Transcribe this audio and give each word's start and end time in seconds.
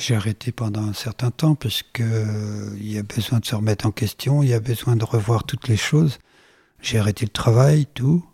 J'ai 0.00 0.14
arrêté 0.14 0.50
pendant 0.50 0.82
un 0.82 0.94
certain 0.94 1.30
temps 1.30 1.54
parce 1.54 1.82
euh, 2.00 2.74
y 2.80 2.96
a 2.96 3.02
besoin 3.02 3.38
de 3.38 3.44
se 3.44 3.54
remettre 3.54 3.84
en 3.84 3.90
question, 3.90 4.42
il 4.42 4.48
y 4.48 4.54
a 4.54 4.58
besoin 4.58 4.96
de 4.96 5.04
revoir 5.04 5.44
toutes 5.44 5.68
les 5.68 5.76
choses. 5.76 6.18
J'ai 6.80 6.98
arrêté 6.98 7.26
le 7.26 7.30
travail, 7.30 7.86
tout. 7.92 8.24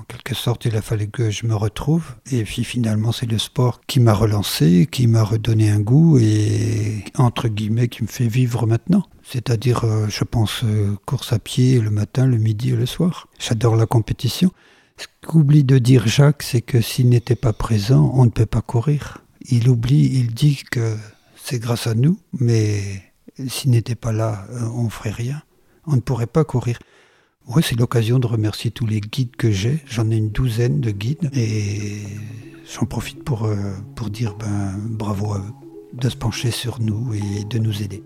En 0.00 0.04
quelque 0.04 0.34
sorte, 0.34 0.64
il 0.64 0.74
a 0.74 0.80
fallu 0.80 1.08
que 1.08 1.28
je 1.28 1.44
me 1.44 1.54
retrouve. 1.54 2.14
Et 2.32 2.44
puis 2.44 2.64
finalement, 2.64 3.12
c'est 3.12 3.30
le 3.30 3.36
sport 3.36 3.82
qui 3.86 4.00
m'a 4.00 4.14
relancé, 4.14 4.88
qui 4.90 5.06
m'a 5.06 5.22
redonné 5.22 5.68
un 5.68 5.80
goût 5.80 6.16
et, 6.18 7.04
entre 7.18 7.48
guillemets, 7.48 7.88
qui 7.88 8.02
me 8.02 8.08
fait 8.08 8.28
vivre 8.28 8.66
maintenant. 8.66 9.02
C'est-à-dire, 9.22 9.84
euh, 9.84 10.06
je 10.08 10.24
pense, 10.24 10.62
euh, 10.64 10.96
course 11.04 11.34
à 11.34 11.38
pied 11.38 11.78
le 11.78 11.90
matin, 11.90 12.24
le 12.24 12.38
midi 12.38 12.70
et 12.70 12.76
le 12.76 12.86
soir. 12.86 13.28
J'adore 13.38 13.76
la 13.76 13.84
compétition. 13.84 14.50
Ce 14.96 15.08
qu'oublie 15.20 15.62
de 15.62 15.76
dire 15.76 16.08
Jacques, 16.08 16.42
c'est 16.42 16.62
que 16.62 16.80
s'il 16.80 17.10
n'était 17.10 17.36
pas 17.36 17.52
présent, 17.52 18.10
on 18.14 18.24
ne 18.24 18.30
peut 18.30 18.46
pas 18.46 18.62
courir. 18.62 19.25
Il 19.48 19.68
oublie, 19.68 20.10
il 20.12 20.34
dit 20.34 20.62
que 20.70 20.96
c'est 21.36 21.60
grâce 21.60 21.86
à 21.86 21.94
nous, 21.94 22.18
mais 22.32 22.80
s'il 23.46 23.70
n'était 23.70 23.94
pas 23.94 24.12
là, 24.12 24.44
euh, 24.50 24.68
on 24.74 24.84
ne 24.84 24.88
ferait 24.88 25.10
rien. 25.10 25.42
On 25.86 25.94
ne 25.94 26.00
pourrait 26.00 26.26
pas 26.26 26.42
courir. 26.44 26.78
Oui, 27.46 27.62
c'est 27.64 27.78
l'occasion 27.78 28.18
de 28.18 28.26
remercier 28.26 28.72
tous 28.72 28.86
les 28.86 29.00
guides 29.00 29.36
que 29.36 29.52
j'ai. 29.52 29.80
J'en 29.86 30.10
ai 30.10 30.16
une 30.16 30.30
douzaine 30.30 30.80
de 30.80 30.90
guides 30.90 31.30
et 31.32 32.02
j'en 32.74 32.86
profite 32.86 33.22
pour, 33.22 33.44
euh, 33.44 33.56
pour 33.94 34.10
dire 34.10 34.34
ben, 34.34 34.74
bravo 34.78 35.34
à 35.34 35.38
eux 35.38 35.52
de 35.92 36.08
se 36.08 36.16
pencher 36.16 36.50
sur 36.50 36.80
nous 36.80 37.14
et 37.14 37.44
de 37.44 37.58
nous 37.58 37.82
aider. 37.82 38.02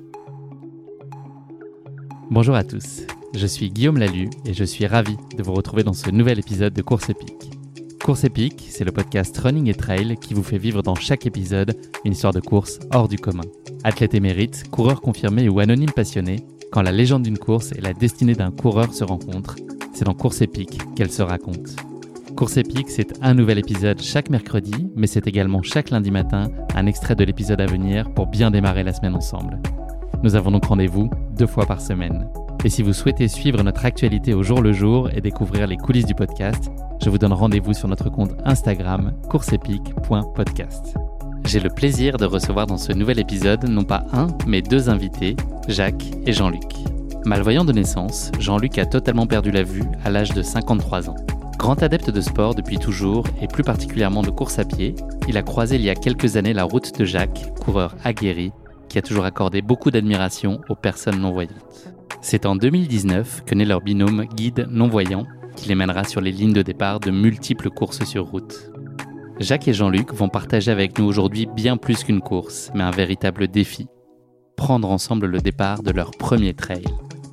Bonjour 2.31 2.55
à 2.55 2.63
tous, 2.63 3.07
je 3.35 3.47
suis 3.47 3.71
Guillaume 3.71 3.97
Lalu 3.97 4.29
et 4.45 4.53
je 4.53 4.63
suis 4.63 4.87
ravi 4.87 5.17
de 5.37 5.43
vous 5.43 5.55
retrouver 5.55 5.83
dans 5.83 5.95
ce 5.95 6.11
nouvel 6.11 6.39
épisode 6.39 6.75
de 6.75 6.83
Course 6.83 7.09
épique. 7.09 7.60
Course 8.05 8.25
épique, 8.25 8.67
c'est 8.71 8.85
le 8.85 8.93
podcast 8.93 9.37
Running 9.37 9.69
et 9.69 9.75
Trail 9.75 10.17
qui 10.21 10.33
vous 10.33 10.43
fait 10.43 10.59
vivre 10.59 10.83
dans 10.83 10.95
chaque 10.95 11.27
épisode 11.27 11.77
une 12.05 12.13
histoire 12.13 12.33
de 12.33 12.41
course 12.41 12.81
hors 12.95 13.09
du 13.09 13.19
commun. 13.19 13.45
Athlète 13.85 14.15
émérite, 14.15 14.71
coureur 14.71 15.03
confirmé 15.03 15.49
ou 15.51 15.61
anonyme 15.61 15.91
passionné, 15.91 16.45
quand 16.73 16.81
la 16.81 16.93
légende 16.93 17.25
d'une 17.25 17.39
course 17.39 17.73
et 17.73 17.81
la 17.81 17.93
destinée 17.93 18.35
d'un 18.35 18.51
coureur 18.51 18.95
se 18.95 19.05
rencontrent, 19.05 19.57
c'est 19.93 20.07
dans 20.07 20.15
Course 20.15 20.41
épique 20.41 20.79
qu'elle 20.97 21.11
se 21.11 21.23
raconte. 21.23 21.77
Course 22.37 22.57
épique, 22.57 22.89
c'est 22.89 23.23
un 23.23 23.35
nouvel 23.35 23.59
épisode 23.59 24.01
chaque 24.01 24.31
mercredi, 24.31 24.89
mais 24.97 25.07
c'est 25.07 25.27
également 25.27 25.63
chaque 25.63 25.91
lundi 25.91 26.11
matin 26.11 26.51
un 26.75 26.87
extrait 26.87 27.17
de 27.17 27.25
l'épisode 27.25 27.61
à 27.61 27.67
venir 27.67 28.11
pour 28.15 28.29
bien 28.29 28.51
démarrer 28.51 28.83
la 28.83 28.95
semaine 28.95 29.15
ensemble. 29.15 29.61
Nous 30.23 30.37
avons 30.37 30.53
donc 30.53 30.65
rendez-vous 30.65 31.11
deux 31.37 31.47
fois 31.47 31.67
par 31.67 31.83
semaine. 31.83 32.27
Et 32.63 32.69
si 32.69 32.83
vous 32.83 32.93
souhaitez 32.93 33.27
suivre 33.27 33.63
notre 33.63 33.87
actualité 33.87 34.35
au 34.35 34.43
jour 34.43 34.61
le 34.61 34.75
jour 34.75 35.09
et 35.15 35.23
découvrir 35.23 35.67
les 35.67 35.79
coulisses 35.79 36.05
du 36.05 36.15
podcast, 36.15 36.71
je 37.03 37.09
vous 37.09 37.17
donne 37.17 37.33
rendez-vous 37.33 37.73
sur 37.73 37.89
notre 37.89 38.11
compte 38.11 38.33
Instagram 38.45 39.15
courseepique.podcast. 39.31 40.95
J'ai 41.47 41.61
le 41.61 41.71
plaisir 41.71 42.19
de 42.19 42.27
recevoir 42.27 42.67
dans 42.67 42.77
ce 42.77 42.93
nouvel 42.93 43.19
épisode 43.19 43.65
non 43.65 43.85
pas 43.85 44.05
un, 44.13 44.27
mais 44.47 44.61
deux 44.61 44.91
invités, 44.91 45.37
Jacques 45.69 46.05
et 46.27 46.35
Jean-Luc. 46.35 46.75
Malvoyant 47.25 47.65
de 47.65 47.73
naissance, 47.73 48.31
Jean-Luc 48.39 48.77
a 48.77 48.85
totalement 48.85 49.27
perdu 49.27 49.51
la 49.51 49.63
vue 49.63 49.85
à 50.05 50.11
l'âge 50.11 50.35
de 50.35 50.43
53 50.43 51.09
ans. 51.09 51.17
Grand 51.59 51.83
adepte 51.83 52.11
de 52.11 52.21
sport 52.21 52.55
depuis 52.55 52.79
toujours 52.79 53.25
et 53.41 53.47
plus 53.47 53.65
particulièrement 53.65 54.23
de 54.23 54.31
course 54.31 54.59
à 54.59 54.65
pied, 54.65 54.95
il 55.29 55.39
a 55.39 55.43
croisé 55.43 55.77
il 55.77 55.83
y 55.83 55.91
a 55.91 55.95
quelques 55.95 56.37
années 56.37 56.53
la 56.53 56.65
route 56.65 56.99
de 56.99 57.07
Jacques, 57.07 57.53
coureur 57.65 57.97
aguerri, 58.05 58.53
qui 58.91 58.99
a 58.99 59.03
toujours 59.03 59.25
accordé 59.25 59.63
beaucoup 59.63 59.91
d'admiration 59.91 60.61
aux 60.69 60.75
personnes 60.75 61.21
non-voyantes. 61.21 61.90
C'est 62.21 62.47
en 62.47 62.57
2019 62.57 63.45
que 63.47 63.55
naît 63.55 63.65
leur 63.65 63.81
binôme 63.81 64.25
guide 64.25 64.67
non-voyant 64.71 65.27
qui 65.57 65.69
les 65.69 65.75
mènera 65.75 66.05
sur 66.05 66.21
les 66.21 66.33
lignes 66.33 66.53
de 66.53 66.63
départ 66.63 67.01
de 67.01 67.11
multiples 67.11 67.71
courses 67.71 68.05
sur 68.05 68.27
route. 68.27 68.71
Jacques 69.39 69.69
et 69.69 69.73
Jean-Luc 69.73 70.13
vont 70.13 70.29
partager 70.29 70.71
avec 70.71 70.99
nous 70.99 71.07
aujourd'hui 71.07 71.47
bien 71.47 71.77
plus 71.77 72.05
qu'une 72.05 72.21
course, 72.21 72.71
mais 72.75 72.83
un 72.83 72.91
véritable 72.91 73.49
défi. 73.49 73.87
Prendre 74.57 74.91
ensemble 74.91 75.27
le 75.27 75.41
départ 75.41 75.83
de 75.83 75.91
leur 75.91 76.11
premier 76.11 76.53
trail. 76.53 76.85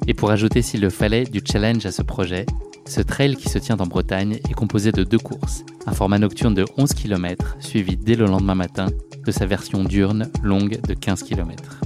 Et 0.07 0.13
pour 0.13 0.31
ajouter 0.31 0.61
s'il 0.61 0.81
le 0.81 0.89
fallait 0.89 1.25
du 1.25 1.41
challenge 1.45 1.85
à 1.85 1.91
ce 1.91 2.01
projet, 2.01 2.45
ce 2.85 3.01
trail 3.01 3.35
qui 3.35 3.49
se 3.49 3.59
tient 3.59 3.77
en 3.79 3.85
Bretagne 3.85 4.39
est 4.49 4.53
composé 4.53 4.93
de 4.93 5.03
deux 5.03 5.19
courses, 5.19 5.65
un 5.85 5.91
format 5.91 6.19
nocturne 6.19 6.53
de 6.53 6.65
11 6.77 6.93
km 6.93 7.57
suivi 7.59 7.97
dès 7.97 8.15
le 8.15 8.25
lendemain 8.25 8.55
matin 8.55 8.87
de 9.25 9.31
sa 9.31 9.45
version 9.45 9.83
diurne 9.83 10.31
longue 10.41 10.79
de 10.87 10.93
15 10.93 11.23
km. 11.23 11.81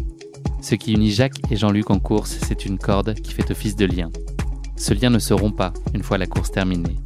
Ce 0.61 0.75
qui 0.75 0.93
unit 0.93 1.09
Jacques 1.09 1.41
et 1.49 1.55
Jean-Luc 1.55 1.89
en 1.89 1.97
course, 1.97 2.37
c'est 2.43 2.65
une 2.65 2.77
corde 2.77 3.15
qui 3.15 3.33
fait 3.33 3.49
office 3.49 3.75
de 3.75 3.85
lien. 3.85 4.11
Ce 4.77 4.93
lien 4.93 5.09
ne 5.09 5.17
se 5.17 5.33
rompt 5.33 5.57
pas 5.57 5.73
une 5.95 6.03
fois 6.03 6.19
la 6.19 6.27
course 6.27 6.51
terminée. 6.51 6.97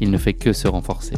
Il 0.00 0.12
ne 0.12 0.16
fait 0.16 0.32
que 0.32 0.52
se 0.52 0.68
renforcer. 0.68 1.16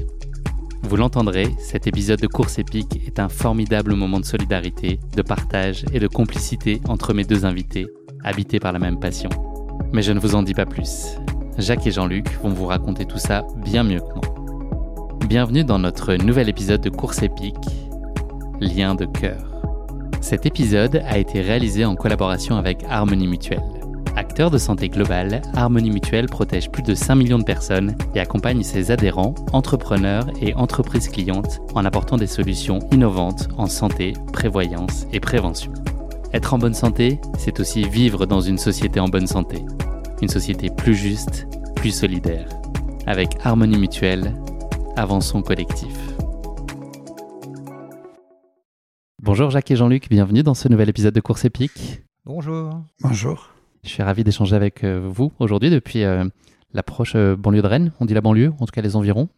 Vous 0.83 0.97
l'entendrez, 0.97 1.55
cet 1.59 1.87
épisode 1.87 2.21
de 2.21 2.27
course 2.29 2.59
épique 2.59 3.03
est 3.07 3.21
un 3.21 3.29
formidable 3.29 3.95
moment 3.95 4.21
de 4.21 4.25
solidarité, 4.25 4.99
de 5.15 5.21
partage 5.21 5.85
et 5.93 6.01
de 6.01 6.09
complicité 6.09 6.81
entre 6.89 7.13
mes 7.13 7.25
deux 7.25 7.45
invités, 7.45 7.87
habités 8.25 8.59
par 8.59 8.73
la 8.73 8.79
même 8.79 8.99
passion. 8.99 9.29
Mais 9.93 10.03
je 10.03 10.13
ne 10.13 10.19
vous 10.19 10.35
en 10.35 10.43
dis 10.43 10.55
pas 10.55 10.67
plus. 10.67 11.19
Jacques 11.59 11.87
et 11.87 11.93
Jean-Luc 11.93 12.27
vont 12.43 12.55
vous 12.55 12.67
raconter 12.67 13.05
tout 13.05 13.19
ça 13.19 13.47
bien 13.65 13.83
mieux 13.83 14.01
que 14.01 14.15
moi. 14.15 15.19
Bienvenue 15.29 15.65
dans 15.65 15.79
notre 15.79 16.15
nouvel 16.15 16.49
épisode 16.49 16.81
de 16.81 16.91
course 16.91 17.23
épique, 17.23 17.55
Lien 18.61 18.95
de 18.95 19.05
cœur. 19.05 19.56
Cet 20.27 20.45
épisode 20.45 21.05
a 21.07 21.19
été 21.19 21.41
réalisé 21.41 21.85
en 21.85 21.95
collaboration 21.95 22.57
avec 22.57 22.83
Harmonie 22.91 23.29
Mutuelle. 23.29 23.63
Acteur 24.17 24.51
de 24.51 24.59
santé 24.59 24.89
globale, 24.89 25.41
Harmonie 25.55 25.93
Mutuelle 25.93 26.27
protège 26.27 26.69
plus 26.69 26.83
de 26.83 26.97
5 26.97 27.15
millions 27.15 27.39
de 27.39 27.45
personnes 27.45 27.97
et 28.13 28.19
accompagne 28.19 28.65
ses 28.65 28.91
adhérents, 28.91 29.37
entrepreneurs 29.53 30.27
et 30.43 30.53
entreprises 30.55 31.11
clientes 31.11 31.61
en 31.77 31.85
apportant 31.85 32.17
des 32.17 32.27
solutions 32.27 32.81
innovantes 32.91 33.47
en 33.57 33.69
santé, 33.69 34.15
prévoyance 34.33 35.07
et 35.13 35.21
prévention. 35.21 35.73
Être 36.33 36.55
en 36.55 36.59
bonne 36.59 36.75
santé, 36.75 37.21
c'est 37.39 37.61
aussi 37.61 37.85
vivre 37.89 38.27
dans 38.27 38.41
une 38.41 38.59
société 38.59 38.99
en 38.99 39.07
bonne 39.07 39.29
santé. 39.29 39.65
Une 40.23 40.29
société 40.29 40.71
plus 40.71 40.97
juste, 40.97 41.47
plus 41.77 41.93
solidaire. 41.93 42.49
Avec 43.07 43.37
Harmonie 43.45 43.79
Mutuelle, 43.79 44.35
avançons 44.97 45.43
collectif. 45.43 46.16
Bonjour 49.27 49.51
Jacques 49.51 49.73
et 49.73 49.77
Jean-Luc, 49.77 50.09
bienvenue 50.09 50.45
dans 50.45 50.55
ce 50.55 50.69
nouvel 50.69 50.89
épisode 50.89 51.13
de 51.13 51.21
Course 51.21 51.45
épique. 51.45 52.01
Bonjour. 52.25 52.85
Bonjour. 53.01 53.51
Je 53.83 53.89
suis 53.89 54.05
ravi 54.05 54.23
d'échanger 54.23 54.55
avec 54.55 54.85
euh, 54.85 55.05
vous 55.05 55.33
aujourd'hui 55.41 55.69
depuis 55.69 56.05
euh, 56.05 56.25
l'approche 56.73 57.15
euh, 57.17 57.35
banlieue 57.35 57.61
de 57.61 57.67
Rennes. 57.67 57.93
On 57.99 58.05
dit 58.05 58.15
la 58.15 58.21
banlieue, 58.21 58.53
en 58.61 58.67
tout 58.67 58.71
cas 58.71 58.83
les 58.83 58.95
environs. 58.95 59.29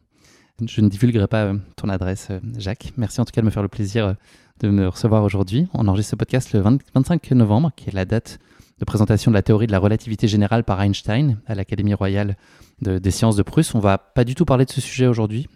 Je 0.63 0.83
ne 0.83 0.91
divulguerai 0.91 1.27
pas 1.27 1.55
ton 1.77 1.89
adresse, 1.89 2.29
Jacques. 2.59 2.93
Merci 2.99 3.23
en 3.23 3.25
tout 3.25 3.33
cas 3.33 3.41
de 3.41 3.47
me 3.47 3.51
faire 3.51 3.63
le 3.63 3.71
plaisir 3.71 4.15
de 4.61 4.69
me 4.69 4.89
recevoir 4.89 5.25
aujourd'hui. 5.25 5.69
On 5.73 5.89
enregistre 5.89 6.11
ce 6.11 6.17
podcast 6.17 6.53
le 6.53 6.61
25 6.61 7.31
novembre, 7.31 7.73
qui 7.75 7.89
est 7.89 7.95
la 7.95 8.05
date 8.05 8.41
de 8.81 8.85
présentation 8.85 9.31
de 9.31 9.37
la 9.37 9.43
théorie 9.43 9.69
de 9.69 9.73
la 9.73 9.79
relativité 9.79 10.29
générale 10.29 10.65
par 10.65 10.83
Einstein 10.83 11.39
à 11.47 11.55
l'Académie 11.55 11.95
royale 11.95 12.37
des 12.83 13.11
sciences 13.11 13.37
de 13.37 13.43
Prusse. 13.43 13.75
On 13.75 13.81
va 13.81 13.97
pas 13.97 14.25
du 14.25 14.35
tout 14.35 14.45
parler 14.45 14.67
de 14.67 14.71
ce 14.71 14.83
sujet 14.83 15.07
aujourd'hui. 15.07 15.49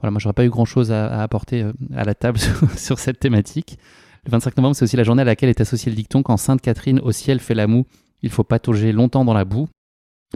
Voilà, 0.00 0.10
moi, 0.10 0.20
j'aurais 0.20 0.34
pas 0.34 0.44
eu 0.44 0.50
grand 0.50 0.64
chose 0.64 0.92
à, 0.92 1.22
apporter 1.22 1.64
à 1.94 2.04
la 2.04 2.14
table 2.14 2.38
sur, 2.76 2.98
cette 2.98 3.18
thématique. 3.18 3.78
Le 4.24 4.30
25 4.30 4.56
novembre, 4.56 4.76
c'est 4.76 4.84
aussi 4.84 4.96
la 4.96 5.04
journée 5.04 5.22
à 5.22 5.24
laquelle 5.24 5.48
est 5.48 5.60
associé 5.60 5.90
le 5.90 5.96
dicton 5.96 6.22
quand 6.22 6.36
Sainte 6.36 6.60
Catherine 6.60 7.00
au 7.00 7.12
ciel 7.12 7.40
fait 7.40 7.54
la 7.54 7.66
moue 7.66 7.86
il 8.22 8.30
faut 8.30 8.44
patauger 8.44 8.92
longtemps 8.92 9.24
dans 9.24 9.34
la 9.34 9.44
boue. 9.44 9.68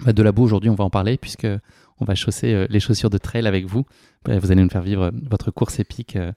Bah, 0.04 0.12
de 0.12 0.22
la 0.22 0.32
boue, 0.32 0.44
aujourd'hui, 0.44 0.70
on 0.70 0.74
va 0.74 0.84
en 0.84 0.90
parler 0.90 1.16
puisque 1.18 1.48
on 1.98 2.04
va 2.04 2.14
chausser 2.14 2.54
euh, 2.54 2.66
les 2.70 2.80
chaussures 2.80 3.10
de 3.10 3.18
trail 3.18 3.46
avec 3.46 3.66
vous. 3.66 3.84
Bah, 4.24 4.38
vous 4.38 4.50
allez 4.52 4.62
nous 4.62 4.70
faire 4.70 4.82
vivre 4.82 5.10
votre 5.28 5.50
course 5.50 5.80
épique 5.80 6.16
euh, 6.16 6.32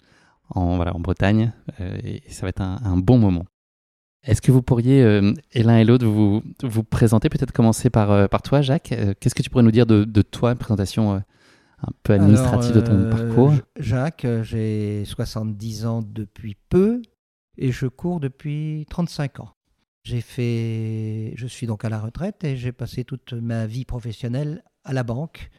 en, 0.50 1.00
Bretagne 1.00 1.54
euh, 1.80 1.98
et 2.04 2.24
ça 2.28 2.42
va 2.44 2.50
être 2.50 2.62
un, 2.62 2.98
bon 2.98 3.18
moment. 3.18 3.46
Est-ce 4.24 4.42
que 4.42 4.52
vous 4.52 4.62
pourriez, 4.62 5.02
et 5.52 5.64
l'un 5.64 5.80
et 5.80 5.84
l'autre, 5.84 6.06
vous, 6.06 6.42
vous 6.64 6.84
présenter, 6.84 7.28
peut-être 7.28 7.52
commencer 7.52 7.90
par, 7.90 8.30
toi, 8.42 8.62
Jacques? 8.62 8.96
Qu'est-ce 9.20 9.36
que 9.36 9.44
tu 9.44 9.50
pourrais 9.50 9.66
nous 9.66 9.72
dire 9.72 9.86
de, 9.86 10.22
toi, 10.22 10.52
une 10.52 10.58
présentation 10.58 11.22
un 11.84 11.92
peu 12.04 12.14
administrative 12.14 12.76
de 12.76 12.82
ton 12.82 13.10
parcours 13.10 13.54
Jacques, 13.80 14.26
j'ai 14.44 15.04
70 15.06 15.86
ans 15.86 16.02
depuis 16.02 16.56
peu 16.70 17.02
et 17.58 17.72
je 17.72 17.88
cours 17.88 18.20
depuis 18.20 18.86
35 18.90 19.42
ans. 19.42 19.50
J'ai 20.04 20.22
fait, 20.22 21.34
je 21.36 21.48
suis 21.48 21.68
donc 21.68 21.86
à 21.86 21.90
la 21.90 22.00
retraite 22.00 22.44
et 22.44 22.58
j'ai 22.58 22.72
passé 22.72 23.04
toute 23.04 23.34
ma 23.34 23.68
vie 23.68 23.86
professionnelle 23.86 24.64
à 24.84 24.92
la 24.92 25.04
banque, 25.04 25.50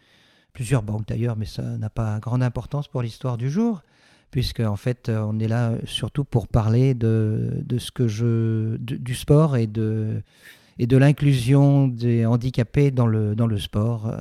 plusieurs 0.52 0.82
banques 0.82 1.08
d'ailleurs, 1.08 1.36
mais 1.36 1.46
ça 1.46 1.62
n'a 1.62 1.88
pas 1.88 2.18
grande 2.20 2.42
importance 2.42 2.88
pour 2.88 3.00
l'histoire 3.02 3.38
du 3.38 3.50
jour, 3.50 3.82
puisque 4.30 4.60
en 4.60 4.76
fait 4.76 5.08
on 5.08 5.38
est 5.38 5.48
là 5.48 5.72
surtout 5.84 6.24
pour 6.24 6.48
parler 6.48 6.94
de, 6.94 7.62
de 7.64 7.78
ce 7.78 7.90
que 7.90 8.06
je, 8.06 8.76
du 8.76 9.14
sport 9.14 9.56
et 9.56 9.66
de 9.66 10.22
et 10.78 10.86
de 10.86 10.96
l'inclusion 10.96 11.88
des 11.88 12.26
handicapés 12.26 12.90
dans 12.90 13.06
le, 13.06 13.34
dans 13.34 13.46
le 13.46 13.58
sport, 13.58 14.06
euh, 14.06 14.16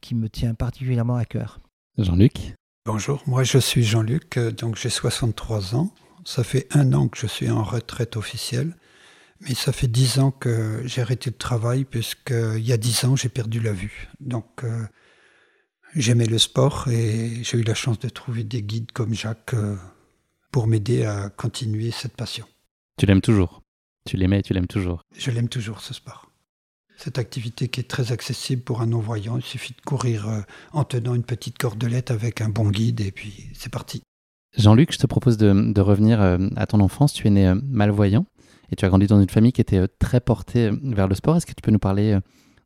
qui 0.00 0.14
me 0.14 0.28
tient 0.28 0.54
particulièrement 0.54 1.16
à 1.16 1.24
cœur. 1.24 1.60
Jean-Luc 1.98 2.54
Bonjour, 2.86 3.22
moi 3.26 3.44
je 3.44 3.58
suis 3.58 3.82
Jean-Luc, 3.84 4.38
euh, 4.38 4.50
donc 4.50 4.76
j'ai 4.76 4.88
63 4.88 5.74
ans. 5.74 5.92
Ça 6.24 6.42
fait 6.42 6.66
un 6.70 6.92
an 6.94 7.08
que 7.08 7.18
je 7.18 7.26
suis 7.26 7.50
en 7.50 7.62
retraite 7.62 8.16
officielle. 8.16 8.74
Mais 9.40 9.54
ça 9.54 9.72
fait 9.72 9.86
dix 9.86 10.18
ans 10.18 10.30
que 10.30 10.82
j'ai 10.84 11.00
arrêté 11.00 11.30
le 11.30 11.36
travail, 11.36 11.84
puisqu'il 11.84 12.60
y 12.60 12.72
a 12.72 12.76
dix 12.76 13.04
ans, 13.04 13.14
j'ai 13.14 13.28
perdu 13.28 13.60
la 13.60 13.72
vue. 13.72 14.08
Donc, 14.20 14.64
euh, 14.64 14.84
j'aimais 15.94 16.26
le 16.26 16.38
sport 16.38 16.88
et 16.88 17.42
j'ai 17.42 17.58
eu 17.58 17.62
la 17.62 17.74
chance 17.74 17.98
de 17.98 18.08
trouver 18.08 18.42
des 18.42 18.62
guides 18.62 18.92
comme 18.92 19.14
Jacques 19.14 19.54
euh, 19.54 19.76
pour 20.50 20.66
m'aider 20.66 21.04
à 21.04 21.30
continuer 21.30 21.90
cette 21.90 22.16
passion. 22.16 22.46
Tu 22.96 23.06
l'aimes 23.06 23.20
toujours? 23.20 23.62
Tu 24.08 24.16
l'aimais 24.16 24.38
et 24.38 24.42
tu 24.42 24.54
l'aimes 24.54 24.66
toujours 24.66 25.04
Je 25.18 25.30
l'aime 25.30 25.50
toujours, 25.50 25.82
ce 25.82 25.92
sport. 25.92 26.32
Cette 26.96 27.18
activité 27.18 27.68
qui 27.68 27.80
est 27.80 27.90
très 27.90 28.10
accessible 28.10 28.62
pour 28.62 28.80
un 28.80 28.86
non-voyant, 28.86 29.36
il 29.36 29.44
suffit 29.44 29.74
de 29.74 29.82
courir 29.82 30.26
euh, 30.26 30.40
en 30.72 30.84
tenant 30.84 31.14
une 31.14 31.24
petite 31.24 31.58
cordelette 31.58 32.10
avec 32.10 32.40
un 32.40 32.48
bon 32.48 32.70
guide 32.70 33.02
et 33.02 33.12
puis 33.12 33.50
c'est 33.52 33.70
parti. 33.70 34.00
Jean-Luc, 34.56 34.94
je 34.94 34.98
te 34.98 35.06
propose 35.06 35.36
de, 35.36 35.78
revenir 35.82 36.22
euh, 36.22 36.38
à 36.56 36.66
ton 36.66 36.80
enfance. 36.80 37.12
Tu 37.12 37.26
es 37.26 37.30
né 37.30 37.48
euh, 37.48 37.54
malvoyant 37.62 38.24
et 38.72 38.76
tu 38.76 38.86
as 38.86 38.88
grandi 38.88 39.06
dans 39.06 39.20
une 39.20 39.28
famille 39.28 39.52
qui 39.52 39.60
était 39.60 39.86
très 39.98 40.20
portée 40.20 40.70
vers 40.84 41.06
le 41.06 41.14
sport. 41.14 41.36
Est-ce 41.36 41.44
que 41.44 41.52
tu 41.52 41.60
peux 41.60 41.70
nous 41.70 41.78
parler 41.78 42.18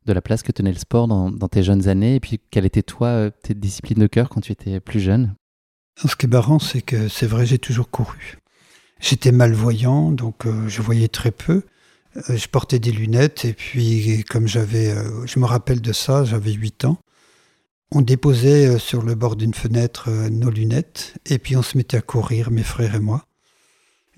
de 0.05 0.13
la 0.13 0.21
place 0.21 0.43
que 0.43 0.53
tenait 0.53 0.71
le 0.71 0.79
sport 0.79 1.09
dans, 1.09 1.29
dans 1.29 1.49
tes 1.49 1.61
jeunes 1.61 1.89
années 1.89 2.15
et 2.15 2.19
puis 2.21 2.39
quelle 2.51 2.65
était 2.65 2.83
toi 2.83 3.31
tes 3.31 3.53
disciplines 3.53 3.99
de 3.99 4.07
cœur 4.07 4.29
quand 4.29 4.39
tu 4.39 4.53
étais 4.53 4.79
plus 4.79 5.01
jeune? 5.01 5.35
Ce 5.97 6.15
qui 6.15 6.25
est 6.25 6.29
marrant, 6.29 6.59
c'est 6.59 6.81
que 6.81 7.09
c'est 7.09 7.27
vrai, 7.27 7.45
j'ai 7.45 7.59
toujours 7.59 7.89
couru. 7.89 8.37
J'étais 9.03 9.31
malvoyant, 9.33 10.11
donc 10.11 10.45
je 10.67 10.81
voyais 10.81 11.09
très 11.09 11.31
peu. 11.31 11.63
Euh, 12.17 12.37
je 12.37 12.47
portais 12.47 12.79
des 12.79 12.91
lunettes 12.91 13.45
et 13.45 13.53
puis 13.53 14.23
comme 14.29 14.47
j'avais, 14.47 14.89
euh, 14.91 15.25
je 15.25 15.39
me 15.39 15.45
rappelle 15.45 15.81
de 15.81 15.93
ça, 15.93 16.23
j'avais 16.23 16.51
8 16.51 16.85
ans, 16.85 16.99
on 17.91 18.01
déposait 18.01 18.67
euh, 18.67 18.77
sur 18.77 19.01
le 19.01 19.15
bord 19.15 19.35
d'une 19.35 19.53
fenêtre 19.53 20.09
nos 20.29 20.51
lunettes 20.51 21.15
et 21.25 21.39
puis 21.39 21.55
on 21.55 21.63
se 21.63 21.77
mettait 21.77 21.97
à 21.97 22.01
courir, 22.01 22.51
mes 22.51 22.63
frères 22.63 22.95
et 22.95 22.99
moi, 22.99 23.25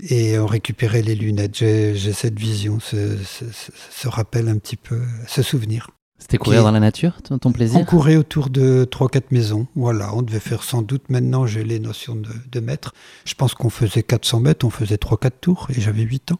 et 0.01 0.37
on 0.39 0.45
récupérait 0.45 1.03
les 1.03 1.15
lunettes. 1.15 1.55
J'ai 1.55 2.13
cette 2.13 2.38
vision, 2.38 2.79
ce, 2.81 4.07
rappel 4.07 4.49
un 4.49 4.57
petit 4.57 4.77
peu, 4.77 5.01
ce 5.27 5.41
souvenir. 5.41 5.89
C'était 6.17 6.38
courir 6.38 6.63
dans 6.63 6.71
la 6.71 6.79
nature, 6.79 7.21
ton, 7.21 7.51
plaisir 7.51 7.79
On 7.79 7.83
courait 7.83 8.15
autour 8.15 8.50
de 8.50 8.88
3-4 8.89 9.23
maisons. 9.31 9.67
Voilà, 9.75 10.15
on 10.15 10.21
devait 10.21 10.39
faire 10.39 10.63
sans 10.63 10.81
doute, 10.81 11.09
maintenant 11.09 11.45
j'ai 11.45 11.63
les 11.63 11.79
notions 11.79 12.15
de, 12.15 12.29
de 12.51 12.59
mètres. 12.59 12.94
Je 13.25 13.35
pense 13.35 13.53
qu'on 13.53 13.69
faisait 13.69 14.01
400 14.01 14.39
mètres, 14.39 14.65
on 14.65 14.69
faisait 14.69 14.95
3-4 14.95 15.31
tours 15.41 15.67
et 15.75 15.81
j'avais 15.81 16.03
8 16.03 16.31
ans. 16.31 16.39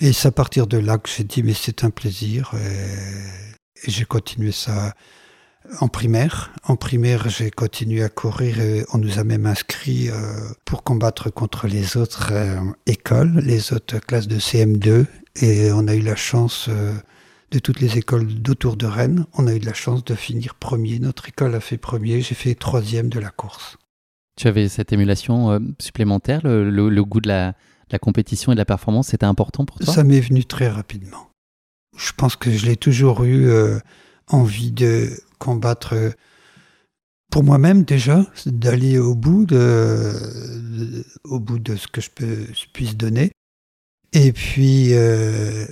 Et 0.00 0.12
c'est 0.12 0.28
à 0.28 0.32
partir 0.32 0.66
de 0.66 0.76
là 0.76 0.98
que 0.98 1.08
j'ai 1.08 1.24
dit, 1.24 1.42
mais 1.42 1.54
c'est 1.54 1.84
un 1.84 1.90
plaisir. 1.90 2.52
Et, 2.54 3.90
j'ai 3.90 4.04
continué 4.04 4.52
ça 4.52 4.94
en 5.80 5.88
primaire. 5.88 6.52
En 6.64 6.76
primaire, 6.76 7.28
j'ai 7.28 7.50
continué 7.50 8.02
à 8.02 8.08
courir 8.08 8.60
et 8.60 8.84
on 8.92 8.98
nous 8.98 9.18
a 9.18 9.24
même 9.24 9.46
inscrits 9.46 10.08
euh, 10.10 10.14
pour 10.64 10.82
combattre 10.82 11.30
contre 11.30 11.66
les 11.66 11.96
autres 11.96 12.30
euh, 12.32 12.60
écoles, 12.86 13.40
les 13.44 13.72
autres 13.72 13.98
classes 13.98 14.28
de 14.28 14.38
CM2. 14.38 15.06
Et 15.36 15.70
on 15.72 15.88
a 15.88 15.94
eu 15.94 16.00
la 16.00 16.16
chance, 16.16 16.66
euh, 16.68 16.94
de 17.56 17.60
toutes 17.60 17.80
les 17.80 17.98
écoles 17.98 18.26
d'autour 18.26 18.76
de 18.76 18.86
Rennes, 18.86 19.26
on 19.34 19.46
a 19.46 19.54
eu 19.54 19.58
de 19.58 19.66
la 19.66 19.74
chance 19.74 20.04
de 20.04 20.14
finir 20.14 20.54
premier. 20.54 20.98
Notre 20.98 21.28
école 21.28 21.54
a 21.54 21.60
fait 21.60 21.78
premier, 21.78 22.20
j'ai 22.20 22.34
fait 22.34 22.54
troisième 22.54 23.08
de 23.08 23.18
la 23.18 23.30
course. 23.30 23.78
Tu 24.36 24.48
avais 24.48 24.68
cette 24.68 24.92
émulation 24.92 25.60
supplémentaire, 25.78 26.42
le 26.44 27.02
goût 27.02 27.20
de 27.20 27.28
la, 27.28 27.54
la 27.90 27.98
compétition 27.98 28.52
et 28.52 28.54
la 28.54 28.64
performance, 28.64 29.08
c'était 29.08 29.26
important 29.26 29.64
pour 29.64 29.78
toi? 29.78 29.92
Ça 29.92 30.04
m'est 30.04 30.20
venu 30.20 30.44
très 30.44 30.68
rapidement. 30.68 31.30
Je 31.96 32.12
pense 32.12 32.36
que 32.36 32.50
je 32.50 32.66
l'ai 32.66 32.76
toujours 32.76 33.24
eu 33.24 33.48
euh, 33.48 33.78
envie 34.26 34.72
de 34.72 35.10
combattre 35.38 35.94
euh, 35.94 36.10
pour 37.30 37.42
moi-même 37.44 37.84
déjà, 37.84 38.26
d'aller 38.46 38.98
au 38.98 39.14
bout 39.14 39.46
de, 39.46 41.04
au 41.24 41.40
bout 41.40 41.58
de 41.58 41.76
ce 41.76 41.86
que 41.88 42.00
je, 42.00 42.10
peux, 42.10 42.46
puisse 42.72 42.96
donner. 42.96 43.32
Et 44.12 44.32
puis 44.32 44.94
euh, 44.94 45.66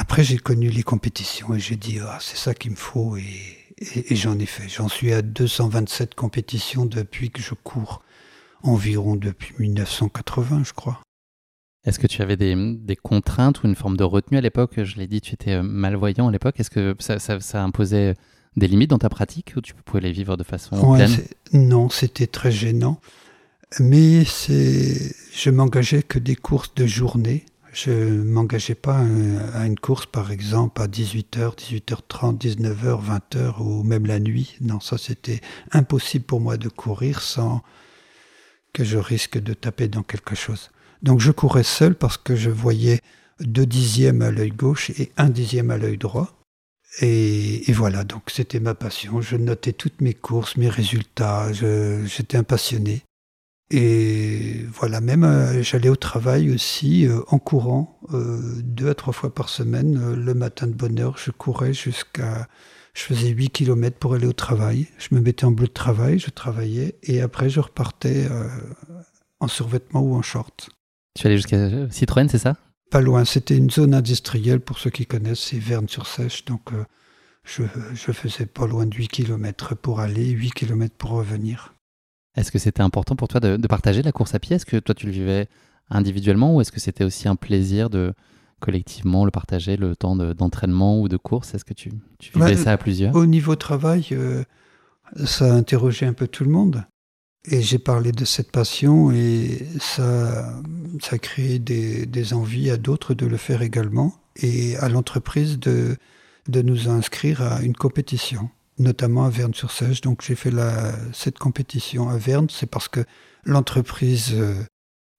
après, 0.00 0.24
j'ai 0.24 0.38
connu 0.38 0.70
les 0.70 0.82
compétitions 0.82 1.54
et 1.54 1.60
j'ai 1.60 1.76
dit 1.76 1.98
ah, 2.02 2.16
c'est 2.22 2.38
ça 2.38 2.54
qu'il 2.54 2.70
me 2.70 2.76
faut 2.76 3.18
et, 3.18 3.60
et 3.94 4.16
j'en 4.16 4.38
ai 4.38 4.46
fait. 4.46 4.66
J'en 4.66 4.88
suis 4.88 5.12
à 5.12 5.20
227 5.20 6.14
compétitions 6.14 6.86
depuis 6.86 7.30
que 7.30 7.42
je 7.42 7.52
cours, 7.52 8.02
environ 8.62 9.14
depuis 9.14 9.54
1980, 9.58 10.62
je 10.64 10.72
crois. 10.72 11.00
Est-ce 11.84 11.98
que 11.98 12.06
tu 12.06 12.22
avais 12.22 12.38
des, 12.38 12.96
contraintes 12.96 13.62
ou 13.62 13.66
une 13.66 13.74
forme 13.74 13.98
de 13.98 14.04
retenue 14.04 14.38
à 14.38 14.40
l'époque? 14.40 14.82
Je 14.82 14.96
l'ai 14.96 15.06
dit, 15.06 15.20
tu 15.20 15.34
étais 15.34 15.62
malvoyant 15.62 16.28
à 16.28 16.32
l'époque. 16.32 16.58
Est-ce 16.60 16.70
que 16.70 16.96
ça, 16.98 17.62
imposait 17.62 18.14
des 18.56 18.68
limites 18.68 18.90
dans 18.90 18.98
ta 18.98 19.10
pratique 19.10 19.52
ou 19.56 19.60
tu 19.60 19.74
pouvais 19.74 20.00
les 20.00 20.12
vivre 20.12 20.38
de 20.38 20.44
façon 20.44 20.94
pleine? 20.94 21.14
Non, 21.52 21.90
c'était 21.90 22.26
très 22.26 22.52
gênant. 22.52 23.00
Mais 23.78 24.24
je 24.24 25.50
m'engageais 25.50 26.02
que 26.02 26.18
des 26.18 26.36
courses 26.36 26.74
de 26.74 26.86
journée. 26.86 27.44
Je 27.72 27.90
ne 27.90 28.24
m'engageais 28.24 28.74
pas 28.74 28.98
à 29.54 29.66
une 29.66 29.78
course, 29.78 30.06
par 30.06 30.32
exemple, 30.32 30.82
à 30.82 30.88
18h, 30.88 31.56
18h30, 31.56 32.38
19h, 32.38 33.00
20h 33.32 33.60
ou 33.60 33.84
même 33.84 34.06
la 34.06 34.18
nuit. 34.18 34.56
Non, 34.60 34.80
ça 34.80 34.98
c'était 34.98 35.40
impossible 35.70 36.24
pour 36.24 36.40
moi 36.40 36.56
de 36.56 36.68
courir 36.68 37.22
sans 37.22 37.62
que 38.72 38.84
je 38.84 38.98
risque 38.98 39.38
de 39.38 39.54
taper 39.54 39.88
dans 39.88 40.02
quelque 40.02 40.34
chose. 40.34 40.70
Donc 41.02 41.20
je 41.20 41.30
courais 41.30 41.62
seul 41.62 41.94
parce 41.94 42.16
que 42.16 42.34
je 42.36 42.50
voyais 42.50 43.00
deux 43.40 43.66
dixièmes 43.66 44.22
à 44.22 44.30
l'œil 44.30 44.50
gauche 44.50 44.90
et 44.90 45.12
un 45.16 45.30
dixième 45.30 45.70
à 45.70 45.78
l'œil 45.78 45.96
droit. 45.96 46.36
Et, 47.00 47.62
voilà, 47.72 48.02
donc 48.02 48.24
c'était 48.32 48.58
ma 48.58 48.74
passion. 48.74 49.20
Je 49.20 49.36
notais 49.36 49.72
toutes 49.72 50.00
mes 50.00 50.12
courses, 50.14 50.56
mes 50.56 50.68
résultats. 50.68 51.52
J'étais 51.52 52.36
un 52.36 52.42
passionné. 52.42 53.02
Et 53.70 54.66
voilà, 54.72 55.00
même 55.00 55.24
euh, 55.24 55.62
j'allais 55.62 55.88
au 55.88 55.96
travail 55.96 56.50
aussi 56.50 57.06
euh, 57.06 57.20
en 57.28 57.38
courant, 57.38 58.00
euh, 58.12 58.40
deux 58.62 58.88
à 58.88 58.94
trois 58.94 59.12
fois 59.12 59.32
par 59.32 59.48
semaine. 59.48 60.14
le 60.14 60.34
matin 60.34 60.66
de 60.66 60.72
bonne 60.72 60.98
heure, 60.98 61.18
je 61.18 61.30
courais 61.30 61.72
jusqu'à... 61.72 62.48
Je 62.92 63.02
faisais 63.02 63.28
8 63.28 63.50
km 63.50 63.96
pour 63.98 64.14
aller 64.14 64.26
au 64.26 64.32
travail. 64.32 64.88
Je 64.98 65.14
me 65.14 65.20
mettais 65.20 65.44
en 65.44 65.52
bleu 65.52 65.68
de 65.68 65.72
travail, 65.72 66.18
je 66.18 66.30
travaillais. 66.30 66.96
Et 67.04 67.20
après, 67.20 67.48
je 67.48 67.60
repartais 67.60 68.26
en 69.38 69.46
survêtement 69.46 70.00
ou 70.00 70.16
en 70.16 70.22
short. 70.22 70.70
Tu 71.14 71.24
allais 71.24 71.36
jusqu'à 71.36 71.88
Citroën, 71.88 72.28
c'est 72.28 72.38
ça? 72.38 72.56
Pas 72.90 73.00
loin, 73.00 73.24
c'était 73.24 73.56
une 73.56 73.70
zone 73.70 73.94
industrielle, 73.94 74.58
pour 74.58 74.80
ceux 74.80 74.90
qui 74.90 75.06
connaissent, 75.06 75.40
c'est 75.50 75.58
Verne-sur-Sèche, 75.58 76.44
donc 76.44 76.72
euh, 76.72 76.84
je, 77.44 78.12
faisais 78.12 78.46
pas 78.46 78.66
loin 78.66 78.84
de 78.84 78.94
8 78.94 79.06
km 79.08 79.76
pour 79.76 80.00
aller, 80.00 80.30
8 80.30 80.50
km 80.50 80.94
pour 80.96 81.10
revenir. 81.10 81.74
Est-ce 82.36 82.52
que 82.52 82.58
c'était 82.58 82.82
important 82.82 83.16
pour 83.16 83.28
toi 83.28 83.40
de, 83.40 83.66
partager 83.66 84.02
la 84.02 84.12
course 84.12 84.34
à 84.34 84.38
pied? 84.38 84.56
Est-ce 84.56 84.66
que 84.66 84.76
toi 84.76 84.94
tu 84.94 85.06
le 85.06 85.12
vivais 85.12 85.48
individuellement 85.90 86.54
ou 86.54 86.60
est-ce 86.60 86.72
que 86.72 86.80
c'était 86.80 87.04
aussi 87.04 87.28
un 87.28 87.36
plaisir 87.36 87.90
de 87.90 88.12
collectivement 88.60 89.24
le 89.24 89.30
partager, 89.30 89.76
le 89.76 89.96
temps 89.96 90.16
d'entraînement 90.16 91.00
ou 91.00 91.08
de 91.08 91.16
course? 91.16 91.54
Est-ce 91.54 91.64
que 91.64 91.74
tu, 91.74 91.92
tu 92.18 92.32
vivais 92.38 92.56
ça 92.56 92.72
à 92.72 92.76
plusieurs? 92.76 93.14
Au 93.14 93.26
niveau 93.26 93.56
travail, 93.56 94.06
euh, 94.12 94.44
ça 95.24 95.52
a 95.52 95.56
interrogé 95.56 96.06
un 96.06 96.12
peu 96.12 96.28
tout 96.28 96.44
le 96.44 96.50
monde. 96.50 96.84
Et 97.46 97.62
j'ai 97.62 97.78
parlé 97.78 98.12
de 98.12 98.24
cette 98.26 98.52
passion 98.52 99.10
et 99.10 99.66
ça, 99.80 100.60
ça 101.00 101.16
a 101.16 101.18
créé 101.18 101.58
des, 101.58 102.04
des 102.04 102.34
envies 102.34 102.70
à 102.70 102.76
d'autres 102.76 103.14
de 103.14 103.24
le 103.24 103.38
faire 103.38 103.62
également 103.62 104.14
et 104.36 104.76
à 104.76 104.90
l'entreprise 104.90 105.58
de, 105.58 105.96
de 106.48 106.62
nous 106.62 106.88
inscrire 106.88 107.42
à 107.42 107.62
une 107.62 107.74
compétition, 107.74 108.50
notamment 108.80 109.24
à 109.24 109.30
Verne-sur-Sèche. 109.30 110.00
Donc 110.00 110.22
j'ai 110.22 110.34
fait 110.34 110.50
la, 110.50 110.92
cette 111.12 111.38
compétition 111.38 112.08
à 112.08 112.16
Verne, 112.16 112.48
c'est 112.50 112.66
parce 112.68 112.88
que 112.88 113.04
l'entreprise 113.44 114.32
euh, 114.34 114.54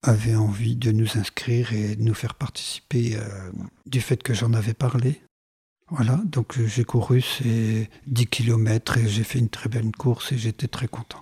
avait 0.03 0.35
envie 0.35 0.75
de 0.75 0.91
nous 0.91 1.17
inscrire 1.17 1.73
et 1.73 1.95
de 1.95 2.03
nous 2.03 2.13
faire 2.13 2.35
participer 2.35 3.15
euh, 3.15 3.51
du 3.85 4.01
fait 4.01 4.21
que 4.21 4.33
j'en 4.33 4.53
avais 4.53 4.73
parlé. 4.73 5.21
Voilà, 5.89 6.21
donc 6.25 6.57
j'ai 6.65 6.85
couru 6.85 7.21
ces 7.21 7.89
10 8.07 8.27
km 8.27 8.97
et 8.97 9.07
j'ai 9.07 9.23
fait 9.23 9.39
une 9.39 9.49
très 9.49 9.69
belle 9.69 9.91
course 9.91 10.31
et 10.31 10.37
j'étais 10.37 10.67
très 10.67 10.87
content. 10.87 11.21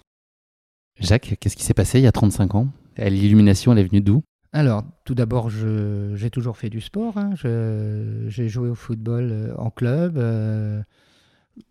Jacques, 1.00 1.36
qu'est-ce 1.40 1.56
qui 1.56 1.64
s'est 1.64 1.74
passé 1.74 2.00
il 2.00 2.04
y 2.04 2.08
a 2.08 2.12
35 2.12 2.56
ans? 2.56 2.68
L'illumination, 2.98 3.72
elle 3.72 3.80
est 3.80 3.88
venue 3.88 4.02
d'où? 4.02 4.22
Alors, 4.52 4.84
tout 5.06 5.14
d'abord, 5.16 5.50
j'ai 5.50 6.30
toujours 6.30 6.58
fait 6.58 6.70
du 6.70 6.82
sport. 6.82 7.18
Hein. 7.18 7.32
J'ai 8.28 8.50
joué 8.50 8.70
au 8.70 8.76
football 8.76 9.30
euh, 9.32 9.56
en 9.58 9.70
club 9.70 10.18
euh, 10.18 10.82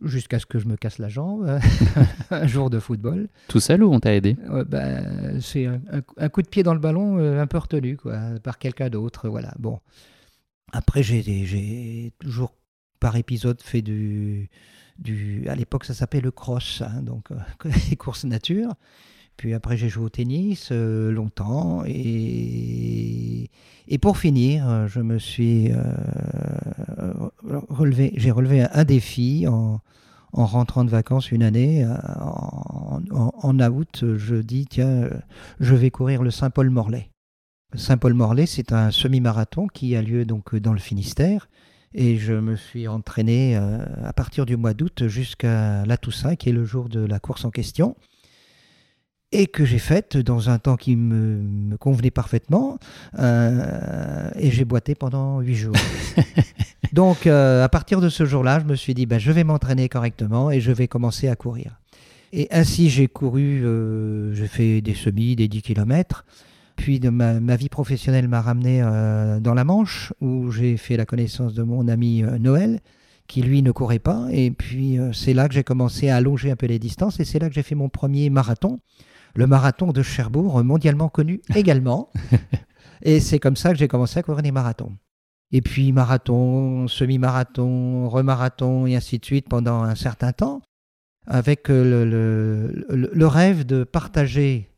jusqu'à 0.02 0.38
ce 0.38 0.46
que 0.46 0.58
je 0.58 0.66
me 0.66 0.76
casse 0.76 0.98
la 0.98 1.08
jambe 1.08 1.58
un 2.30 2.46
jour 2.46 2.70
de 2.70 2.78
football. 2.78 3.28
Tout 3.48 3.60
seul 3.60 3.82
ou 3.82 3.92
on 3.92 4.00
t'a 4.00 4.14
aidé? 4.14 4.36
Bah, 4.68 5.00
C'est 5.40 5.66
un, 5.66 6.28
coup 6.28 6.42
de 6.42 6.48
pied 6.48 6.62
dans 6.62 6.74
le 6.74 6.80
ballon 6.80 7.18
euh, 7.18 7.40
un 7.40 7.46
peu 7.46 7.58
retenu 7.58 7.96
quoi, 7.96 8.18
par 8.42 8.58
quelqu'un 8.58 8.88
d'autre. 8.88 9.28
Voilà. 9.28 9.54
Bon. 9.58 9.80
Après, 10.72 11.02
j'ai 11.02 12.12
toujours 12.18 12.54
par 13.00 13.16
épisode 13.16 13.62
fait 13.62 13.82
du. 13.82 14.50
du 14.98 15.48
à 15.48 15.54
l'époque, 15.54 15.84
ça 15.84 15.94
s'appelait 15.94 16.20
le 16.20 16.30
cross, 16.30 16.82
hein, 16.82 17.02
donc 17.02 17.28
les 17.90 17.96
courses 17.96 18.24
nature. 18.24 18.74
Puis 19.38 19.54
après, 19.54 19.76
j'ai 19.76 19.88
joué 19.88 20.04
au 20.04 20.08
tennis 20.08 20.70
euh, 20.72 21.12
longtemps. 21.12 21.84
Et, 21.86 23.50
et 23.90 23.98
pour 23.98 24.18
finir, 24.18 24.68
euh, 24.68 24.86
je 24.86 25.00
me 25.00 25.18
suis 25.18 25.72
euh, 25.72 27.12
relevé, 27.68 28.12
j'ai 28.16 28.30
relevé 28.30 28.62
un, 28.62 28.84
défi 28.84 29.46
en, 29.48 29.80
en, 30.32 30.46
rentrant 30.46 30.84
de 30.84 30.90
vacances 30.90 31.32
une 31.32 31.42
année. 31.42 31.86
En, 32.20 33.00
en, 33.10 33.60
août, 33.60 34.04
je 34.16 34.36
dis 34.36 34.66
tiens, 34.66 35.08
je 35.58 35.74
vais 35.74 35.90
courir 35.90 36.22
le 36.22 36.30
Saint-Paul-Morlaix. 36.30 37.10
Saint-Paul-Morlaix, 37.74 38.46
c'est 38.46 38.72
un 38.72 38.90
semi-marathon 38.90 39.66
qui 39.66 39.96
a 39.96 40.02
lieu 40.02 40.26
donc 40.26 40.54
dans 40.54 40.74
le 40.74 40.78
Finistère. 40.78 41.48
Et 41.94 42.18
je 42.18 42.34
me 42.34 42.56
suis 42.56 42.86
entraîné 42.86 43.56
à 43.56 44.12
partir 44.12 44.44
du 44.44 44.58
mois 44.58 44.74
d'août 44.74 45.08
jusqu'à 45.08 45.86
la 45.86 45.96
Toussaint, 45.96 46.36
qui 46.36 46.50
est 46.50 46.52
le 46.52 46.64
jour 46.64 46.90
de 46.90 47.00
la 47.00 47.18
course 47.18 47.46
en 47.46 47.50
question. 47.50 47.96
Et 49.30 49.46
que 49.46 49.64
j'ai 49.64 49.78
faite 49.78 50.16
dans 50.16 50.48
un 50.48 50.58
temps 50.58 50.76
qui 50.76 50.96
me, 50.96 51.76
convenait 51.76 52.10
parfaitement. 52.10 52.78
Euh, 53.18 54.30
et 54.36 54.50
j'ai 54.50 54.64
boité 54.64 54.94
pendant 54.94 55.40
huit 55.40 55.56
jours. 55.56 55.76
Donc, 56.92 57.26
euh, 57.26 57.64
à 57.64 57.68
partir 57.68 58.00
de 58.00 58.08
ce 58.08 58.24
jour-là, 58.24 58.60
je 58.60 58.64
me 58.64 58.74
suis 58.74 58.94
dit, 58.94 59.04
ben, 59.04 59.18
je 59.18 59.30
vais 59.30 59.44
m'entraîner 59.44 59.88
correctement 59.88 60.50
et 60.50 60.60
je 60.60 60.72
vais 60.72 60.88
commencer 60.88 61.28
à 61.28 61.36
courir. 61.36 61.78
Et 62.32 62.48
ainsi, 62.50 62.88
j'ai 62.88 63.08
couru, 63.08 63.64
euh, 63.64 64.34
j'ai 64.34 64.48
fait 64.48 64.80
des 64.80 64.94
semis, 64.94 65.36
des 65.36 65.48
10 65.48 65.62
km. 65.62 66.24
Puis 66.76 67.00
de 67.00 67.10
ma, 67.10 67.40
ma 67.40 67.56
vie 67.56 67.68
professionnelle 67.68 68.28
m'a 68.28 68.40
ramené 68.40 68.80
dans 69.40 69.54
la 69.54 69.64
Manche, 69.64 70.12
où 70.20 70.52
j'ai 70.52 70.76
fait 70.76 70.96
la 70.96 71.06
connaissance 71.06 71.52
de 71.52 71.64
mon 71.64 71.88
ami 71.88 72.22
Noël, 72.38 72.78
qui 73.26 73.42
lui 73.42 73.62
ne 73.62 73.72
courait 73.72 73.98
pas. 73.98 74.28
Et 74.30 74.52
puis, 74.52 74.96
c'est 75.12 75.34
là 75.34 75.48
que 75.48 75.54
j'ai 75.54 75.64
commencé 75.64 76.08
à 76.08 76.14
allonger 76.14 76.52
un 76.52 76.56
peu 76.56 76.66
les 76.66 76.78
distances. 76.78 77.18
Et 77.18 77.24
c'est 77.24 77.40
là 77.40 77.48
que 77.48 77.54
j'ai 77.56 77.64
fait 77.64 77.74
mon 77.74 77.88
premier 77.88 78.30
marathon 78.30 78.78
le 79.34 79.46
marathon 79.46 79.92
de 79.92 80.02
Cherbourg, 80.02 80.62
mondialement 80.64 81.08
connu 81.08 81.40
également. 81.54 82.10
et 83.02 83.20
c'est 83.20 83.38
comme 83.38 83.56
ça 83.56 83.72
que 83.72 83.78
j'ai 83.78 83.88
commencé 83.88 84.18
à 84.18 84.22
courir 84.22 84.42
des 84.42 84.52
marathons. 84.52 84.96
Et 85.50 85.62
puis 85.62 85.92
marathon, 85.92 86.88
semi-marathon, 86.88 88.08
remarathon, 88.08 88.86
et 88.86 88.96
ainsi 88.96 89.18
de 89.18 89.24
suite 89.24 89.48
pendant 89.48 89.82
un 89.82 89.94
certain 89.94 90.32
temps, 90.32 90.60
avec 91.26 91.68
le, 91.68 92.04
le, 92.88 93.26
rêve 93.26 93.64
de 93.64 93.84
partager 93.84 94.70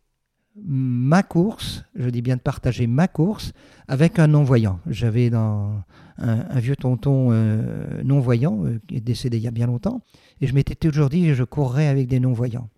ma 0.64 1.22
course, 1.22 1.84
je 1.94 2.10
dis 2.10 2.22
bien 2.22 2.36
de 2.36 2.40
partager 2.40 2.86
ma 2.86 3.08
course, 3.08 3.52
avec 3.88 4.18
un 4.18 4.26
non-voyant. 4.26 4.80
J'avais 4.86 5.30
dans 5.30 5.82
un, 6.18 6.58
vieux 6.60 6.76
tonton 6.76 7.28
euh, 7.30 8.02
non-voyant, 8.04 8.64
euh, 8.64 8.80
qui 8.86 8.96
est 8.96 9.00
décédé 9.00 9.38
il 9.38 9.42
y 9.42 9.48
a 9.48 9.52
bien 9.52 9.66
longtemps, 9.66 10.02
et 10.40 10.46
je 10.46 10.54
m'étais 10.54 10.74
toujours 10.74 11.08
dit, 11.08 11.34
je 11.34 11.44
courrais 11.44 11.86
avec 11.86 12.08
des 12.08 12.20
non-voyants. 12.20 12.68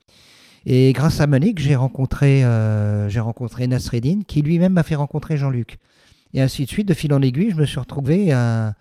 Et 0.64 0.92
grâce 0.92 1.20
à 1.20 1.26
Monique, 1.26 1.58
j'ai 1.58 1.74
rencontré, 1.74 2.44
euh, 2.44 3.08
rencontré 3.18 3.66
Nasreddin, 3.66 4.20
qui 4.26 4.42
lui-même 4.42 4.74
m'a 4.74 4.82
fait 4.82 4.94
rencontrer 4.94 5.36
Jean-Luc. 5.36 5.78
Et 6.34 6.40
ainsi 6.40 6.64
de 6.64 6.70
suite, 6.70 6.88
de 6.88 6.94
fil 6.94 7.12
en 7.12 7.20
aiguille, 7.20 7.50
je 7.50 7.56
me 7.56 7.66
suis 7.66 7.80
retrouvé 7.80 8.32
à, 8.32 8.74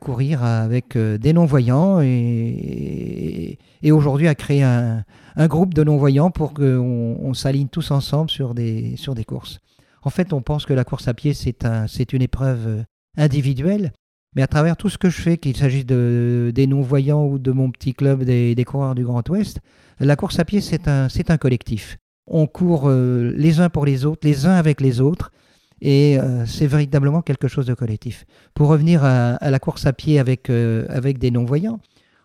courir 0.00 0.42
avec 0.42 0.96
euh, 0.96 1.16
des 1.16 1.32
non-voyants 1.32 2.00
et, 2.00 3.58
aujourd'hui 3.84 4.26
à 4.26 4.34
créer 4.34 4.64
un, 4.64 5.04
groupe 5.46 5.74
de 5.74 5.84
non-voyants 5.84 6.30
pour 6.30 6.54
qu'on 6.54 7.18
on, 7.20 7.34
s'aligne 7.34 7.68
tous 7.68 7.92
ensemble 7.92 8.30
sur 8.30 8.54
des, 8.54 8.96
sur 8.96 9.14
des 9.14 9.24
courses. 9.24 9.60
En 10.02 10.10
fait, 10.10 10.32
on 10.32 10.40
pense 10.40 10.66
que 10.66 10.72
la 10.72 10.84
course 10.84 11.06
à 11.08 11.14
pied, 11.14 11.34
c'est 11.34 11.64
un, 11.64 11.86
une 12.12 12.22
épreuve 12.22 12.84
individuelle, 13.16 13.92
mais 14.36 14.42
à 14.42 14.46
travers 14.46 14.76
tout 14.76 14.90
ce 14.90 14.98
que 14.98 15.08
je 15.08 15.20
fais, 15.20 15.38
qu'il 15.38 15.56
s'agisse 15.56 15.86
de, 15.86 16.52
des 16.54 16.66
non-voyants 16.66 17.24
ou 17.26 17.38
de 17.38 17.50
mon 17.52 17.70
petit 17.70 17.94
club 17.94 18.22
des, 18.22 18.64
coureurs 18.66 18.94
du 18.94 19.02
Grand 19.02 19.26
Ouest, 19.30 19.60
la 19.98 20.14
course 20.14 20.38
à 20.38 20.44
pied, 20.44 20.60
c'est 20.60 20.88
un, 20.88 21.38
collectif. 21.38 21.96
On 22.26 22.46
court 22.46 22.82
euh, 22.86 23.32
les 23.34 23.60
uns 23.60 23.70
pour 23.70 23.86
les 23.86 24.04
autres, 24.04 24.28
les 24.28 24.44
uns 24.44 24.54
avec 24.54 24.82
les 24.82 25.00
autres, 25.00 25.32
et 25.80 26.20
euh, 26.20 26.44
c'est 26.44 26.66
véritablement 26.66 27.22
quelque 27.22 27.48
chose 27.48 27.64
de 27.64 27.72
collectif. 27.72 28.26
Pour 28.52 28.68
revenir 28.68 29.02
à, 29.04 29.38
la 29.40 29.58
course 29.58 29.86
à 29.86 29.94
pied 29.94 30.18
avec, 30.18 30.50
euh, 30.50 30.84
avec 30.90 31.16
des 31.18 31.30
non-voyants, 31.30 31.80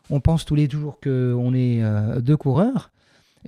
on 0.10 0.20
pense 0.20 0.44
tous 0.44 0.56
les 0.56 0.70
jours 0.70 1.00
qu'on 1.02 1.54
est 1.54 1.82
deux 2.22 2.36
coureurs, 2.36 2.92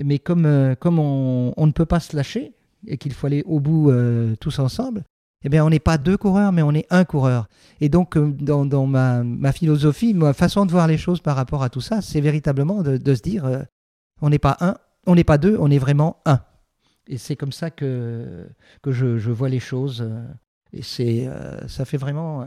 mais 0.02 0.20
comme, 0.20 0.76
comme 0.80 1.00
on, 1.00 1.54
on, 1.58 1.68
ne 1.68 1.74
peut 1.74 1.86
pas 1.86 2.00
se 2.00 2.16
lâcher 2.16 2.54
et 2.88 2.98
qu'il 2.98 3.12
faut 3.12 3.28
aller 3.28 3.44
au 3.46 3.60
bout 3.60 3.92
tous 4.40 4.60
ensemble, 4.60 5.04
eh 5.44 5.50
bien, 5.50 5.66
on 5.66 5.70
n'est 5.70 5.80
pas 5.80 5.98
deux 5.98 6.18
coureurs, 6.18 6.52
mais 6.52 6.62
on 6.62 6.72
est 6.72 6.88
un 6.90 7.06
coureur. 7.06 7.48
Et 7.82 7.90
donc, 7.90 8.18
dans, 8.18 8.66
dans 8.66 8.86
ma, 8.86 9.52
philosophie, 9.52 10.14
ma 10.14 10.34
façon 10.34 10.66
de 10.66 10.72
voir 10.72 10.88
les 10.88 10.98
choses 10.98 11.20
par 11.20 11.36
rapport 11.36 11.64
à 11.64 11.70
tout 11.70 11.82
ça, 11.82 12.02
c'est 12.02 12.22
véritablement 12.22 12.82
de, 12.82 13.16
se 13.16 13.22
dire, 13.22 13.66
on 14.22 14.30
n'est 14.30 14.40
pas 14.40 14.58
un, 14.62 14.76
on 15.06 15.16
n'est 15.16 15.24
pas 15.24 15.38
deux, 15.38 15.58
on 15.60 15.70
est 15.70 15.78
vraiment 15.80 16.22
un. 16.26 16.40
Et 17.08 17.18
c'est 17.18 17.36
comme 17.36 17.52
ça 17.52 17.70
que, 17.70 18.48
je, 18.86 19.32
vois 19.32 19.50
les 19.50 19.60
choses. 19.60 20.10
Et 20.72 20.82
c'est, 20.82 21.28
euh, 21.28 21.68
ça 21.68 21.86
fait 21.86 21.98
vraiment. 21.98 22.42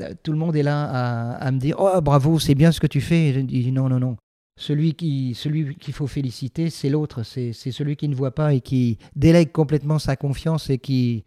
Euh, 0.00 0.14
tout 0.22 0.32
le 0.32 0.38
monde 0.38 0.56
est 0.56 0.62
là 0.62 1.34
à, 1.34 1.50
me 1.52 1.58
dire 1.58 1.76
Oh, 1.78 2.00
bravo, 2.00 2.38
c'est 2.38 2.54
bien 2.54 2.72
ce 2.72 2.80
que 2.80 2.86
tu 2.86 3.00
fais. 3.00 3.32
Je 3.32 3.40
dis 3.40 3.70
Non, 3.70 3.88
non, 3.88 4.00
non. 4.00 4.16
Celui, 4.56 4.94
qui, 4.94 5.34
celui 5.34 5.74
qu'il 5.76 5.94
faut 5.94 6.06
féliciter, 6.06 6.70
c'est 6.70 6.88
l'autre. 6.88 7.22
C'est, 7.24 7.52
celui 7.52 7.96
qui 7.96 8.08
ne 8.08 8.14
voit 8.14 8.34
pas 8.34 8.54
et 8.54 8.60
qui 8.60 8.98
délègue 9.16 9.52
complètement 9.52 9.98
sa 9.98 10.16
confiance 10.16 10.70
et 10.70 10.78
qui, 10.78 11.24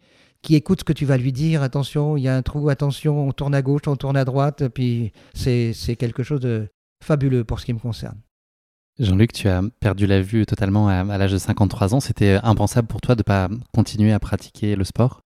qui 0.48 0.54
écoute 0.54 0.80
ce 0.80 0.84
que 0.84 0.94
tu 0.94 1.04
vas 1.04 1.18
lui 1.18 1.30
dire. 1.30 1.62
Attention, 1.62 2.16
il 2.16 2.22
y 2.22 2.28
a 2.28 2.34
un 2.34 2.40
trou, 2.40 2.70
attention, 2.70 3.28
on 3.28 3.32
tourne 3.32 3.54
à 3.54 3.60
gauche, 3.60 3.82
on 3.86 3.96
tourne 3.96 4.16
à 4.16 4.24
droite. 4.24 4.68
Puis 4.68 5.12
c'est, 5.34 5.74
c'est 5.74 5.94
quelque 5.94 6.22
chose 6.22 6.40
de 6.40 6.68
fabuleux 7.04 7.44
pour 7.44 7.60
ce 7.60 7.66
qui 7.66 7.74
me 7.74 7.78
concerne. 7.78 8.18
Jean-Luc, 8.98 9.34
tu 9.34 9.46
as 9.46 9.60
perdu 9.78 10.06
la 10.06 10.22
vue 10.22 10.46
totalement 10.46 10.88
à, 10.88 11.04
l'âge 11.04 11.32
de 11.32 11.36
53 11.38 11.94
ans. 11.94 12.00
C'était 12.00 12.38
impensable 12.42 12.88
pour 12.88 13.02
toi 13.02 13.14
de 13.14 13.20
ne 13.20 13.24
pas 13.24 13.50
continuer 13.74 14.10
à 14.10 14.18
pratiquer 14.18 14.74
le 14.74 14.84
sport? 14.84 15.20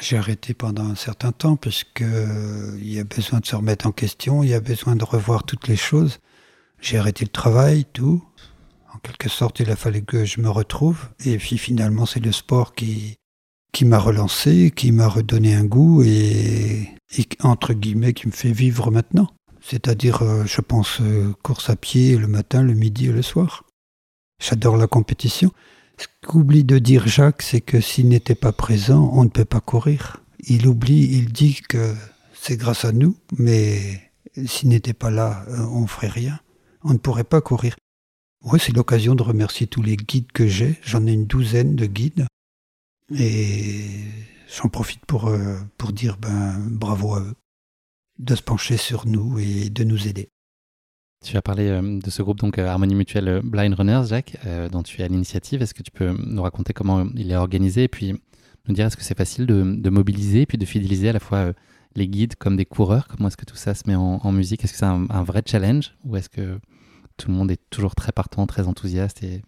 J'ai 0.00 0.16
arrêté 0.16 0.52
pendant 0.52 0.86
un 0.86 0.96
certain 0.96 1.30
temps 1.30 1.54
parce 1.54 1.84
qu'il 1.84 2.04
euh, 2.04 2.76
y 2.82 2.98
a 2.98 3.04
besoin 3.04 3.38
de 3.38 3.46
se 3.46 3.54
remettre 3.54 3.86
en 3.86 3.92
question, 3.92 4.42
il 4.42 4.48
y 4.48 4.54
a 4.54 4.60
besoin 4.60 4.96
de 4.96 5.04
revoir 5.04 5.44
toutes 5.44 5.68
les 5.68 5.76
choses. 5.76 6.18
J'ai 6.80 6.98
arrêté 6.98 7.24
le 7.24 7.30
travail, 7.30 7.84
tout. 7.92 8.20
En 8.92 8.98
quelque 8.98 9.28
sorte, 9.28 9.60
il 9.60 9.70
a 9.70 9.76
fallu 9.76 10.02
que 10.02 10.24
je 10.24 10.40
me 10.40 10.50
retrouve. 10.50 11.08
Et 11.24 11.38
puis 11.38 11.56
finalement, 11.56 12.04
c'est 12.04 12.18
le 12.18 12.32
sport 12.32 12.74
qui, 12.74 13.16
qui 13.76 13.84
m'a 13.84 13.98
relancé, 13.98 14.72
qui 14.74 14.90
m'a 14.90 15.06
redonné 15.06 15.54
un 15.54 15.64
goût 15.64 16.02
et, 16.02 16.88
entre 17.42 17.74
guillemets, 17.74 18.14
qui 18.14 18.26
me 18.26 18.32
fait 18.32 18.50
vivre 18.50 18.90
maintenant. 18.90 19.28
C'est-à-dire, 19.60 20.22
euh, 20.22 20.46
je 20.46 20.62
pense, 20.62 21.02
euh, 21.02 21.34
course 21.42 21.68
à 21.68 21.76
pied 21.76 22.16
le 22.16 22.26
matin, 22.26 22.62
le 22.62 22.72
midi 22.72 23.08
et 23.08 23.12
le 23.12 23.20
soir. 23.20 23.64
J'adore 24.42 24.78
la 24.78 24.86
compétition. 24.86 25.52
Ce 25.98 26.06
qu'oublie 26.26 26.64
de 26.64 26.78
dire 26.78 27.06
Jacques, 27.06 27.42
c'est 27.42 27.60
que 27.60 27.82
s'il 27.82 28.08
n'était 28.08 28.34
pas 28.34 28.52
présent, 28.52 29.10
on 29.12 29.24
ne 29.24 29.28
peut 29.28 29.44
pas 29.44 29.60
courir. 29.60 30.22
Il 30.48 30.66
oublie, 30.68 31.10
il 31.12 31.30
dit 31.30 31.60
que 31.68 31.94
c'est 32.32 32.56
grâce 32.56 32.86
à 32.86 32.92
nous, 32.92 33.14
mais 33.36 34.10
s'il 34.46 34.70
n'était 34.70 34.94
pas 34.94 35.10
là, 35.10 35.44
euh, 35.48 35.66
on 35.70 35.82
ne 35.82 35.86
ferait 35.86 36.08
rien. 36.08 36.40
On 36.82 36.94
ne 36.94 36.98
pourrait 36.98 37.24
pas 37.24 37.42
courir. 37.42 37.76
Oui, 38.42 38.58
c'est 38.58 38.74
l'occasion 38.74 39.14
de 39.14 39.22
remercier 39.22 39.66
tous 39.66 39.82
les 39.82 39.98
guides 39.98 40.32
que 40.32 40.46
j'ai. 40.46 40.80
J'en 40.82 41.06
ai 41.06 41.12
une 41.12 41.26
douzaine 41.26 41.76
de 41.76 41.84
guides. 41.84 42.26
Et 43.14 43.84
j'en 44.48 44.68
profite 44.68 45.04
pour, 45.06 45.30
pour 45.78 45.92
dire 45.92 46.16
ben, 46.16 46.58
bravo 46.70 47.14
à 47.14 47.20
eux 47.20 47.34
de 48.18 48.34
se 48.34 48.42
pencher 48.42 48.76
sur 48.76 49.06
nous 49.06 49.38
et 49.38 49.70
de 49.70 49.84
nous 49.84 50.08
aider. 50.08 50.30
Tu 51.24 51.36
as 51.36 51.42
parlé 51.42 51.68
euh, 51.68 51.98
de 51.98 52.10
ce 52.10 52.22
groupe 52.22 52.38
donc 52.38 52.58
euh, 52.58 52.66
Harmonie 52.66 52.94
Mutuelle 52.94 53.28
euh, 53.28 53.40
Blind 53.42 53.74
Runners, 53.74 54.04
Jacques, 54.08 54.36
dont 54.70 54.82
tu 54.82 55.00
es 55.00 55.04
à 55.04 55.08
l'initiative. 55.08 55.62
Est-ce 55.62 55.74
que 55.74 55.82
tu 55.82 55.90
peux 55.90 56.14
nous 56.18 56.42
raconter 56.42 56.72
comment 56.72 57.06
il 57.14 57.30
est 57.30 57.36
organisé 57.36 57.84
et 57.84 57.88
puis 57.88 58.14
nous 58.68 58.74
dire 58.74 58.86
est-ce 58.86 58.96
que 58.96 59.02
c'est 59.02 59.16
facile 59.16 59.46
de, 59.46 59.90
mobiliser 59.90 60.42
et 60.42 60.46
puis 60.46 60.58
de 60.58 60.64
fidéliser 60.64 61.08
à 61.08 61.12
la 61.12 61.20
fois 61.20 61.52
les 61.94 62.08
guides 62.08 62.36
comme 62.36 62.56
des 62.56 62.66
coureurs? 62.66 63.08
Comment 63.08 63.28
est-ce 63.28 63.36
que 63.36 63.44
tout 63.44 63.56
ça 63.56 63.74
se 63.74 63.84
met 63.86 63.94
en, 63.94 64.32
musique? 64.32 64.64
Est-ce 64.64 64.72
que 64.72 64.78
c'est 64.78 64.84
un, 64.84 65.06
un, 65.08 65.22
vrai 65.22 65.42
challenge 65.46 65.94
ou 66.04 66.16
est-ce 66.16 66.28
que 66.28 66.58
tout 67.16 67.30
le 67.30 67.36
monde 67.36 67.50
est 67.50 67.60
toujours 67.70 67.94
très 67.94 68.12
partant, 68.12 68.46
très 68.46 68.66
enthousiaste 68.66 69.22
et 69.22 69.42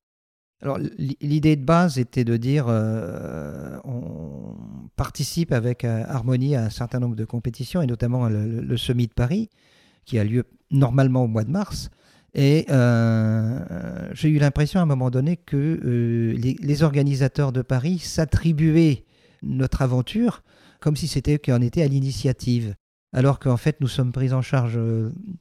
alors 0.61 0.79
l'idée 1.21 1.55
de 1.55 1.65
base 1.65 1.99
était 1.99 2.25
de 2.25 2.37
dire 2.37 2.67
euh, 2.69 3.79
on 3.85 4.57
participe 4.97 5.53
avec 5.53 5.85
euh, 5.85 6.03
Harmonie 6.09 6.57
à 6.57 6.65
un 6.65 6.71
certain 6.71 6.99
nombre 6.99 7.15
de 7.15 7.25
compétitions 7.25 7.81
et 7.81 7.87
notamment 7.87 8.29
le, 8.29 8.61
le, 8.61 8.77
de 8.77 9.13
Paris 9.15 9.51
qui 10.05 10.19
a 10.19 10.25
lieu 10.25 10.45
normalement 10.73 11.25
au 11.25 11.29
mois 11.29 11.45
de 11.45 11.51
mars. 11.51 11.91
Et 12.35 12.67
euh, 12.71 13.61
j'ai 14.13 14.31
eu 14.31 14.39
l'impression 14.39 14.81
à 14.81 14.83
un 14.83 14.87
moment 14.87 15.11
donné 15.11 15.37
que 15.37 16.35
les, 16.37 16.83
organisateurs 16.83 17.53
de 17.53 17.63
Paris 17.63 18.01
s'attribuaient 18.01 19.05
notre 19.43 19.83
aventure 19.83 20.43
comme 20.81 20.97
si 20.97 21.09
c'était 21.09 21.35
eux 21.35 21.39
qui 21.39 21.53
en 21.53 21.61
étaient 21.61 21.83
à 21.83 21.89
l'initiative. 21.89 22.75
Alors 23.13 23.39
qu'en 23.39 23.57
fait, 23.57 23.81
nous 23.81 23.89
sommes 23.89 24.13
pris 24.13 24.33
en 24.33 24.43
charge, 24.43 24.79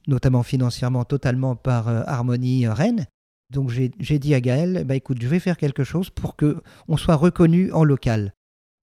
notamment 0.06 0.42
financièrement, 0.42 1.04
totalement 1.04 1.54
par 1.54 1.88
Harmonie 1.88 2.66
Rennes, 2.66 3.06
donc 3.50 3.70
j'ai 3.70 4.18
dit 4.18 4.34
à 4.34 4.40
Gaël, 4.40 4.84
bah, 4.86 4.94
écoute, 4.94 5.18
je 5.20 5.28
vais 5.28 5.38
faire 5.38 5.56
quelque 5.56 5.84
chose 5.84 6.10
pour 6.10 6.36
que 6.36 6.58
on 6.86 6.96
soit 6.96 7.16
reconnu 7.16 7.72
en 7.72 7.84
local. 7.84 8.34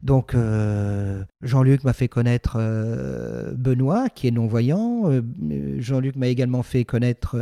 Donc 0.01 0.35
euh, 0.35 1.23
Jean-Luc 1.41 1.83
m'a 1.83 1.93
fait 1.93 2.07
connaître 2.07 2.57
euh, 2.59 3.53
Benoît, 3.55 4.09
qui 4.09 4.27
est 4.27 4.31
non-voyant. 4.31 5.03
Euh, 5.05 5.21
Jean-Luc 5.79 6.15
m'a 6.15 6.27
également 6.27 6.63
fait 6.63 6.83
connaître 6.83 7.37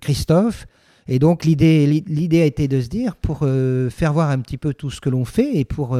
Christophe. 0.00 0.66
Et 1.08 1.18
donc 1.18 1.44
l'idée, 1.44 2.02
a 2.40 2.44
été 2.44 2.66
de 2.66 2.80
se 2.80 2.88
dire, 2.88 3.14
pour 3.16 3.46
faire 3.90 4.12
voir 4.12 4.30
un 4.30 4.40
petit 4.40 4.58
peu 4.58 4.74
tout 4.74 4.90
ce 4.90 5.00
que 5.00 5.08
l'on 5.08 5.24
fait 5.24 5.56
et 5.56 5.64
pour 5.64 5.96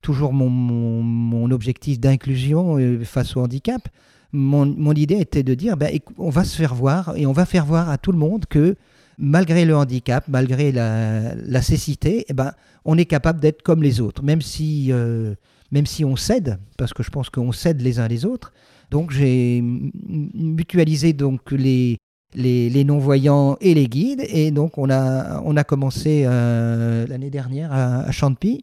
toujours 0.00 0.32
mon, 0.32 0.48
mon, 0.48 1.50
objectif 1.50 2.00
d'inclusion 2.00 2.78
face 3.04 3.36
au 3.36 3.42
handicap, 3.42 3.86
mon, 4.32 4.64
mon, 4.64 4.94
idée 4.94 5.16
était 5.20 5.42
de 5.42 5.52
dire, 5.52 5.76
bah, 5.76 5.88
on 6.16 6.30
va 6.30 6.44
se 6.44 6.56
faire 6.56 6.74
voir 6.74 7.14
et 7.16 7.26
on 7.26 7.32
va 7.32 7.44
faire 7.44 7.66
voir 7.66 7.90
à 7.90 7.98
tout 7.98 8.12
le 8.12 8.18
monde 8.18 8.46
que 8.46 8.76
malgré 9.18 9.64
le 9.64 9.76
handicap, 9.76 10.24
malgré 10.28 10.72
la, 10.72 11.62
cécité, 11.62 12.24
eh 12.28 12.32
ben, 12.32 12.52
on 12.84 12.98
est 12.98 13.06
capable 13.06 13.40
d'être 13.40 13.62
comme 13.62 13.82
les 13.82 14.00
autres, 14.00 14.22
même 14.22 14.42
si, 14.42 14.92
euh, 14.92 15.34
même 15.72 15.86
si 15.86 16.04
on 16.04 16.16
cède, 16.16 16.58
parce 16.76 16.92
que 16.92 17.02
je 17.02 17.10
pense 17.10 17.30
qu'on 17.30 17.52
cède 17.52 17.80
les 17.80 17.98
uns 17.98 18.08
les 18.08 18.24
autres. 18.24 18.52
Donc 18.90 19.10
j'ai 19.10 19.62
mutualisé 19.62 21.12
donc 21.12 21.50
les, 21.50 21.98
les, 22.34 22.84
non-voyants 22.84 23.56
et 23.60 23.74
les 23.74 23.88
guides. 23.88 24.24
Et 24.28 24.50
donc, 24.50 24.78
on 24.78 24.90
a, 24.90 25.40
on 25.44 25.56
a 25.56 25.64
commencé 25.64 26.22
l'année 26.24 27.30
dernière 27.30 27.72
à, 27.72 28.00
à 28.02 28.10
Champy 28.12 28.62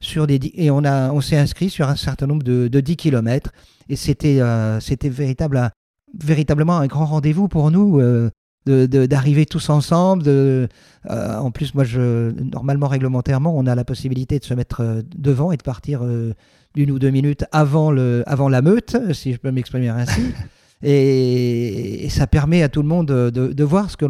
sur 0.00 0.26
des, 0.26 0.38
et 0.54 0.70
on, 0.70 0.82
on 0.84 1.20
s'est 1.20 1.38
inscrit 1.38 1.70
sur 1.70 1.88
un 1.88 1.96
certain 1.96 2.26
nombre 2.26 2.42
de, 2.44 2.68
de 2.68 2.80
10 2.80 2.96
km. 2.96 3.50
Et 3.88 3.96
c'était, 3.96 4.40
véritable, 5.08 5.70
véritablement 6.18 6.78
un 6.78 6.86
grand 6.86 7.06
rendez-vous 7.06 7.48
pour 7.48 7.70
nous 7.70 8.00
d'arriver 8.66 9.46
tous 9.46 9.68
ensemble. 9.70 10.22
De, 10.22 10.68
euh, 11.10 11.36
en 11.36 11.50
plus, 11.50 11.74
moi, 11.74 11.84
je, 11.84 12.32
normalement, 12.40 12.88
réglementairement, 12.88 13.56
on 13.56 13.66
a 13.66 13.74
la 13.74 13.84
possibilité 13.84 14.38
de 14.38 14.44
se 14.44 14.54
mettre 14.54 14.80
euh, 14.80 15.02
devant 15.16 15.52
et 15.52 15.56
de 15.56 15.62
partir 15.62 16.00
euh, 16.02 16.34
d'une 16.74 16.90
ou 16.90 16.98
deux 16.98 17.10
minutes 17.10 17.44
avant, 17.52 17.90
le, 17.90 18.22
avant 18.26 18.48
la 18.48 18.62
meute, 18.62 18.96
si 19.12 19.32
je 19.32 19.38
peux 19.38 19.50
m'exprimer 19.50 19.88
ainsi. 19.88 20.22
et, 20.82 22.08
ça 22.10 22.26
permet 22.26 22.62
à 22.62 22.68
tout 22.68 22.82
le 22.82 22.88
monde 22.88 23.08
de, 23.08 23.30
de 23.30 23.64
voir 23.64 23.90
ce 23.90 23.96
que, 23.96 24.06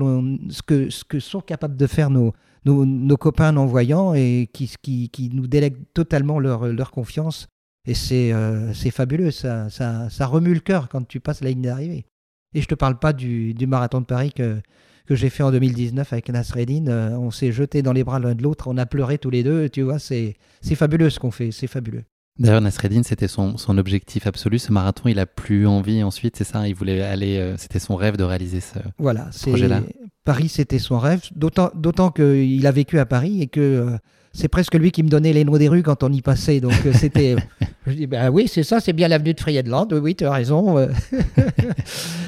ce, 0.50 0.62
que, 0.62 0.90
ce 0.90 1.04
que 1.04 1.18
sont 1.18 1.40
capables 1.40 1.76
de 1.76 1.86
faire 1.86 2.10
nos, 2.10 2.32
nos, 2.64 2.84
nos 2.84 3.16
copains 3.16 3.52
non-voyants 3.52 4.14
et 4.14 4.48
qui, 4.52 4.72
qui, 4.82 5.08
qui, 5.10 5.30
nous 5.30 5.46
délèguent 5.46 5.82
totalement 5.94 6.38
leur, 6.38 6.66
leur 6.68 6.90
confiance. 6.90 7.48
Et 7.86 7.92
c'est 7.92 8.32
c'est 8.72 8.90
fabuleux, 8.90 9.30
ça, 9.30 9.68
ça, 9.68 10.08
ça 10.08 10.24
remue 10.24 10.54
le 10.54 10.60
cœur 10.60 10.88
quand 10.88 11.06
tu 11.06 11.20
passes 11.20 11.42
la 11.42 11.50
ligne 11.50 11.60
d'arrivée. 11.60 12.06
Et 12.54 12.60
je 12.60 12.66
ne 12.66 12.68
te 12.68 12.74
parle 12.74 12.98
pas 12.98 13.12
du, 13.12 13.54
marathon 13.66 14.00
de 14.00 14.06
Paris 14.06 14.32
que, 14.32 14.60
que 15.06 15.14
j'ai 15.14 15.30
fait 15.30 15.42
en 15.42 15.50
2019 15.50 16.12
avec 16.12 16.28
Nasreddin. 16.28 16.86
Euh, 16.86 17.10
on 17.10 17.30
s'est 17.30 17.52
jeté 17.52 17.82
dans 17.82 17.92
les 17.92 18.04
bras 18.04 18.18
l'un 18.18 18.34
de 18.34 18.42
l'autre, 18.42 18.68
on 18.68 18.76
a 18.76 18.86
pleuré 18.86 19.18
tous 19.18 19.30
les 19.30 19.42
deux. 19.42 19.68
Tu 19.68 19.82
vois, 19.82 19.98
c'est 19.98 20.36
fabuleux 20.74 21.10
ce 21.10 21.18
qu'on 21.18 21.30
fait, 21.30 21.50
c'est 21.50 21.66
fabuleux. 21.66 22.04
D'ailleurs, 22.36 22.60
Nasreddin, 22.60 23.04
c'était 23.04 23.28
son, 23.28 23.56
son, 23.56 23.78
objectif 23.78 24.26
absolu. 24.26 24.58
Ce 24.58 24.72
marathon, 24.72 25.08
il 25.08 25.20
a 25.20 25.26
plus 25.26 25.68
envie 25.68 26.02
ensuite, 26.02 26.36
c'est 26.36 26.44
ça? 26.44 26.66
Il 26.66 26.74
voulait 26.74 27.00
aller. 27.00 27.38
Euh, 27.38 27.56
c'était 27.58 27.78
son 27.78 27.94
rêve 27.94 28.16
de 28.16 28.24
réaliser 28.24 28.58
ce, 28.58 28.80
voilà, 28.98 29.30
projet-là. 29.42 29.82
Paris, 30.24 30.48
c'était 30.48 30.80
son 30.80 30.98
rêve. 30.98 31.22
D'autant 31.36 32.10
qu'il 32.10 32.66
a 32.66 32.72
vécu 32.72 32.98
à 32.98 33.06
Paris 33.06 33.40
et 33.40 33.46
que 33.46 33.60
euh, 33.60 33.98
c'est 34.34 34.48
presque 34.48 34.74
lui 34.74 34.90
qui 34.90 35.02
me 35.02 35.08
donnait 35.08 35.32
les 35.32 35.44
noms 35.44 35.56
des 35.56 35.68
rues 35.68 35.84
quand 35.84 36.02
on 36.02 36.12
y 36.12 36.20
passait. 36.20 36.60
Donc 36.60 36.74
euh, 36.84 36.92
c'était. 36.92 37.36
je 37.86 37.92
dis, 37.92 38.06
ben 38.06 38.30
oui, 38.30 38.48
c'est 38.48 38.64
ça, 38.64 38.80
c'est 38.80 38.92
bien 38.92 39.08
l'avenue 39.08 39.32
de 39.32 39.40
Friedland. 39.40 39.88
Oui, 39.92 40.16
tu 40.16 40.24
as 40.24 40.32
raison. 40.32 40.76
Euh. 40.76 40.88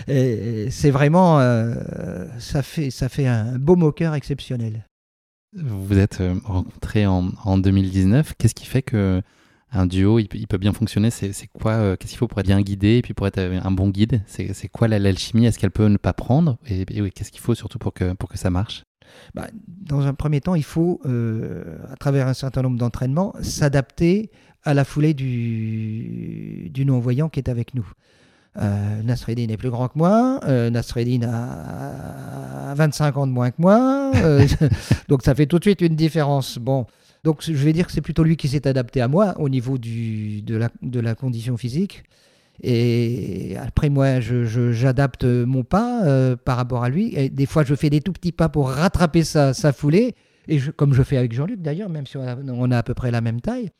c'est 0.71 0.91
vraiment. 0.91 1.41
Euh, 1.41 1.75
ça, 2.39 2.63
fait, 2.63 2.91
ça 2.91 3.09
fait 3.09 3.27
un 3.27 3.59
beau 3.59 3.75
moqueur 3.75 4.15
exceptionnel. 4.15 4.87
Vous 5.57 5.85
vous 5.85 5.99
êtes 5.99 6.23
rencontrés 6.45 7.07
en, 7.07 7.31
en 7.45 7.59
2019. 7.59 8.35
Qu'est-ce 8.39 8.55
qui 8.55 8.67
fait 8.67 8.83
que 8.83 9.21
un 9.73 9.87
duo, 9.87 10.21
il, 10.21 10.29
peut 10.29 10.59
bien 10.59 10.73
fonctionner? 10.73 11.11
C'est 11.11 11.33
quoi 11.53 11.97
Qu'est-ce 11.97 12.11
qu'il 12.11 12.19
faut 12.19 12.29
pour 12.29 12.39
être 12.39 12.47
bien 12.47 12.61
guidé 12.61 12.99
et 12.99 13.03
puis 13.03 13.15
pour 13.15 13.27
être 13.27 13.39
un 13.39 13.71
bon 13.73 13.89
guide? 13.89 14.23
C'est 14.27 14.69
quoi 14.69 14.87
l'alchimie? 14.87 15.47
Est-ce 15.47 15.59
qu'elle 15.59 15.73
peut 15.73 15.89
ne 15.89 15.97
pas 15.97 16.13
prendre? 16.13 16.57
Et, 16.67 16.83
et 16.83 17.11
qu'est-ce 17.11 17.33
qu'il 17.33 17.41
faut 17.41 17.55
surtout 17.55 17.79
pour 17.79 17.93
que, 17.93 18.13
pour 18.13 18.29
que 18.29 18.39
ça 18.39 18.49
marche? 18.49 18.86
Bah, 19.35 19.49
dans 19.67 20.07
un 20.07 20.15
premier 20.15 20.41
temps, 20.41 20.55
il 20.55 20.65
faut, 20.65 21.01
euh, 21.07 21.77
à 21.91 21.97
travers 21.97 22.29
un 22.29 22.35
certain 22.35 22.63
nombre 22.63 22.79
d'entraînements, 22.79 23.35
s'adapter 23.43 24.31
à 24.65 24.75
la 24.75 24.85
foulée 24.85 25.15
du, 25.15 26.85
non-voyant 26.85 27.29
qui 27.29 27.41
est 27.41 27.49
avec 27.49 27.75
nous. 27.75 27.89
Euh, 28.59 29.03
Nasreddin 29.03 29.49
est 29.49 29.57
plus 29.57 29.71
grand 29.71 29.89
que 29.89 29.99
moi, 29.99 30.41
euh, 30.45 30.71
Nasreddin 30.71 31.29
a 31.29 32.75
25 32.75 33.17
ans 33.19 33.27
de 33.27 33.33
moins 33.33 33.51
que 33.51 33.57
moi, 33.61 34.13
euh, 34.17 34.47
donc 35.09 35.23
ça 35.23 35.35
fait 35.35 35.47
tout 35.47 35.59
de 35.59 35.65
suite 35.65 35.83
une 35.83 35.95
différence. 35.95 36.59
Bon, 36.59 36.87
donc 37.23 37.43
je 37.43 37.53
vais 37.53 37.75
dire 37.75 37.87
que 37.87 37.93
c'est 37.93 38.01
plutôt 38.01 38.25
lui 38.25 38.37
qui 38.37 38.49
s'est 38.49 38.67
adapté 38.67 39.03
à 39.03 39.09
moi 39.09 39.35
au 39.39 39.49
niveau 39.51 39.77
de 39.79 41.01
la 41.01 41.15
condition 41.15 41.57
physique. 41.57 42.05
Et 42.63 43.57
après, 43.59 43.91
moi, 43.91 44.21
j'adapte 44.21 45.25
mon 45.25 45.63
pas 45.63 46.05
euh, 46.05 46.37
par 46.37 46.57
rapport 46.57 46.85
à 46.85 46.89
lui. 46.89 47.15
Et 47.15 47.29
des 47.29 47.47
fois, 47.47 47.65
je 47.65 47.75
fais 47.75 47.91
des 47.91 48.01
tout 48.01 48.13
petits 48.13 48.33
pas 48.33 48.49
pour 48.49 48.71
rattraper 48.71 49.25
sa, 49.25 49.53
foulée. 49.73 50.15
Et 50.49 50.61
comme 50.77 50.95
je 50.95 51.03
fais 51.03 51.17
avec 51.17 51.33
Jean-Luc 51.33 51.61
d'ailleurs, 51.61 51.89
même 51.89 52.07
si 52.07 52.17
on 52.17 52.71
a, 52.71 52.79
à 52.79 52.83
peu 52.83 52.95
près 52.95 53.11
la 53.11 53.21
même 53.21 53.41
taille. 53.41 53.71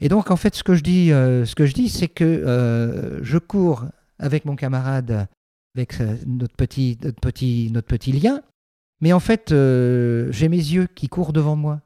Et 0.00 0.08
donc, 0.08 0.30
en 0.30 0.36
fait, 0.36 0.54
ce 0.54 0.64
que 0.64 0.74
je 0.74 0.82
dis, 0.82 1.12
euh, 1.12 1.44
ce 1.44 1.54
que 1.54 1.66
je 1.66 1.74
dis, 1.74 1.88
c'est 1.88 2.08
que 2.08 2.24
euh, 2.24 3.22
je 3.22 3.38
cours 3.38 3.84
avec 4.18 4.44
mon 4.44 4.56
camarade, 4.56 5.28
avec 5.76 6.00
notre 6.26 6.56
petit, 6.56 6.98
notre 7.02 7.20
petit, 7.20 7.70
notre 7.72 7.86
petit 7.86 8.12
lien. 8.12 8.40
Mais 9.00 9.12
en 9.12 9.20
fait, 9.20 9.50
j'ai 9.50 10.48
mes 10.48 10.56
yeux 10.56 10.88
qui 10.94 11.08
courent 11.08 11.32
devant 11.32 11.56
moi. 11.56 11.80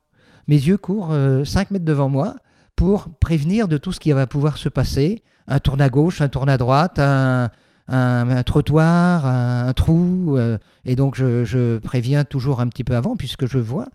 Mes 0.46 0.56
yeux 0.56 0.78
courent 0.78 1.14
5 1.44 1.72
mètres 1.72 1.84
devant 1.84 2.08
moi 2.08 2.36
pour 2.76 3.08
prévenir 3.18 3.66
de 3.66 3.76
tout 3.76 3.92
ce 3.92 3.98
qui 3.98 4.12
va 4.12 4.26
pouvoir 4.26 4.56
se 4.56 4.68
passer 4.68 5.22
un 5.48 5.58
tourne 5.58 5.80
à 5.80 5.88
gauche, 5.88 6.20
un 6.20 6.28
tourne 6.28 6.50
à 6.50 6.58
droite, 6.58 6.98
un, 6.98 8.42
trottoir, 8.44 9.26
un, 9.26 9.72
trou. 9.72 10.36
Euh, 10.36 10.58
et 10.84 10.94
donc, 10.94 11.16
je, 11.16 11.78
préviens 11.78 12.24
toujours 12.24 12.60
un 12.60 12.68
petit 12.68 12.84
peu 12.84 12.94
avant, 12.94 13.16
puisque 13.16 13.46
je 13.46 13.58
vois. 13.58 13.88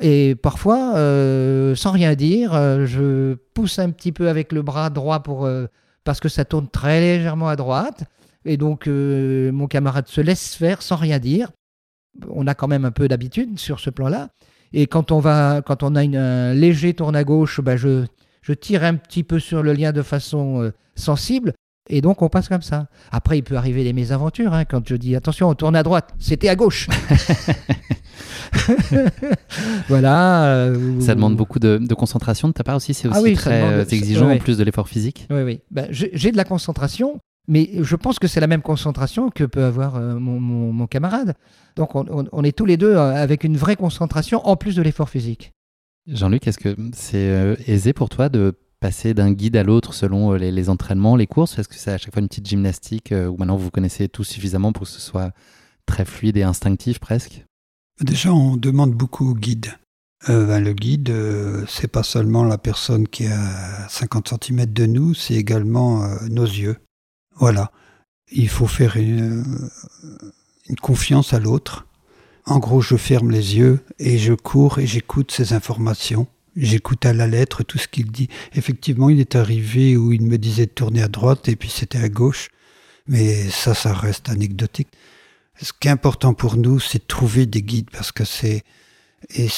Et 0.00 0.34
parfois, 0.34 0.94
euh, 0.96 1.74
sans 1.74 1.90
rien 1.90 2.14
dire, 2.14 2.54
euh, 2.54 2.86
je 2.86 3.34
pousse 3.54 3.78
un 3.78 3.90
petit 3.90 4.12
peu 4.12 4.28
avec 4.28 4.52
le 4.52 4.62
bras 4.62 4.88
droit 4.90 5.20
pour, 5.20 5.48
parce 6.04 6.20
que 6.20 6.28
ça 6.28 6.44
tourne 6.44 6.68
très 6.68 7.00
légèrement 7.00 7.48
à 7.48 7.56
droite. 7.56 8.04
Et 8.44 8.56
donc, 8.56 8.86
mon 8.86 9.66
camarade 9.66 10.08
se 10.08 10.20
laisse 10.20 10.54
faire 10.54 10.82
sans 10.82 10.96
rien 10.96 11.18
dire. 11.18 11.50
On 12.30 12.46
a 12.46 12.54
quand 12.54 12.68
même 12.68 12.84
un 12.84 12.90
peu 12.90 13.08
d'habitude 13.08 13.58
sur 13.58 13.80
ce 13.80 13.90
plan-là. 13.90 14.28
Et 14.72 14.86
quand 14.86 15.10
on, 15.12 15.18
va, 15.18 15.62
quand 15.62 15.82
on 15.82 15.96
a 15.96 16.02
un 16.02 16.54
léger 16.54 16.94
tourne 16.94 17.16
à 17.16 17.24
gauche, 17.24 17.60
ben 17.60 17.76
je, 17.76 18.06
je 18.50 18.54
tire 18.54 18.82
un 18.82 18.96
petit 18.96 19.22
peu 19.22 19.38
sur 19.38 19.62
le 19.62 19.72
lien 19.72 19.92
de 19.92 20.02
façon 20.02 20.72
sensible. 20.96 21.54
Et 21.88 22.00
donc 22.00 22.22
on 22.22 22.28
passe 22.28 22.48
comme 22.48 22.62
ça. 22.62 22.86
Après, 23.10 23.38
il 23.38 23.42
peut 23.42 23.56
arriver 23.56 23.84
des 23.84 23.92
mésaventures. 23.92 24.54
Hein, 24.54 24.64
quand 24.64 24.86
je 24.88 24.94
dis 24.94 25.16
attention, 25.16 25.48
on 25.48 25.54
tourne 25.54 25.76
à 25.76 25.82
droite, 25.82 26.14
c'était 26.18 26.48
à 26.48 26.56
gauche. 26.56 26.88
voilà. 29.88 30.44
Euh, 30.44 31.00
ça 31.00 31.14
demande 31.14 31.36
beaucoup 31.36 31.58
de, 31.58 31.78
concentration 31.94 32.48
de 32.48 32.52
ta 32.52 32.64
part 32.64 32.76
aussi. 32.76 32.94
C'est 32.94 33.08
ah 33.10 33.20
aussi 33.20 33.34
très 33.34 33.62
euh, 33.62 33.84
exigeant 33.84 34.30
en 34.30 34.38
plus 34.38 34.56
de 34.56 34.64
l'effort 34.64 34.88
physique. 34.88 35.26
Oui, 35.30 35.42
oui. 35.42 35.60
Ben, 35.70 35.88
j'ai 35.90 36.30
de 36.30 36.36
la 36.36 36.44
concentration, 36.44 37.18
mais 37.48 37.70
je 37.80 37.96
pense 37.96 38.18
que 38.18 38.28
c'est 38.28 38.40
la 38.40 38.46
même 38.46 38.62
concentration 38.62 39.30
que 39.30 39.44
peut 39.44 39.64
avoir 39.64 39.96
euh, 39.96 40.14
mon, 40.18 40.86
camarade. 40.86 41.34
Donc 41.76 41.94
on, 41.94 42.44
est 42.44 42.56
tous 42.56 42.66
les 42.66 42.76
deux 42.76 42.96
avec 42.96 43.44
une 43.44 43.56
vraie 43.56 43.76
concentration 43.76 44.46
en 44.46 44.56
plus 44.56 44.76
de 44.76 44.82
l'effort 44.82 45.08
physique. 45.08 45.52
Jean-Luc, 46.06 46.46
est-ce 46.46 46.58
que 46.58 46.76
c'est 46.92 47.56
aisé 47.66 47.92
pour 47.92 48.08
toi 48.08 48.28
de 48.28 48.54
passer 48.80 49.12
d'un 49.14 49.30
guide 49.32 49.56
à 49.56 49.62
l'autre 49.62 49.94
selon 49.94 50.32
euh, 50.32 50.36
les, 50.36 50.68
entraînements, 50.70 51.14
les 51.14 51.26
courses? 51.26 51.58
Est-ce 51.58 51.68
que 51.68 51.76
c'est 51.76 51.92
à 51.92 51.98
chaque 51.98 52.12
fois 52.12 52.22
une 52.22 52.28
petite 52.28 52.48
gymnastique 52.48 53.12
euh, 53.12 53.28
ou 53.28 53.36
maintenant 53.36 53.56
vous 53.56 53.70
connaissez 53.70 54.08
tout 54.08 54.24
suffisamment 54.24 54.72
pour 54.72 54.86
que 54.86 54.92
ce 54.92 55.00
soit 55.00 55.32
très 55.86 56.04
fluide 56.04 56.36
et 56.36 56.42
instinctif 56.42 56.98
presque? 56.98 57.44
Déjà, 58.00 58.32
on 58.32 58.56
demande 58.56 58.92
beaucoup 58.92 59.30
au 59.30 59.34
guide. 59.34 59.74
Euh, 60.28 60.58
le 60.58 60.72
guide, 60.72 61.14
c'est 61.68 61.88
pas 61.88 62.02
seulement 62.02 62.44
la 62.44 62.58
personne 62.58 63.06
qui 63.06 63.24
est 63.24 63.32
à 63.32 63.88
50 63.88 64.34
cm 64.42 64.66
de 64.66 64.86
nous, 64.86 65.14
c'est 65.14 65.34
également 65.34 66.06
nos 66.28 66.44
yeux. 66.44 66.76
Voilà. 67.36 67.70
Il 68.32 68.48
faut 68.48 68.66
faire 68.66 68.96
une 68.96 69.44
confiance 70.80 71.34
à 71.34 71.38
l'autre. 71.38 71.86
En 72.46 72.58
gros, 72.58 72.80
je 72.80 72.96
ferme 72.96 73.30
les 73.30 73.56
yeux 73.56 73.80
et 73.98 74.18
je 74.18 74.32
cours 74.32 74.78
et 74.78 74.86
j'écoute 74.86 75.30
ces 75.30 75.52
informations. 75.52 76.26
J'écoute 76.56 77.06
à 77.06 77.12
la 77.12 77.26
lettre 77.26 77.62
tout 77.62 77.78
ce 77.78 77.88
qu'il 77.88 78.10
dit. 78.10 78.28
Effectivement, 78.54 79.08
il 79.08 79.20
est 79.20 79.36
arrivé 79.36 79.96
où 79.96 80.12
il 80.12 80.22
me 80.22 80.38
disait 80.38 80.66
de 80.66 80.72
tourner 80.72 81.02
à 81.02 81.08
droite 81.08 81.48
et 81.48 81.56
puis 81.56 81.70
c'était 81.70 81.98
à 81.98 82.08
gauche. 82.08 82.48
Mais 83.06 83.48
ça, 83.50 83.74
ça 83.74 83.92
reste 83.92 84.28
anecdotique. 84.28 84.88
Ce 85.60 85.72
qui 85.78 85.88
est 85.88 85.90
important 85.90 86.34
pour 86.34 86.56
nous, 86.56 86.80
c'est 86.80 86.98
de 86.98 87.06
trouver 87.06 87.46
des 87.46 87.62
guides 87.62 87.90
parce 87.90 88.12
que 88.12 88.24
c'est. 88.24 88.62
Et 89.34 89.48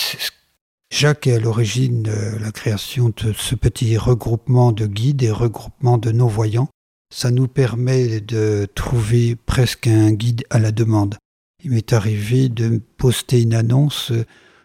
Jacques 0.90 1.26
est 1.26 1.36
à 1.36 1.38
l'origine 1.38 2.02
de 2.02 2.36
la 2.40 2.50
création 2.50 3.12
de 3.16 3.32
ce 3.32 3.54
petit 3.54 3.96
regroupement 3.96 4.72
de 4.72 4.86
guides 4.86 5.22
et 5.22 5.30
regroupement 5.30 5.98
de 5.98 6.10
non-voyants. 6.10 6.68
Ça 7.14 7.30
nous 7.30 7.46
permet 7.46 8.20
de 8.20 8.66
trouver 8.74 9.36
presque 9.36 9.86
un 9.86 10.12
guide 10.12 10.44
à 10.50 10.58
la 10.58 10.72
demande. 10.72 11.16
Il 11.64 11.70
m'est 11.70 11.92
arrivé 11.92 12.48
de 12.48 12.80
poster 12.96 13.42
une 13.42 13.54
annonce 13.54 14.12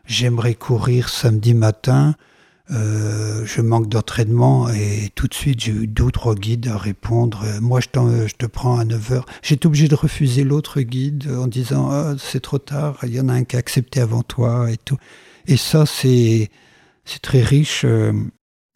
j'aimerais 0.08 0.56
courir 0.56 1.10
samedi 1.10 1.54
matin, 1.54 2.16
euh, 2.72 3.46
je 3.46 3.62
manque 3.62 3.88
d'entraînement 3.88 4.70
et 4.70 5.10
tout 5.16 5.28
de 5.28 5.34
suite 5.34 5.62
j'ai 5.62 5.72
eu 5.72 5.88
d'autres 5.88 6.34
guides 6.34 6.68
à 6.68 6.78
répondre. 6.78 7.44
Euh, 7.46 7.62
moi 7.62 7.80
je, 7.80 7.88
te 8.34 8.46
prends 8.46 8.80
à 8.80 8.84
9h. 8.84 9.24
J'étais 9.42 9.68
obligé 9.68 9.88
de 9.88 9.96
refuser 9.96 10.44
l'autre 10.44 10.82
guide 10.82 11.30
en 11.30 11.48
disant 11.48 11.90
ah, 11.92 12.16
c'est 12.18 12.42
trop 12.42 12.58
tard, 12.58 12.98
il 13.04 13.14
y 13.14 13.22
en 13.22 13.30
a 13.30 13.34
un 13.34 13.44
qui 13.44 13.56
a 13.56 13.60
accepté 13.60 14.02
avant 14.02 14.24
toi 14.24 14.72
et 14.72 14.78
tout. 14.78 14.98
Et 15.46 15.58
ça 15.58 15.86
c'est 15.86 16.50
c'est 17.06 17.22
très 17.22 17.42
riche 17.42 17.86
euh, 17.86 18.12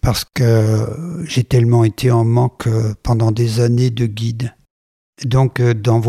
parce 0.01 0.25
que 0.25 0.87
j'ai 1.25 1.43
tellement 1.43 1.83
été 1.83 2.11
en 2.11 2.23
manque 2.23 2.67
pendant 3.03 3.31
des 3.31 3.59
années 3.59 3.91
de 3.91 4.05
guides. 4.05 4.53
Donc 5.25 5.61
d'en 5.61 6.01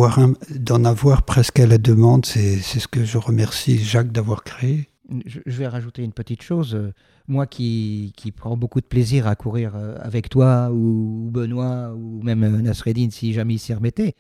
d'en 0.51 0.85
avoir 0.85 1.23
presque 1.23 1.61
à 1.61 1.67
la 1.67 1.79
demande, 1.79 2.25
c'est 2.27 2.59
ce 2.61 2.89
que 2.89 3.05
je 3.05 3.19
remercie 3.19 3.79
Jacques 3.79 4.13
d'avoir 4.13 4.45
créé 4.45 4.89
je 5.27 5.41
vais 5.47 5.67
rajouter 5.67 6.03
une 6.03 6.13
petite 6.13 6.43
chose. 6.43 6.75
Euh, 6.75 6.93
moi 7.29 7.47
qui, 7.47 8.13
prends 8.37 8.57
beaucoup 8.57 8.81
de 8.81 8.87
plaisir 8.87 9.27
à 9.27 9.37
courir 9.37 9.73
euh, 9.77 9.97
avec 10.01 10.29
toi 10.29 10.71
ou, 10.73 11.31
Benoît 11.31 11.93
ou 11.95 12.23
même 12.23 12.43
euh, 12.43 12.63
Nasreddin 12.63 13.09
si 13.11 13.33
jamais 13.33 13.55
il 13.55 13.59
s'y 13.59 13.75
remettait, 13.75 14.15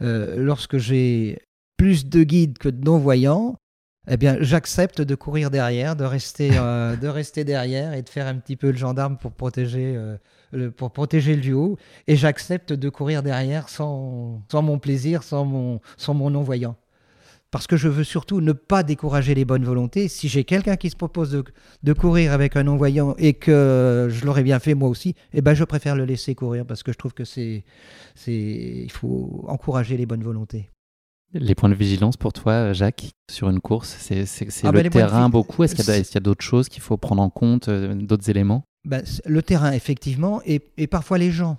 lorsque 0.00 0.78
j'ai 0.78 1.40
plus 1.76 2.06
de 2.06 2.22
guides 2.22 2.58
que 2.58 2.68
de 2.68 2.84
non-voyants, 2.84 3.56
eh 4.10 4.16
bien, 4.16 4.38
j'accepte 4.40 5.02
de 5.02 5.14
courir 5.14 5.50
derrière, 5.50 5.94
de 5.94 6.04
rester, 6.04 6.50
euh, 6.54 6.96
de 6.96 7.08
rester 7.08 7.44
derrière 7.44 7.92
et 7.92 8.02
de 8.02 8.08
faire 8.08 8.26
un 8.26 8.36
petit 8.36 8.56
peu 8.56 8.70
le 8.70 8.76
gendarme 8.76 9.18
pour 9.18 9.32
protéger, 9.32 9.94
euh, 9.96 10.16
pour 10.76 10.90
protéger 10.90 11.34
le 11.34 11.40
duo. 11.40 11.78
Et 12.06 12.16
j'accepte 12.16 12.72
de 12.72 12.88
courir 12.88 13.22
derrière 13.22 13.68
sans, 13.68 14.42
sans 14.50 14.62
mon 14.62 14.78
plaisir, 14.78 15.22
sans 15.22 15.44
mon, 15.44 15.80
sans 15.96 16.14
mon 16.14 16.30
non-voyant. 16.30 16.76
Parce 17.50 17.66
que 17.66 17.78
je 17.78 17.88
veux 17.88 18.04
surtout 18.04 18.42
ne 18.42 18.52
pas 18.52 18.82
décourager 18.82 19.34
les 19.34 19.46
bonnes 19.46 19.64
volontés. 19.64 20.08
Si 20.08 20.28
j'ai 20.28 20.44
quelqu'un 20.44 20.76
qui 20.76 20.90
se 20.90 20.96
propose 20.96 21.30
de, 21.30 21.44
de, 21.82 21.92
courir 21.94 22.32
avec 22.32 22.56
un 22.56 22.64
non-voyant 22.64 23.14
et 23.16 23.32
que 23.32 24.08
je 24.10 24.26
l'aurais 24.26 24.42
bien 24.42 24.58
fait 24.58 24.74
moi 24.74 24.90
aussi, 24.90 25.14
eh 25.32 25.40
ben 25.40 25.54
je 25.54 25.64
préfère 25.64 25.96
le 25.96 26.04
laisser 26.04 26.34
courir 26.34 26.66
parce 26.66 26.82
que 26.82 26.92
je 26.92 26.98
trouve 26.98 27.14
que 27.14 27.24
c'est, 27.24 27.64
c'est, 28.14 28.32
il 28.34 28.92
faut 28.92 29.46
encourager 29.48 29.96
les 29.96 30.04
bonnes 30.04 30.22
volontés. 30.22 30.68
Les 31.32 31.54
points 31.54 31.68
de 31.68 31.74
vigilance 31.74 32.16
pour 32.16 32.32
toi, 32.32 32.72
Jacques, 32.72 33.10
sur 33.30 33.50
une 33.50 33.60
course, 33.60 33.96
c'est 33.98 34.24
ah 34.64 34.72
le 34.72 34.82
ben, 34.82 34.90
terrain 34.90 35.28
beaucoup. 35.28 35.62
Est-ce 35.62 35.74
qu'il 35.74 35.84
y 35.86 36.16
a, 36.16 36.20
d'autres 36.20 36.44
choses 36.44 36.70
qu'il 36.70 36.82
faut 36.82 36.96
prendre 36.96 37.20
en 37.20 37.28
compte, 37.28 37.68
euh, 37.68 37.94
d'autres 37.94 38.30
éléments? 38.30 38.64
Ben, 38.88 39.04
Le 39.24 39.42
terrain, 39.42 39.72
effectivement, 39.72 40.40
et, 40.44 40.60
parfois 40.86 41.18
les 41.18 41.30
gens. 41.30 41.58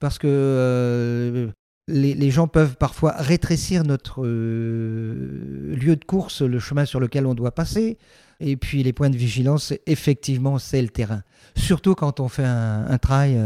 Parce 0.00 0.18
que 0.18 0.26
euh, 0.26 1.50
les, 1.88 2.30
gens 2.30 2.48
peuvent 2.48 2.76
parfois 2.76 3.14
rétrécir 3.16 3.84
notre 3.84 4.24
euh, 4.24 5.74
lieu 5.76 5.96
de 5.96 6.04
course, 6.04 6.42
le 6.42 6.58
chemin 6.58 6.84
sur 6.84 7.00
lequel 7.00 7.26
on 7.26 7.34
doit 7.34 7.52
passer. 7.52 7.96
Et 8.40 8.56
puis 8.56 8.82
les 8.82 8.92
points 8.92 9.10
de 9.10 9.16
vigilance, 9.16 9.72
effectivement, 9.86 10.58
c'est 10.58 10.82
le 10.82 10.88
terrain. 10.88 11.22
Surtout 11.56 11.94
quand 11.94 12.20
on 12.20 12.28
fait 12.28 12.44
un, 12.44 12.86
un 12.88 12.98
trail 12.98 13.40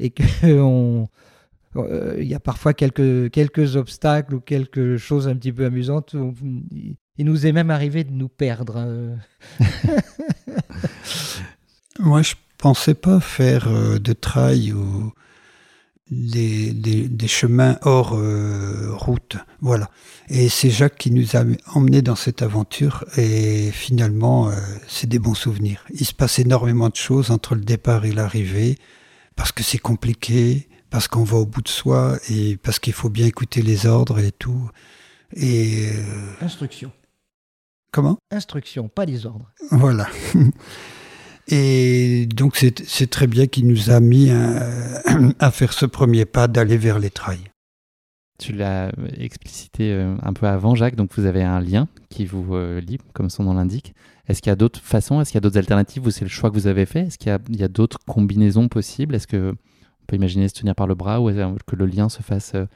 et 0.00 0.10
qu'on 0.10 1.08
euh, 1.76 2.16
il 2.18 2.26
y 2.26 2.34
a 2.34 2.40
parfois 2.40 2.74
quelques, 2.74 3.30
quelques 3.30 3.76
obstacles 3.76 4.34
ou 4.34 4.40
quelque 4.40 4.96
chose 4.96 5.28
un 5.28 5.36
petit 5.36 5.52
peu 5.52 5.64
amusante. 5.64 6.14
Il 7.16 7.26
nous 7.26 7.46
est 7.46 7.52
même 7.52 7.70
arrivé 7.70 8.04
de 8.04 8.12
nous 8.12 8.28
perdre. 8.28 8.76
Hein. 8.76 9.16
Moi, 12.00 12.22
je 12.22 12.34
pensais 12.64 12.94
pas 12.94 13.20
faire 13.20 13.68
euh, 13.68 13.98
de 13.98 14.14
trail 14.14 14.72
ou 14.72 15.12
des, 16.10 16.72
des, 16.72 17.28
chemins 17.28 17.76
hors 17.82 18.14
euh, 18.14 18.88
route. 18.94 19.36
Voilà. 19.60 19.90
Et 20.28 20.48
c'est 20.48 20.70
Jacques 20.70 20.96
qui 20.96 21.10
nous 21.10 21.36
a 21.36 21.44
emmenés 21.74 22.00
dans 22.00 22.16
cette 22.16 22.40
aventure 22.40 23.04
et 23.18 23.70
finalement, 23.70 24.50
c'est 24.88 25.08
des 25.08 25.18
bons 25.18 25.34
souvenirs. 25.34 25.84
Il 25.92 26.06
se 26.06 26.14
passe 26.14 26.38
énormément 26.38 26.88
de 26.88 26.96
choses 26.96 27.30
entre 27.30 27.54
le 27.54 27.60
départ 27.60 28.06
et 28.06 28.12
l'arrivée 28.12 28.78
parce 29.36 29.52
que 29.52 29.62
c'est 29.62 29.78
compliqué 29.78 30.68
parce 30.88 31.06
qu'on 31.06 31.24
va 31.24 31.36
au 31.36 31.46
bout 31.46 31.60
de 31.60 31.68
soi 31.68 32.16
et 32.30 32.56
parce 32.56 32.78
qu'il 32.78 32.94
faut 32.94 33.10
bien 33.10 33.26
écouter 33.26 33.60
les 33.60 33.84
ordres 33.84 34.20
et 34.20 34.32
tout. 34.32 34.70
Et 35.34 35.90
euh, 35.92 36.32
Instruction. 36.40 36.90
Comment? 37.92 38.16
Instruction, 38.30 38.88
pas 38.88 39.04
les 39.04 39.26
ordres. 39.26 39.52
Voilà. 39.70 40.08
Et 41.48 42.26
donc 42.26 42.56
c'est 42.56 43.10
très 43.10 43.26
bien 43.26 43.46
qu'il 43.46 43.66
nous 43.66 43.90
a 43.90 44.00
mis 44.00 44.30
à, 45.38 45.50
faire 45.50 45.72
ce 45.72 45.86
premier 45.86 46.24
pas 46.24 46.48
d'aller 46.48 46.76
vers 46.76 46.98
les 46.98 47.10
trails. 47.10 47.50
Tu 48.38 48.52
l'as 48.52 48.90
explicité 49.16 49.92
euh, 49.92 50.16
un 50.22 50.32
peu 50.32 50.46
avant, 50.46 50.74
Jacques, 50.74 50.96
donc 50.96 51.12
vous 51.16 51.24
avez 51.24 51.44
un 51.44 51.60
lien 51.60 51.86
qui 52.10 52.26
vous 52.26 52.56
euh, 52.56 52.80
lie, 52.80 52.98
comme 53.12 53.30
son 53.30 53.44
nom 53.44 53.54
l'indique. 53.54 53.94
Est-ce 54.26 54.42
qu'il 54.42 54.50
y 54.50 54.52
a 54.52 54.56
d'autres 54.56 54.80
façons? 54.80 55.20
Est-ce 55.20 55.30
qu'il 55.30 55.36
y 55.36 55.38
a 55.38 55.40
d'autres 55.42 55.58
alternatives? 55.58 56.04
Ou 56.04 56.10
c'est 56.10 56.24
le 56.24 56.30
choix 56.30 56.50
que 56.50 56.56
vous 56.56 56.66
avez 56.66 56.84
fait? 56.84 57.02
Est-ce 57.02 57.18
qu'il 57.18 57.28
y 57.28 57.62
a, 57.62 57.64
a 57.64 57.68
d'autres 57.68 57.98
combinaisons 58.08 58.68
possibles? 58.68 59.14
Est-ce 59.14 59.28
que 59.28 59.52
on 59.52 60.06
peut 60.06 60.16
imaginer 60.16 60.48
se 60.48 60.54
tenir 60.54 60.74
par 60.74 60.88
le 60.88 60.96
bras 60.96 61.20
ou 61.20 61.30
que 61.66 61.76
le 61.76 61.86
lien 61.86 62.08
se 62.08 62.22
fasse 62.22 62.52
euh, 62.56 62.66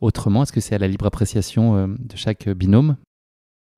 autrement? 0.00 0.44
Est-ce 0.44 0.52
que 0.52 0.60
c'est 0.60 0.76
à 0.76 0.78
la 0.78 0.86
libre 0.86 1.06
appréciation 1.06 1.88
de 1.88 2.16
chaque 2.16 2.48
binôme? 2.48 2.96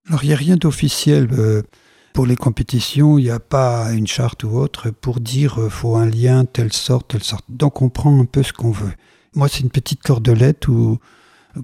Alors, 0.09 0.25
il 0.25 0.29
n'y 0.29 0.33
a 0.33 0.37
rien 0.37 0.57
d'officiel. 0.57 1.29
Euh, 1.33 1.63
pour 2.13 2.27
les 2.27 2.37
compétitions, 2.37 3.19
il 3.19 3.25
n'y 3.25 3.31
a 3.31 3.41
pas 3.41 3.93
une 3.93 4.07
charte 4.07 4.45
ou 4.45 4.51
autre 4.51 4.91
pour 4.91 5.21
dire 5.21 5.55
qu'il 5.55 5.71
faut 5.71 5.97
un 5.97 6.07
lien 6.07 6.45
telle 6.45 6.73
sorte, 6.73 7.09
telle 7.09 7.23
sorte. 7.23 7.45
Donc, 7.49 7.83
on 7.83 7.89
prend 7.89 8.21
un 8.21 8.25
peu 8.25 8.43
ce 8.43 8.53
qu'on 8.53 8.73
veut. 8.73 8.93
Moi, 9.35 9.49
c'est 9.49 9.61
une 9.61 9.71
petite 9.71 10.03
cordelette 10.03 10.69
où 10.69 10.99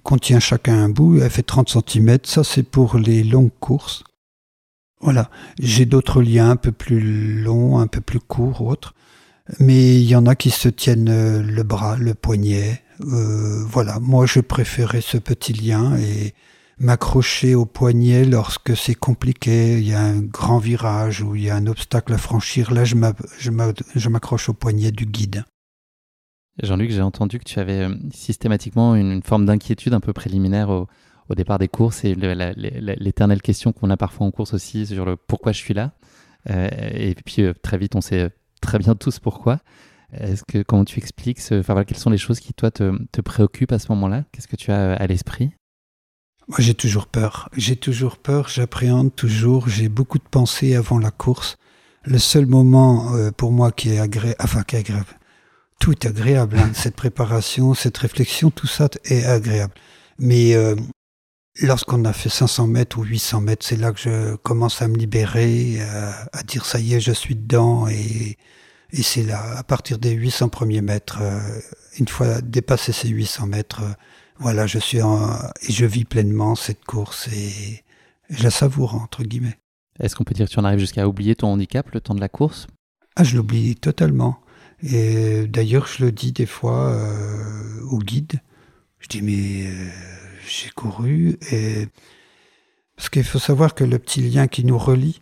qu'on 0.03 0.19
tient 0.19 0.41
chacun 0.41 0.83
un 0.83 0.89
bout. 0.89 1.21
Elle 1.21 1.31
fait 1.31 1.43
30 1.43 1.69
cm. 1.69 2.19
Ça, 2.25 2.45
c'est 2.45 2.63
pour 2.63 2.99
les 2.99 3.25
longues 3.25 3.51
courses. 3.61 4.05
Voilà. 5.01 5.31
J'ai 5.59 5.85
d'autres 5.85 6.23
liens 6.23 6.51
un 6.51 6.57
peu 6.57 6.73
plus 6.73 7.43
longs, 7.43 7.79
un 7.79 7.87
peu 7.87 8.01
plus 8.01 8.21
courts, 8.21 8.63
autres 8.63 8.95
mais 9.61 10.01
il 10.01 10.05
y 10.05 10.17
en 10.17 10.27
a 10.27 10.35
qui 10.35 10.51
se 10.51 10.69
tiennent 10.69 11.09
euh, 11.09 11.43
le 11.43 11.63
bras, 11.63 11.97
le 11.97 12.15
poignet. 12.15 12.83
Euh, 13.01 13.65
voilà, 13.65 14.01
moi 14.01 14.27
je 14.27 14.41
préférais 14.41 15.01
ce 15.01 15.19
petit 15.19 15.53
lien 15.53 15.97
et 15.97 16.35
m'accrocher 16.79 17.55
au 17.55 17.65
poignet 17.65 18.25
lorsque 18.25 18.77
c'est 18.77 18.95
compliqué, 18.95 19.79
il 19.79 19.89
y 19.89 19.95
a 19.95 20.03
un 20.03 20.21
grand 20.21 20.59
virage 20.59 21.23
ou 21.23 21.35
il 21.35 21.45
y 21.45 21.51
a 21.51 21.57
un 21.57 21.67
obstacle 21.67 22.13
à 22.13 22.19
franchir, 22.19 22.73
là 22.73 22.85
je 22.85 24.09
m'accroche 24.09 24.49
au 24.49 24.55
poignet 24.55 24.93
du 24.93 25.07
guide. 25.07 25.45
Jean-Luc, 26.63 26.91
j'ai 26.91 27.03
entendu 27.03 27.39
que 27.39 27.45
tu 27.45 27.59
avais 27.59 27.85
euh, 27.85 27.95
systématiquement 28.13 28.95
une, 28.95 29.23
forme 29.23 29.45
d'inquiétude 29.45 29.93
un 29.93 30.01
peu 30.01 30.15
préliminaire 30.15 30.71
au, 30.71 30.89
départ 31.35 31.59
des 31.59 31.69
courses 31.69 32.05
et 32.05 32.15
l'éternelle 32.15 33.43
question 33.43 33.73
qu'on 33.73 33.91
a 33.91 33.97
parfois 33.97 34.27
en 34.27 34.31
course 34.31 34.55
aussi 34.55 34.87
sur 34.87 35.05
le 35.05 35.17
pourquoi 35.17 35.51
je 35.51 35.59
suis 35.59 35.75
là. 35.75 35.93
et 36.49 37.17
puis 37.17 37.43
très 37.63 37.79
vite 37.79 37.97
on 37.97 38.01
s'est 38.01 38.31
très 38.61 38.79
bien 38.79 38.95
tous 38.95 39.19
pourquoi. 39.19 39.59
Est-ce 40.13 40.45
que 40.45 40.63
comment 40.63 40.85
tu 40.85 40.99
expliques 41.01 41.41
enfin, 41.51 41.83
quelles 41.83 41.99
sont 41.99 42.11
les 42.11 42.19
choses 42.19 42.39
qui 42.39 42.55
toi 42.55 42.71
te, 42.71 42.97
te 43.11 43.21
préoccupent 43.21 43.73
à 43.73 43.81
ce 43.81 43.91
moment-là? 43.91 44.25
Qu'est-ce 44.31 44.47
que 44.47 44.55
tu 44.55 44.71
as 44.71 44.95
à 44.95 45.07
l'esprit? 45.09 45.51
Moi, 46.49 46.59
j'ai 46.61 46.75
toujours 46.75 47.07
peur. 47.07 47.49
J'ai 47.57 47.77
toujours 47.77 48.19
peur. 48.19 48.49
J'appréhende 48.49 49.15
toujours. 49.15 49.69
J'ai 49.69 49.89
beaucoup 49.89 50.19
de 50.19 50.29
pensées 50.31 50.75
avant 50.75 50.99
la 50.99 51.11
course. 51.11 51.57
Le 52.05 52.19
seul 52.19 52.47
moment 52.47 53.15
euh, 53.15 53.31
pour 53.33 53.51
moi 53.51 53.73
qui 53.73 53.91
est 53.91 53.99
agréable, 53.99 54.37
enfin 54.41 54.63
qui 54.63 54.77
est 54.77 54.81
agréable, 54.81 55.19
tout 55.81 55.93
est 55.93 56.07
agréable. 56.07 56.59
Hein. 56.59 56.71
cette 56.75 56.95
préparation, 56.95 57.75
cette 57.75 57.99
réflexion, 57.99 58.51
tout 58.51 58.69
ça 58.69 58.89
est 59.05 59.25
agréable. 59.25 59.75
Mais 60.19 60.55
euh, 60.55 60.77
lorsqu'on 61.61 62.05
a 62.05 62.13
fait 62.13 62.29
500 62.29 62.69
mètres 62.69 62.99
ou 62.99 63.03
800 63.03 63.41
mètres, 63.41 63.67
c'est 63.67 63.77
là 63.77 63.93
que 63.93 64.01
je 64.01 64.37
commence 64.37 64.83
à 64.83 64.89
me 64.89 64.97
libérer, 64.97 65.81
à, 65.81 66.29
à 66.33 66.43
dire 66.45 66.65
ça 66.65 66.79
y 66.79 66.95
est, 66.95 67.01
je 67.01 67.13
suis 67.13 67.35
dedans 67.35 67.89
et 67.89 68.39
et 68.93 69.03
c'est 69.03 69.23
là, 69.23 69.59
à 69.59 69.63
partir 69.63 69.99
des 69.99 70.13
800 70.13 70.49
premiers 70.49 70.81
mètres, 70.81 71.19
euh, 71.21 71.41
une 71.99 72.09
fois 72.09 72.41
dépassé 72.41 72.93
ces 72.93 73.09
800 73.09 73.47
mètres, 73.47 73.83
euh, 73.83 73.93
voilà, 74.39 74.67
je 74.67 74.79
suis 74.79 75.03
en, 75.03 75.35
et 75.63 75.73
je 75.73 75.87
vis 75.87 76.05
pleinement 76.05 76.55
cette 76.55 76.85
course 76.85 77.29
et, 77.29 77.85
je 78.29 78.43
la 78.43 78.51
savoure, 78.51 78.95
entre 78.95 79.23
guillemets. 79.23 79.59
Est-ce 80.01 80.17
qu'on 80.17 80.25
peut 80.25 80.35
dire 80.35 80.47
que 80.47 80.53
tu 80.53 80.59
en 80.59 80.65
arrives 80.65 80.81
jusqu'à 80.81 81.07
oublier 81.09 81.37
ton 81.37 81.49
handicap 81.49 81.91
le 81.93 82.01
temps 82.01 82.15
de 82.15 82.21
la 82.21 82.29
course? 82.29 82.67
Ah, 83.15 83.25
je 83.25 83.37
l'oublie 83.37 83.77
totalement. 83.77 84.41
Et 84.83 85.47
d'ailleurs, 85.47 85.87
je 85.87 86.05
le 86.05 86.13
dis 86.13 86.33
des 86.33 86.47
fois 86.47 86.91
euh, 86.91 87.81
au 87.91 87.99
guide. 87.99 88.41
Je 88.99 89.09
dis, 89.09 89.23
mais 89.23 89.71
j'ai 90.47 90.71
couru. 90.71 91.39
Et... 91.51 91.89
Parce 92.97 93.09
qu'il 93.09 93.25
faut 93.25 93.39
savoir 93.39 93.75
que 93.75 93.85
le 93.85 93.99
petit 93.99 94.21
lien 94.21 94.49
qui 94.49 94.65
nous 94.65 94.79
relie, 94.79 95.21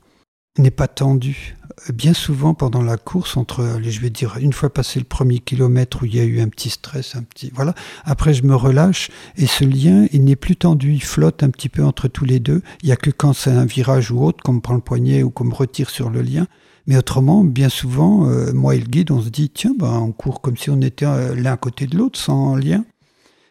n'est 0.58 0.70
pas 0.70 0.88
tendu. 0.88 1.56
Bien 1.92 2.14
souvent 2.14 2.54
pendant 2.54 2.82
la 2.82 2.96
course, 2.96 3.36
entre, 3.36 3.80
je 3.82 4.00
vais 4.00 4.10
dire, 4.10 4.36
une 4.38 4.52
fois 4.52 4.72
passé 4.72 5.00
le 5.00 5.04
premier 5.04 5.40
kilomètre 5.40 6.02
où 6.02 6.06
il 6.06 6.14
y 6.14 6.20
a 6.20 6.24
eu 6.24 6.40
un 6.40 6.48
petit 6.48 6.70
stress, 6.70 7.16
un 7.16 7.22
petit, 7.24 7.50
voilà. 7.52 7.74
Après, 8.04 8.32
je 8.32 8.44
me 8.44 8.54
relâche 8.54 9.10
et 9.36 9.46
ce 9.46 9.64
lien, 9.64 10.06
il 10.12 10.24
n'est 10.24 10.36
plus 10.36 10.56
tendu, 10.56 10.92
il 10.92 11.02
flotte 11.02 11.42
un 11.42 11.50
petit 11.50 11.68
peu 11.68 11.82
entre 11.82 12.06
tous 12.06 12.24
les 12.24 12.38
deux. 12.38 12.62
Il 12.82 12.88
y 12.88 12.92
a 12.92 12.96
que 12.96 13.10
quand 13.10 13.32
c'est 13.32 13.50
un 13.50 13.64
virage 13.64 14.12
ou 14.12 14.22
autre, 14.24 14.42
qu'on 14.44 14.54
me 14.54 14.60
prend 14.60 14.74
le 14.74 14.80
poignet 14.80 15.24
ou 15.24 15.30
qu'on 15.30 15.44
me 15.44 15.54
retire 15.54 15.90
sur 15.90 16.10
le 16.10 16.22
lien. 16.22 16.46
Mais 16.86 16.96
autrement, 16.96 17.44
bien 17.44 17.68
souvent, 17.68 18.28
euh, 18.28 18.52
moi 18.52 18.76
et 18.76 18.78
le 18.78 18.86
guide, 18.86 19.10
on 19.10 19.20
se 19.20 19.30
dit, 19.30 19.50
tiens, 19.50 19.74
ben, 19.76 19.92
on 19.92 20.12
court 20.12 20.40
comme 20.40 20.56
si 20.56 20.70
on 20.70 20.80
était 20.80 21.06
euh, 21.06 21.34
l'un 21.34 21.54
à 21.54 21.56
côté 21.56 21.86
de 21.86 21.96
l'autre, 21.96 22.18
sans 22.18 22.54
lien. 22.56 22.84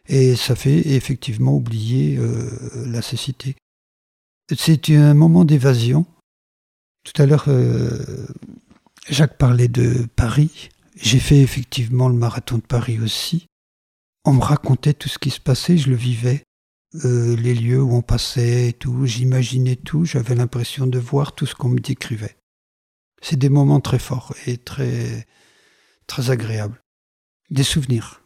Et 0.08 0.36
ça 0.36 0.56
fait 0.56 0.88
effectivement 0.96 1.56
oublier 1.56 2.18
euh, 2.18 2.50
la 2.86 3.02
cécité. 3.02 3.56
C'est 4.56 4.90
un 4.92 5.14
moment 5.14 5.46
d'évasion 5.46 6.06
tout 7.04 7.22
à 7.22 7.26
l'heure, 7.26 7.46
euh, 7.48 8.26
Jacques 9.10 9.38
parlait 9.38 9.68
de 9.68 10.06
Paris. 10.16 10.70
J'ai 10.96 11.20
fait 11.20 11.42
effectivement 11.42 12.08
le 12.08 12.16
marathon 12.16 12.58
de 12.58 12.64
Paris 12.64 13.00
aussi. 13.00 13.48
On 14.26 14.34
me 14.34 14.42
racontait 14.42 14.94
tout 14.94 15.10
ce 15.10 15.20
qui 15.20 15.30
se 15.30 15.42
passait, 15.42 15.78
je 15.78 15.90
le 15.90 15.96
vivais. 15.96 16.44
Euh, 17.06 17.36
les 17.36 17.56
lieux 17.56 17.82
où 17.82 17.94
on 17.94 18.02
passait 18.02 18.74
tout, 18.80 19.06
j'imaginais 19.06 19.76
tout, 19.76 20.06
j'avais 20.06 20.36
l'impression 20.36 20.88
de 20.88 21.00
voir 21.00 21.34
tout 21.34 21.46
ce 21.46 21.56
qu'on 21.56 21.70
me 21.70 21.80
décrivait. 21.80 22.38
C'est 23.22 23.40
des 23.40 23.50
moments 23.50 23.82
très 23.82 24.00
forts 24.00 24.34
et 24.46 24.58
très, 24.58 25.26
très 26.08 26.30
agréables. 26.30 26.82
Des 27.50 27.64
souvenirs. 27.64 28.22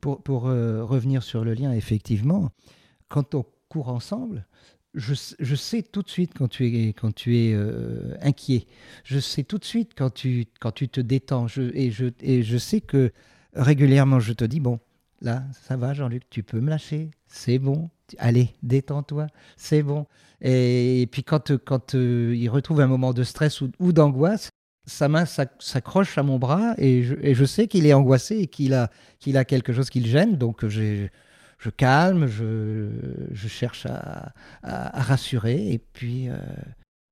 Pour, 0.00 0.22
pour 0.22 0.48
euh, 0.48 0.84
revenir 0.84 1.22
sur 1.22 1.44
le 1.44 1.54
lien, 1.54 1.72
effectivement, 1.72 2.50
quand 3.08 3.34
on 3.34 3.46
court 3.68 3.88
ensemble, 3.88 4.46
je, 4.94 5.54
sais 5.54 5.82
tout 5.82 6.02
de 6.02 6.10
suite 6.10 6.32
quand 6.36 6.48
tu 6.48 6.66
es, 6.66 6.92
quand 6.92 7.14
tu 7.14 7.38
es 7.38 7.52
euh, 7.54 8.14
inquiet. 8.20 8.66
Je 9.04 9.18
sais 9.18 9.42
tout 9.42 9.58
de 9.58 9.64
suite 9.64 9.92
quand 9.96 10.10
tu, 10.10 10.46
quand 10.60 10.72
tu 10.72 10.88
te 10.88 11.00
détends. 11.00 11.46
Je, 11.46 11.62
et, 11.74 11.90
je, 11.90 12.06
et 12.20 12.42
je 12.42 12.58
sais 12.58 12.80
que 12.80 13.12
régulièrement, 13.54 14.20
je 14.20 14.32
te 14.32 14.44
dis, 14.44 14.60
bon, 14.60 14.80
là, 15.20 15.44
ça 15.66 15.76
va, 15.76 15.94
Jean-Luc, 15.94 16.24
tu 16.28 16.42
peux 16.42 16.60
me 16.60 16.70
lâcher, 16.70 17.10
c'est 17.26 17.58
bon. 17.58 17.90
Allez, 18.18 18.50
détends-toi, 18.62 19.28
c'est 19.56 19.82
bon. 19.82 20.06
Et, 20.42 21.08
puis 21.10 21.24
quand, 21.24 21.56
quand 21.56 21.94
euh, 21.94 22.34
il 22.36 22.48
retrouve 22.48 22.80
un 22.80 22.86
moment 22.86 23.14
de 23.14 23.24
stress 23.24 23.62
ou, 23.62 23.92
d'angoisse, 23.92 24.50
sa 24.84 25.08
main 25.08 25.24
s'accroche 25.24 26.18
à 26.18 26.24
mon 26.24 26.38
bras 26.38 26.74
et 26.76 27.02
je, 27.02 27.44
sais 27.44 27.68
qu'il 27.68 27.86
est 27.86 27.92
angoissé 27.92 28.38
et 28.38 28.46
qu'il 28.48 28.74
a, 28.74 28.90
qu'il 29.20 29.36
a 29.36 29.44
quelque 29.44 29.72
chose 29.72 29.88
qui 29.90 30.00
le 30.00 30.08
gêne. 30.08 30.36
Donc 30.36 30.66
je 31.62 31.70
calme, 31.70 32.26
je, 32.26 32.88
cherche 33.46 33.86
à, 33.86 34.32
rassurer 34.62 35.72
et 35.72 35.78
puis, 35.78 36.28
euh, 36.28 36.36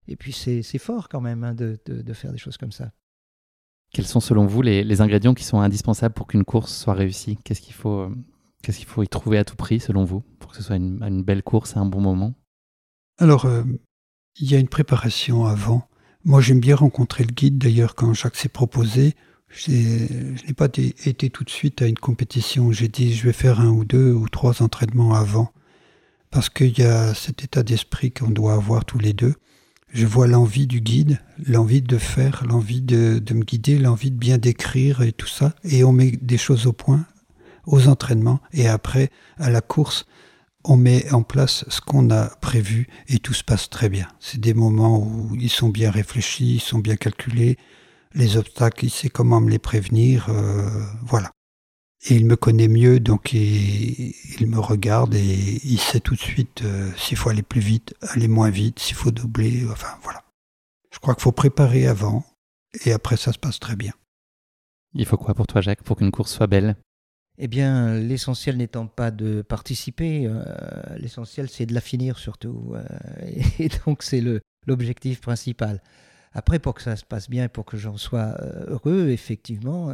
et 0.09 0.17
puis 0.17 0.33
c'est 0.33 0.79
fort 0.79 1.09
quand 1.09 1.21
même 1.21 1.45
hein, 1.45 1.55
de, 1.55 1.79
faire 2.13 2.33
des 2.33 2.39
choses 2.39 2.57
comme 2.57 2.73
ça. 2.73 2.91
Quels 3.93 4.07
sont 4.07 4.21
selon 4.21 4.47
vous 4.47 4.63
les, 4.63 5.01
ingrédients 5.01 5.35
qui 5.35 5.45
sont 5.45 5.61
indispensables 5.61 6.15
pour 6.15 6.27
qu'une 6.27 6.45
course 6.45 6.77
soit 6.77 6.95
réussie? 6.95 7.39
Qu'est-ce 7.45 7.61
qu'il 7.61 7.75
faut, 7.75 8.01
euh, 8.01 8.15
qu'est-ce 8.63 8.79
qu'il 8.79 8.89
faut 8.89 9.05
y 9.05 9.09
trouver 9.09 9.39
à 9.39 9.45
tout 9.45 9.57
prix 9.57 9.79
selon 9.79 10.05
vous 10.05 10.23
pour 10.41 10.51
que 10.51 10.57
ce 10.57 10.65
soit 10.65 10.77
une, 10.77 11.23
belle 11.23 11.45
course 11.45 11.77
à 11.77 11.81
un 11.81 11.87
bon 11.87 12.01
moment? 12.01 12.35
Alors, 13.19 13.45
euh, 13.45 13.63
il 14.41 14.51
y 14.51 14.57
a 14.57 14.59
une 14.59 14.69
préparation 14.69 15.45
avant. 15.45 15.89
Moi, 16.25 16.41
j'aime 16.41 16.61
bien 16.61 16.75
rencontrer 16.75 17.23
le 17.25 17.33
guide. 17.33 17.59
D'ailleurs, 17.59 17.95
quand 17.95 18.15
Jacques 18.15 18.37
s'est 18.37 18.49
proposé, 18.49 19.15
je 19.51 19.71
n'ai 19.73 20.55
pas 20.57 20.67
été 20.67 21.31
tout 21.31 21.45
de 21.45 21.51
suite 21.51 21.83
à 21.83 21.87
une 21.87 21.99
compétition. 21.99 22.73
J'ai 22.73 22.89
dit, 22.89 23.15
je 23.15 23.27
vais 23.27 23.33
faire 23.33 23.61
un 23.61 23.71
ou 23.71 23.85
deux 23.85 24.13
ou 24.13 24.29
trois 24.29 24.63
entraînements 24.63 25.15
avant. 25.15 25.53
Parce 26.31 26.49
qu'il 26.49 26.79
y 26.79 26.83
a 26.83 27.13
cet 27.15 27.43
état 27.43 27.63
d'esprit 27.63 28.13
qu'on 28.13 28.31
doit 28.31 28.55
avoir 28.55 28.85
tous 28.85 28.99
les 28.99 29.13
deux 29.13 29.35
je 29.93 30.07
vois 30.07 30.27
l'envie 30.27 30.67
du 30.67 30.81
guide, 30.81 31.19
l'envie 31.45 31.83
de 31.83 31.99
faire, 31.99 32.45
l'envie 32.47 32.81
de, 32.81 33.21
me 33.33 33.45
guider, 33.45 33.79
l'envie 33.79 34.11
de 34.11 34.17
bien 34.17 34.39
décrire 34.39 35.03
et 35.03 35.13
tout 35.13 35.27
ça. 35.27 35.55
Et 35.65 35.85
on 35.85 35.93
met 35.93 36.13
des 36.13 36.39
choses 36.39 36.67
au 36.67 36.73
point 36.73 37.05
aux 37.67 37.89
entraînements. 37.89 38.41
Et 38.53 38.69
après, 38.69 39.11
à 39.39 39.51
la 39.51 39.61
course, 39.61 40.07
on 40.65 40.77
met 40.77 41.11
en 41.13 41.23
place 41.23 41.65
ce 41.69 41.81
qu'on 41.81 42.11
a 42.11 42.29
prévu 42.41 42.89
et 43.09 43.19
tout 43.19 43.35
se 43.35 43.43
passe 43.43 43.69
très 43.69 43.89
bien. 43.89 44.07
C'est 44.21 44.41
des 44.41 44.55
moments 44.55 44.99
où 44.99 45.35
ils 45.35 45.51
sont 45.51 45.71
bien 45.71 45.91
réfléchis, 45.91 46.55
ils 46.55 46.61
sont 46.61 46.79
bien 46.79 46.97
calculés. 46.97 47.59
Les 48.15 48.37
obstacles, 48.37 48.87
il 48.87 48.91
sait 48.91 49.09
comment 49.09 49.41
me 49.41 49.51
les 49.51 49.59
prévenir. 49.59 50.29
Euh, 50.29 50.69
voilà. 51.03 51.31
Et 52.09 52.15
il 52.15 52.25
me 52.25 52.37
connaît 52.37 52.69
mieux, 52.69 52.99
donc 52.99 53.35
il, 53.35 54.47
me 54.47 54.59
regarde 54.59 55.15
et 55.15 55.61
il 55.65 55.79
sait 55.79 56.01
tout 56.01 56.15
de 56.15 56.21
suite 56.21 56.63
euh, 56.63 56.91
s'il 56.97 57.19
faut 57.19 57.29
aller 57.29 57.43
plus 57.43 57.61
vite, 57.61 57.95
aller 58.01 58.27
moins 58.27 58.49
vite, 58.49 58.79
s'il 58.79 58.97
faut 58.97 59.11
doubler, 59.11 59.67
enfin 59.71 59.99
voilà. 60.03 60.25
Je 60.91 60.99
crois 60.99 61.15
qu'il 61.15 61.23
faut 61.23 61.33
préparer 61.33 61.87
avant 61.87 62.25
et 62.87 62.93
après 62.93 63.19
ça 63.19 63.35
se 63.35 63.39
passe 63.39 63.61
très 63.61 63.77
bien. 63.77 63.93
Il 64.95 65.05
faut 65.05 65.19
quoi 65.19 65.35
pour 65.35 65.47
toi 65.47 65.61
Jacques 65.61 65.83
pour 65.83 65.99
qu'une 65.99 66.11
course 66.11 66.33
soit 66.33 66.47
belle? 66.47 66.77
Eh 67.37 67.49
bien 67.49 67.95
l'essentiel 67.95 68.57
n'étant 68.57 68.87
pas 68.87 69.11
de 69.11 69.43
participer, 69.43 70.27
euh, 70.27 70.43
l'essentiel 70.97 71.51
c'est 71.51 71.67
de 71.67 71.75
la 71.75 71.81
finir 71.83 72.19
surtout. 72.19 72.73
Euh, 72.75 72.83
et 73.59 73.69
donc 73.85 74.03
c'est 74.03 74.23
l'objectif 74.67 75.21
principal. 75.21 75.83
Après, 76.33 76.59
pour 76.59 76.75
que 76.75 76.83
ça 76.83 76.97
se 76.97 77.05
passe 77.05 77.29
bien 77.29 77.45
et 77.45 77.49
pour 77.49 77.65
que 77.65 77.77
j'en 77.77 77.97
sois 77.97 78.37
heureux, 78.69 79.09
effectivement, 79.09 79.93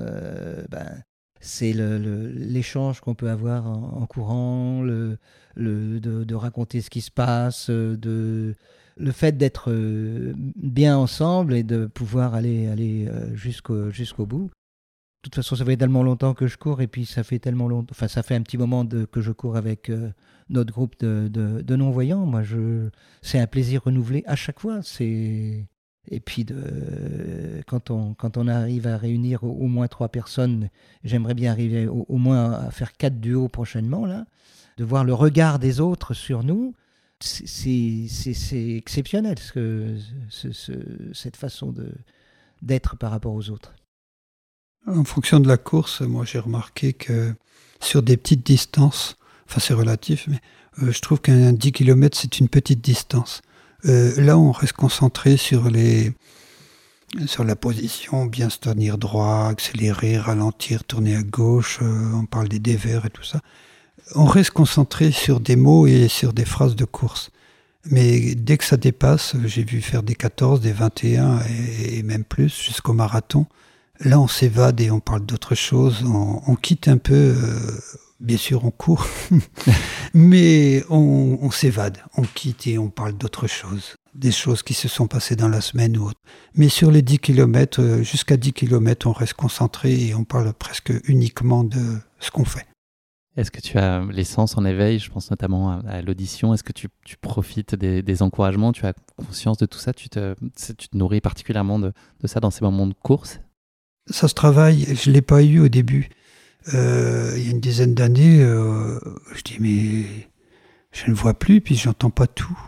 ben, 0.68 1.03
c'est 1.40 1.72
l'échange 1.72 3.01
qu'on 3.01 3.14
peut 3.14 3.31
avoir 3.31 3.66
en, 3.66 4.07
courant, 4.07 4.83
le, 4.83 5.18
de, 5.57 6.35
raconter 6.35 6.81
ce 6.81 6.90
qui 6.90 7.01
se 7.01 7.11
passe, 7.11 7.70
de, 7.70 8.55
le 8.96 9.12
fait 9.12 9.37
d'être 9.37 9.70
euh, 9.70 10.33
bien 10.37 10.96
ensemble 10.96 11.55
et 11.55 11.62
de 11.62 11.87
pouvoir 11.87 12.35
aller, 12.35 12.66
aller 12.68 13.07
euh, 13.09 13.35
jusqu'au 13.35 13.90
jusqu'au 13.90 14.27
bout. 14.27 14.46
De 14.46 15.31
toute 15.31 15.35
façon, 15.35 15.57
ça 15.57 15.64
fait 15.64 15.77
tellement 15.77 16.03
longtemps 16.03 16.35
que 16.35 16.46
je 16.46 16.57
cours 16.57 16.81
et 16.81 16.87
puis 16.87 17.05
ça 17.05 17.25
fait 17.25 17.38
tellement 17.38 17.68
longtemps, 17.68 17.90
enfin 17.90 18.09
ça 18.09 18.22
fait 18.22 18.37
un 18.37 18.42
petit 18.42 18.59
moment 18.59 18.85
de, 18.85 19.05
que 19.05 19.20
je 19.20 19.33
cours 19.33 19.57
avec 19.57 19.90
euh, 19.90 20.12
notre 20.49 20.72
groupe 20.72 20.99
de, 21.01 21.29
de 21.29 21.77
non-voyants. 21.77 22.25
Moi, 22.27 22.42
c'est 23.22 23.38
un 23.38 23.46
plaisir 23.46 23.83
renouvelé 23.85 24.22
à 24.27 24.37
chaque 24.37 24.61
fois. 24.61 24.81
C'est 24.83 25.66
et 26.09 26.21
puis, 26.21 26.47
quand, 27.66 27.90
on, 27.90 28.14
quand 28.14 28.37
on 28.37 28.49
arrive 28.49 28.87
à 28.87 28.97
réunir 28.97 29.42
au, 29.45 29.66
moins 29.66 29.88
trois 29.88 30.09
personnes, 30.09 30.69
j'aimerais 31.05 31.35
bien 31.35 31.51
arriver 31.51 31.87
au, 31.88 32.16
moins 32.16 32.53
à 32.53 32.71
faire 32.71 32.92
quatre 32.92 33.21
duos 33.21 33.49
prochainement, 33.49 34.07
là, 34.07 34.27
de 34.77 34.85
voir 34.85 35.05
le 35.05 35.14
regard 35.14 35.59
des 35.59 35.81
autres 35.81 36.14
sur 36.14 36.45
nous, 36.45 36.75
c'est 37.21 38.77
exceptionnel, 38.77 39.38
ce, 39.38 39.97
ce, 40.29 40.73
cette 41.12 41.37
façon 41.37 41.75
d'être 42.62 42.97
par 42.97 43.11
rapport 43.11 43.35
aux 43.35 43.51
autres. 43.51 43.75
En 44.87 45.05
fonction 45.05 45.40
de 45.40 45.49
la 45.49 45.57
course, 45.57 46.03
moi 46.03 46.25
j'ai 46.25 46.38
remarqué 46.38 46.92
que 46.92 47.35
sur 47.81 48.03
des 48.03 48.16
petites 48.16 48.47
distances, 48.47 49.16
enfin 49.49 49.61
c'est 49.61 49.75
relatif, 49.75 50.29
mais 50.29 50.40
euh, 50.83 50.92
je 50.92 51.01
trouve 51.01 51.21
qu'un 51.21 51.53
10 51.53 51.73
km 51.73 52.16
c'est 52.16 52.38
une 52.38 52.49
petite 52.49 52.83
distance. 52.83 53.42
Euh, 53.87 54.20
là, 54.20 54.38
on 54.38 54.53
reste 54.53 54.75
concentré 54.75 55.37
sur 55.37 55.70
les 55.70 56.12
sur 57.27 57.44
la 57.44 57.57
position, 57.57 58.27
bien 58.27 58.51
se 58.51 58.59
tenir 58.59 58.99
droit, 58.99 59.46
accélérer, 59.49 60.18
ralentir, 60.18 60.85
tourner 60.85 61.16
à 61.16 61.22
gauche, 61.22 61.79
euh, 61.81 62.12
on 62.14 62.27
parle 62.27 62.49
des 62.49 62.59
dévers 62.59 63.07
et 63.07 63.11
tout 63.11 63.22
ça. 63.22 63.40
On 64.14 64.27
reste 64.27 64.51
concentré 64.51 65.12
sur 65.12 65.40
des 65.40 65.57
mots 65.57 65.87
et 65.87 66.09
sur 66.09 66.33
des 66.33 66.44
phrases 66.44 66.77
de 66.77 66.85
course. 66.85 67.31
Mais 67.90 68.35
dès 68.35 68.59
que 68.59 68.64
ça 68.64 68.77
dépasse, 68.77 69.37
j'ai 69.44 69.64
vu 69.64 69.81
faire 69.81 70.03
des 70.03 70.14
14, 70.14 70.61
des 70.61 70.72
21 70.72 71.40
et, 71.88 72.03
même 72.03 72.25
plus 72.25 72.55
jusqu'au 72.55 72.92
marathon. 72.92 73.46
Là, 74.01 74.20
on 74.20 74.29
s'évade 74.29 74.81
et 74.81 74.90
on 74.90 75.01
parle 75.01 75.25
d'autre 75.25 75.55
chose. 75.55 76.05
On, 76.05 76.55
quitte 76.57 76.88
un 76.88 76.99
peu 76.99 77.14
euh, 77.14 77.81
bien 78.20 78.37
sûr 78.37 78.64
on 78.64 78.70
court, 78.70 79.07
mais 80.14 80.85
on, 80.90 81.50
s'évade, 81.50 81.98
on 82.16 82.22
quitte 82.22 82.66
et 82.66 82.79
on 82.79 82.90
parle 82.90 83.12
d'autres 83.14 83.46
choses, 83.46 83.94
des 84.14 84.33
choses 84.33 84.62
qui 84.62 84.74
se 84.74 84.88
sont 84.88 85.07
passées 85.07 85.37
dans 85.37 85.48
la 85.48 85.61
semaine 85.61 85.96
ou 85.96 86.07
autre. 86.07 86.20
Mais 86.55 86.68
sur 86.68 86.90
les 86.90 87.02
10 87.02 87.18
km, 87.18 87.81
euh, 87.81 88.02
jusqu'à 88.02 88.37
10 88.37 88.52
km, 88.52 89.07
on 89.07 89.12
reste 89.12 89.35
concentré 89.35 89.92
et 89.92 90.14
on 90.14 90.24
parle 90.24 90.52
presque 90.52 90.92
uniquement 91.09 91.64
de 91.64 91.98
ce 92.20 92.31
qu'on 92.31 92.44
fait. 92.44 92.66
Est-ce 93.37 93.50
que 93.50 93.61
tu 93.61 93.76
as 93.76 94.02
l'essence 94.11 94.57
en 94.57 94.64
éveil? 94.64 94.98
Je 94.98 95.11
pense 95.11 95.31
notamment 95.31 95.81
à, 95.87 96.00
l'audition. 96.00 96.55
Est-ce 96.55 96.64
que 96.64 96.72
tu, 96.72 96.88
profites 97.20 97.74
des, 97.74 98.22
encouragements? 98.22 98.72
Tu 98.72 98.87
as 98.87 98.94
conscience 99.16 99.59
de 99.59 99.66
tout 99.66 99.79
ça? 99.79 99.92
Tu 99.92 100.09
te, 100.09 100.35
tu 100.79 100.88
te 100.88 100.96
nourris 100.96 101.20
particulièrement 101.20 101.79
de, 101.79 101.92
de 102.22 102.26
ça 102.26 102.40
dans 102.40 102.50
ces 102.50 102.64
moments 102.64 102.87
de 102.87 102.94
course? 102.94 103.40
Ça 104.11 104.29
se 104.29 104.35
travaille. 104.35 104.87
Je 104.94 105.11
ne 105.11 105.14
l'ai 105.14 105.22
pas 105.22 105.42
eu 105.42 105.61
au 105.61 105.68
début. 105.68 106.09
Euh, 106.74 107.35
il 107.37 107.44
y 107.44 107.48
a 107.48 107.50
une 107.52 107.61
dizaine 107.61 107.94
d'années, 107.94 108.42
euh, 108.42 108.98
je 109.35 109.42
dis 109.42 109.57
mais 109.61 110.31
je 110.92 111.11
ne 111.11 111.14
vois 111.14 111.35
plus, 111.35 111.61
puis 111.61 111.76
j'entends 111.76 112.11
pas 112.11 112.26
tout. 112.26 112.59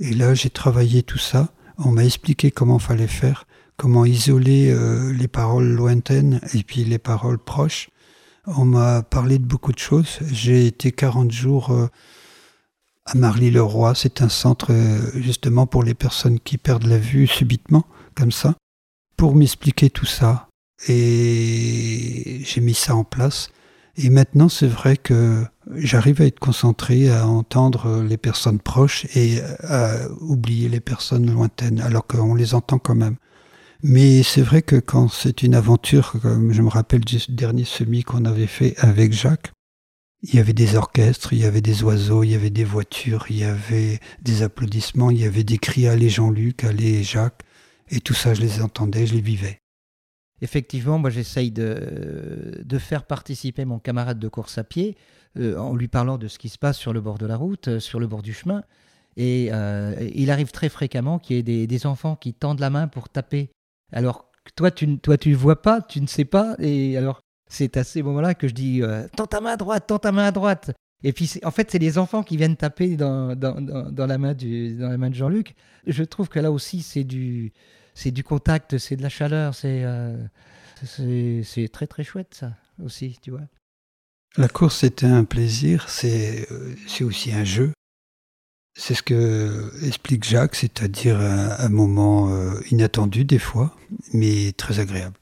Et 0.00 0.12
là, 0.12 0.34
j'ai 0.34 0.50
travaillé 0.50 1.02
tout 1.02 1.18
ça. 1.18 1.48
On 1.78 1.92
m'a 1.92 2.04
expliqué 2.04 2.50
comment 2.50 2.78
fallait 2.78 3.06
faire, 3.06 3.46
comment 3.76 4.04
isoler 4.04 4.70
euh, 4.70 5.12
les 5.12 5.28
paroles 5.28 5.68
lointaines 5.68 6.40
et 6.52 6.62
puis 6.62 6.84
les 6.84 6.98
paroles 6.98 7.38
proches. 7.38 7.88
On 8.46 8.64
m'a 8.64 9.02
parlé 9.02 9.38
de 9.38 9.44
beaucoup 9.44 9.72
de 9.72 9.78
choses. 9.78 10.18
J'ai 10.30 10.66
été 10.66 10.92
40 10.92 11.30
jours 11.30 11.70
à 13.04 13.14
Marly-le-Roi. 13.14 13.94
C'est 13.94 14.22
un 14.22 14.30
centre 14.30 14.72
justement 15.16 15.66
pour 15.66 15.82
les 15.82 15.92
personnes 15.92 16.40
qui 16.40 16.56
perdent 16.56 16.86
la 16.86 16.96
vue 16.96 17.26
subitement, 17.26 17.84
comme 18.14 18.32
ça, 18.32 18.54
pour 19.18 19.34
m'expliquer 19.34 19.90
tout 19.90 20.06
ça. 20.06 20.48
Et 20.86 22.17
j'ai 22.44 22.60
mis 22.60 22.74
ça 22.74 22.94
en 22.94 23.04
place. 23.04 23.50
Et 23.96 24.10
maintenant, 24.10 24.48
c'est 24.48 24.68
vrai 24.68 24.96
que 24.96 25.44
j'arrive 25.74 26.22
à 26.22 26.26
être 26.26 26.38
concentré, 26.38 27.10
à 27.10 27.26
entendre 27.26 28.02
les 28.02 28.16
personnes 28.16 28.60
proches 28.60 29.06
et 29.16 29.40
à 29.64 30.08
oublier 30.20 30.68
les 30.68 30.80
personnes 30.80 31.30
lointaines, 31.30 31.80
alors 31.80 32.06
qu'on 32.06 32.34
les 32.34 32.54
entend 32.54 32.78
quand 32.78 32.94
même. 32.94 33.16
Mais 33.82 34.22
c'est 34.22 34.42
vrai 34.42 34.62
que 34.62 34.76
quand 34.76 35.08
c'est 35.08 35.42
une 35.42 35.54
aventure, 35.54 36.12
comme 36.22 36.52
je 36.52 36.62
me 36.62 36.68
rappelle 36.68 37.00
du 37.00 37.18
dernier 37.28 37.64
semi 37.64 38.02
qu'on 38.02 38.24
avait 38.24 38.46
fait 38.46 38.74
avec 38.78 39.12
Jacques, 39.12 39.52
il 40.22 40.34
y 40.34 40.38
avait 40.40 40.52
des 40.52 40.74
orchestres, 40.74 41.32
il 41.32 41.40
y 41.40 41.44
avait 41.44 41.60
des 41.60 41.82
oiseaux, 41.84 42.24
il 42.24 42.30
y 42.30 42.34
avait 42.34 42.50
des 42.50 42.64
voitures, 42.64 43.26
il 43.30 43.38
y 43.38 43.44
avait 43.44 44.00
des 44.22 44.42
applaudissements, 44.42 45.10
il 45.10 45.20
y 45.20 45.24
avait 45.24 45.44
des 45.44 45.58
cris 45.58 45.86
Allez 45.86 46.08
Jean-Luc, 46.08 46.64
allez 46.64 47.04
Jacques, 47.04 47.42
et 47.88 48.00
tout 48.00 48.14
ça, 48.14 48.34
je 48.34 48.40
les 48.40 48.60
entendais, 48.60 49.06
je 49.06 49.14
les 49.14 49.20
vivais 49.20 49.60
effectivement, 50.42 50.98
moi 50.98 51.10
j'essaye 51.10 51.50
de, 51.50 52.62
de, 52.64 52.78
faire 52.78 53.04
participer 53.04 53.64
mon 53.64 53.78
camarade 53.78 54.18
de 54.18 54.28
course 54.28 54.58
à 54.58 54.64
pied 54.64 54.96
euh, 55.38 55.56
en 55.56 55.74
lui 55.74 55.88
parlant 55.88 56.18
de 56.18 56.28
ce 56.28 56.38
qui 56.38 56.48
se 56.48 56.58
passe 56.58 56.78
sur 56.78 56.92
le 56.92 57.00
bord 57.00 57.18
de 57.18 57.26
la 57.26 57.36
route, 57.36 57.68
euh, 57.68 57.80
sur 57.80 58.00
le 58.00 58.06
bord 58.06 58.22
du 58.22 58.32
chemin. 58.32 58.62
Et 59.16 59.50
euh, 59.52 59.94
il 60.14 60.30
arrive 60.30 60.52
très 60.52 60.68
fréquemment 60.68 61.18
qu'il 61.18 61.36
y 61.36 61.62
ait 61.62 61.66
des, 61.66 61.86
enfants 61.86 62.16
qui 62.16 62.34
tendent 62.34 62.60
la 62.60 62.70
main 62.70 62.88
pour 62.88 63.08
taper. 63.08 63.50
Alors 63.92 64.30
toi 64.54 64.70
tu 64.70 64.98
toi 64.98 65.18
tu 65.18 65.34
vois 65.34 65.60
pas, 65.60 65.82
tu 65.82 66.00
ne 66.00 66.06
sais 66.06 66.24
pas. 66.24 66.54
Et 66.60 66.96
alors 66.96 67.20
c'est 67.50 67.76
à 67.76 67.84
ces 67.84 68.02
moments-là 68.02 68.34
que 68.34 68.46
je 68.48 68.54
dis 68.54 68.82
tends 69.16 69.26
ta 69.26 69.40
main 69.40 69.52
à 69.52 69.56
droite, 69.56 69.86
tends 69.88 69.98
ta 69.98 70.12
main 70.12 70.26
à 70.26 70.30
droite. 70.30 70.70
Et 71.02 71.12
puis 71.12 71.30
en 71.44 71.50
fait 71.50 71.70
c'est 71.70 71.78
les 71.78 71.98
enfants 71.98 72.22
qui 72.22 72.36
viennent 72.36 72.56
taper 72.56 72.96
dans, 72.96 73.34
dans, 73.34 73.60
dans 73.60 74.06
la 74.06 74.18
main 74.18 74.34
du, 74.34 74.76
dans 74.76 74.88
la 74.88 74.98
main 74.98 75.10
de 75.10 75.14
Jean-Luc. 75.14 75.54
Je 75.86 76.04
trouve 76.04 76.28
que 76.28 76.38
là 76.38 76.52
aussi 76.52 76.82
c'est 76.82 77.04
du 77.04 77.52
c'est 77.98 78.12
du 78.12 78.22
contact, 78.22 78.78
c'est 78.78 78.94
de 78.94 79.02
la 79.02 79.08
chaleur, 79.08 79.56
c'est 79.56 79.82
euh, 79.82 80.16
c'est 81.42 81.68
très 81.72 81.88
très 81.88 82.04
chouette 82.04 82.32
ça 82.32 82.52
aussi, 82.82 83.18
tu 83.20 83.32
vois. 83.32 83.40
La 84.36 84.48
course 84.48 84.84
était 84.84 85.06
un 85.06 85.24
plaisir, 85.24 85.88
c'est 85.88 86.46
aussi 87.00 87.32
un 87.32 87.42
jeu. 87.42 87.72
C'est 88.78 88.94
ce 88.94 89.02
que 89.02 89.72
explique 89.84 90.22
Jacques, 90.22 90.54
c'est-à-dire 90.54 91.18
un, 91.18 91.68
moment 91.68 92.30
inattendu 92.70 93.24
des 93.24 93.40
fois, 93.40 93.74
mais 94.12 94.52
très 94.52 94.78
agréable. 94.78 95.16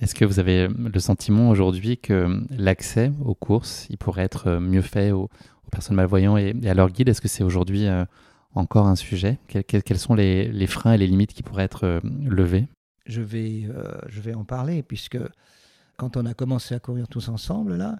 Est-ce 0.00 0.14
que 0.14 0.24
vous 0.24 0.38
avez 0.38 0.68
le 0.68 1.00
sentiment 1.00 1.50
aujourd'hui 1.50 1.98
que 1.98 2.40
l'accès 2.50 3.10
aux 3.24 3.34
courses, 3.34 3.86
il 3.90 3.98
pourrait 3.98 4.22
être 4.22 4.58
mieux 4.60 4.82
fait 4.82 5.10
aux, 5.10 5.28
personnes 5.72 5.96
malvoyantes 5.96 6.38
et, 6.38 6.54
à 6.68 6.74
leurs 6.74 6.90
guides 6.90 7.08
Est-ce 7.08 7.20
que 7.20 7.26
c'est 7.26 7.42
aujourd'hui 7.42 7.88
encore 8.54 8.86
un 8.86 8.96
sujet 8.96 9.38
quels, 9.48 9.98
sont 9.98 10.14
les, 10.14 10.66
freins 10.66 10.92
et 10.92 10.98
les 10.98 11.06
limites 11.06 11.32
qui 11.32 11.42
pourraient 11.42 11.64
être 11.64 12.00
levés? 12.24 12.66
Je 13.06 13.20
vais, 13.20 13.68
je 14.08 14.20
vais 14.20 14.34
en 14.34 14.44
parler, 14.44 14.82
puisque 14.82 15.18
quand 15.96 16.16
on 16.16 16.26
a 16.26 16.34
commencé 16.34 16.74
à 16.74 16.78
courir 16.78 17.08
tous 17.08 17.28
ensemble, 17.28 17.76
là, 17.76 17.96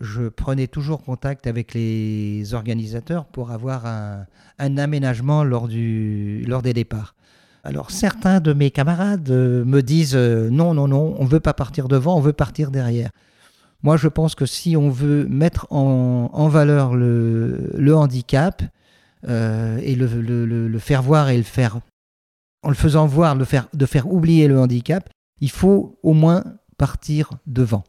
je 0.00 0.28
prenais 0.28 0.66
toujours 0.66 1.02
contact 1.02 1.46
avec 1.46 1.72
les 1.74 2.54
organisateurs 2.54 3.24
pour 3.24 3.50
avoir 3.50 3.86
un, 3.86 4.78
aménagement 4.78 5.44
lors, 5.44 5.68
du, 5.68 6.44
lors 6.46 6.62
des 6.62 6.72
départs. 6.72 7.14
Alors 7.64 7.90
certains 7.90 8.40
de 8.40 8.52
mes 8.52 8.70
camarades 8.70 9.28
euh, 9.30 9.64
me 9.64 9.82
disent 9.82 10.14
euh, 10.14 10.50
non, 10.50 10.72
non, 10.72 10.86
non, 10.86 11.16
on 11.18 11.24
ne 11.24 11.28
veut 11.28 11.40
pas 11.40 11.54
partir 11.54 11.88
devant, 11.88 12.16
on 12.16 12.20
veut 12.20 12.32
partir 12.32 12.70
derrière. 12.70 13.10
Moi, 13.82 13.96
je 13.96 14.08
pense 14.08 14.34
que 14.34 14.46
si 14.46 14.76
on 14.76 14.88
veut 14.88 15.26
mettre 15.26 15.66
en, 15.70 16.48
valeur 16.48 16.94
le, 16.94 17.92
handicap 17.94 18.62
euh, 19.28 19.78
et 19.82 19.94
le, 19.94 20.78
faire 20.78 21.02
voir 21.02 21.30
et 21.30 21.36
le 21.36 21.42
faire, 21.42 21.80
en 22.62 22.68
le 22.68 22.74
faisant 22.74 23.06
voir, 23.06 23.36
de 23.36 23.86
faire 23.86 24.12
oublier 24.12 24.48
le 24.48 24.58
handicap, 24.58 25.08
il 25.40 25.50
faut 25.50 25.98
au 26.02 26.12
moins 26.12 26.44
partir 26.78 27.30
devant. 27.46 27.84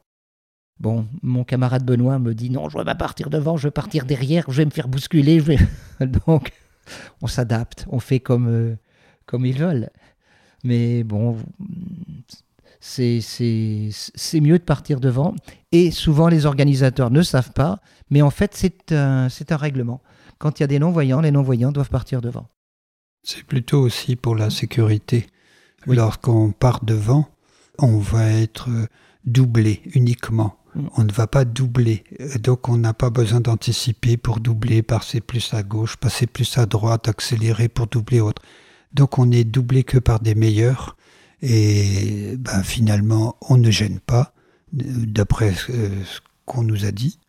Bon, 0.80 1.08
mon 1.24 1.44
camarade 1.44 1.84
Benoît 1.84 2.20
me 2.20 2.34
dit 2.34 2.50
non, 2.50 2.70
je 2.70 2.78
ne 2.78 2.82
vais 2.82 2.86
pas 2.86 2.96
partir 2.96 3.30
devant, 3.30 3.58
je 3.58 3.68
vais 3.68 3.72
partir 3.72 4.06
derrière, 4.06 4.46
je 4.48 4.58
vais 4.58 4.66
me 4.66 4.72
faire 4.72 4.88
bousculer. 4.88 5.42
Donc, 6.28 6.52
on 7.22 7.28
s'adapte, 7.28 7.86
on 7.90 8.00
fait 8.00 8.20
comme, 8.20 8.48
euh, 8.48 8.76
comme 9.26 9.46
ils 9.46 9.58
veulent. 9.58 9.90
Mais 10.64 11.04
bon, 11.04 11.38
c'est 12.80 13.22
mieux 14.34 14.60
de 14.60 14.64
partir 14.64 15.00
devant. 15.00 15.34
Et 15.72 15.92
souvent, 15.92 16.28
les 16.28 16.46
organisateurs 16.46 17.10
ne 17.10 17.22
savent 17.22 17.54
pas, 17.54 17.80
mais 18.10 18.22
en 18.22 18.30
fait, 18.30 18.56
c'est 18.56 18.92
un 18.92 19.58
règlement. 19.58 20.02
Quand 20.40 20.60
il 20.60 20.64
y 20.64 20.66
a 20.66 20.68
des 20.68 20.80
non-voyants, 20.80 21.22
les 21.22 21.32
non-voyants 21.32 21.72
doivent 21.72 21.90
partir 21.90 22.22
devant. 22.22 22.48
C'est 23.24 23.44
plutôt 23.44 23.80
aussi 23.80 24.16
pour 24.16 24.36
la 24.36 24.50
sécurité. 24.50 25.28
Lorsqu'on 25.86 26.52
part 26.52 26.84
devant, 26.84 27.30
on 27.80 27.98
va 27.98 28.30
être 28.30 28.70
doublé 29.26 29.82
uniquement. 29.94 30.58
Mm. 30.76 30.88
On 30.96 31.04
ne 31.04 31.12
va 31.12 31.28
pas 31.28 31.46
doubler. 31.46 32.04
Donc 32.42 32.70
on 32.70 32.78
n'a 32.78 32.94
pas 32.94 33.10
besoin 33.10 33.42
d'anticiper 33.42 34.18
pour 34.18 34.40
doubler, 34.40 34.82
passer 34.82 35.22
plus 35.22 35.54
à 35.54 35.64
gauche, 35.64 35.98
passer 35.98 36.28
plus 36.28 36.58
à 36.58 36.66
droite, 36.66 37.08
accélérer 37.08 37.68
pour 37.68 37.88
doubler 37.88 38.20
autre. 38.20 38.42
Donc 38.94 39.20
on 39.20 39.32
est 39.32 39.44
doublé 39.44 39.84
que 39.84 39.98
par 39.98 40.20
des 40.20 40.36
meilleurs. 40.36 40.96
Et 41.42 42.36
ben, 42.38 42.64
finalement, 42.64 43.36
on 43.42 43.58
ne 43.58 43.70
gêne 43.70 44.00
pas, 44.00 44.34
d'après 44.72 45.54
euh, 45.70 46.04
ce 46.04 46.20
qu'on 46.46 46.64
nous 46.64 46.86
a 46.86 46.92
dit. 46.92 47.20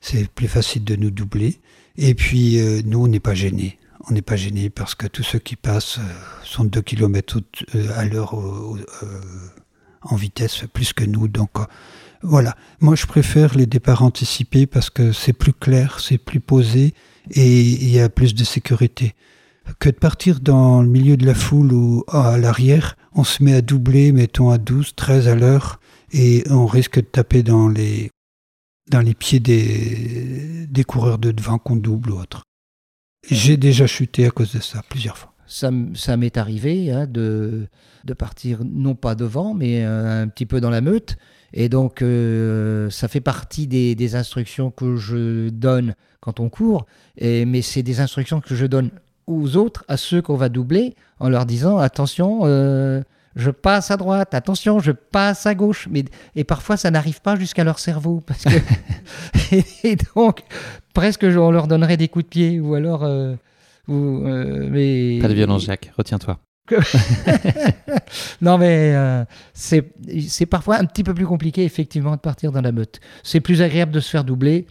C'est 0.00 0.30
plus 0.30 0.46
facile 0.46 0.84
de 0.84 0.94
nous 0.94 1.10
doubler. 1.10 1.60
Et 1.98 2.14
puis, 2.14 2.58
euh, 2.60 2.80
nous, 2.86 3.04
on 3.04 3.08
n'est 3.08 3.20
pas 3.20 3.34
gênés. 3.34 3.78
On 4.08 4.14
n'est 4.14 4.22
pas 4.22 4.36
gênés 4.36 4.70
parce 4.70 4.94
que 4.94 5.06
tous 5.06 5.24
ceux 5.24 5.40
qui 5.40 5.56
passent 5.56 5.98
euh, 5.98 6.44
sont 6.44 6.64
2 6.64 6.80
km 6.80 7.40
à 7.96 8.04
l'heure 8.06 8.34
en 10.02 10.16
vitesse 10.16 10.64
plus 10.72 10.92
que 10.92 11.04
nous. 11.04 11.28
Donc 11.28 11.50
euh, 11.58 11.64
voilà, 12.22 12.56
moi 12.80 12.94
je 12.94 13.06
préfère 13.06 13.54
les 13.54 13.66
départs 13.66 14.02
anticipés 14.02 14.66
parce 14.66 14.90
que 14.90 15.12
c'est 15.12 15.32
plus 15.32 15.52
clair, 15.52 16.00
c'est 16.00 16.18
plus 16.18 16.40
posé 16.40 16.94
et 17.30 17.60
il 17.60 17.90
y 17.90 18.00
a 18.00 18.08
plus 18.08 18.34
de 18.34 18.44
sécurité. 18.44 19.14
Que 19.78 19.90
de 19.90 19.96
partir 19.96 20.40
dans 20.40 20.80
le 20.80 20.88
milieu 20.88 21.16
de 21.16 21.26
la 21.26 21.34
foule 21.34 21.72
ou 21.72 22.04
à 22.08 22.38
l'arrière, 22.38 22.96
on 23.12 23.24
se 23.24 23.42
met 23.42 23.54
à 23.54 23.60
doubler, 23.60 24.12
mettons 24.12 24.50
à 24.50 24.56
12, 24.56 24.94
13 24.96 25.28
à 25.28 25.34
l'heure, 25.34 25.78
et 26.10 26.42
on 26.48 26.64
risque 26.64 26.96
de 26.96 27.02
taper 27.02 27.42
dans 27.42 27.68
les, 27.68 28.08
dans 28.90 29.00
les 29.00 29.14
pieds 29.14 29.40
des, 29.40 30.84
coureurs 30.86 31.18
de 31.18 31.32
devant 31.32 31.58
qu'on 31.58 31.76
double 31.76 32.10
ou 32.10 32.20
autre. 32.20 32.42
J'ai 33.28 33.56
déjà 33.56 33.86
chuté 33.86 34.26
à 34.26 34.30
cause 34.30 34.52
de 34.52 34.60
ça 34.60 34.82
plusieurs 34.88 35.18
fois 35.18 35.34
ça, 35.48 36.16
m'est 36.16 36.36
arrivé 36.36 36.92
hein, 36.92 37.06
de, 37.08 37.68
partir 38.16 38.60
non 38.64 38.94
pas 38.94 39.14
devant, 39.14 39.54
mais 39.54 39.84
euh, 39.84 40.22
un 40.22 40.28
petit 40.28 40.46
peu 40.46 40.60
dans 40.60 40.70
la 40.70 40.80
meute. 40.80 41.16
Et 41.52 41.68
donc, 41.68 42.02
euh, 42.02 42.90
ça 42.90 43.08
fait 43.08 43.20
partie 43.20 43.66
des, 43.66 44.14
instructions 44.14 44.70
que 44.70 44.96
je 44.96 45.48
donne 45.48 45.94
quand 46.20 46.40
on 46.40 46.48
court, 46.50 46.86
mais 47.20 47.62
c'est 47.62 47.82
des 47.82 48.00
instructions 48.00 48.40
que 48.40 48.54
je 48.54 48.66
donne 48.66 48.90
aux 49.26 49.56
autres, 49.56 49.84
à 49.88 49.96
ceux 49.96 50.22
qu'on 50.22 50.36
va 50.36 50.48
doubler, 50.48 50.94
en 51.18 51.28
leur 51.28 51.46
disant 51.46 51.78
attention, 51.78 52.40
euh, 52.44 53.02
je 53.38 53.50
passe 53.50 53.90
à 53.90 53.96
droite, 53.96 54.34
attention, 54.34 54.80
je 54.80 54.92
passe 54.92 55.46
à 55.46 55.54
gauche. 55.54 55.88
Mais, 55.90 56.04
et 56.36 56.44
parfois, 56.44 56.76
ça 56.76 56.90
n'arrive 56.90 57.22
pas 57.22 57.36
jusqu'à 57.36 57.64
leur 57.64 57.78
cerveau. 57.78 58.20
Parce 58.26 58.44
que, 58.44 58.50
et, 59.84 59.96
donc, 60.14 60.42
presque, 60.92 61.24
on 61.24 61.50
leur 61.50 61.68
donnerait 61.68 61.96
des 61.96 62.08
coups 62.08 62.26
de 62.26 62.28
pied, 62.28 62.60
ou 62.60 62.74
alors 62.74 63.08
euh, 63.88 64.68
mais... 64.70 65.18
Pas 65.20 65.28
de 65.28 65.34
violence, 65.34 65.64
Jacques, 65.64 65.90
retiens-toi. 65.96 66.38
non, 68.42 68.58
mais 68.58 68.92
euh, 68.94 69.24
c'est 69.54 70.46
parfois 70.46 70.76
un 70.76 70.84
petit 70.84 71.02
peu 71.02 71.14
plus 71.14 71.26
compliqué, 71.26 71.64
effectivement, 71.64 72.12
de 72.12 72.20
partir 72.20 72.52
dans 72.52 72.60
la 72.60 72.72
meute. 72.72 73.00
C'est 73.22 73.40
plus 73.40 73.62
agréable 73.62 73.90
de 73.90 74.00
se 74.00 74.10
faire 74.10 74.24
doubler 74.24 74.66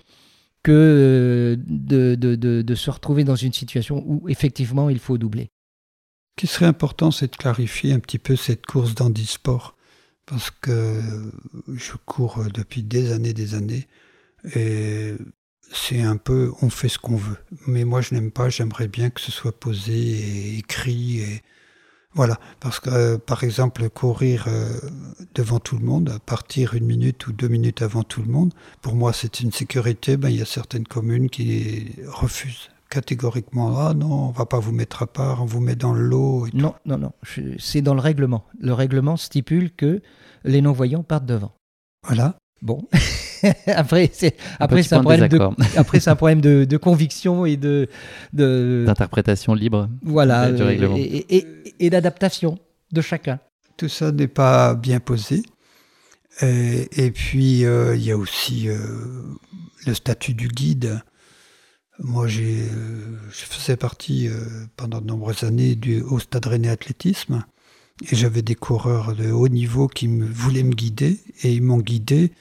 que 0.62 0.72
euh, 0.72 1.56
de, 1.68 2.14
de, 2.14 2.36
de, 2.36 2.62
de, 2.62 2.76
se 2.76 2.92
retrouver 2.92 3.24
dans 3.24 3.36
une 3.36 3.54
situation 3.54 4.04
où, 4.06 4.30
effectivement, 4.30 4.90
il 4.90 5.00
faut 5.00 5.18
doubler. 5.18 5.50
Ce 6.38 6.46
qui 6.46 6.54
serait 6.54 6.68
important, 6.68 7.10
c'est 7.10 7.32
de 7.32 7.36
clarifier 7.36 7.94
un 7.94 8.00
petit 8.00 8.20
peu 8.20 8.36
cette 8.36 8.64
course 8.68 8.94
d'handisport. 8.94 9.76
Parce 10.28 10.52
que 10.52 11.02
je 11.74 11.94
cours 12.06 12.44
depuis 12.54 12.84
des 12.84 13.12
années, 13.12 13.34
des 13.34 13.56
années. 13.56 13.88
Et 14.54 15.16
c'est 15.74 16.04
un 16.04 16.18
peu 16.18 16.52
on 16.62 16.70
fait 16.70 16.90
ce 16.90 17.00
qu'on 17.00 17.16
veut. 17.16 17.38
Mais 17.66 17.86
moi 17.86 18.02
je 18.02 18.14
n'aime 18.14 18.30
pas, 18.30 18.50
j'aimerais 18.50 18.88
bien 18.88 19.10
que 19.10 19.20
ce 19.20 19.32
soit 19.32 19.60
posé 19.60 19.94
et 19.98 20.58
écrit. 20.60 21.22
Et... 21.22 21.42
Voilà, 22.14 22.40
parce 22.60 22.80
que 22.80 22.92
euh, 22.92 23.18
par 23.18 23.44
exemple 23.44 23.90
courir 23.90 24.46
euh, 24.48 24.80
devant 25.34 25.60
tout 25.60 25.80
le 25.80 25.86
monde, 25.86 26.20
partir 26.28 26.76
une 26.76 26.86
minute 26.86 27.26
ou 27.26 27.32
deux 27.32 27.48
minutes 27.48 27.82
avant 27.82 28.04
tout 28.04 28.22
le 28.22 28.30
monde, 28.32 28.54
pour 28.84 28.94
moi 28.94 29.12
c'est 29.12 29.40
une 29.40 29.52
sécurité. 29.52 30.18
Ben, 30.18 30.30
il 30.30 30.38
y 30.38 30.42
a 30.44 30.46
certaines 30.46 30.88
communes 30.88 31.32
qui 31.32 31.96
refusent 32.06 32.70
catégoriquement 32.90 33.78
ah 33.78 33.94
non 33.94 34.30
on 34.30 34.32
va 34.32 34.46
pas 34.46 34.60
vous 34.60 34.72
mettre 34.72 35.04
à 35.04 35.08
part 35.08 35.42
on 35.42 35.46
vous 35.46 35.60
met 35.60 35.76
dans 35.76 35.94
l'eau 35.94 36.48
non 36.54 36.74
non 36.86 36.98
non 36.98 37.12
c'est 37.60 37.82
dans 37.82 37.94
le 37.94 38.00
règlement 38.00 38.46
le 38.60 38.74
règlement 38.74 39.18
stipule 39.18 39.72
que 39.72 40.02
les 40.44 40.62
non 40.62 40.72
voyants 40.72 41.04
partent 41.04 41.26
devant 41.26 41.54
voilà 42.06 42.36
bon 42.62 42.88
après, 43.68 44.10
c'est 44.14 44.36
après 44.60 44.84
c'est 44.84 44.96
un, 44.96 45.02
problème 45.02 45.28
de, 45.28 45.40
après 45.78 46.00
c'est 46.00 46.10
un 46.10 46.16
problème 46.16 46.42
de, 46.42 46.66
de, 46.66 46.78
conviction 46.78 47.46
et 47.46 47.58
de 47.58 47.88
d'interprétation 48.34 49.54
libre. 49.54 49.90
Voilà, 50.02 50.52
du 50.52 50.64
règlement. 50.64 50.96
et, 50.98 51.46
et, 51.80 51.90
d'adaptation 51.90 52.58
de 52.92 53.02
chacun. 53.02 53.40
Tout 53.78 53.90
ça 53.90 54.12
n'est 54.12 54.28
pas 54.28 54.76
bien 54.76 55.00
posé. 55.00 55.44
Et, 56.42 57.12
puis 57.12 57.66
euh, 57.66 57.96
il 57.96 58.04
y 58.04 58.12
a 58.12 58.18
aussi 58.18 58.70
euh, 58.70 58.78
le 59.86 59.94
statut 59.94 60.34
du 60.34 60.48
guide. 60.48 61.02
Moi, 62.00 62.28
j'ai, 62.28 62.62
euh, 62.62 63.18
je 63.30 63.46
faisais 63.46 63.76
partie 63.76 64.30
pendant 64.76 65.02
de 65.02 65.08
nombreuses 65.08 65.44
années 65.44 65.76
du 65.76 66.02
au 66.02 66.20
Stade 66.20 66.46
Rennais 66.46 66.70
Athlétisme. 66.70 67.44
Et 68.12 68.16
j'avais 68.16 68.44
des 68.44 68.56
coureurs 68.56 69.16
de 69.16 69.32
haut 69.32 69.48
niveau 69.48 69.88
qui 69.88 70.08
me, 70.08 70.26
voulaient 70.26 70.64
me 70.64 70.76
guider 70.76 71.20
et 71.42 71.52
ils 71.52 71.64
m'ont 71.64 71.80
guidé 71.80 72.32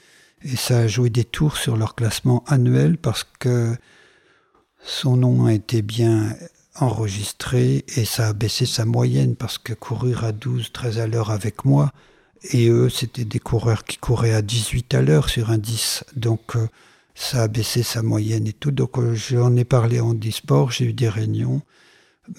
et 0.43 0.55
ça 0.55 0.79
a 0.79 0.87
joué 0.87 1.09
des 1.09 1.23
tours 1.23 1.57
sur 1.57 1.77
leur 1.77 1.95
classement 1.95 2.43
annuel 2.45 2.97
parce 2.97 3.25
que 3.39 3.75
son 4.83 5.17
nom 5.17 5.45
a 5.45 5.53
été 5.53 5.81
bien 5.81 6.35
enregistré 6.75 7.83
et 7.95 8.05
ça 8.05 8.27
a 8.27 8.33
baissé 8.33 8.65
sa 8.65 8.85
moyenne 8.85 9.35
parce 9.35 9.57
que 9.57 9.73
courir 9.73 10.23
à 10.23 10.31
12, 10.31 10.71
13 10.71 10.99
à 10.99 11.07
l'heure 11.07 11.31
avec 11.31 11.65
moi, 11.65 11.91
et 12.51 12.69
eux, 12.69 12.89
c'était 12.89 13.25
des 13.25 13.39
coureurs 13.39 13.83
qui 13.83 13.97
couraient 13.97 14.33
à 14.33 14.43
18 14.43 14.93
à 14.93 15.01
l'heure 15.01 15.27
sur 15.27 15.49
un 15.49 15.57
10. 15.57 16.03
Donc, 16.15 16.55
euh, 16.55 16.67
ça 17.17 17.43
a 17.43 17.47
baissé 17.47 17.81
sa 17.81 18.03
moyenne 18.03 18.47
et 18.47 18.53
tout. 18.53 18.71
Donc, 18.71 18.99
euh, 18.99 19.15
j'en 19.15 19.55
ai 19.55 19.65
parlé 19.65 19.99
en 19.99 20.13
e-sport, 20.13 20.71
j'ai 20.71 20.85
eu 20.85 20.93
des 20.93 21.09
réunions, 21.09 21.61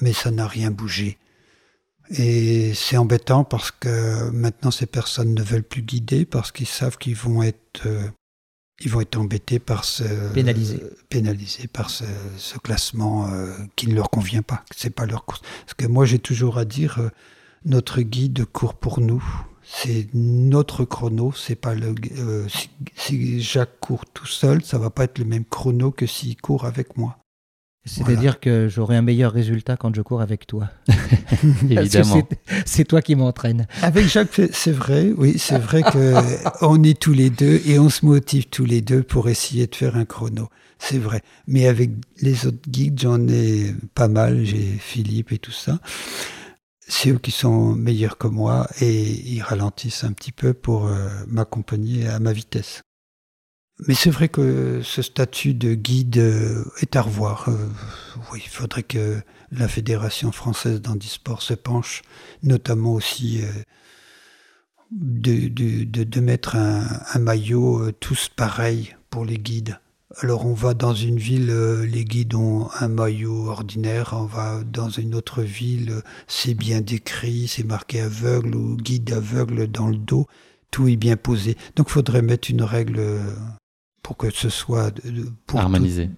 mais 0.00 0.12
ça 0.12 0.30
n'a 0.30 0.46
rien 0.46 0.70
bougé. 0.70 1.18
Et 2.10 2.72
c'est 2.74 2.96
embêtant 2.96 3.44
parce 3.44 3.70
que 3.70 4.30
maintenant 4.30 4.70
ces 4.70 4.86
personnes 4.86 5.34
ne 5.34 5.42
veulent 5.42 5.62
plus 5.62 5.82
guider 5.82 6.24
parce 6.24 6.52
qu'ils 6.52 6.66
savent 6.66 6.96
qu'ils 6.96 7.16
vont 7.16 7.42
être 7.42 7.86
euh, 7.86 8.08
ils 8.80 8.90
vont 8.90 9.00
être 9.00 9.18
embêtés 9.18 9.58
par 9.58 9.84
ce 9.84 10.04
pénalisés, 10.32 10.80
pénalisés 11.10 11.66
par 11.66 11.90
ce, 11.90 12.04
classement 12.62 13.28
euh, 13.28 13.52
qui 13.76 13.88
ne 13.88 13.94
leur 13.94 14.08
convient 14.08 14.42
pas. 14.42 14.64
C'est 14.74 14.94
pas 14.94 15.04
leur 15.04 15.24
course. 15.24 15.42
Parce 15.66 15.74
que 15.74 15.86
moi 15.86 16.06
j'ai 16.06 16.18
toujours 16.18 16.56
à 16.56 16.64
dire 16.64 16.98
euh, 16.98 17.10
notre 17.66 18.00
guide 18.00 18.46
court 18.46 18.74
pour 18.74 19.00
nous. 19.00 19.22
C'est 19.70 20.08
notre 20.14 20.84
chrono, 20.84 21.32
c'est 21.32 21.54
pas 21.54 21.74
le. 21.74 21.94
Euh, 22.18 22.46
si, 22.96 23.40
Jacques 23.42 23.78
court 23.80 24.06
tout 24.06 24.26
seul, 24.26 24.64
ça 24.64 24.78
va 24.78 24.88
pas 24.88 25.04
être 25.04 25.18
le 25.18 25.26
même 25.26 25.44
chrono 25.44 25.90
que 25.90 26.06
s'il 26.06 26.36
court 26.36 26.64
avec 26.64 26.96
moi. 26.96 27.18
C'est-à-dire 27.84 28.40
que 28.40 28.68
j'aurai 28.68 28.96
un 28.96 29.02
meilleur 29.02 29.32
résultat 29.32 29.76
quand 29.76 29.94
je 29.94 30.02
cours 30.02 30.20
avec 30.20 30.46
toi. 30.46 30.68
Évidemment. 31.70 32.22
C'est 32.66 32.84
toi 32.84 33.02
qui 33.02 33.14
m'entraîne. 33.14 33.66
Avec 33.82 34.06
Jacques, 34.06 34.40
c'est 34.52 34.72
vrai, 34.72 35.12
oui, 35.16 35.38
c'est 35.38 35.58
vrai 35.58 35.82
qu'on 35.82 36.82
est 36.84 36.98
tous 36.98 37.12
les 37.12 37.30
deux 37.30 37.60
et 37.64 37.78
on 37.78 37.88
se 37.88 38.04
motive 38.04 38.46
tous 38.48 38.64
les 38.64 38.80
deux 38.80 39.02
pour 39.02 39.28
essayer 39.28 39.66
de 39.66 39.74
faire 39.74 39.96
un 39.96 40.04
chrono. 40.04 40.48
C'est 40.78 40.98
vrai. 40.98 41.22
Mais 41.46 41.66
avec 41.66 41.90
les 42.20 42.46
autres 42.46 42.68
guides, 42.68 43.00
j'en 43.00 43.26
ai 43.26 43.74
pas 43.94 44.08
mal. 44.08 44.44
J'ai 44.44 44.76
Philippe 44.78 45.32
et 45.32 45.38
tout 45.38 45.52
ça. 45.52 45.78
C'est 46.88 47.10
eux 47.10 47.18
qui 47.18 47.30
sont 47.30 47.74
meilleurs 47.74 48.16
que 48.16 48.28
moi 48.28 48.66
et 48.80 49.02
ils 49.02 49.42
ralentissent 49.42 50.04
un 50.04 50.12
petit 50.12 50.32
peu 50.32 50.54
pour 50.54 50.86
euh, 50.86 51.08
m'accompagner 51.26 52.08
à 52.08 52.18
ma 52.18 52.32
vitesse. 52.32 52.80
Mais 53.86 53.94
c'est 53.94 54.10
vrai 54.10 54.28
que 54.28 54.80
ce 54.82 55.02
statut 55.02 55.54
de 55.54 55.74
guide 55.74 56.16
euh, 56.16 56.64
est 56.80 56.96
à 56.96 57.02
revoir. 57.02 57.50
Euh, 57.50 57.68
oui, 58.32 58.40
il 58.42 58.48
faudrait 58.48 58.82
que 58.82 59.20
la 59.52 59.68
Fédération 59.68 60.32
française 60.32 60.80
d'handisport 60.80 61.42
se 61.42 61.54
penche, 61.54 62.02
notamment 62.42 62.94
aussi 62.94 63.42
de, 64.90 65.48
de, 65.48 66.20
mettre 66.20 66.56
un, 66.56 66.86
un 67.12 67.18
maillot 67.18 67.92
tous 67.92 68.28
pareil 68.34 68.96
pour 69.10 69.24
les 69.24 69.38
guides. 69.38 69.78
Alors 70.22 70.46
on 70.46 70.54
va 70.54 70.72
dans 70.72 70.94
une 70.94 71.18
ville, 71.18 71.52
les 71.84 72.04
guides 72.04 72.34
ont 72.34 72.68
un 72.80 72.88
maillot 72.88 73.48
ordinaire, 73.48 74.14
on 74.16 74.24
va 74.24 74.62
dans 74.64 74.88
une 74.88 75.14
autre 75.14 75.42
ville, 75.42 76.00
c'est 76.26 76.54
bien 76.54 76.80
décrit, 76.80 77.46
c'est 77.46 77.64
marqué 77.64 78.00
aveugle 78.00 78.54
ou 78.54 78.76
guide 78.76 79.12
aveugle 79.12 79.66
dans 79.66 79.88
le 79.88 79.98
dos, 79.98 80.26
tout 80.70 80.88
est 80.88 80.96
bien 80.96 81.16
posé. 81.16 81.56
Donc 81.76 81.88
il 81.90 81.92
faudrait 81.92 82.22
mettre 82.22 82.50
une 82.50 82.62
règle 82.62 83.00
pour 84.08 84.16
que 84.16 84.30
ce 84.30 84.48
soit 84.48 84.90
pour 85.46 85.60
harmonisé. 85.60 86.08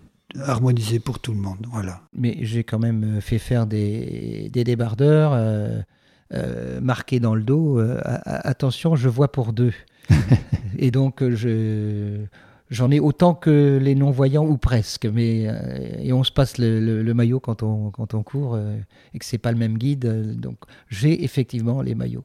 harmonisé 0.40 1.00
pour 1.00 1.18
tout 1.18 1.32
le 1.32 1.40
monde. 1.40 1.66
Voilà. 1.72 2.02
Mais 2.12 2.38
j'ai 2.42 2.62
quand 2.62 2.78
même 2.78 3.16
euh, 3.16 3.20
fait 3.20 3.40
faire 3.40 3.66
des, 3.66 4.48
des 4.52 4.62
débardeurs 4.62 5.32
euh, 5.34 5.80
euh, 6.32 6.80
marqués 6.80 7.18
dans 7.18 7.34
le 7.34 7.42
dos. 7.42 7.80
attention, 8.24 8.94
je 8.94 9.08
vois 9.08 9.32
pour 9.32 9.52
deux. 9.52 9.72
et 10.78 10.92
donc, 10.92 11.28
je. 11.28 12.20
J'en 12.70 12.90
ai 12.90 13.00
autant 13.00 13.34
que 13.34 13.78
les 13.82 13.94
non-voyants 13.96 14.46
ou 14.46 14.56
presque, 14.56 15.04
mais 15.06 15.48
et 15.98 16.12
on 16.12 16.22
se 16.22 16.30
passe 16.30 16.56
le, 16.58 17.12
maillot 17.12 17.40
quand 17.40 17.64
on, 17.64 17.90
quand 17.90 18.14
on 18.14 18.22
court 18.22 18.56
et 19.12 19.18
que 19.18 19.24
c'est 19.24 19.38
pas 19.38 19.50
le 19.50 19.58
même 19.58 19.76
guide. 19.76 20.38
donc 20.38 20.56
j'ai 20.88 21.24
effectivement 21.24 21.82
les 21.82 21.96
maillots, 21.96 22.24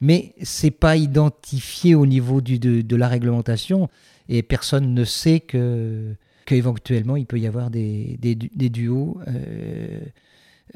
mais 0.00 0.34
c'est 0.42 0.72
pas 0.72 0.96
identifié 0.96 1.94
au 1.94 2.06
niveau 2.06 2.40
de, 2.40 2.56
de 2.82 2.96
la 2.96 3.06
réglementation 3.06 3.88
et 4.28 4.42
personne 4.42 4.94
ne 4.94 5.04
sait 5.04 5.40
que 5.40 6.16
qu'éventuellement 6.48 7.16
il 7.16 7.26
peut 7.26 7.38
y 7.38 7.46
avoir 7.46 7.70
des, 7.70 8.16
des, 8.18 8.70
duos 8.70 9.18
euh, 9.28 10.00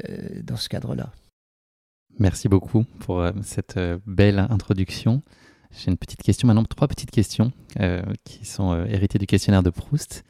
euh, 0.07 0.29
dans 0.43 0.57
ce 0.57 0.69
cadre-là. 0.69 1.11
Merci 2.19 2.49
beaucoup 2.49 2.85
pour 3.01 3.21
euh, 3.21 3.33
cette 3.43 3.81
belle 4.07 4.39
introduction. 4.39 5.23
J'ai 5.77 5.91
une 5.91 5.97
petite 5.97 6.23
question 6.23 6.47
maintenant, 6.47 6.65
trois 6.65 6.89
petites 6.89 7.11
questions 7.11 7.53
qui 8.25 8.45
sont 8.45 8.85
héritées 8.85 9.19
du 9.19 9.27
questionnaire 9.27 9.63
de 9.63 9.71
Proust. 9.71 10.25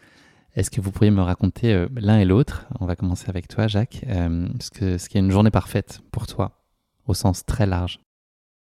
Est-ce 0.55 0.71
que 0.71 0.81
vous 0.81 0.93
pourriez 0.93 1.11
me 1.11 1.23
raconter 1.23 1.87
l'un 1.97 2.19
et 2.19 2.25
l'autre? 2.25 2.67
On 2.81 2.87
va 2.87 2.97
commencer 2.97 3.27
avec 3.29 3.49
toi, 3.49 3.67
Jacques. 3.69 4.05
ce, 4.07 4.71
que, 4.71 4.99
ce 4.99 5.09
qui 5.09 5.19
est 5.19 5.21
une 5.21 5.31
journée 5.31 5.51
parfaite 5.51 6.01
pour 6.13 6.27
toi, 6.27 6.63
au 7.07 7.15
sens 7.15 7.45
très 7.45 7.67
large. 7.67 7.99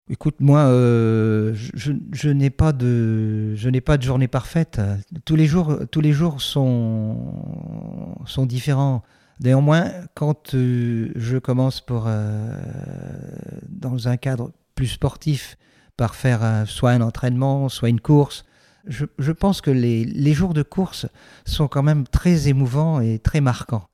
Écoute, 0.07 0.35
moi, 0.39 0.59
euh, 0.59 1.51
je, 1.55 2.29
n'ai 2.29 2.51
pas 2.51 2.73
de, 2.73 3.55
je 3.55 3.69
n'ai 3.69 3.81
pas 3.81 3.97
de 3.97 4.03
journée 4.03 4.27
parfaite. 4.27 4.79
Tous 5.25 5.35
les 5.35 5.47
jours, 5.47 5.79
tous 5.89 6.01
les 6.01 6.11
jours 6.11 6.41
sont 6.41 7.17
sont 8.27 8.45
différents. 8.45 9.01
Néanmoins, 9.39 9.91
quand 10.13 10.53
euh, 10.53 11.11
je 11.15 11.37
commence 11.39 11.81
pour 11.81 12.05
euh, 12.05 12.55
dans 13.67 14.07
un 14.07 14.15
cadre 14.17 14.51
plus 14.75 14.87
sportif, 14.87 15.57
par 15.97 16.15
faire 16.15 16.65
soit 16.67 16.91
un 16.91 17.01
entraînement, 17.01 17.69
soit 17.69 17.89
une 17.89 18.01
course, 18.01 18.45
je, 18.87 19.31
pense 19.31 19.61
que 19.61 19.71
les, 19.71 20.33
jours 20.33 20.53
de 20.53 20.63
course 20.63 21.07
sont 21.45 21.67
quand 21.67 21.83
même 21.83 22.07
très 22.07 22.47
émouvants 22.47 22.99
et 22.99 23.19
très 23.19 23.41
marquants. 23.41 23.87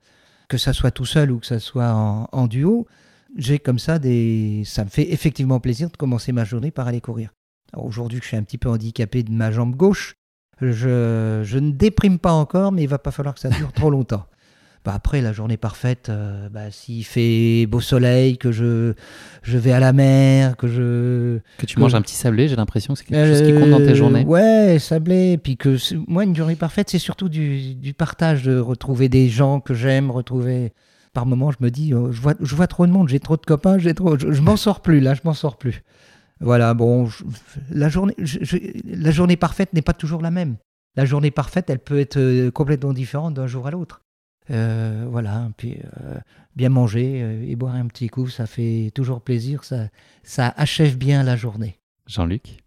Que 0.48 0.58
ça 0.58 0.72
soit 0.72 0.90
tout 0.90 1.06
seul 1.06 1.30
ou 1.30 1.38
que 1.38 1.46
ça 1.46 1.58
soit 1.58 1.92
en, 1.92 2.28
en 2.30 2.46
duo, 2.46 2.86
j'ai 3.36 3.58
comme 3.58 3.78
ça 3.78 3.98
des. 3.98 4.62
Ça 4.66 4.84
me 4.84 4.90
fait 4.90 5.12
effectivement 5.12 5.60
plaisir 5.60 5.90
de 5.90 5.96
commencer 5.96 6.32
ma 6.32 6.44
journée 6.44 6.70
par 6.70 6.86
aller 6.86 7.00
courir. 7.00 7.30
Aujourd'hui, 7.74 8.20
je 8.20 8.26
suis 8.26 8.36
un 8.36 8.42
petit 8.42 8.58
peu 8.58 8.68
handicapé 8.68 9.22
de 9.22 9.30
ma 9.30 9.50
jambe 9.50 9.74
gauche. 9.74 10.14
Je, 10.60 11.40
je, 11.42 11.58
ne 11.58 11.70
déprime 11.70 12.18
pas 12.18 12.32
encore, 12.32 12.70
mais 12.70 12.82
il 12.82 12.88
va 12.88 12.98
pas 12.98 13.10
falloir 13.10 13.34
que 13.34 13.40
ça 13.40 13.48
dure 13.48 13.72
trop 13.72 13.90
longtemps. 13.90 14.26
Bah 14.84 14.94
après, 14.96 15.20
la 15.20 15.32
journée 15.32 15.56
parfaite, 15.56 16.08
euh, 16.08 16.48
bah, 16.48 16.72
s'il 16.72 17.04
fait 17.04 17.66
beau 17.66 17.80
soleil, 17.80 18.36
que 18.36 18.50
je, 18.50 18.94
je 19.42 19.56
vais 19.56 19.70
à 19.70 19.78
la 19.78 19.92
mer, 19.92 20.56
que 20.56 20.66
je... 20.66 21.38
Que 21.58 21.66
tu 21.66 21.78
manges 21.78 21.94
un 21.94 22.02
petit 22.02 22.16
sablé, 22.16 22.48
j'ai 22.48 22.56
l'impression 22.56 22.94
que 22.94 22.98
c'est 22.98 23.04
quelque 23.04 23.28
chose 23.28 23.42
qui 23.42 23.54
compte 23.54 23.70
dans 23.70 23.78
tes 23.78 23.94
journées. 23.94 24.22
Euh, 24.22 24.72
ouais, 24.72 24.78
sablé. 24.80 25.38
Puis 25.38 25.56
que 25.56 25.76
moi, 26.08 26.24
une 26.24 26.34
journée 26.34 26.56
parfaite, 26.56 26.90
c'est 26.90 26.98
surtout 26.98 27.28
du, 27.28 27.76
du, 27.76 27.94
partage, 27.94 28.42
de 28.42 28.58
retrouver 28.58 29.08
des 29.08 29.28
gens 29.28 29.60
que 29.60 29.72
j'aime, 29.72 30.10
retrouver 30.10 30.72
par 31.12 31.26
moments, 31.26 31.52
je 31.52 31.58
me 31.60 31.70
dis, 31.70 31.94
oh, 31.94 32.10
je, 32.10 32.20
vois, 32.20 32.34
je 32.40 32.54
vois 32.56 32.66
trop 32.66 32.86
de 32.86 32.90
monde, 32.90 33.08
j'ai 33.08 33.20
trop 33.20 33.36
de 33.36 33.44
copains, 33.44 33.78
j'ai 33.78 33.94
trop, 33.94 34.18
je, 34.18 34.40
m'en 34.40 34.56
sors 34.56 34.80
plus, 34.80 35.00
là, 35.00 35.14
je 35.14 35.20
m'en 35.24 35.34
sors 35.34 35.58
plus. 35.58 35.82
Voilà, 36.40 36.74
bon, 36.74 37.08
la, 37.70 37.88
journée, 37.88 38.16
la 38.84 39.10
journée 39.12 39.36
parfaite 39.36 39.74
n'est 39.74 39.82
pas 39.82 39.92
toujours 39.92 40.22
la 40.22 40.30
même. 40.30 40.56
La 40.96 41.04
journée 41.04 41.30
parfaite, 41.30 41.70
elle 41.70 41.78
peut 41.78 42.00
être 42.00 42.16
euh, 42.18 42.50
complètement 42.50 42.92
différente 42.92 43.34
d'un 43.34 43.46
jour 43.46 43.66
à 43.66 43.70
l'autre. 43.70 44.02
Euh, 44.50 45.06
voilà, 45.08 45.50
puis 45.56 45.78
euh, 46.00 46.18
bien 46.56 46.68
manger 46.68 47.46
et 47.48 47.56
boire 47.56 47.74
un 47.74 47.86
petit 47.86 48.08
coup, 48.08 48.28
ça 48.28 48.46
fait 48.46 48.90
toujours 48.94 49.20
plaisir, 49.20 49.64
ça, 49.64 49.88
ça 50.22 50.52
achève 50.56 50.96
bien 50.96 51.22
la 51.22 51.36
journée. 51.36 51.78
Jean-Luc? 52.06 52.58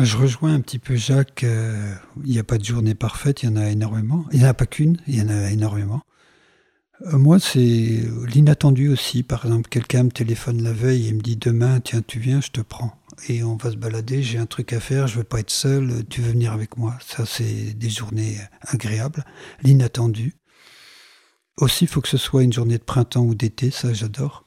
Je 0.00 0.16
rejoins 0.16 0.54
un 0.54 0.60
petit 0.60 0.78
peu 0.78 0.96
Jacques. 0.96 1.44
il 1.44 2.30
n'y 2.30 2.38
a 2.38 2.44
pas 2.44 2.56
de 2.56 2.64
journée 2.64 2.94
parfaite, 2.94 3.42
il 3.42 3.50
y 3.50 3.52
en 3.52 3.56
a 3.56 3.68
énormément. 3.68 4.24
Il 4.32 4.38
n'y 4.38 4.46
en 4.46 4.48
a 4.48 4.54
pas 4.54 4.66
qu'une, 4.66 4.96
il 5.06 5.16
y 5.16 5.22
en 5.22 5.28
a 5.28 5.50
énormément. 5.50 6.02
Euh, 7.06 7.18
moi, 7.18 7.38
c'est 7.38 8.02
l'inattendu 8.26 8.88
aussi. 8.88 9.22
Par 9.22 9.44
exemple, 9.44 9.68
quelqu'un 9.68 10.04
me 10.04 10.10
téléphone 10.10 10.62
la 10.62 10.72
veille 10.72 11.08
et 11.08 11.12
me 11.12 11.20
dit 11.20 11.36
demain, 11.36 11.80
tiens, 11.80 12.02
tu 12.06 12.18
viens, 12.18 12.40
je 12.40 12.50
te 12.50 12.60
prends. 12.60 12.92
Et 13.28 13.42
on 13.42 13.56
va 13.56 13.70
se 13.70 13.76
balader, 13.76 14.22
j'ai 14.22 14.38
un 14.38 14.46
truc 14.46 14.72
à 14.72 14.80
faire, 14.80 15.06
je 15.06 15.18
veux 15.18 15.24
pas 15.24 15.40
être 15.40 15.50
seul, 15.50 16.04
tu 16.08 16.22
veux 16.22 16.32
venir 16.32 16.52
avec 16.52 16.76
moi. 16.76 16.96
Ça, 17.06 17.26
c'est 17.26 17.74
des 17.74 17.90
journées 17.90 18.38
agréables. 18.62 19.24
L'inattendu. 19.62 20.34
Aussi, 21.58 21.84
il 21.84 21.88
faut 21.88 22.00
que 22.00 22.08
ce 22.08 22.16
soit 22.16 22.42
une 22.42 22.52
journée 22.52 22.78
de 22.78 22.82
printemps 22.82 23.24
ou 23.24 23.34
d'été, 23.34 23.70
ça 23.70 23.92
j'adore. 23.92 24.44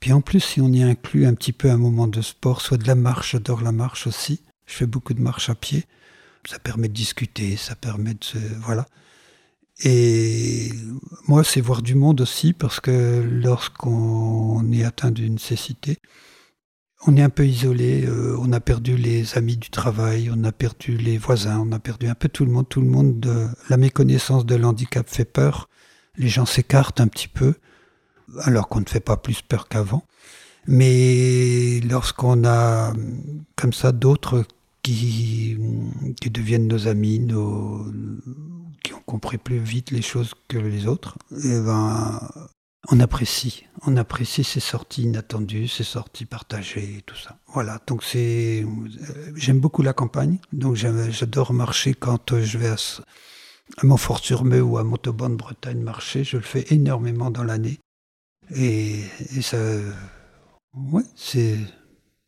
Puis 0.00 0.12
en 0.12 0.20
plus, 0.20 0.40
si 0.40 0.60
on 0.60 0.68
y 0.68 0.82
inclut 0.82 1.26
un 1.26 1.34
petit 1.34 1.52
peu 1.52 1.70
un 1.70 1.76
moment 1.76 2.06
de 2.06 2.20
sport, 2.20 2.60
soit 2.60 2.76
de 2.76 2.86
la 2.86 2.94
marche, 2.94 3.32
j'adore 3.32 3.62
la 3.62 3.72
marche 3.72 4.06
aussi. 4.06 4.42
Je 4.66 4.74
fais 4.74 4.86
beaucoup 4.86 5.14
de 5.14 5.20
marche 5.20 5.50
à 5.50 5.54
pied. 5.54 5.84
Ça 6.46 6.58
permet 6.58 6.88
de 6.88 6.92
discuter, 6.92 7.56
ça 7.56 7.74
permet 7.74 8.14
de. 8.14 8.38
Voilà. 8.60 8.86
Et 9.82 10.70
moi, 11.26 11.42
c'est 11.42 11.60
voir 11.60 11.82
du 11.82 11.94
monde 11.94 12.20
aussi, 12.20 12.52
parce 12.52 12.80
que 12.80 13.22
lorsqu'on 13.22 14.70
est 14.72 14.84
atteint 14.84 15.10
d'une 15.10 15.38
cécité, 15.38 15.98
on 17.06 17.16
est 17.16 17.22
un 17.22 17.30
peu 17.30 17.46
isolé, 17.46 18.06
euh, 18.06 18.36
on 18.40 18.52
a 18.52 18.60
perdu 18.60 18.96
les 18.96 19.36
amis 19.36 19.56
du 19.56 19.70
travail, 19.70 20.30
on 20.34 20.42
a 20.44 20.52
perdu 20.52 20.96
les 20.96 21.18
voisins, 21.18 21.60
on 21.60 21.72
a 21.72 21.78
perdu 21.78 22.06
un 22.06 22.14
peu 22.14 22.28
tout 22.28 22.44
le 22.44 22.52
monde. 22.52 22.68
Tout 22.68 22.80
le 22.80 22.88
monde, 22.88 23.20
de, 23.20 23.48
la 23.68 23.76
méconnaissance 23.76 24.46
de 24.46 24.54
l'handicap 24.54 25.08
fait 25.08 25.24
peur. 25.24 25.68
Les 26.16 26.28
gens 26.28 26.46
s'écartent 26.46 27.00
un 27.00 27.08
petit 27.08 27.28
peu, 27.28 27.54
alors 28.42 28.68
qu'on 28.68 28.80
ne 28.80 28.88
fait 28.88 29.00
pas 29.00 29.16
plus 29.16 29.42
peur 29.42 29.68
qu'avant. 29.68 30.04
Mais 30.66 31.80
lorsqu'on 31.80 32.44
a 32.44 32.92
comme 33.56 33.72
ça 33.72 33.92
d'autres 33.92 34.44
qui, 34.82 35.58
qui 36.20 36.30
deviennent 36.30 36.68
nos 36.68 36.88
amis, 36.88 37.18
nos, 37.18 37.86
qui 38.82 38.94
ont 38.94 39.02
compris 39.04 39.38
plus 39.38 39.58
vite 39.58 39.90
les 39.90 40.02
choses 40.02 40.32
que 40.48 40.58
les 40.58 40.86
autres, 40.86 41.16
et 41.32 41.48
eh 41.48 41.60
ben, 41.60 42.20
on 42.90 43.00
apprécie. 43.00 43.66
On 43.86 43.96
apprécie 43.96 44.44
ces 44.44 44.60
sorties 44.60 45.02
inattendues, 45.02 45.68
ces 45.68 45.84
sorties 45.84 46.26
partagées 46.26 46.98
et 46.98 47.02
tout 47.02 47.16
ça. 47.16 47.38
Voilà, 47.48 47.80
donc 47.86 48.02
c'est. 48.02 48.64
J'aime 49.34 49.60
beaucoup 49.60 49.82
la 49.82 49.92
campagne, 49.92 50.38
donc 50.52 50.76
j'adore 50.76 51.52
marcher 51.52 51.94
quand 51.94 52.38
je 52.40 52.58
vais 52.58 52.68
à, 52.68 52.76
Montfort-sur-Meu 53.82 54.62
ou 54.62 54.78
à 54.78 54.84
Montauban 54.84 55.30
de 55.30 55.36
Bretagne 55.36 55.80
marcher. 55.80 56.24
Je 56.24 56.36
le 56.36 56.42
fais 56.42 56.64
énormément 56.70 57.30
dans 57.30 57.44
l'année. 57.44 57.78
Et, 58.54 59.00
et 59.36 59.42
ça. 59.42 59.58
Ouais, 60.74 61.04
c'est 61.14 61.58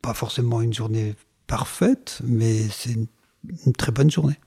pas 0.02 0.14
forcément 0.14 0.62
une 0.62 0.72
journée 0.72 1.14
parfaite, 1.46 2.20
mais 2.24 2.68
c'est 2.68 2.92
une 2.92 3.72
très 3.72 3.92
bonne 3.92 4.10
journée. 4.10 4.38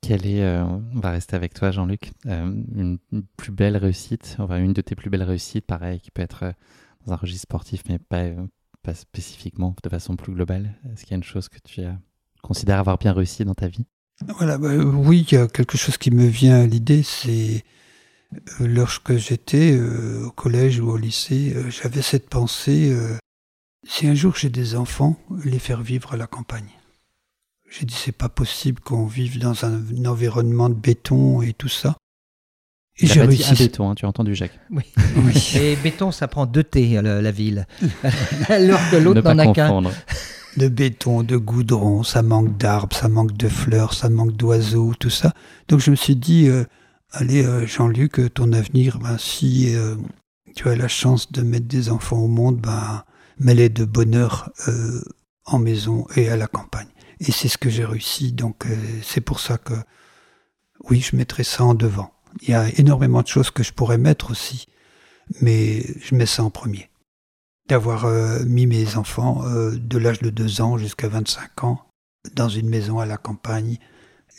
Quelle 0.00 0.26
est, 0.26 0.42
euh, 0.42 0.64
on 0.64 0.98
va 0.98 1.10
rester 1.10 1.36
avec 1.36 1.54
toi 1.54 1.70
Jean-Luc, 1.70 2.12
euh, 2.26 2.52
une, 2.74 2.98
plus 3.36 3.52
belle 3.52 3.76
réussite, 3.76 4.36
enfin 4.40 4.58
une 4.58 4.72
de 4.72 4.80
tes 4.80 4.96
plus 4.96 5.10
belles 5.10 5.22
réussites, 5.22 5.64
pareil, 5.64 6.00
qui 6.00 6.10
peut 6.10 6.22
être 6.22 6.42
euh, 6.42 6.52
dans 7.06 7.12
un 7.12 7.16
registre 7.16 7.42
sportif, 7.42 7.82
mais 7.88 7.98
pas 7.98 8.24
pas 8.82 8.94
spécifiquement, 8.94 9.76
de 9.80 9.88
façon 9.88 10.16
plus 10.16 10.32
globale? 10.34 10.74
Est-ce 10.92 11.02
qu'il 11.04 11.12
y 11.12 11.14
a 11.14 11.16
une 11.16 11.22
chose 11.22 11.48
que 11.48 11.58
tu 11.60 11.82
considères 12.42 12.80
avoir 12.80 12.98
bien 12.98 13.12
réussi 13.12 13.44
dans 13.44 13.54
ta 13.54 13.68
vie? 13.68 13.86
Voilà, 14.36 14.58
bah, 14.58 14.74
oui, 14.76 15.26
il 15.30 15.34
y 15.34 15.38
a 15.38 15.46
quelque 15.46 15.76
chose 15.76 15.96
qui 15.96 16.10
me 16.10 16.26
vient 16.26 16.60
à 16.60 16.66
l'idée, 16.66 17.02
c'est 17.02 17.64
euh, 18.34 18.66
lorsque 18.66 19.16
j'étais 19.16 19.72
euh, 19.72 20.26
au 20.26 20.30
collège 20.30 20.80
ou 20.80 20.90
au 20.90 20.96
lycée, 20.96 21.52
euh, 21.54 21.70
j'avais 21.70 22.02
cette 22.02 22.28
pensée, 22.28 22.94
si 23.86 24.06
un 24.06 24.14
jour 24.14 24.36
j'ai 24.36 24.50
des 24.50 24.74
enfants, 24.76 25.16
les 25.44 25.58
faire 25.58 25.82
vivre 25.82 26.14
à 26.14 26.16
la 26.16 26.26
campagne. 26.26 26.70
J'ai 27.70 27.86
dit, 27.86 27.94
c'est 27.94 28.12
pas 28.12 28.28
possible 28.28 28.80
qu'on 28.80 29.06
vive 29.06 29.38
dans 29.38 29.64
un, 29.64 29.82
environnement 30.04 30.68
de 30.68 30.74
béton 30.74 31.40
et 31.40 31.54
tout 31.54 31.68
ça. 31.68 31.96
Et 32.98 33.06
j'ai 33.06 33.22
réussi. 33.22 33.50
Un 33.50 33.54
béton, 33.54 33.90
hein, 33.90 33.94
tu 33.94 34.04
as 34.04 34.08
entendu 34.08 34.34
Jacques. 34.34 34.58
Oui. 34.70 34.82
Et 35.56 35.76
béton, 35.76 36.12
ça 36.12 36.28
prend 36.28 36.44
deux 36.44 36.64
T, 36.64 37.00
la, 37.00 37.22
la 37.22 37.30
ville. 37.30 37.66
Alors 38.48 38.80
que 38.90 38.96
l'autre 38.96 39.22
n'en 39.22 39.38
a 39.38 39.52
qu'un 39.54 39.82
de 40.56 40.68
béton, 40.68 41.22
de 41.22 41.36
goudron, 41.36 42.02
ça 42.02 42.22
manque 42.22 42.56
d'arbres, 42.56 42.96
ça 42.96 43.08
manque 43.08 43.32
de 43.32 43.48
fleurs, 43.48 43.94
ça 43.94 44.08
manque 44.08 44.32
d'oiseaux, 44.32 44.94
tout 44.98 45.10
ça. 45.10 45.32
Donc 45.68 45.80
je 45.80 45.90
me 45.90 45.96
suis 45.96 46.16
dit, 46.16 46.48
euh, 46.48 46.64
allez 47.10 47.44
euh, 47.44 47.66
Jean-Luc, 47.66 48.18
euh, 48.18 48.28
ton 48.28 48.52
avenir, 48.52 48.98
ben, 48.98 49.16
si 49.18 49.74
tu 50.54 50.68
as 50.68 50.76
la 50.76 50.88
chance 50.88 51.32
de 51.32 51.42
mettre 51.42 51.66
des 51.66 51.90
enfants 51.90 52.18
au 52.18 52.28
monde, 52.28 52.58
ben, 52.60 53.04
mets-les 53.38 53.70
de 53.70 53.84
bonheur 53.84 54.50
en 55.46 55.58
maison 55.58 56.06
et 56.16 56.28
à 56.28 56.36
la 56.36 56.46
campagne. 56.46 56.88
Et 57.20 57.32
c'est 57.32 57.48
ce 57.48 57.58
que 57.58 57.70
j'ai 57.70 57.84
réussi, 57.84 58.32
donc 58.32 58.66
c'est 59.02 59.20
pour 59.20 59.40
ça 59.40 59.58
que 59.58 59.74
oui, 60.90 61.00
je 61.00 61.16
mettrai 61.16 61.44
ça 61.44 61.64
en 61.64 61.74
devant. 61.74 62.12
Il 62.42 62.50
y 62.50 62.54
a 62.54 62.68
énormément 62.78 63.22
de 63.22 63.28
choses 63.28 63.50
que 63.50 63.62
je 63.62 63.72
pourrais 63.72 63.98
mettre 63.98 64.30
aussi, 64.30 64.66
mais 65.40 65.84
je 66.00 66.14
mets 66.14 66.26
ça 66.26 66.42
en 66.42 66.50
premier 66.50 66.88
d'avoir 67.68 68.04
euh, 68.04 68.44
mis 68.44 68.66
mes 68.66 68.96
enfants 68.96 69.46
euh, 69.46 69.76
de 69.76 69.98
l'âge 69.98 70.20
de 70.20 70.30
2 70.30 70.60
ans 70.60 70.78
jusqu'à 70.78 71.08
25 71.08 71.64
ans 71.64 71.86
dans 72.34 72.48
une 72.48 72.68
maison 72.68 72.98
à 72.98 73.06
la 73.06 73.16
campagne 73.16 73.78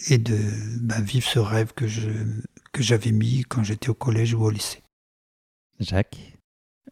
et 0.09 0.17
de 0.17 0.37
ben, 0.81 1.01
vivre 1.01 1.27
ce 1.27 1.39
rêve 1.39 1.73
que 1.73 1.87
j'avais 2.79 3.11
mis 3.11 3.43
quand 3.47 3.63
j'étais 3.63 3.89
au 3.89 3.93
collège 3.93 4.33
ou 4.33 4.43
au 4.43 4.49
lycée. 4.49 4.81
Jacques 5.79 6.33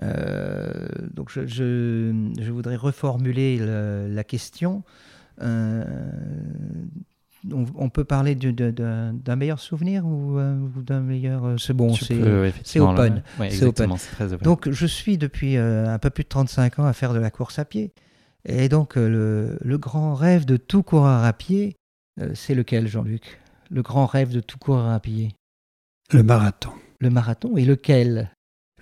euh, 0.01 0.87
donc 1.13 1.29
je, 1.29 2.49
voudrais 2.49 2.77
reformuler 2.77 3.57
la 3.59 4.23
question 4.23 4.83
on, 7.49 7.89
peut 7.89 8.03
parler 8.03 8.35
d'un 8.35 9.35
meilleur 9.35 9.59
souvenir 9.59 10.05
ou, 10.05 10.37
euh, 10.37 10.55
d'un 10.77 11.01
meilleur. 11.01 11.45
Euh, 11.45 11.57
c'est 11.57 11.73
bon, 11.73 11.93
c'est 11.93 12.79
open. 12.79 13.23
c'est 13.49 13.65
open. 13.65 13.95
Donc, 14.41 14.69
je 14.69 14.85
suis 14.85 15.17
depuis 15.17 15.57
euh, 15.57 15.87
un 15.87 15.99
peu 15.99 16.09
plus 16.09 16.23
de 16.23 16.29
35 16.29 16.79
ans 16.79 16.85
à 16.85 16.93
faire 16.93 17.13
de 17.13 17.19
la 17.19 17.31
course 17.31 17.59
à 17.59 17.65
pied. 17.65 17.93
Et 18.45 18.69
donc, 18.69 18.95
le, 18.95 19.57
grand 19.77 20.15
rêve 20.15 20.45
de 20.45 20.57
tout 20.57 20.83
coureur 20.83 21.23
à 21.23 21.33
pied, 21.33 21.75
c'est 22.33 22.55
lequel, 22.55 22.87
Jean-Luc? 22.87 23.39
Le 23.69 23.81
grand 23.81 24.05
rêve 24.05 24.31
de 24.31 24.41
tout 24.41 24.57
coureur 24.57 24.89
à 24.89 24.99
pied? 24.99 25.35
Le 26.11 26.23
marathon. 26.23 26.71
Le 26.99 27.09
marathon 27.09 27.55
et 27.55 27.65
lequel? 27.65 28.31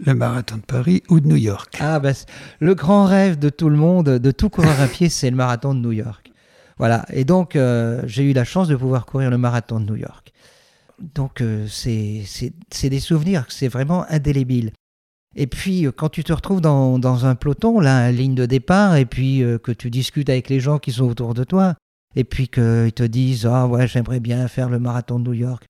Le 0.06 0.16
marathon 0.16 0.58
de 0.58 0.62
Paris 0.62 1.04
ou 1.10 1.20
de 1.20 1.28
New 1.28 1.36
York? 1.36 1.78
Ah, 1.82 2.00
ben, 2.00 2.16
le 2.60 2.74
grand 2.74 3.06
rêve 3.06 3.38
de 3.38 3.50
tout 3.50 3.70
le 3.70 3.76
monde, 3.76 4.10
de 4.10 4.32
tout 4.32 4.50
coureur 4.50 4.80
à 4.80 4.88
pied, 4.88 5.10
c'est 5.10 5.30
le 5.30 5.36
marathon 5.36 5.74
de 5.76 5.80
New 5.80 5.92
York. 5.92 6.29
Voilà. 6.80 7.06
Et 7.12 7.26
donc, 7.26 7.56
euh, 7.56 8.02
j'ai 8.06 8.24
eu 8.24 8.34
la 8.34 8.46
chance 8.46 8.70
de 8.70 8.76
pouvoir 8.76 9.06
courir 9.06 9.30
le 9.30 9.38
marathon 9.38 9.80
de 9.82 9.86
New 9.86 9.98
York. 9.98 10.32
Donc, 11.00 11.42
euh, 11.42 11.68
c'est 11.68 12.24
des 12.84 13.00
souvenirs, 13.00 13.46
c'est 13.50 13.68
vraiment 13.68 14.06
indélébile. 14.10 14.72
Et 15.36 15.46
puis, 15.46 15.86
euh, 15.86 15.92
quand 15.92 16.10
tu 16.10 16.24
te 16.24 16.34
retrouves 16.34 16.62
dans, 16.62 16.98
dans 16.98 17.26
un 17.26 17.36
peloton, 17.36 17.80
là, 17.80 18.12
ligne 18.12 18.34
de 18.34 18.46
départ, 18.46 18.96
et 18.96 19.06
puis 19.06 19.44
que 19.62 19.72
tu 19.72 19.90
discutes 19.90 20.30
avec 20.30 20.50
les 20.50 20.60
gens 20.60 20.80
qui 20.80 20.94
sont 20.94 21.06
autour 21.06 21.34
de 21.34 21.44
toi, 21.44 21.76
et 22.16 22.24
puis 22.24 22.48
qu'ils 22.48 22.94
te 22.94 23.04
disent 23.04 23.46
Ah 23.46 23.68
ouais, 23.68 23.88
j'aimerais 23.88 24.22
bien 24.22 24.48
faire 24.48 24.70
le 24.70 24.80
marathon 24.80 25.20
de 25.20 25.26
New 25.26 25.34
York. 25.34 25.66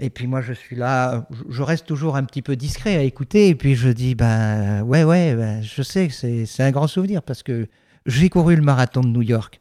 Et 0.00 0.08
puis 0.08 0.26
moi, 0.26 0.40
je 0.40 0.54
suis 0.54 0.76
là, 0.76 1.28
je 1.50 1.62
reste 1.62 1.84
toujours 1.84 2.16
un 2.16 2.24
petit 2.24 2.40
peu 2.40 2.56
discret 2.56 2.96
à 2.96 3.02
écouter, 3.02 3.48
et 3.48 3.54
puis 3.54 3.74
je 3.74 3.90
dis 3.90 4.14
Ben 4.14 4.82
ouais, 4.82 5.04
ouais, 5.04 5.34
ben, 5.34 5.62
je 5.62 5.82
sais 5.82 6.08
que 6.08 6.14
c'est 6.14 6.62
un 6.62 6.70
grand 6.70 6.86
souvenir 6.86 7.22
parce 7.22 7.42
que 7.42 7.68
j'ai 8.06 8.30
couru 8.30 8.56
le 8.56 8.62
marathon 8.62 9.02
de 9.02 9.08
New 9.08 9.22
York. 9.22 9.60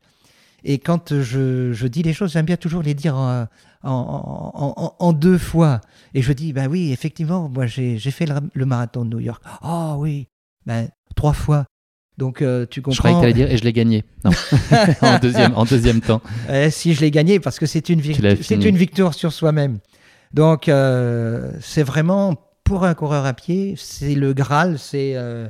Et 0.64 0.80
quand 0.80 1.22
je, 1.22 1.88
dis 1.88 2.04
les 2.04 2.14
choses, 2.14 2.34
j'aime 2.34 2.46
bien 2.46 2.58
toujours 2.58 2.82
les 2.82 2.94
dire 2.94 3.16
en, 3.84 5.14
deux 5.14 5.38
fois. 5.38 5.82
Et 6.14 6.22
je 6.22 6.34
dis, 6.34 6.54
ben 6.54 6.68
oui, 6.68 6.92
effectivement, 6.92 7.50
moi 7.50 7.66
j'ai 7.66 8.00
fait 8.00 8.26
le, 8.54 8.66
marathon 8.66 9.06
de 9.06 9.10
New 9.10 9.20
York. 9.20 9.42
Ah 9.62 9.96
oui, 9.98 10.28
ben 10.66 10.90
trois 11.16 11.34
fois. 11.34 11.66
Donc 12.18 12.42
euh, 12.42 12.66
tu 12.70 12.82
comprends. 12.82 12.96
Je 12.96 13.00
croyais 13.00 13.16
que 13.16 13.20
tu 13.22 13.26
allais 13.26 13.34
dire 13.34 13.50
et 13.50 13.58
je 13.58 13.64
l'ai 13.64 13.72
gagné. 13.72 14.04
Non. 14.26 14.32
en, 15.02 15.20
deuxième, 15.20 15.56
en 15.56 15.64
deuxième 15.64 16.02
temps. 16.02 16.22
Eh, 16.52 16.70
si 16.70 16.94
je 16.94 17.02
l'ai 17.02 17.12
gagné, 17.12 17.40
parce 17.40 17.60
que 17.60 17.66
c'est 17.66 17.88
une, 17.88 18.02
c'est 18.42 18.66
une 18.66 18.76
victoire 18.76 19.14
sur 19.14 19.32
soi-même. 19.32 19.80
Donc 20.34 20.68
euh, 20.68 21.52
c'est 21.62 21.84
vraiment, 21.84 22.36
pour 22.66 22.84
un 22.84 22.94
coureur 22.94 23.26
à 23.26 23.34
pied, 23.34 23.76
c'est 23.78 24.16
le 24.16 24.34
Graal. 24.34 24.78
C'est 24.78 25.14
euh, 25.16 25.48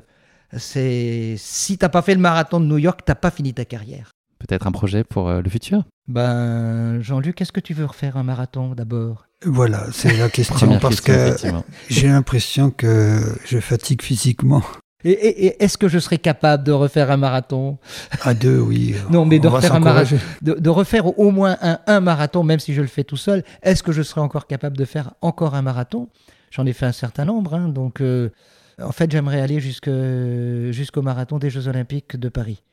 c'est 0.55 1.35
si 1.37 1.77
t'as 1.79 1.89
pas 1.89 2.03
fait 2.03 2.13
le 2.13 2.21
marathon 2.21 2.59
de 2.59 2.65
New 2.65 2.77
York, 2.77 3.01
t'as 3.03 3.15
pas 3.15 3.31
fini 3.31 3.53
ta 3.53 3.65
carrière 3.65 4.11
peut-être 4.39 4.67
un 4.67 4.71
projet 4.71 5.03
pour 5.03 5.29
euh, 5.29 5.41
le 5.41 5.49
futur? 5.49 5.83
Ben, 6.07 6.99
Jean-Luc, 7.01 7.39
est-ce 7.41 7.51
que 7.51 7.59
tu 7.59 7.73
veux 7.73 7.85
refaire 7.85 8.17
un 8.17 8.23
marathon 8.23 8.73
d'abord? 8.73 9.25
Voilà, 9.45 9.85
c'est 9.91 10.17
la 10.17 10.29
question 10.29 10.79
parce 10.79 11.01
que 11.01 11.35
j'ai 11.89 12.07
l'impression 12.07 12.71
que 12.71 13.21
je 13.45 13.59
fatigue 13.59 14.01
physiquement. 14.01 14.63
Et, 15.05 15.63
est-ce 15.63 15.77
que 15.77 15.87
je 15.87 15.97
serais 15.97 16.17
capable 16.17 16.65
de 16.65 16.73
refaire 16.73 17.09
un 17.09 17.15
marathon? 17.15 17.77
À 18.21 18.33
deux, 18.33 18.59
oui. 18.59 18.95
non, 19.09 19.25
mais 19.25 19.39
de 19.39 19.47
refaire, 19.47 19.75
un 19.75 19.79
marathon, 19.79 20.17
de, 20.41 20.69
refaire 20.69 21.17
au 21.17 21.31
moins 21.31 21.55
un, 21.61 21.79
un, 21.87 22.01
marathon, 22.01 22.43
même 22.43 22.59
si 22.59 22.73
je 22.73 22.81
le 22.81 22.87
fais 22.87 23.05
tout 23.05 23.15
seul, 23.15 23.43
est-ce 23.63 23.81
que 23.81 23.93
je 23.93 24.01
serais 24.01 24.19
encore 24.19 24.45
capable 24.45 24.75
de 24.75 24.83
faire 24.83 25.13
encore 25.21 25.55
un 25.55 25.61
marathon? 25.61 26.09
J'en 26.51 26.65
ai 26.65 26.73
fait 26.73 26.85
un 26.85 26.91
certain 26.91 27.25
nombre, 27.25 27.53
hein, 27.53 27.69
donc 27.69 28.01
euh, 28.01 28.29
en 28.81 28.91
fait 28.91 29.11
j'aimerais 29.11 29.39
aller 29.39 29.59
jusqu'au 29.59 31.01
marathon 31.01 31.37
des 31.37 31.49
Jeux 31.49 31.67
Olympiques 31.67 32.17
de 32.17 32.29
Paris. 32.29 32.63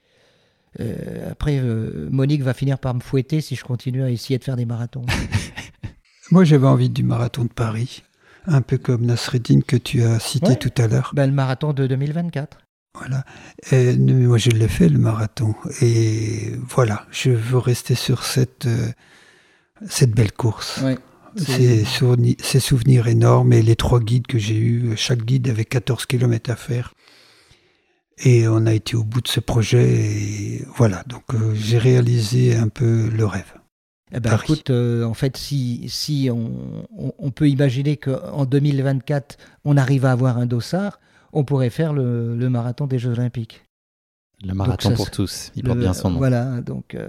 Euh, 0.80 1.30
après, 1.30 1.58
euh, 1.58 2.08
Monique 2.10 2.42
va 2.42 2.54
finir 2.54 2.78
par 2.78 2.94
me 2.94 3.00
fouetter 3.00 3.40
si 3.40 3.56
je 3.56 3.64
continue 3.64 4.02
à 4.02 4.10
essayer 4.10 4.38
de 4.38 4.44
faire 4.44 4.56
des 4.56 4.66
marathons. 4.66 5.06
Moi, 6.30 6.44
j'avais 6.44 6.66
envie 6.66 6.90
du 6.90 7.02
marathon 7.02 7.44
de 7.44 7.52
Paris, 7.52 8.02
un 8.46 8.60
peu 8.60 8.78
comme 8.78 9.06
Nasreddin 9.06 9.60
que 9.60 9.76
tu 9.76 10.02
as 10.02 10.18
cité 10.18 10.56
tout 10.56 10.72
à 10.76 10.88
l'heure. 10.88 11.12
Ben, 11.14 11.26
le 11.26 11.32
marathon 11.32 11.72
de 11.72 11.86
2024. 11.86 12.58
Voilà. 12.94 13.24
Et, 13.70 13.96
moi, 13.96 14.38
je 14.38 14.50
l'ai 14.50 14.68
fait, 14.68 14.88
le 14.88 14.98
marathon. 14.98 15.54
Et 15.80 16.52
voilà, 16.68 17.06
je 17.10 17.30
veux 17.30 17.58
rester 17.58 17.94
sur 17.94 18.24
cette, 18.24 18.66
euh, 18.66 18.88
cette 19.88 20.12
belle 20.12 20.32
course. 20.32 20.80
Ouais, 20.82 20.96
ces, 21.36 21.84
souvenirs 22.60 23.08
énormes 23.08 23.52
et 23.52 23.62
les 23.62 23.76
trois 23.76 24.00
guides 24.00 24.26
que 24.26 24.38
j'ai 24.38 24.56
eus, 24.56 24.96
chaque 24.96 25.24
guide 25.24 25.48
avait 25.48 25.64
14 25.64 26.06
km 26.06 26.50
à 26.50 26.56
faire. 26.56 26.94
Et 28.24 28.48
on 28.48 28.64
a 28.66 28.72
été 28.72 28.96
au 28.96 29.04
bout 29.04 29.20
de 29.20 29.28
ce 29.28 29.40
projet 29.40 29.84
et 29.84 30.64
voilà, 30.74 31.04
donc 31.06 31.22
euh, 31.34 31.54
j'ai 31.54 31.76
réalisé 31.76 32.56
un 32.56 32.68
peu 32.68 33.08
le 33.08 33.26
rêve. 33.26 33.52
Eh 34.12 34.20
ben, 34.20 34.38
écoute, 34.40 34.70
euh, 34.70 35.04
en 35.04 35.14
fait, 35.14 35.36
si, 35.36 35.86
si 35.88 36.30
on, 36.32 36.86
on, 37.18 37.30
peut 37.30 37.48
imaginer 37.48 37.96
qu'en 37.96 38.46
2024, 38.46 39.36
on 39.64 39.76
arrive 39.76 40.06
à 40.06 40.12
avoir 40.12 40.38
un 40.38 40.46
dossard, 40.46 41.00
on 41.32 41.44
pourrait 41.44 41.70
faire 41.70 41.92
le, 41.92 42.36
le 42.36 42.48
marathon 42.48 42.86
des 42.86 42.98
Jeux 42.98 43.10
Olympiques. 43.10 43.64
Le 44.44 44.54
marathon 44.54 44.94
pour 44.94 45.10
tous, 45.10 45.50
il 45.56 45.64
porte 45.64 45.78
bien 45.78 45.92
son 45.92 46.10
nom. 46.10 46.18
Voilà, 46.18 46.60
donc, 46.60 46.94
euh, 46.94 47.08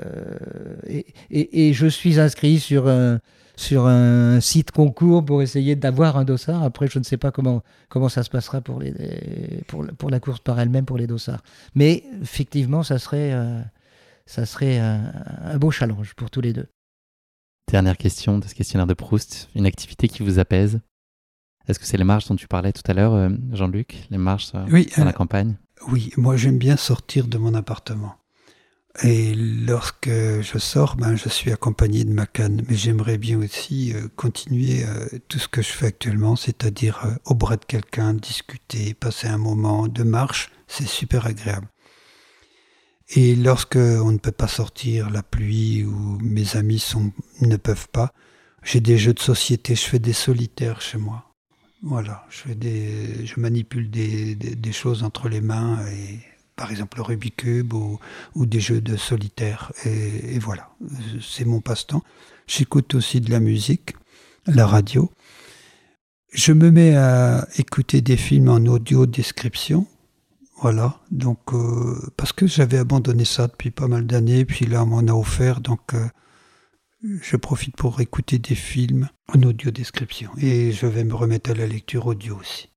et, 0.88 1.06
et, 1.30 1.68
et, 1.68 1.74
je 1.74 1.88
suis 1.88 2.20
inscrit 2.20 2.60
sur 2.60 2.88
un, 2.88 3.20
sur 3.58 3.88
un 3.88 4.40
site 4.40 4.72
concours 4.72 5.26
pour 5.26 5.42
essayer 5.42 5.76
d'avoir 5.76 6.16
un 6.16 6.24
dossard. 6.24 6.64
Après, 6.64 6.88
je 6.88 7.00
ne 7.00 7.04
sais 7.04 7.18
pas 7.18 7.32
comment, 7.32 7.64
comment 7.90 8.08
ça 8.08 8.24
se 8.24 8.30
passera 8.30 8.62
pour, 8.62 8.80
les, 8.80 8.94
pour, 9.68 9.86
pour 9.98 10.10
la 10.10 10.20
course 10.20 10.40
par 10.40 10.60
elle-même 10.60 10.86
pour 10.86 10.98
les 10.98 11.08
dossards. 11.08 11.42
Mais 11.76 12.04
effectivement, 12.22 12.84
ça 12.84 13.00
serait, 13.00 13.34
euh, 13.34 13.60
ça 14.28 14.46
serait 14.46 14.78
un, 14.78 15.58
beau 15.58 15.72
challenge 15.72 16.14
pour 16.14 16.30
tous 16.30 16.42
les 16.42 16.54
deux. 16.54 16.68
Dernière 17.70 17.98
question 17.98 18.38
de 18.38 18.48
ce 18.48 18.54
questionnaire 18.54 18.88
de 18.88 18.94
Proust. 18.94 19.50
Une 19.56 19.66
activité 19.66 20.08
qui 20.08 20.24
vous 20.24 20.40
apaise 20.40 20.80
Est-ce 21.68 21.80
que 21.80 21.86
c'est 21.86 21.98
les 21.98 22.04
marches 22.04 22.28
dont 22.28 22.36
tu 22.36 22.48
parlais 22.48 22.72
tout 22.72 22.90
à 22.90 22.94
l'heure, 22.94 23.14
euh, 23.14 23.30
Jean-Luc? 23.52 24.06
Les 24.12 24.20
marches 24.20 24.52
euh, 24.54 24.66
oui, 24.72 24.88
dans 24.96 25.04
la 25.04 25.14
campagne? 25.14 25.58
Oui, 25.90 26.12
moi 26.16 26.38
j'aime 26.38 26.60
bien 26.60 26.78
sortir 26.78 27.28
de 27.28 27.38
mon 27.40 27.56
appartement. 27.56 28.16
Et 29.04 29.36
lorsque 29.36 30.10
je 30.10 30.58
sors, 30.58 30.96
ben, 30.96 31.16
je 31.16 31.30
suis 31.30 31.52
accompagné 31.52 32.04
de 32.04 32.12
ma 32.12 32.26
canne. 32.26 32.64
Mais 32.68 32.76
j'aimerais 32.76 33.20
bien 33.20 33.40
aussi 33.40 33.94
euh, 33.94 34.08
continuer 34.16 34.84
euh, 34.86 35.08
tout 35.28 35.38
ce 35.38 35.48
que 35.48 35.62
je 35.62 35.70
fais 35.70 35.88
actuellement, 35.88 36.36
c'est-à-dire 36.36 37.06
euh, 37.06 37.14
au 37.26 37.36
bras 37.36 37.58
de 37.58 37.66
quelqu'un, 37.66 38.14
discuter, 38.16 38.96
passer 38.96 39.28
un 39.28 39.38
moment 39.38 39.88
de 39.88 40.04
marche. 40.04 40.50
C'est 40.68 40.88
super 40.88 41.28
agréable. 41.28 41.68
Et 43.10 43.36
lorsque 43.36 43.78
on 43.78 44.12
ne 44.12 44.18
peut 44.18 44.32
pas 44.32 44.48
sortir, 44.48 45.10
la 45.12 45.24
pluie 45.24 45.86
ou 45.86 46.18
mes 46.22 46.58
amis 46.58 46.84
ne 47.42 47.56
peuvent 47.56 47.88
pas, 47.90 48.14
j'ai 48.64 48.82
des 48.82 48.98
jeux 48.98 49.14
de 49.14 49.20
société, 49.20 49.76
je 49.76 49.86
fais 49.86 50.00
des 50.00 50.12
solitaires 50.12 50.82
chez 50.82 50.98
moi. 50.98 51.24
Voilà, 51.84 52.26
je, 52.30 52.38
fais 52.40 52.56
des, 52.56 53.26
je 53.26 53.40
manipule 53.40 53.90
des, 53.90 54.36
des, 54.36 54.56
des 54.56 54.72
choses 54.74 55.04
entre 55.04 55.30
les 55.30 55.42
mains 55.42 55.86
et 55.88 56.20
par 56.58 56.72
exemple 56.72 56.98
le 56.98 57.04
Rubik's 57.04 57.38
Cube 57.38 57.74
ou, 57.74 58.00
des 58.46 58.60
jeux 58.60 58.82
de 58.82 58.98
solitaire. 58.98 59.72
Et, 59.86 60.40
voilà, 60.40 60.70
c'est 61.22 61.46
mon 61.46 61.62
passe-temps. 61.62 62.04
J'écoute 62.48 62.96
aussi 62.96 63.22
de 63.22 63.32
la 63.32 63.40
musique, 63.40 63.96
la 64.46 64.68
radio. 64.68 65.10
Je 66.34 66.52
me 66.52 66.72
mets 66.72 66.96
à 66.96 67.48
écouter 67.58 68.02
des 68.02 68.18
films 68.18 68.50
en 68.50 68.58
audio 68.66 69.06
description. 69.06 69.88
Voilà, 70.60 71.00
donc 71.12 71.54
euh, 71.54 71.96
parce 72.18 72.34
que 72.34 72.48
j'avais 72.48 72.80
abandonné 72.80 73.26
ça 73.26 73.46
depuis 73.46 73.70
pas 73.70 73.88
mal 73.88 74.08
d'années, 74.08 74.44
puis 74.44 74.66
là 74.66 74.84
on 74.84 74.88
m'en 74.88 75.00
a 75.02 75.14
offert, 75.14 75.62
donc 75.62 75.94
euh, 75.94 76.08
je 77.22 77.38
profite 77.38 77.76
pour 77.76 78.02
écouter 78.02 78.40
des 78.40 78.56
films 78.56 79.08
en 79.28 79.44
audio 79.44 79.70
description 79.70 80.32
et 80.40 80.72
je 80.72 80.88
vais 80.88 81.04
me 81.04 81.14
remettre 81.14 81.52
à 81.52 81.54
la 81.54 81.68
lecture 81.68 82.08
audio 82.08 82.38
aussi. 82.38 82.70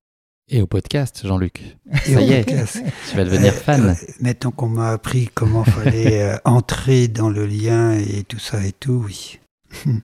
Et 0.50 0.60
au 0.60 0.66
podcast, 0.66 1.24
Jean-Luc. 1.24 1.78
Ça 2.04 2.20
y 2.20 2.32
est, 2.32 2.44
tu 2.44 3.16
vas 3.16 3.24
devenir 3.24 3.52
euh, 3.52 3.56
fan. 3.56 3.96
mettons 4.20 4.50
qu'on 4.50 4.68
m'a 4.68 4.90
appris 4.90 5.30
comment 5.32 5.64
fallait 5.64 6.36
entrer 6.44 7.08
dans 7.08 7.30
le 7.30 7.46
lien 7.46 7.92
et 7.92 8.24
tout 8.24 8.38
ça 8.38 8.64
et 8.66 8.72
tout, 8.72 9.04
oui. 9.06 9.38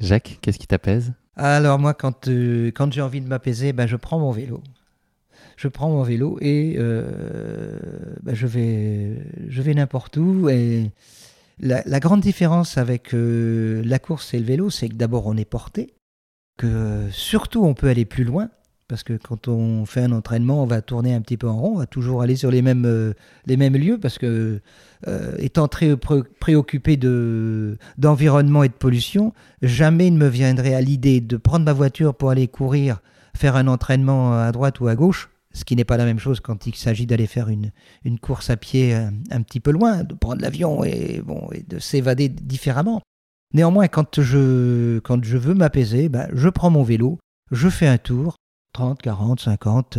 Jacques, 0.00 0.38
qu'est-ce 0.42 0.58
qui 0.58 0.66
t'apaise? 0.66 1.14
Alors 1.36 1.78
moi, 1.78 1.94
quand, 1.94 2.28
quand 2.28 2.92
j'ai 2.92 3.00
envie 3.00 3.20
de 3.20 3.26
m'apaiser, 3.26 3.72
ben, 3.72 3.86
je 3.86 3.96
prends 3.96 4.18
mon 4.18 4.30
vélo 4.30 4.62
je 5.56 5.68
prends 5.68 5.88
mon 5.88 6.02
vélo 6.02 6.38
et 6.40 6.76
euh, 6.78 7.78
bah, 8.22 8.34
je 8.34 8.46
vais, 8.46 9.16
je 9.48 9.62
vais 9.62 9.74
n'importe 9.74 10.16
où. 10.16 10.48
Et 10.48 10.90
la, 11.58 12.00
grande 12.00 12.20
différence 12.20 12.78
avec 12.78 13.14
euh, 13.14 13.82
la 13.84 13.98
course 13.98 14.34
et 14.34 14.38
le 14.38 14.44
vélo, 14.44 14.70
c'est 14.70 14.88
que 14.88 14.94
d'abord 14.94 15.26
on 15.26 15.36
est 15.36 15.44
porté, 15.44 15.94
que 16.58 17.08
surtout 17.10 17.64
on 17.64 17.74
peut 17.74 17.88
aller 17.88 18.04
plus 18.04 18.24
loin. 18.24 18.50
Parce 18.94 19.02
que 19.02 19.14
quand 19.14 19.48
on 19.48 19.86
fait 19.86 20.02
un 20.02 20.12
entraînement, 20.12 20.62
on 20.62 20.66
va 20.66 20.80
tourner 20.80 21.14
un 21.14 21.20
petit 21.20 21.36
peu 21.36 21.48
en 21.48 21.56
rond, 21.56 21.72
on 21.74 21.78
va 21.78 21.86
toujours 21.86 22.22
aller 22.22 22.36
sur 22.36 22.52
les 22.52 22.62
mêmes, 22.62 22.84
euh, 22.86 23.12
les 23.44 23.56
mêmes 23.56 23.76
lieux, 23.76 23.98
parce 23.98 24.18
que 24.18 24.60
étant 25.38 25.66
très 25.66 25.96
préoccupé 25.96 26.96
de, 26.96 27.76
d'environnement 27.98 28.62
et 28.62 28.68
de 28.68 28.74
pollution, 28.74 29.34
jamais 29.62 30.06
il 30.06 30.14
ne 30.14 30.18
me 30.18 30.28
viendrait 30.28 30.74
à 30.74 30.80
l'idée 30.80 31.20
de 31.20 31.36
prendre 31.36 31.64
ma 31.64 31.72
voiture 31.72 32.14
pour 32.14 32.30
aller 32.30 32.46
courir, 32.46 33.00
faire 33.36 33.56
un 33.56 33.66
entraînement 33.66 34.32
à 34.32 34.52
droite 34.52 34.78
ou 34.78 34.86
à 34.86 34.94
gauche, 34.94 35.28
ce 35.52 35.64
qui 35.64 35.74
n'est 35.74 35.84
pas 35.84 35.96
la 35.96 36.04
même 36.04 36.20
chose 36.20 36.38
quand 36.38 36.68
il 36.68 36.76
s'agit 36.76 37.06
d'aller 37.06 37.26
faire 37.26 37.48
une, 37.48 37.72
une, 38.04 38.20
course 38.20 38.48
à 38.48 38.56
pied 38.56 38.94
euh, 38.94 39.10
un, 39.32 39.42
petit 39.42 39.58
peu 39.58 39.72
loin, 39.72 40.04
de 40.04 40.14
prendre 40.14 40.40
l'avion 40.40 40.84
et, 40.84 41.20
bon, 41.20 41.48
et 41.52 41.64
de 41.64 41.80
s'évader 41.80 42.28
différemment. 42.28 43.02
Néanmoins, 43.54 43.88
quand 43.88 44.20
je, 44.20 45.00
quand 45.00 45.24
je 45.24 45.36
veux 45.36 45.54
m'apaiser, 45.54 46.08
ben, 46.08 46.28
je 46.32 46.48
prends 46.48 46.70
mon 46.70 46.84
vélo, 46.84 47.18
je 47.50 47.68
fais 47.68 47.88
un 47.88 47.98
tour, 47.98 48.36
30, 48.74 49.00
40, 49.00 49.40
50, 49.40 49.98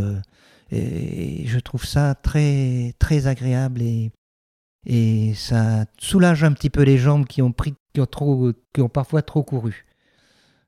et 0.71 1.47
je 1.47 1.59
trouve 1.59 1.85
ça 1.85 2.13
très, 2.13 2.93
très 2.99 3.27
agréable 3.27 3.81
et, 3.81 4.11
ça 5.33 5.85
soulage 5.97 6.43
un 6.43 6.51
petit 6.51 6.69
peu 6.69 6.83
les 6.83 6.99
jambes 6.99 7.25
qui 7.25 7.41
ont, 7.41 7.51
pris, 7.51 7.73
qui 7.93 8.01
ont, 8.01 8.05
trop, 8.05 8.51
qui 8.71 8.81
ont 8.81 8.89
parfois 8.89 9.23
trop 9.23 9.41
couru. 9.41 9.85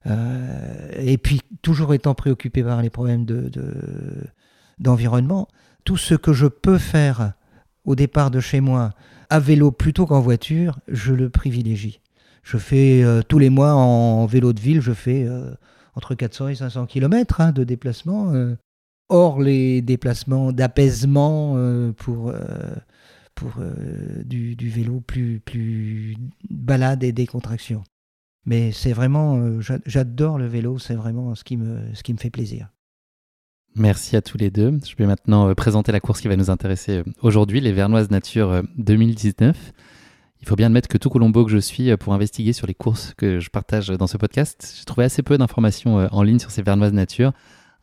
Euh, 0.07 0.89
et 0.97 1.19
puis, 1.19 1.41
toujours 1.61 1.93
étant 1.93 2.15
préoccupé 2.15 2.63
par 2.63 2.81
les 2.81 2.89
problèmes 2.89 3.25
de, 3.25 3.51
d'environnement, 4.79 5.47
tout 5.83 5.97
ce 5.97 6.15
que 6.15 6.33
je 6.33 6.47
peux 6.47 6.79
faire 6.79 7.33
au 7.85 7.95
départ 7.95 8.31
de 8.31 8.39
chez 8.39 8.59
moi 8.59 8.91
à 9.29 9.39
vélo 9.39 9.71
plutôt 9.71 10.05
qu'en 10.05 10.19
voiture, 10.19 10.79
je 10.87 11.13
le 11.13 11.29
privilégie. 11.29 12.01
Je 12.43 12.57
fais 12.57 13.03
euh, 13.03 13.21
tous 13.21 13.39
les 13.39 13.49
mois 13.49 13.73
en, 13.73 14.25
vélo 14.25 14.53
de 14.53 14.59
ville, 14.59 14.81
je 14.81 14.93
fais 14.93 15.25
euh, 15.27 15.51
entre 15.97 16.15
400 16.15 16.47
et 16.49 16.55
500 16.55 16.85
km 16.85 17.41
hein, 17.41 17.51
de 17.51 17.63
déplacement, 17.63 18.33
euh, 18.33 18.55
hors 19.09 19.41
les 19.41 19.81
déplacements 19.81 20.51
d'apaisement 20.51 21.57
pour, 21.97 22.33
pour 23.35 23.53
du, 24.25 24.55
du, 24.55 24.69
vélo 24.69 24.99
plus, 24.99 25.39
plus 25.39 26.17
balade 26.49 27.03
et 27.03 27.13
décontraction. 27.13 27.83
Mais 28.45 28.71
c'est 28.73 28.91
vraiment, 28.91 29.61
j'adore 29.85 30.37
le 30.37 30.47
vélo, 30.47 30.77
c'est 30.77 30.95
vraiment 30.95 31.35
ce 31.35 31.45
qui, 31.45 31.55
me, 31.55 31.79
ce 31.93 32.03
qui 32.03 32.13
me 32.13 32.17
fait 32.17 32.29
plaisir. 32.29 32.69
Merci 33.77 34.15
à 34.15 34.23
tous 34.23 34.39
les 34.39 34.49
deux. 34.49 34.79
Je 34.83 34.95
vais 34.95 35.05
maintenant 35.05 35.49
euh, 35.49 35.53
présenter 35.53 35.91
la 35.91 35.99
course 35.99 36.19
qui 36.19 36.27
va 36.27 36.35
nous 36.35 36.49
intéresser 36.49 36.97
euh, 36.97 37.03
aujourd'hui, 37.21 37.61
les 37.61 37.71
Vernoises 37.71 38.09
Nature 38.09 38.63
2019. 38.77 39.55
Euh, 40.37 40.41
Il 40.41 40.47
faut 40.47 40.55
bien 40.55 40.67
admettre 40.67 40.87
que 40.87 40.97
tout 40.97 41.09
Colombo 41.09 41.45
que 41.45 41.51
je 41.51 41.57
suis 41.57 41.95
pour 41.97 42.13
investiguer 42.13 42.53
sur 42.53 42.67
les 42.67 42.73
courses 42.73 43.13
que 43.17 43.39
je 43.39 43.49
partage 43.49 43.87
dans 43.89 44.07
ce 44.07 44.17
podcast, 44.17 44.75
j'ai 44.77 44.85
trouvé 44.85 45.05
assez 45.05 45.23
peu 45.23 45.37
d'informations 45.37 46.07
en 46.11 46.23
ligne 46.23 46.39
sur 46.39 46.51
ces 46.51 46.61
Vernoises 46.61 46.93
Nature. 46.93 47.33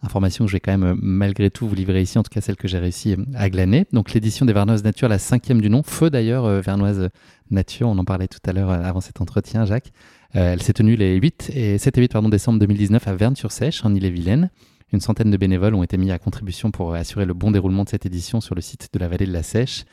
Informations 0.02 0.44
que 0.44 0.50
je 0.50 0.56
vais 0.56 0.60
quand 0.60 0.76
même 0.76 0.98
malgré 1.00 1.50
tout 1.50 1.66
vous 1.66 1.74
livrer 1.74 2.02
ici, 2.02 2.18
en 2.18 2.22
tout 2.22 2.28
cas 2.28 2.42
celle 2.42 2.56
que 2.56 2.68
j'ai 2.68 2.78
réussi 2.78 3.16
à 3.34 3.48
glaner. 3.48 3.86
Donc 3.92 4.12
l'édition 4.12 4.44
des 4.44 4.52
Vernoises 4.52 4.84
Nature, 4.84 5.08
la 5.08 5.18
cinquième 5.18 5.60
du 5.62 5.70
nom, 5.70 5.82
feu 5.82 6.10
d'ailleurs 6.10 6.46
Vernoise 6.60 7.08
Nature, 7.50 7.88
on 7.88 7.96
en 7.96 8.04
parlait 8.04 8.28
tout 8.28 8.38
à 8.46 8.52
l'heure 8.52 8.70
avant 8.70 9.00
cet 9.00 9.20
entretien 9.22 9.64
Jacques. 9.64 9.92
elle 10.32 10.62
s'est 10.62 10.74
tenue 10.74 10.96
les 10.96 11.16
8 11.16 11.52
et 11.54 11.78
7 11.78 11.96
et 11.96 12.00
8 12.02 12.12
pardon, 12.12 12.28
décembre 12.28 12.58
2019 12.58 13.08
à 13.08 13.14
Verne-sur-Sèche 13.14 13.84
en 13.84 13.94
Ille-et-Vilaine. 13.94 14.50
Une 14.92 15.00
centaine 15.00 15.30
de 15.30 15.36
bénévoles 15.36 15.74
ont 15.74 15.82
été 15.82 15.96
mis 15.96 16.10
à 16.10 16.18
contribution 16.18 16.70
pour 16.70 16.94
assurer 16.94 17.24
le 17.24 17.34
bon 17.34 17.50
déroulement 17.50 17.84
de 17.84 17.88
cette 17.88 18.06
édition 18.06 18.40
sur 18.40 18.54
le 18.54 18.60
site 18.60 18.90
de 18.92 18.98
la 18.98 19.08
vallée 19.08 19.26
de 19.26 19.32
la 19.32 19.42
Sèche. 19.42 19.84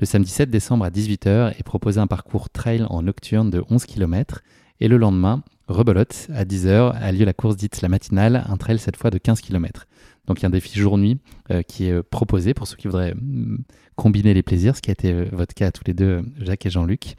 Le 0.00 0.06
samedi 0.06 0.30
7 0.30 0.48
décembre 0.48 0.84
à 0.84 0.90
18h 0.90 1.58
est 1.58 1.62
proposé 1.64 1.98
un 1.98 2.06
parcours 2.06 2.50
trail 2.50 2.84
en 2.88 3.02
nocturne 3.02 3.50
de 3.50 3.64
11 3.68 3.84
km. 3.84 4.42
Et 4.78 4.86
le 4.86 4.96
lendemain, 4.96 5.42
rebelote, 5.66 6.28
à 6.32 6.44
10h, 6.44 6.92
a 6.92 7.10
lieu 7.10 7.24
la 7.24 7.32
course 7.32 7.56
dite 7.56 7.82
la 7.82 7.88
matinale, 7.88 8.44
un 8.48 8.56
trail 8.56 8.78
cette 8.78 8.96
fois 8.96 9.10
de 9.10 9.18
15 9.18 9.40
km. 9.40 9.88
Donc 10.28 10.38
il 10.38 10.42
y 10.42 10.46
a 10.46 10.48
un 10.48 10.50
défi 10.50 10.78
jour-nuit 10.78 11.18
euh, 11.50 11.62
qui 11.62 11.86
est 11.86 11.92
euh, 11.92 12.02
proposé 12.08 12.54
pour 12.54 12.68
ceux 12.68 12.76
qui 12.76 12.86
voudraient 12.86 13.14
mm, 13.14 13.58
combiner 13.96 14.34
les 14.34 14.42
plaisirs, 14.44 14.76
ce 14.76 14.82
qui 14.82 14.90
a 14.90 14.92
été 14.92 15.12
euh, 15.12 15.26
votre 15.32 15.54
cas 15.54 15.66
à 15.66 15.72
tous 15.72 15.82
les 15.84 15.94
deux, 15.94 16.22
Jacques 16.38 16.66
et 16.66 16.70
Jean-Luc 16.70 17.16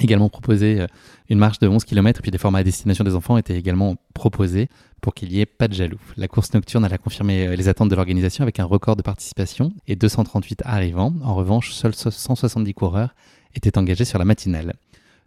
également 0.00 0.28
proposé 0.28 0.80
euh, 0.80 0.86
une 1.28 1.38
marche 1.38 1.58
de 1.58 1.68
11 1.68 1.84
km 1.84 2.20
et 2.20 2.22
puis 2.22 2.30
des 2.30 2.38
formats 2.38 2.58
à 2.58 2.64
destination 2.64 3.04
des 3.04 3.14
enfants 3.14 3.36
étaient 3.36 3.56
également 3.56 3.96
proposés 4.12 4.68
pour 5.00 5.14
qu'il 5.14 5.28
n'y 5.28 5.40
ait 5.40 5.46
pas 5.46 5.68
de 5.68 5.74
jaloux. 5.74 6.00
La 6.16 6.28
course 6.28 6.52
nocturne 6.52 6.84
a 6.84 6.98
confirmé 6.98 7.46
euh, 7.46 7.56
les 7.56 7.68
attentes 7.68 7.90
de 7.90 7.94
l'organisation 7.94 8.42
avec 8.42 8.58
un 8.58 8.64
record 8.64 8.96
de 8.96 9.02
participation 9.02 9.72
et 9.86 9.96
238 9.96 10.62
arrivants. 10.64 11.12
En 11.22 11.34
revanche, 11.34 11.72
seuls 11.72 11.94
170 11.94 12.74
coureurs 12.74 13.14
étaient 13.54 13.78
engagés 13.78 14.04
sur 14.04 14.18
la 14.18 14.24
matinale. 14.24 14.74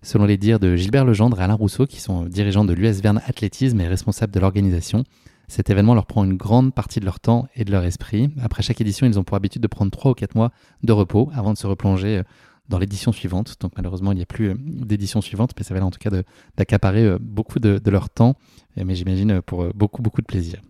Selon 0.04 0.26
les 0.26 0.38
dires 0.38 0.60
de 0.60 0.76
Gilbert 0.76 1.06
Legendre 1.06 1.40
et 1.40 1.44
Alain 1.44 1.56
Rousseau, 1.56 1.86
qui 1.88 2.00
sont 2.00 2.24
dirigeants 2.24 2.66
de 2.66 2.74
l'US 2.74 3.02
Verne 3.02 3.22
Athlétisme 3.26 3.80
et 3.82 3.88
responsables 3.88 4.34
de 4.34 4.40
l'organisation, 4.40 5.04
cet 5.48 5.70
événement 5.70 5.96
leur 5.96 6.06
prend 6.06 6.26
une 6.26 6.36
grande 6.36 6.74
partie 6.74 7.00
de 7.00 7.06
leur 7.06 7.20
temps 7.20 7.48
et 7.56 7.64
de 7.64 7.72
leur 7.72 7.84
esprit. 7.86 8.30
Après 8.42 8.62
chaque 8.62 8.82
édition, 8.82 9.08
ils 9.08 9.18
ont 9.18 9.24
pour 9.24 9.38
habitude 9.38 9.62
de 9.62 9.68
prendre 9.68 9.92
3 9.92 10.12
ou 10.12 10.14
4 10.14 10.36
mois 10.36 10.52
de 10.84 10.92
repos 10.92 11.30
avant 11.34 11.54
de 11.54 11.58
se 11.58 11.66
replonger 11.66 12.18
euh, 12.18 12.24
dans 12.70 12.80
l'édition 12.80 13.12
suivante. 13.12 13.56
Donc 13.60 13.74
malheureusement, 13.78 14.12
il 14.12 14.16
n'y 14.16 14.22
a 14.22 14.28
plus 14.28 14.50
euh, 14.50 14.56
d'édition 14.58 15.22
suivante, 15.22 15.52
mais 15.58 15.64
ça 15.64 15.74
va 15.74 15.84
en 15.84 15.92
tout 15.92 16.00
cas 16.00 16.10
d'accaparer 16.58 17.04
euh, 17.06 17.18
beaucoup 17.20 17.60
de, 17.60 17.82
leur 17.90 18.10
temps, 18.10 18.36
mais 18.76 18.96
j'imagine 18.96 19.32
euh, 19.32 19.42
pour 19.42 19.68
beaucoup, 19.74 20.02
beaucoup 20.02 20.22
de 20.22 20.28
plaisir. 20.28 20.62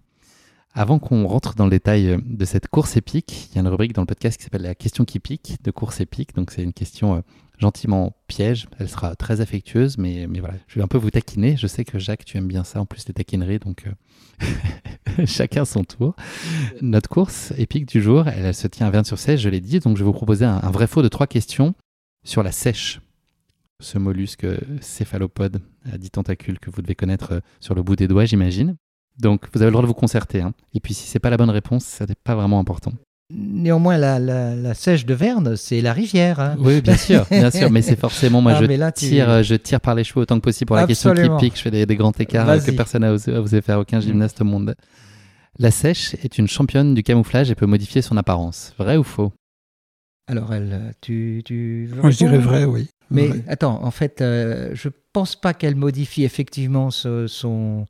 Avant 0.74 1.00
qu'on 1.00 1.26
rentre 1.26 1.56
dans 1.56 1.64
le 1.64 1.72
détail 1.72 2.20
de 2.24 2.46
cette 2.46 2.68
course 2.68 2.98
épique, 2.98 3.50
il 3.50 3.56
y 3.56 3.58
a 3.58 3.62
une 3.62 3.68
rubrique 3.68 3.94
dans 3.94 4.04
le 4.04 4.08
podcast 4.08 4.38
qui 4.38 4.44
s'appelle 4.44 4.62
la 4.62 4.76
question 4.76 5.06
qui 5.06 5.20
pique 5.20 5.58
de 5.64 5.72
course 5.72 6.02
épique. 6.02 6.36
Donc 6.36 6.52
c'est 6.52 6.62
une 6.62 6.74
question 6.74 7.24
gentiment 7.58 8.16
piège. 8.28 8.68
Elle 8.78 8.88
sera 8.88 9.16
très 9.16 9.42
affectueuse, 9.42 9.98
mais, 9.98 10.28
mais 10.30 10.40
voilà, 10.40 10.54
je 10.68 10.76
vais 10.76 10.84
un 10.84 10.88
peu 10.88 11.00
vous 11.00 11.10
taquiner. 11.10 11.58
Je 11.58 11.66
sais 11.66 11.84
que 11.84 11.98
Jacques, 11.98 12.26
tu 12.26 12.38
aimes 12.38 12.48
bien 12.48 12.64
ça, 12.64 12.80
en 12.80 12.86
plus 12.86 13.08
les 13.08 13.16
taquineries, 13.16 13.58
donc 13.58 13.86
chacun 15.26 15.66
son 15.66 15.84
tour. 15.84 16.16
Notre 16.82 17.10
course 17.10 17.54
épique 17.58 17.88
du 17.88 18.00
jour, 18.00 18.28
elle, 18.28 18.54
se 18.54 18.68
tient 18.68 18.86
à 18.86 18.92
Verne-sur-Sèche, 18.92 19.42
je 19.42 19.50
l'ai 19.50 19.62
dit, 19.62 19.80
donc 19.80 19.98
je 19.98 20.04
vais 20.04 20.06
vous 20.06 20.14
proposer 20.14 20.46
un, 20.46 20.60
un 20.62 20.70
vrai 20.70 20.86
faux 20.86 21.02
de 21.02 21.08
trois 21.08 21.26
questions 21.26 21.74
sur 22.28 22.44
la 22.44 22.52
sèche. 22.52 23.00
Ce 23.80 23.98
mollusque 23.98 24.46
céphalopode 24.82 25.62
à 25.92 25.98
dix 25.98 26.12
tentacules 26.12 26.60
que 26.60 26.70
vous 26.70 26.82
devez 26.82 26.96
connaître 26.96 27.34
euh, 27.34 27.40
sur 27.60 27.76
le 27.76 27.84
bout 27.84 27.96
des 27.96 28.08
doigts, 28.08 28.26
j'imagine. 28.26 28.76
Donc 29.20 29.46
vous 29.54 29.62
avez 29.62 29.68
le 29.68 29.72
droit 29.72 29.84
de 29.84 29.88
vous 29.88 29.94
concerter. 29.94 30.42
Hein. 30.42 30.54
Et 30.74 30.80
puis 30.80 30.94
si 30.94 31.08
c'est 31.08 31.20
pas 31.20 31.30
la 31.30 31.38
bonne 31.38 31.50
réponse, 31.50 31.86
ça 31.86 32.06
n'est 32.06 32.16
pas 32.24 32.36
vraiment 32.36 32.60
important. 32.60 32.92
Néanmoins, 33.30 33.98
la, 33.98 34.74
sèche 34.74 35.06
de 35.06 35.14
Verne, 35.14 35.56
c'est 35.58 35.82
la 35.82 35.92
rivière. 35.94 36.40
Hein. 36.40 36.56
Oui, 36.60 36.82
bien 36.82 36.96
sûr, 36.96 37.26
bien 37.30 37.52
sûr, 37.52 37.70
mais 37.70 37.82
c'est 37.82 37.96
forcément 38.00 38.42
moi, 38.42 38.54
ah, 38.56 38.62
je, 38.62 38.90
tire, 38.92 39.44
je 39.44 39.56
tire 39.56 39.82
par 39.82 39.96
les 39.96 40.06
cheveux 40.06 40.22
autant 40.22 40.38
que 40.38 40.44
possible 40.44 40.68
pour 40.68 40.78
la 40.78 40.88
question 40.88 41.14
qui 41.14 41.30
pique. 41.40 41.58
Je 41.58 41.62
fais 41.62 41.86
des, 41.86 41.96
grands 41.96 42.14
écarts 42.14 42.64
que 42.64 42.72
personne 42.72 43.02
n'a 43.02 43.12
osé, 43.12 43.62
faire, 43.62 43.80
aucun 43.80 44.00
gymnaste 44.00 44.42
au 44.42 44.46
monde. 44.46 44.76
La 45.60 45.72
sèche 45.72 46.14
est 46.24 46.38
une 46.38 46.48
championne 46.48 46.94
du 46.94 47.04
camouflage 47.04 47.52
et 47.52 47.56
peut 47.56 47.66
modifier 47.66 48.02
son 48.02 48.16
apparence. 48.16 48.74
Vrai 48.78 48.96
ou 48.96 49.04
faux? 49.04 49.34
Alors, 50.28 50.54
elle, 50.54 50.94
tu, 51.02 51.42
tu 51.46 51.90
Moi, 51.96 52.12
je 52.12 52.18
dirais 52.18 52.38
vrai, 52.38 52.66
oui. 52.66 52.90
Mais 53.10 53.30
attends, 53.48 53.84
en 53.84 53.92
fait, 53.92 54.22
euh, 54.22 54.72
je 54.74 54.90
pense 55.14 55.36
pas 55.36 55.54
qu'elle 55.54 55.76
modifie 55.76 56.26
effectivement 56.26 56.92
son, 56.92 57.86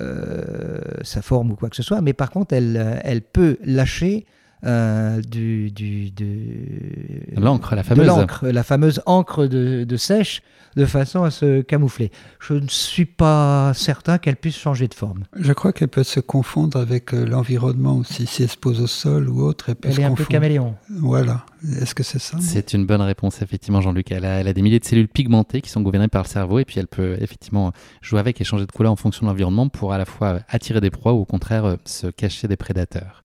euh, 0.00 0.80
sa 1.02 1.22
forme 1.22 1.50
ou 1.50 1.56
quoi 1.56 1.68
que 1.68 1.76
ce 1.76 1.82
soit, 1.82 2.00
mais 2.00 2.12
par 2.12 2.30
contre, 2.30 2.54
elle, 2.54 3.00
elle 3.02 3.22
peut 3.22 3.58
lâcher 3.64 4.26
euh, 4.64 5.20
du, 5.20 5.70
du, 5.70 6.10
de 6.10 7.40
L'encre, 7.40 7.74
la 7.74 7.82
de 7.82 7.86
fameuse. 7.86 8.06
l'encre, 8.06 8.46
la 8.48 8.62
fameuse 8.62 9.02
encre 9.06 9.46
de, 9.46 9.84
de 9.84 9.96
sèche, 9.96 10.42
de 10.76 10.86
façon 10.86 11.22
à 11.24 11.30
se 11.30 11.60
camoufler. 11.62 12.10
Je 12.40 12.54
ne 12.54 12.68
suis 12.68 13.04
pas 13.04 13.72
certain 13.74 14.18
qu'elle 14.18 14.36
puisse 14.36 14.56
changer 14.56 14.88
de 14.88 14.94
forme. 14.94 15.24
Je 15.38 15.52
crois 15.52 15.72
qu'elle 15.72 15.88
peut 15.88 16.04
se 16.04 16.20
confondre 16.20 16.78
avec 16.78 17.12
euh, 17.12 17.26
l'environnement 17.26 17.96
aussi. 17.96 18.26
Si 18.26 18.42
elle 18.42 18.48
se 18.48 18.56
pose 18.56 18.80
au 18.80 18.86
sol 18.86 19.28
ou 19.28 19.42
autre, 19.42 19.66
elle 19.68 19.74
peut 19.76 19.88
Elle 19.88 19.96
se 19.96 20.00
est 20.00 20.04
un 20.04 20.14
peu 20.14 20.24
caméléon. 20.24 20.74
Voilà. 21.00 21.44
Est-ce 21.80 21.94
que 21.94 22.02
c'est 22.02 22.18
ça? 22.20 22.38
C'est 22.40 22.72
une 22.72 22.86
bonne 22.86 23.02
réponse, 23.02 23.42
effectivement, 23.42 23.80
Jean-Luc. 23.80 24.10
Elle 24.12 24.24
a, 24.24 24.40
elle 24.40 24.48
a 24.48 24.52
des 24.52 24.62
milliers 24.62 24.80
de 24.80 24.84
cellules 24.84 25.08
pigmentées 25.08 25.60
qui 25.60 25.70
sont 25.70 25.80
gouvernées 25.82 26.08
par 26.08 26.22
le 26.22 26.28
cerveau 26.28 26.58
et 26.58 26.64
puis 26.64 26.78
elle 26.80 26.88
peut 26.88 27.16
effectivement 27.20 27.72
jouer 28.00 28.20
avec 28.20 28.40
et 28.40 28.44
changer 28.44 28.66
de 28.66 28.72
couleur 28.72 28.92
en 28.92 28.96
fonction 28.96 29.26
de 29.26 29.30
l'environnement 29.30 29.68
pour 29.68 29.92
à 29.92 29.98
la 29.98 30.04
fois 30.04 30.40
attirer 30.48 30.80
des 30.80 30.90
proies 30.90 31.12
ou 31.12 31.20
au 31.20 31.24
contraire 31.24 31.64
euh, 31.64 31.76
se 31.84 32.06
cacher 32.06 32.48
des 32.48 32.56
prédateurs. 32.56 33.21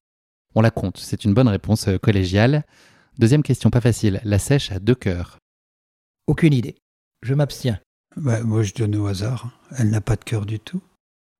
On 0.58 0.62
la 0.62 0.72
compte, 0.72 0.98
c'est 0.98 1.24
une 1.24 1.36
bonne 1.36 1.50
réponse 1.50 1.88
euh, 1.88 2.00
collégiale. 2.00 2.66
Deuxième 3.20 3.44
question, 3.44 3.70
pas 3.70 3.80
facile. 3.80 4.20
La 4.24 4.40
sèche 4.40 4.72
a 4.72 4.80
deux 4.80 4.96
cœurs. 4.96 5.38
Aucune 6.26 6.52
idée. 6.52 6.78
Je 7.22 7.36
m'abstiens. 7.36 7.80
Bah, 8.16 8.42
Moi, 8.42 8.64
je 8.64 8.74
donne 8.74 8.96
au 8.96 9.06
hasard. 9.06 9.52
Elle 9.78 9.92
n'a 9.92 10.02
pas 10.02 10.16
de 10.16 10.24
cœur 10.24 10.48
du 10.48 10.60
tout. 10.60 10.82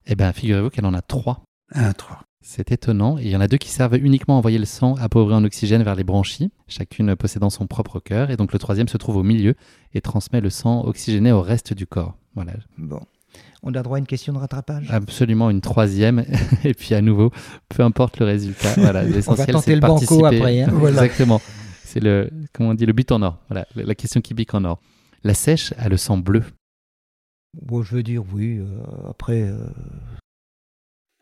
Eh 0.06 0.14
bien, 0.14 0.32
figurez-vous 0.32 0.70
qu'elle 0.70 0.86
en 0.86 0.94
a 0.94 1.02
trois. 1.02 1.42
Un, 1.74 1.94
trois. 1.94 2.22
C'est 2.46 2.72
étonnant. 2.72 3.18
Et 3.18 3.24
il 3.24 3.30
y 3.30 3.36
en 3.36 3.42
a 3.42 3.48
deux 3.48 3.58
qui 3.58 3.70
servent 3.72 3.96
uniquement 3.96 4.36
à 4.36 4.38
envoyer 4.38 4.60
le 4.60 4.66
sang 4.66 4.94
appauvri 4.98 5.34
en 5.34 5.44
oxygène 5.44 5.82
vers 5.82 5.96
les 5.96 6.04
branchies, 6.04 6.52
chacune 6.68 7.16
possédant 7.16 7.50
son 7.50 7.66
propre 7.66 8.00
cœur. 8.00 8.30
Et 8.30 8.38
donc 8.38 8.54
le 8.54 8.60
troisième 8.60 8.88
se 8.88 8.98
trouve 8.98 9.16
au 9.16 9.24
milieu 9.24 9.56
et 9.96 10.02
transmet 10.02 10.42
le 10.42 10.52
sang 10.52 10.84
oxygéné 10.86 11.32
au 11.32 11.42
reste 11.42 11.74
du 11.74 11.88
corps. 11.88 12.20
Voilà, 12.36 12.54
Bon. 12.78 13.02
On 13.64 13.74
a 13.74 13.82
droit 13.84 13.98
à 13.98 14.00
une 14.00 14.06
question 14.08 14.34
de 14.34 14.38
rattrapage 14.38 14.90
absolument 14.92 15.50
une 15.50 15.62
troisième. 15.62 16.26
et 16.64 16.74
puis 16.74 16.94
à 16.96 17.02
nouveau, 17.02 17.32
peu 17.70 17.84
importe 17.84 18.20
le 18.20 18.26
résultat. 18.26 18.74
Voilà, 18.78 19.04
l'essentiel 19.04 19.58
c'est 19.62 19.72
de 19.72 19.76
le 19.76 19.82
banco 19.82 20.20
participer. 20.22 20.38
après, 20.38 20.62
hein. 20.62 20.70
Voilà. 20.72 21.04
Exactement. 21.06 21.42
C'est 21.84 22.00
le, 22.00 22.30
comment 22.54 22.70
on 22.70 22.74
dit, 22.74 22.86
le 22.86 22.94
but 22.94 23.12
en 23.12 23.22
or. 23.22 23.38
Voilà, 23.50 23.66
la 23.76 23.96
question 23.96 24.22
qui 24.22 24.34
pique 24.34 24.54
en 24.54 24.64
or. 24.66 24.80
La 25.24 25.34
sèche 25.34 25.74
a 25.78 25.90
le 25.90 25.98
sang 25.98 26.18
bleu. 26.18 26.44
Bon, 27.62 27.82
je 27.82 27.96
veux 27.96 28.04
dire 28.04 28.24
oui. 28.34 28.58
euh, 28.60 28.66
après, 29.10 29.42
euh, 29.42 29.58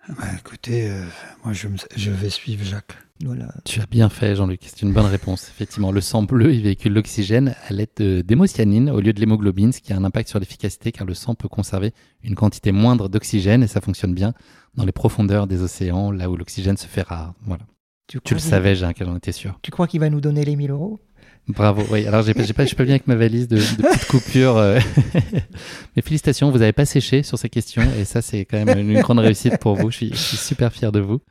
Bah, 0.09 0.25
écoutez, 0.37 0.89
euh, 0.89 1.05
moi, 1.43 1.53
je, 1.53 1.67
me- 1.67 1.77
je 1.95 2.11
vais 2.11 2.29
suivre 2.29 2.63
Jacques. 2.63 2.95
Voilà. 3.23 3.47
Tu 3.63 3.79
as 3.79 3.85
bien 3.85 4.09
fait, 4.09 4.35
Jean-Luc. 4.35 4.59
C'est 4.63 4.81
une 4.81 4.91
bonne 4.91 5.05
réponse. 5.05 5.47
Effectivement, 5.47 5.91
le 5.91 6.01
sang 6.01 6.23
bleu, 6.23 6.53
il 6.53 6.61
véhicule 6.61 6.93
l'oxygène 6.93 7.55
à 7.69 7.73
l'aide 7.73 7.89
de- 7.97 8.21
d'hémocyanine 8.21 8.89
au 8.89 8.99
lieu 8.99 9.13
de 9.13 9.19
l'hémoglobine, 9.21 9.71
ce 9.71 9.79
qui 9.79 9.93
a 9.93 9.95
un 9.97 10.03
impact 10.03 10.27
sur 10.29 10.39
l'efficacité 10.39 10.91
car 10.91 11.07
le 11.07 11.13
sang 11.13 11.33
peut 11.33 11.47
conserver 11.47 11.93
une 12.23 12.35
quantité 12.35 12.71
moindre 12.73 13.07
d'oxygène 13.07 13.63
et 13.63 13.67
ça 13.67 13.79
fonctionne 13.79 14.13
bien 14.13 14.33
dans 14.75 14.83
les 14.85 14.91
profondeurs 14.91 15.47
des 15.47 15.61
océans, 15.61 16.11
là 16.11 16.29
où 16.29 16.35
l'oxygène 16.35 16.75
se 16.77 16.87
fait 16.87 17.03
rare. 17.03 17.33
Voilà. 17.45 17.63
Tu 18.07 18.19
le 18.33 18.39
savais, 18.39 18.75
Jacques, 18.75 19.01
j'en 19.03 19.15
étais 19.15 19.31
sûr. 19.31 19.57
Tu 19.63 19.71
crois 19.71 19.87
qu'il 19.87 19.99
va 20.01 20.09
nous 20.09 20.21
donner 20.21 20.43
les 20.45 20.55
1000 20.55 20.71
euros? 20.71 20.99
Bravo. 21.47 21.83
Oui, 21.91 22.05
alors 22.07 22.21
j'ai 22.23 22.33
pas, 22.33 22.43
pas, 22.53 22.65
je 22.65 22.75
pas 22.75 22.83
bien 22.83 22.95
avec 22.95 23.07
ma 23.07 23.15
valise 23.15 23.47
de, 23.47 23.57
de 23.57 23.81
petites 23.87 24.07
coupures. 24.07 24.57
euh. 24.57 24.79
Mais 25.95 26.01
félicitations, 26.01 26.51
vous 26.51 26.57
n'avez 26.59 26.73
pas 26.73 26.85
séché 26.85 27.23
sur 27.23 27.37
ces 27.39 27.49
questions 27.49 27.83
et 27.99 28.03
ça, 28.05 28.21
c'est 28.21 28.45
quand 28.45 28.63
même 28.63 28.77
une 28.77 28.99
grande 28.99 29.19
réussite 29.19 29.57
pour 29.59 29.75
vous. 29.75 29.89
Je 29.91 29.95
suis, 29.97 30.09
je 30.09 30.17
suis 30.17 30.37
super 30.37 30.71
fier 30.73 30.91
de 30.91 30.99
vous. 30.99 31.21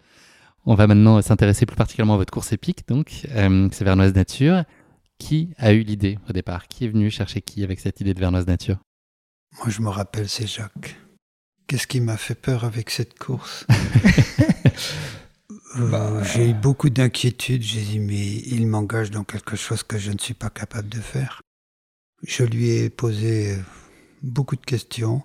On 0.67 0.75
va 0.75 0.87
maintenant 0.87 1.21
s'intéresser 1.21 1.67
plus 1.67 1.77
particulièrement 1.77 2.15
à 2.15 2.17
votre 2.17 2.33
course 2.33 2.53
épique, 2.53 2.89
donc 2.89 3.27
euh, 3.35 3.69
c'est 3.73 3.85
Vernoise 3.85 4.15
Nature. 4.15 4.65
Qui 5.19 5.51
a 5.59 5.73
eu 5.73 5.83
l'idée 5.83 6.19
au 6.29 6.33
départ? 6.33 6.67
Qui 6.69 6.87
est 6.87 6.89
venu 6.89 7.11
chercher 7.11 7.41
qui 7.41 7.63
avec 7.63 7.81
cette 7.81 8.01
idée 8.01 8.15
de 8.15 8.21
Vernoise 8.21 8.47
Nature? 8.47 8.79
Moi, 9.59 9.69
je 9.69 9.81
me 9.83 9.89
rappelle, 9.89 10.29
c'est 10.29 10.47
Jacques. 10.47 10.97
Qu'est-ce 11.67 11.87
qui 11.87 12.01
m'a 12.01 12.17
fait 12.17 12.35
peur 12.35 12.65
avec 12.65 12.91
cette 12.91 13.19
course? 13.19 13.67
Euh, 15.77 15.91
Bah, 15.91 16.23
J'ai 16.23 16.51
eu 16.51 16.55
beaucoup 16.55 16.89
d'inquiétudes. 16.89 17.63
J'ai 17.63 17.81
dit, 17.81 17.99
mais 17.99 18.37
il 18.47 18.67
m'engage 18.69 19.11
dans 19.11 19.25
quelque 19.25 19.57
chose 19.57 19.83
que 19.83 19.99
je 19.99 20.13
ne 20.13 20.19
suis 20.19 20.33
pas 20.35 20.49
capable 20.49 20.89
de 20.89 21.01
faire. 21.01 21.43
Je 22.23 22.45
lui 22.45 22.71
ai 22.71 22.91
posé 22.91 23.59
beaucoup 24.23 24.55
de 24.55 24.65
questions. 24.65 25.23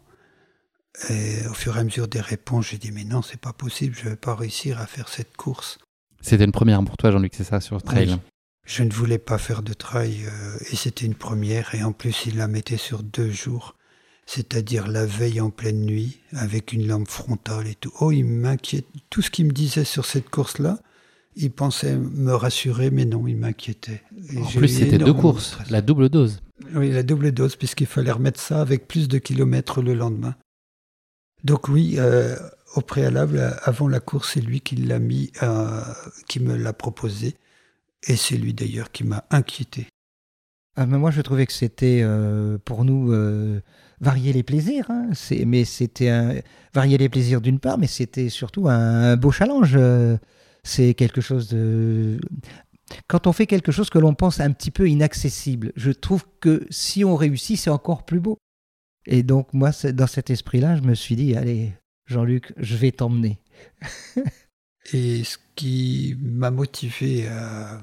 Et 1.10 1.48
au 1.50 1.54
fur 1.54 1.78
et 1.78 1.80
à 1.80 1.84
mesure 1.84 2.08
des 2.08 2.22
réponses, 2.22 2.70
j'ai 2.70 2.78
dit, 2.78 2.92
mais 2.92 3.04
non, 3.04 3.22
c'est 3.22 3.40
pas 3.40 3.54
possible, 3.54 3.96
je 3.96 4.10
vais 4.10 4.16
pas 4.16 4.36
réussir 4.36 4.80
à 4.80 4.86
faire 4.86 5.08
cette 5.08 5.38
course. 5.38 5.78
C'était 6.22 6.44
une 6.46 6.52
première 6.52 6.84
pour 6.84 6.98
toi, 6.98 7.12
Jean-Luc, 7.12 7.34
c'est 7.36 7.44
ça, 7.44 7.62
sur 7.62 7.82
trail? 7.82 8.10
Oui. 8.12 8.20
Je 8.66 8.84
ne 8.84 8.92
voulais 8.92 9.18
pas 9.18 9.38
faire 9.38 9.64
de 9.64 9.74
trail 9.74 10.26
euh, 10.26 10.58
et 10.72 10.76
c'était 10.76 11.06
une 11.06 11.16
première. 11.16 11.74
Et 11.74 11.84
en 11.84 11.92
plus, 11.92 12.26
il 12.28 12.38
la 12.38 12.48
mettait 12.48 12.78
sur 12.78 13.02
deux 13.02 13.32
jours, 13.32 13.76
c'est-à-dire 14.26 14.88
la 14.88 15.06
veille 15.06 15.42
en 15.42 15.50
pleine 15.50 15.82
nuit, 15.82 16.20
avec 16.34 16.74
une 16.74 16.86
lampe 16.88 17.08
frontale 17.08 17.68
et 17.68 17.76
tout. 17.76 17.92
Oh, 18.00 18.12
il 18.12 18.26
m'inquiète. 18.26 18.86
Tout 19.10 19.22
ce 19.22 19.32
qu'il 19.32 19.48
me 19.48 19.52
disait 19.54 19.86
sur 19.86 20.06
cette 20.06 20.30
course-là, 20.30 20.78
il 21.36 21.52
pensait 21.52 21.98
me 21.98 22.34
rassurer, 22.34 22.92
mais 22.92 23.06
non, 23.06 23.26
il 23.28 23.38
m'inquiétait. 23.38 24.04
En 24.38 24.46
plus, 24.46 24.68
c'était 24.68 24.98
deux 24.98 25.14
courses, 25.14 25.54
stress. 25.54 25.70
la 25.72 25.82
double 25.82 26.10
dose. 26.10 26.42
Oui, 26.76 26.92
la 26.92 27.04
double 27.04 27.32
dose, 27.32 27.56
puisqu'il 27.56 27.88
fallait 27.88 28.12
remettre 28.12 28.40
ça 28.40 28.62
avec 28.62 28.88
plus 28.88 29.08
de 29.08 29.18
kilomètres 29.18 29.82
le 29.82 29.94
lendemain. 29.94 30.36
Donc 31.44 31.70
oui, 31.70 31.96
euh, 31.98 32.36
au 32.76 32.82
préalable, 32.82 33.56
avant 33.64 33.88
la 33.88 34.00
course, 34.00 34.34
c'est 34.34 34.42
lui 34.42 34.62
qui 34.62 34.76
l'a 34.76 35.00
mis, 35.00 35.32
euh, 35.42 35.82
qui 36.28 36.40
me 36.40 36.56
l'a 36.56 36.74
proposé, 36.74 37.36
et 38.08 38.16
c'est 38.16 38.36
lui 38.36 38.54
d'ailleurs 38.54 38.92
qui 38.92 39.04
m'a 39.04 39.26
inquiété. 39.30 39.88
Ah, 40.76 40.86
mais 40.86 40.98
moi, 40.98 41.12
je 41.12 41.22
trouvais 41.22 41.46
que 41.46 41.54
c'était 41.54 42.02
euh, 42.04 42.58
pour 42.64 42.86
nous 42.86 43.14
varier 44.02 44.32
les 44.32 44.44
plaisirs. 44.44 44.86
hein. 44.90 45.10
Mais 45.46 45.66
c'était 45.66 46.44
varier 46.74 46.98
les 46.98 47.10
plaisirs 47.10 47.42
d'une 47.42 47.60
part, 47.60 47.78
mais 47.78 47.88
c'était 47.88 48.30
surtout 48.30 48.70
un, 48.70 49.18
beau 49.18 49.32
challenge. 49.32 49.78
C'est 50.64 50.94
quelque 50.94 51.22
chose 51.22 51.50
de. 51.50 52.20
Quand 53.08 53.28
on 53.28 53.34
fait 53.34 53.46
quelque 53.46 53.72
chose 53.72 53.90
que 53.90 54.00
l'on 54.00 54.14
pense 54.14 54.40
un 54.40 54.52
petit 54.52 54.72
peu 54.72 54.90
inaccessible, 54.90 55.72
je 55.76 55.92
trouve 55.92 56.26
que 56.40 56.66
si 56.70 57.04
on 57.04 57.16
réussit, 57.16 57.58
c'est 57.58 57.70
encore 57.70 58.04
plus 58.04 58.20
beau. 58.20 58.38
Et 59.12 59.24
donc, 59.24 59.54
moi, 59.54 59.72
dans 59.92 60.06
cet 60.06 60.30
esprit-là, 60.30 60.76
je 60.76 60.82
me 60.82 60.94
suis 60.94 61.16
dit, 61.16 61.36
allez, 61.36 61.74
Jean-Luc, 62.06 62.54
je 62.58 62.76
vais 62.76 62.92
t'emmener. 62.92 63.40
Et 64.94 65.24
ce 65.24 65.38
qui 65.56 66.16
m'a 66.22 66.52
motivé, 66.52 67.28
à- 67.28 67.82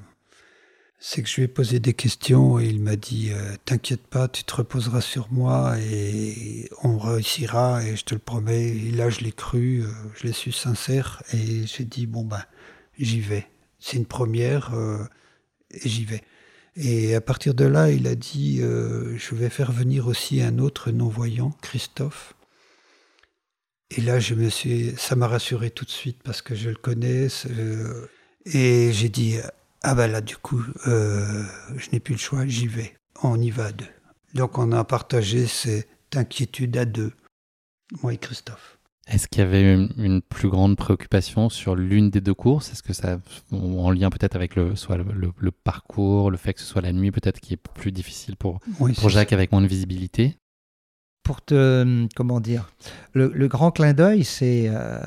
c'est 0.99 1.21
que 1.21 1.29
je 1.29 1.35
lui 1.35 1.43
ai 1.43 1.47
posé 1.47 1.79
des 1.79 1.93
questions 1.93 2.59
et 2.59 2.65
il 2.65 2.81
m'a 2.81 2.95
dit 2.95 3.29
euh, 3.31 3.55
T'inquiète 3.65 4.07
pas, 4.07 4.27
tu 4.27 4.43
te 4.43 4.55
reposeras 4.55 5.01
sur 5.01 5.31
moi 5.31 5.77
et 5.79 6.69
on 6.83 6.97
réussira, 6.97 7.83
et 7.85 7.95
je 7.95 8.03
te 8.03 8.15
le 8.15 8.19
promets. 8.19 8.69
Et 8.69 8.91
là, 8.91 9.09
je 9.09 9.19
l'ai 9.19 9.31
cru, 9.31 9.83
euh, 9.83 9.91
je 10.15 10.25
l'ai 10.27 10.33
su 10.33 10.51
sincère, 10.51 11.21
et 11.33 11.67
j'ai 11.67 11.85
dit 11.85 12.07
Bon, 12.07 12.23
ben, 12.25 12.41
j'y 12.97 13.19
vais. 13.19 13.47
C'est 13.79 13.97
une 13.97 14.05
première, 14.07 14.73
euh, 14.73 15.03
et 15.71 15.87
j'y 15.87 16.03
vais. 16.05 16.23
Et 16.79 17.15
à 17.15 17.21
partir 17.21 17.55
de 17.55 17.65
là, 17.65 17.89
il 17.89 18.07
a 18.07 18.15
dit 18.15 18.59
euh, 18.61 19.17
Je 19.17 19.33
vais 19.35 19.49
faire 19.49 19.71
venir 19.71 20.07
aussi 20.07 20.41
un 20.41 20.59
autre 20.59 20.91
non-voyant, 20.91 21.51
Christophe. 21.61 22.35
Et 23.89 24.01
là, 24.01 24.19
je 24.19 24.35
me 24.35 24.49
suis, 24.49 24.93
ça 24.97 25.15
m'a 25.15 25.27
rassuré 25.27 25.71
tout 25.71 25.85
de 25.85 25.89
suite 25.89 26.21
parce 26.23 26.41
que 26.41 26.53
je 26.55 26.69
le 26.69 26.75
connais. 26.75 27.27
euh, 27.49 28.07
et 28.45 28.91
j'ai 28.93 29.09
dit, 29.09 29.37
ah 29.83 29.95
ben 29.95 30.07
là, 30.07 30.21
du 30.21 30.37
coup, 30.37 30.63
euh, 30.87 31.43
je 31.75 31.89
n'ai 31.91 31.99
plus 31.99 32.13
le 32.13 32.19
choix, 32.19 32.45
j'y 32.45 32.67
vais. 32.67 32.95
On 33.23 33.39
y 33.39 33.49
va 33.49 33.65
à 33.65 33.71
deux. 33.71 33.85
Donc 34.33 34.57
on 34.57 34.71
a 34.71 34.83
partagé 34.83 35.47
cette 35.47 35.87
inquiétude 36.15 36.77
à 36.77 36.85
deux, 36.85 37.11
moi 38.01 38.13
et 38.13 38.17
Christophe. 38.17 38.76
Est-ce 39.09 39.27
qu'il 39.29 39.39
y 39.41 39.45
avait 39.45 39.73
une, 39.73 39.89
une 39.97 40.21
plus 40.21 40.49
grande 40.49 40.75
préoccupation 40.75 41.49
sur 41.49 41.75
l'une 41.75 42.09
des 42.09 42.19
deux 42.19 42.33
courses? 42.33 42.71
Est-ce 42.71 42.83
que 42.83 42.91
ça, 42.93 43.19
en 43.51 43.89
lien 43.91 44.09
peut-être 44.09 44.35
avec 44.35 44.55
le, 44.55 44.75
soit 44.75 44.97
le, 44.97 45.05
le- 45.13 45.31
le 45.37 45.51
parcours, 45.51 46.29
le 46.29 46.35
fait 46.37 46.53
que 46.53 46.59
ce 46.59 46.65
soit 46.65 46.81
la 46.81 46.91
nuit 46.91 47.11
peut-être 47.11 47.39
qui 47.39 47.53
est 47.53 47.57
plus 47.57 47.91
difficile 47.93 48.35
pour, 48.35 48.59
Oui, 48.81 48.93
pour 48.93 49.09
Jacques 49.09 49.31
avec 49.33 49.51
moins 49.53 49.61
de 49.61 49.67
visibilité? 49.67 50.35
Pour 51.23 51.41
te 51.41 52.07
comment 52.15 52.39
dire? 52.41 52.69
Le, 53.13 53.31
le 53.33 53.47
grand 53.47 53.71
clin 53.71 53.93
d'œil 53.93 54.23
c'est 54.23 54.65
euh, 54.69 54.99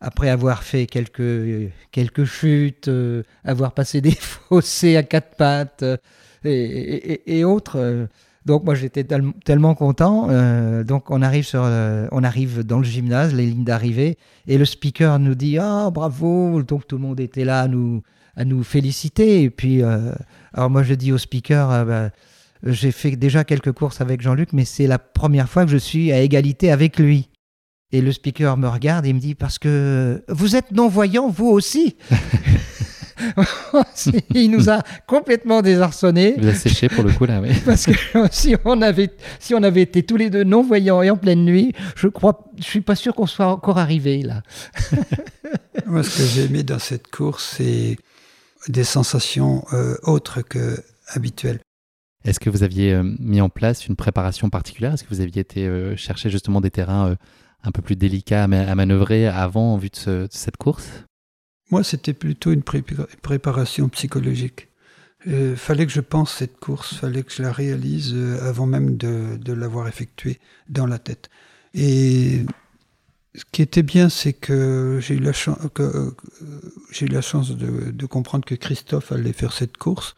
après 0.00 0.28
avoir 0.30 0.62
fait 0.62 0.86
quelques 0.86 1.70
quelques 1.92 2.24
chutes 2.24 2.88
euh, 2.88 3.22
avoir 3.44 3.72
passé 3.72 4.00
des 4.08 4.12
fossés 4.12 4.96
à 4.96 5.02
quatre 5.02 5.36
pattes 5.36 5.82
euh, 5.82 5.96
et, 6.44 6.50
et- 6.50 7.38
et 7.38 7.44
autres 7.44 7.76
euh, 7.78 8.06
donc 8.44 8.64
moi 8.64 8.74
j'étais 8.74 9.04
tel- 9.04 9.32
tellement 9.44 9.74
content. 9.74 10.28
Euh, 10.30 10.82
donc 10.84 11.10
on 11.10 11.22
arrive 11.22 11.44
sur 11.44 11.62
euh, 11.64 12.06
on 12.12 12.24
arrive 12.24 12.64
dans 12.64 12.78
le 12.78 12.84
gymnase 12.84 13.34
les 13.34 13.46
lignes 13.46 13.64
d'arrivée 13.64 14.18
et 14.46 14.58
le 14.58 14.64
speaker 14.64 15.18
nous 15.18 15.34
dit 15.34 15.58
ah 15.58 15.90
bravo! 15.92 16.62
Donc 16.62 16.86
tout 16.86 16.96
le 16.96 17.02
monde 17.02 17.20
était 17.20 17.44
là 17.44 17.60
à 17.60 17.68
nous 17.68 18.02
à 18.36 18.44
nous 18.44 18.62
féliciter. 18.64 19.42
Et 19.42 19.50
puis 19.50 19.82
euh, 19.82 20.12
alors 20.54 20.70
moi 20.70 20.82
je 20.82 20.94
dis 20.94 21.12
au 21.12 21.18
speaker 21.18 21.70
ah, 21.70 21.84
bah, 21.84 22.10
j'ai 22.64 22.92
fait 22.92 23.16
déjà 23.16 23.44
quelques 23.44 23.72
courses 23.72 24.00
avec 24.00 24.22
Jean-Luc, 24.22 24.52
mais 24.52 24.64
c'est 24.64 24.86
la 24.86 24.98
première 24.98 25.48
fois 25.48 25.64
que 25.64 25.70
je 25.70 25.76
suis 25.76 26.12
à 26.12 26.20
égalité 26.20 26.70
avec 26.70 26.98
lui. 26.98 27.28
Et 27.94 28.00
le 28.00 28.10
speaker 28.10 28.56
me 28.56 28.68
regarde 28.68 29.04
et 29.04 29.12
me 29.12 29.18
dit 29.18 29.34
Parce 29.34 29.58
que 29.58 30.24
vous 30.28 30.56
êtes 30.56 30.70
non-voyant, 30.72 31.28
vous 31.28 31.48
aussi 31.48 31.96
Il 34.34 34.50
nous 34.50 34.70
a 34.70 34.82
complètement 35.06 35.62
désarçonnés. 35.62 36.34
Il 36.38 36.48
a 36.48 36.54
séché 36.54 36.88
pour 36.88 37.04
le 37.04 37.12
coup 37.12 37.26
là, 37.26 37.40
oui. 37.40 37.50
Parce 37.64 37.86
que 37.86 37.92
si 38.30 38.56
on, 38.64 38.82
avait, 38.82 39.10
si 39.38 39.54
on 39.54 39.62
avait 39.62 39.82
été 39.82 40.02
tous 40.02 40.16
les 40.16 40.30
deux 40.30 40.44
non-voyants 40.44 41.02
et 41.02 41.10
en 41.10 41.16
pleine 41.16 41.44
nuit, 41.44 41.72
je 41.96 42.08
crois, 42.08 42.50
je 42.58 42.64
suis 42.64 42.80
pas 42.80 42.94
sûr 42.94 43.14
qu'on 43.14 43.26
soit 43.26 43.46
encore 43.46 43.78
arrivé 43.78 44.22
là. 44.22 44.42
Moi, 45.86 46.02
ce 46.02 46.18
que 46.18 46.24
j'ai 46.24 46.44
aimé 46.44 46.62
dans 46.62 46.78
cette 46.78 47.08
course, 47.08 47.56
c'est 47.56 47.96
des 48.68 48.84
sensations 48.84 49.64
euh, 49.72 49.96
autres 50.02 50.42
que 50.42 50.82
habituelles. 51.08 51.60
Est-ce 52.24 52.38
que 52.38 52.50
vous 52.50 52.62
aviez 52.62 52.92
euh, 52.92 53.02
mis 53.18 53.40
en 53.40 53.48
place 53.48 53.86
une 53.86 53.96
préparation 53.96 54.48
particulière? 54.48 54.94
Est-ce 54.94 55.04
que 55.04 55.08
vous 55.08 55.20
aviez 55.20 55.40
été 55.40 55.66
euh, 55.66 55.96
chercher 55.96 56.30
justement 56.30 56.60
des 56.60 56.70
terrains 56.70 57.16
un 57.64 57.70
peu 57.72 57.82
plus 57.82 57.96
délicats 57.96 58.44
à, 58.44 58.46
manœuvrer 58.46 59.26
avant 59.26 59.74
en 59.74 59.76
vue 59.76 59.90
de, 60.06 60.28
cette 60.30 60.56
course? 60.56 61.04
Moi, 61.72 61.82
c'était 61.82 62.12
plutôt 62.12 62.52
une 62.52 62.62
préparation 62.62 63.88
psychologique. 63.88 64.68
Il 65.24 65.56
fallait 65.56 65.86
que 65.86 65.92
je 65.92 66.02
pense 66.02 66.30
cette 66.30 66.58
course, 66.58 66.96
fallait 66.96 67.22
que 67.22 67.32
je 67.32 67.40
la 67.42 67.50
réalise 67.50 68.14
avant 68.42 68.66
même 68.66 68.98
de, 68.98 69.52
l'avoir 69.54 69.88
effectuée 69.88 70.38
dans 70.68 70.86
la 70.86 70.98
tête. 70.98 71.30
Et 71.72 72.44
ce 73.34 73.44
qui 73.50 73.62
était 73.62 73.82
bien, 73.82 74.10
c'est 74.10 74.34
que 74.34 74.98
j'ai 75.00 75.14
eu 75.14 75.20
la, 75.20 75.32
euh, 75.80 76.10
eu 77.00 77.06
la 77.06 77.22
chance 77.22 77.56
de, 77.56 78.06
comprendre 78.06 78.44
que 78.44 78.54
Christophe 78.54 79.10
allait 79.10 79.32
faire 79.32 79.54
cette 79.54 79.78
course. 79.78 80.14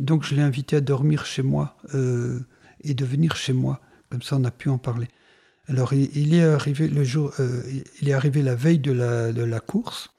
Donc 0.00 0.24
je 0.24 0.34
l'ai 0.34 0.40
invité 0.40 0.76
à 0.76 0.80
dormir 0.80 1.26
chez 1.26 1.42
moi 1.42 1.76
euh, 1.94 2.40
et 2.82 2.94
de 2.94 3.04
venir 3.04 3.36
chez 3.36 3.52
moi. 3.52 3.82
Comme 4.08 4.22
ça, 4.22 4.36
on 4.36 4.44
a 4.44 4.50
pu 4.50 4.70
en 4.70 4.78
parler. 4.78 5.08
Alors 5.68 5.92
il, 5.92 6.32
est 6.32 6.44
arrivé 6.44 6.88
le 6.88 7.04
jour, 7.04 7.30
euh, 7.40 7.62
il 8.00 8.08
est 8.08 8.14
arrivé 8.14 8.40
la 8.40 8.54
veille 8.54 8.78
de 8.78 8.92
la 8.92 9.60
course. 9.60 10.13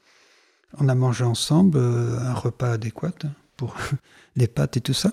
On 0.79 0.89
a 0.89 0.95
mangé 0.95 1.23
ensemble 1.23 1.79
un 1.79 2.33
repas 2.33 2.71
adéquat 2.71 3.13
pour 3.57 3.75
les 4.35 4.47
pâtes 4.47 4.77
et 4.77 4.81
tout 4.81 4.93
ça. 4.93 5.11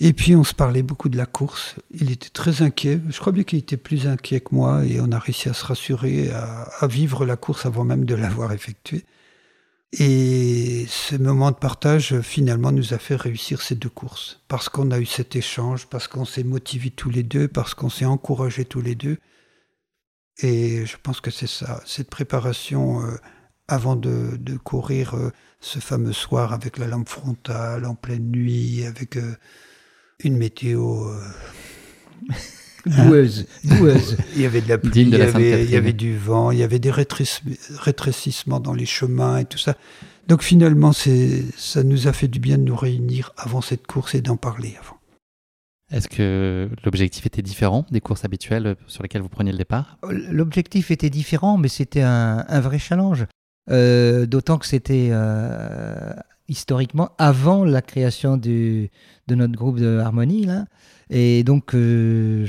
Et 0.00 0.12
puis 0.12 0.34
on 0.34 0.44
se 0.44 0.54
parlait 0.54 0.82
beaucoup 0.82 1.08
de 1.08 1.16
la 1.16 1.26
course. 1.26 1.76
Il 1.92 2.10
était 2.10 2.30
très 2.30 2.62
inquiet. 2.62 3.00
Je 3.08 3.20
crois 3.20 3.32
bien 3.32 3.44
qu'il 3.44 3.58
était 3.58 3.76
plus 3.76 4.06
inquiet 4.06 4.40
que 4.40 4.54
moi 4.54 4.84
et 4.84 5.00
on 5.00 5.12
a 5.12 5.18
réussi 5.18 5.48
à 5.48 5.54
se 5.54 5.64
rassurer, 5.64 6.30
à, 6.30 6.86
vivre 6.86 7.24
la 7.24 7.36
course 7.36 7.66
avant 7.66 7.84
même 7.84 8.04
de 8.04 8.14
l'avoir 8.14 8.52
effectuée. 8.52 9.04
Et 9.92 10.86
ce 10.88 11.16
moment 11.16 11.50
de 11.50 11.56
partage, 11.56 12.20
finalement, 12.22 12.72
nous 12.72 12.94
a 12.94 12.98
fait 12.98 13.14
réussir 13.14 13.60
ces 13.60 13.74
deux 13.74 13.90
courses. 13.90 14.40
Parce 14.48 14.70
qu'on 14.70 14.90
a 14.90 14.98
eu 14.98 15.04
cet 15.04 15.36
échange, 15.36 15.86
parce 15.86 16.08
qu'on 16.08 16.24
s'est 16.24 16.44
motivés 16.44 16.90
tous 16.90 17.10
les 17.10 17.22
deux, 17.22 17.46
parce 17.46 17.74
qu'on 17.74 17.90
s'est 17.90 18.06
encouragés 18.06 18.64
tous 18.64 18.80
les 18.80 18.94
deux. 18.94 19.18
Et 20.38 20.86
je 20.86 20.96
pense 21.02 21.20
que 21.20 21.30
c'est 21.30 21.46
ça, 21.46 21.82
cette 21.84 22.08
préparation 22.08 23.06
euh, 23.06 23.18
avant 23.72 23.96
de, 23.96 24.38
courir 24.64 25.14
euh, 25.14 25.32
ce 25.60 25.78
fameux 25.78 26.12
soir 26.12 26.52
avec 26.52 26.78
la 26.78 26.86
lampe 26.86 27.08
frontale, 27.08 27.84
en 27.86 27.94
pleine 27.94 28.30
nuit, 28.30 28.84
avec... 28.84 29.16
Euh, 29.16 29.34
une 30.24 30.36
météo. 30.36 31.08
Euh, 31.08 31.20
doueuse, 32.86 33.46
il 33.64 34.40
y 34.40 34.46
avait 34.46 34.60
de 34.60 34.68
la 34.68 34.78
pluie, 34.78 35.02
il, 35.02 35.10
y 35.10 35.22
avait, 35.22 35.64
il, 35.64 35.70
y 35.70 35.76
avait, 35.76 35.92
du 35.92 36.16
vent, 36.16 36.50
il 36.50 36.58
y 36.58 36.62
avait 36.62 36.80
des 36.80 36.90
rétrécissements 36.90 38.60
dans 38.60 38.74
les 38.74 38.86
chemins 38.86 39.38
et 39.38 39.44
tout 39.44 39.58
ça. 39.58 39.76
Donc 40.28 40.42
finalement, 40.42 40.92
ça 40.92 41.82
nous 41.84 42.08
a 42.08 42.12
fait 42.12 42.28
du 42.28 42.40
bien 42.40 42.58
de 42.58 42.64
nous 42.64 42.76
réunir 42.76 43.32
avant 43.36 43.60
cette 43.60 43.86
course 43.86 44.14
et 44.14 44.20
d'en 44.20 44.36
parler 44.36 44.76
avant. 44.80 44.96
Est-ce 45.92 46.08
que 46.08 46.70
l'objectif 46.84 47.26
était 47.26 47.42
différent 47.42 47.86
des 47.90 48.00
courses 48.00 48.24
habituelles 48.24 48.76
sur 48.86 49.02
lesquelles 49.02 49.22
vous 49.22 49.28
preniez 49.28 49.52
le 49.52 49.58
départ? 49.58 49.98
L'objectif 50.08 50.90
était 50.90 51.10
différent, 51.10 51.58
mais 51.58 51.68
c'était 51.68 52.00
un, 52.00 52.60
vrai 52.60 52.78
challenge. 52.78 53.26
Euh, 53.70 54.26
d'autant 54.26 54.58
que 54.58 54.66
c'était 54.66 55.10
euh, 55.12 56.12
historiquement 56.48 57.10
avant 57.18 57.64
la 57.64 57.80
création 57.80 58.36
de 58.36 58.88
notre 59.30 59.54
groupe 59.54 59.78
de 59.78 59.98
harmonie 59.98 60.44
là. 60.44 60.66
Et 61.10 61.44
donc 61.44 61.74
euh, 61.74 62.46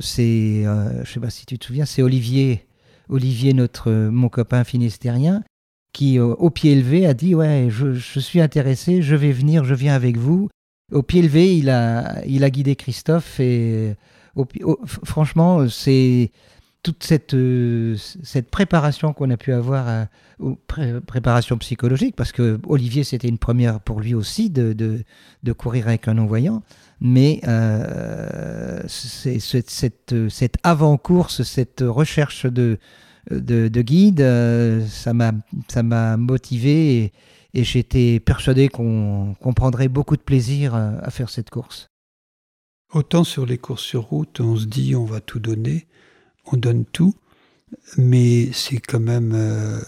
c'est, 0.00 0.64
je 1.04 1.10
sais 1.10 1.20
pas 1.20 1.30
si 1.30 1.46
tu 1.46 1.58
te 1.58 1.64
souviens, 1.64 1.84
c'est 1.84 2.02
Olivier, 2.02 2.66
Olivier 3.08 3.52
notre 3.52 3.92
mon 3.92 4.28
copain 4.28 4.64
finistérien, 4.64 5.44
qui 5.92 6.18
au 6.18 6.50
pied 6.50 6.74
levé 6.74 7.06
a 7.06 7.14
dit 7.14 7.34
ouais 7.34 7.68
je, 7.70 7.92
je, 7.92 8.20
suis 8.20 8.40
intéressé, 8.40 9.00
je 9.00 9.14
vais 9.14 9.32
venir, 9.32 9.64
je 9.64 9.74
viens 9.74 9.94
avec 9.94 10.16
vous. 10.16 10.48
Au 10.92 11.02
pied 11.02 11.22
levé, 11.22 11.56
il 11.56 11.70
a 11.70 12.24
il 12.26 12.42
a 12.42 12.50
guidé 12.50 12.74
Christophe 12.74 13.38
et 13.38 13.94
franchement 15.04 15.68
c'est 15.68 16.32
toute 16.88 17.04
cette, 17.04 17.34
euh, 17.34 17.96
cette 18.22 18.50
préparation 18.50 19.12
qu'on 19.12 19.28
a 19.28 19.36
pu 19.36 19.52
avoir, 19.52 20.06
préparation 21.06 21.58
psychologique, 21.58 22.16
parce 22.16 22.32
que 22.32 22.58
Olivier, 22.66 23.04
c'était 23.04 23.28
une 23.28 23.36
première 23.36 23.78
pour 23.80 24.00
lui 24.00 24.14
aussi 24.14 24.48
de, 24.48 25.04
courir 25.58 25.88
avec 25.88 26.08
un 26.08 26.14
non-voyant, 26.14 26.62
mais 27.00 27.40
euh, 27.46 28.80
cette, 28.86 30.56
avant-course, 30.62 31.42
cette 31.42 31.84
recherche 31.86 32.46
de, 32.46 32.78
de, 33.30 33.82
guide, 33.82 34.22
euh, 34.22 34.86
ça, 34.86 35.12
m'a, 35.12 36.16
motivé 36.16 37.12
et, 37.52 37.64
j'étais 37.64 38.18
persuadé 38.18 38.68
qu'on, 38.68 39.36
prendrait 39.54 39.88
beaucoup 39.88 40.16
de 40.16 40.22
plaisir 40.22 40.74
à 40.74 41.10
faire 41.10 41.28
cette 41.28 41.50
course. 41.50 41.88
Autant 42.94 43.24
sur 43.24 43.44
les 43.44 43.58
courses 43.58 43.82
sur 43.82 44.04
route, 44.04 44.40
on 44.40 44.56
se 44.56 44.64
dit 44.64 44.96
on 44.96 45.04
va 45.04 45.20
tout 45.20 45.40
donner, 45.40 45.86
on 46.52 46.56
donne 46.56 46.84
tout, 46.84 47.14
mais 47.96 48.50
c'est 48.52 48.78
quand 48.78 49.00
même 49.00 49.32
euh, 49.34 49.80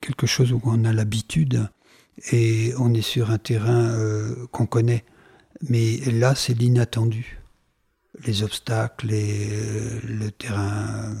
quelque 0.00 0.26
chose 0.26 0.52
où 0.52 0.60
on 0.64 0.84
a 0.84 0.92
l'habitude 0.92 1.68
et 2.32 2.72
on 2.78 2.94
est 2.94 3.02
sur 3.02 3.30
un 3.30 3.38
terrain 3.38 3.90
euh, 3.90 4.46
qu'on 4.52 4.66
connaît. 4.66 5.04
Mais 5.68 5.96
là, 6.06 6.34
c'est 6.34 6.54
l'inattendu. 6.54 7.40
Les 8.24 8.42
obstacles, 8.42 9.08
euh, 9.12 10.00
le 10.04 10.30
terrain 10.30 11.14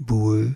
boueux. 0.00 0.52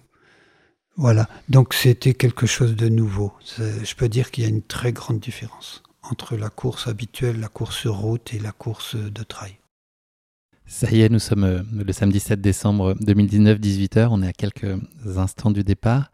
Voilà. 0.97 1.29
Donc 1.49 1.75
c'était 1.75 2.15
quelque 2.15 2.47
chose 2.47 2.75
de 2.75 2.89
nouveau. 2.89 3.33
Je 3.59 3.95
peux 3.95 4.09
dire 4.09 4.31
qu'il 4.31 4.45
y 4.45 4.47
a 4.47 4.51
une 4.51 4.63
très 4.63 4.93
grande 4.93 5.21
différence 5.21 5.83
entre 6.03 6.37
la 6.37 6.49
course 6.49 6.87
habituelle, 6.87 7.41
la 7.41 7.49
course 7.49 7.87
route 7.87 8.33
et 8.33 8.39
la 8.39 8.53
course 8.53 8.97
de 8.97 9.23
trail. 9.23 9.59
Ça 10.69 10.91
y 10.91 11.03
est, 11.03 11.09
nous 11.09 11.21
sommes 11.21 11.45
euh, 11.45 11.63
le 11.73 11.93
samedi 11.93 12.19
7 12.19 12.41
décembre 12.41 12.97
2019, 13.01 13.61
18h. 13.61 14.09
On 14.11 14.21
est 14.21 14.27
à 14.27 14.33
quelques 14.33 14.77
instants 15.17 15.53
du 15.53 15.63
départ. 15.63 16.11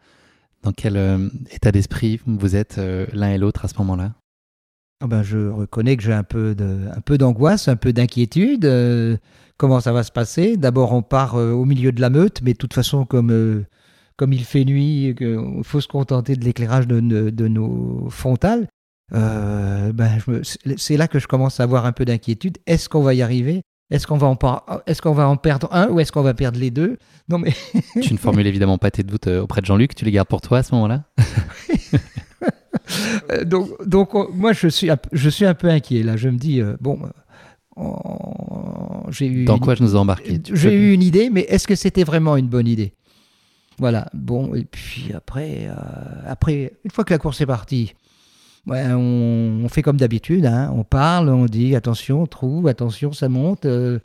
Dans 0.61 0.71
quel 0.71 0.95
euh, 0.95 1.27
état 1.51 1.71
d'esprit 1.71 2.21
vous 2.27 2.55
êtes 2.55 2.77
euh, 2.77 3.07
l'un 3.13 3.31
et 3.31 3.39
l'autre 3.39 3.65
à 3.65 3.67
ce 3.67 3.73
moment-là? 3.79 4.13
Ah 5.01 5.07
ben, 5.07 5.23
Je 5.23 5.49
reconnais 5.49 5.97
que 5.97 6.03
j'ai 6.03 6.13
un 6.13 6.23
peu 6.23 6.55
d'angoisse, 7.17 7.67
un 7.67 7.75
peu 7.75 7.93
d'inquiétude. 7.93 9.19
comment 9.57 9.81
ça 9.81 9.91
va 9.91 10.03
se 10.03 10.11
passer? 10.11 10.55
D'abord, 10.55 10.93
on 10.93 11.01
part 11.01 11.33
au 11.35 11.65
milieu 11.65 11.91
de 11.91 11.99
la 11.99 12.11
meute, 12.11 12.41
mais 12.43 12.53
de 12.53 12.57
toute 12.57 12.73
façon, 12.73 13.05
comme, 13.05 13.65
comme 14.15 14.31
il 14.31 14.45
fait 14.45 14.63
nuit, 14.63 15.15
il 15.19 15.63
faut 15.63 15.81
se 15.81 15.89
contenter 15.89 16.37
de 16.37 16.45
l'éclairage 16.45 16.87
de, 16.87 17.01
de, 17.01 17.47
nos 17.49 18.07
frontales. 18.09 18.67
ben, 19.11 20.19
c'est 20.77 20.95
là 20.95 21.09
que 21.09 21.19
je 21.19 21.27
commence 21.27 21.59
à 21.59 21.63
avoir 21.63 21.85
un 21.85 21.91
peu 21.91 22.05
d'inquiétude. 22.05 22.59
Est-ce 22.65 22.87
qu'on 22.87 23.01
va 23.01 23.13
y 23.13 23.21
arriver? 23.21 23.63
Est-ce 23.91 24.07
qu'on 24.07 24.17
va, 24.17 24.27
en 24.27 24.37
est 24.87 25.01
qu'on 25.01 25.13
va 25.13 25.27
en 25.27 25.37
perdre 25.37 25.67
un 25.71 25.87
ou 25.89 25.99
est-ce 25.99 26.11
qu'on 26.11 26.21
va 26.21 26.33
perdre 26.33 26.59
les 26.59 26.71
deux? 26.71 26.97
Non 27.29 27.37
mais 27.37 27.53
tu 28.01 28.13
ne 28.13 28.17
formules 28.17 28.47
évidemment 28.47 28.77
pas 28.77 28.91
tes 28.91 29.03
doutes 29.03 29.27
euh, 29.27 29.41
auprès 29.41 29.61
de 29.61 29.65
Jean-Luc, 29.65 29.95
tu 29.95 30.05
les 30.05 30.11
gardes 30.11 30.27
pour 30.27 30.41
toi 30.41 30.59
à 30.59 30.63
ce 30.63 30.73
moment-là? 30.75 31.03
Euh, 33.31 33.45
Donc, 33.45 33.69
donc 33.87 34.13
moi 34.33 34.51
je 34.51 34.67
suis, 34.67 34.89
je 35.11 35.29
suis 35.29 35.45
un 35.45 35.53
peu 35.53 35.69
inquiet 35.69 36.03
là. 36.03 36.17
Je 36.17 36.27
me 36.27 36.37
dis, 36.37 36.59
euh, 36.59 36.75
bon, 36.81 36.99
j'ai 39.09 39.27
eu... 39.27 39.45
Dans 39.45 39.57
quoi 39.57 39.75
je 39.75 39.83
nous 39.83 39.95
ai 39.95 39.97
embarqué 39.97 40.41
J'ai 40.51 40.73
eu 40.73 40.91
une 40.93 41.01
idée, 41.01 41.29
mais 41.29 41.41
est-ce 41.41 41.65
que 41.65 41.75
c'était 41.75 42.03
vraiment 42.03 42.35
une 42.35 42.47
bonne 42.47 42.67
idée? 42.67 42.93
Voilà, 43.79 44.09
bon, 44.13 44.53
et 44.53 44.65
puis 44.65 45.11
après, 45.15 45.69
après, 46.27 46.73
une 46.83 46.91
fois 46.91 47.03
que 47.03 47.13
la 47.13 47.19
course 47.19 47.39
est 47.41 47.45
partie, 47.45 47.93
on, 48.67 49.67
fait 49.69 49.81
comme 49.81 49.97
d'habitude, 49.97 50.45
hein. 50.45 50.71
on 50.75 50.83
parle, 50.83 51.29
on 51.29 51.45
dit 51.45 51.75
attention, 51.75 52.25
trou, 52.27 52.67
attention, 52.67 53.11
ça 53.11 53.29
monte. 53.29 53.65
Euh, 53.65 53.99